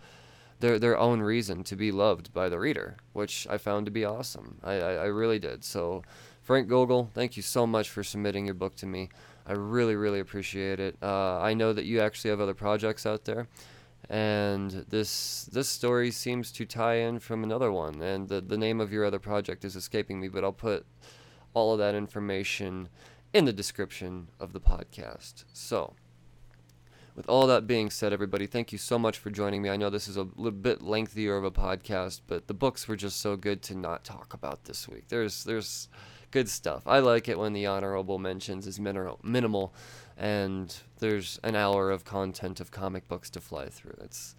their 0.61 0.79
their 0.79 0.99
own 0.99 1.21
reason 1.21 1.65
to 1.65 1.77
be 1.77 1.91
loved 1.91 2.33
by 2.33 2.49
the 2.49 2.59
reader, 2.59 2.97
which 3.13 3.47
I 3.51 3.59
found 3.59 3.87
to 3.87 3.93
be 3.93 4.05
awesome. 4.05 4.59
I 4.63 4.75
I, 4.75 4.93
I 4.93 5.05
really 5.07 5.39
did. 5.39 5.65
So, 5.65 6.03
Frank 6.43 6.69
Gogol, 6.69 7.11
thank 7.15 7.37
you 7.37 7.43
so 7.43 7.67
much 7.67 7.89
for 7.91 8.05
submitting 8.05 8.45
your 8.45 8.55
book 8.55 8.77
to 8.77 8.87
me. 8.87 9.09
I 9.47 9.53
really, 9.53 9.97
really 9.97 10.21
appreciate 10.21 10.81
it. 10.81 10.97
Uh, 11.03 11.41
I 11.41 11.55
know 11.55 11.73
that 11.73 11.85
you 11.85 12.01
actually 12.01 12.31
have 12.31 12.41
other 12.41 12.55
projects 12.55 13.07
out 13.07 13.25
there, 13.25 13.49
and 14.09 14.71
this 14.89 15.45
this 15.53 15.69
story 15.69 16.11
seems 16.11 16.53
to 16.53 16.67
tie 16.67 16.97
in 16.97 17.19
from 17.19 17.43
another 17.43 17.73
one. 17.73 18.01
And 18.03 18.29
the 18.29 18.41
the 18.41 18.59
name 18.59 18.81
of 18.81 18.93
your 18.93 19.05
other 19.05 19.19
project 19.19 19.65
is 19.65 19.77
escaping 19.77 20.21
me, 20.21 20.29
but 20.29 20.45
I'll 20.45 20.53
put 20.53 20.87
all 21.55 21.73
of 21.73 21.79
that 21.79 21.95
information 21.95 22.89
in 23.33 23.45
the 23.45 23.53
description 23.53 24.29
of 24.39 24.53
the 24.53 24.61
podcast. 24.61 25.45
So. 25.53 25.95
With 27.17 27.29
all 27.29 27.49
that 27.49 27.67
being 27.67 27.91
said, 27.91 28.13
everybody, 28.13 28.47
thank 28.47 28.73
you 28.73 28.79
so 28.79 28.99
much 28.99 29.19
for 29.19 29.31
joining 29.31 29.61
me. 29.61 29.69
I 29.69 29.77
know 29.77 29.91
this 29.91 30.09
is 30.09 30.17
a 30.17 30.29
little 30.37 30.53
bit 30.53 30.81
lengthier 30.81 31.37
of 31.37 31.45
a 31.45 31.51
podcast, 31.51 32.21
but 32.27 32.47
the 32.47 32.55
books 32.55 32.87
were 32.87 32.97
just 32.97 33.21
so 33.21 33.37
good 33.37 33.63
to 33.63 33.75
not 33.75 34.05
talk 34.05 34.33
about 34.33 34.65
this 34.65 34.89
week. 34.89 35.09
There's 35.09 35.45
there's 35.45 35.89
good 36.31 36.49
stuff. 36.49 36.83
I 36.87 37.01
like 37.01 37.29
it 37.29 37.39
when 37.39 37.53
the 37.53 37.67
honorable 37.67 38.19
mentions 38.19 38.67
is 38.67 38.79
mineral, 38.81 39.19
minimal 39.23 39.75
and 40.21 40.77
there's 40.99 41.41
an 41.43 41.57
hour 41.57 41.91
of 41.91 42.05
content 42.05 42.61
of 42.61 42.71
comic 42.71 43.09
books 43.09 43.31
to 43.31 43.41
fly 43.41 43.67
through. 43.69 43.97
It's 44.03 44.37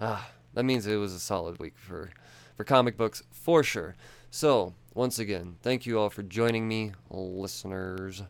ah, 0.00 0.30
that 0.54 0.62
means 0.62 0.86
it 0.86 0.96
was 0.96 1.12
a 1.12 1.20
solid 1.20 1.58
week 1.58 1.76
for 1.76 2.10
for 2.56 2.64
comic 2.64 2.96
books 2.96 3.22
for 3.30 3.62
sure. 3.62 3.96
So, 4.30 4.74
once 4.94 5.18
again, 5.18 5.56
thank 5.62 5.86
you 5.86 5.98
all 5.98 6.08
for 6.08 6.22
joining 6.22 6.68
me, 6.68 6.92
listeners. 7.10 8.22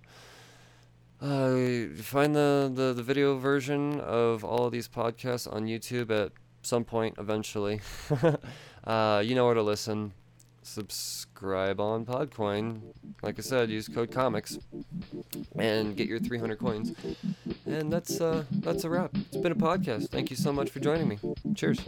Uh, 1.21 1.89
find 1.97 2.35
the, 2.35 2.71
the, 2.73 2.93
the 2.95 3.03
video 3.03 3.37
version 3.37 3.99
of 4.01 4.45
all 4.45 4.67
of 4.67 4.73
these 4.73 4.87
podcasts 4.87 5.53
on 5.53 5.67
YouTube 5.67 6.11
at 6.11 6.33
some 6.63 6.85
point 6.85 7.17
eventually. 7.19 7.81
uh, 8.85 9.23
you 9.25 9.35
know 9.35 9.45
where 9.45 9.55
to 9.55 9.63
listen 9.63 10.13
subscribe 10.69 11.81
on 11.81 12.05
Podcoin. 12.05 12.81
Like 13.23 13.39
I 13.39 13.43
said, 13.43 13.71
use 13.71 13.89
code 13.89 14.11
comics 14.11 14.59
and 15.59 15.97
get 15.97 16.09
your 16.09 16.19
300 16.19 16.59
coins. 16.59 16.93
And 17.67 17.93
that's 17.93 18.21
uh, 18.21 18.45
that's 18.53 18.85
a 18.85 18.91
wrap. 18.91 19.11
It's 19.15 19.37
been 19.37 19.53
a 19.53 19.57
podcast. 19.57 20.11
Thank 20.11 20.31
you 20.31 20.37
so 20.37 20.53
much 20.53 20.71
for 20.71 20.81
joining 20.81 21.09
me. 21.09 21.19
Cheers. 21.55 21.81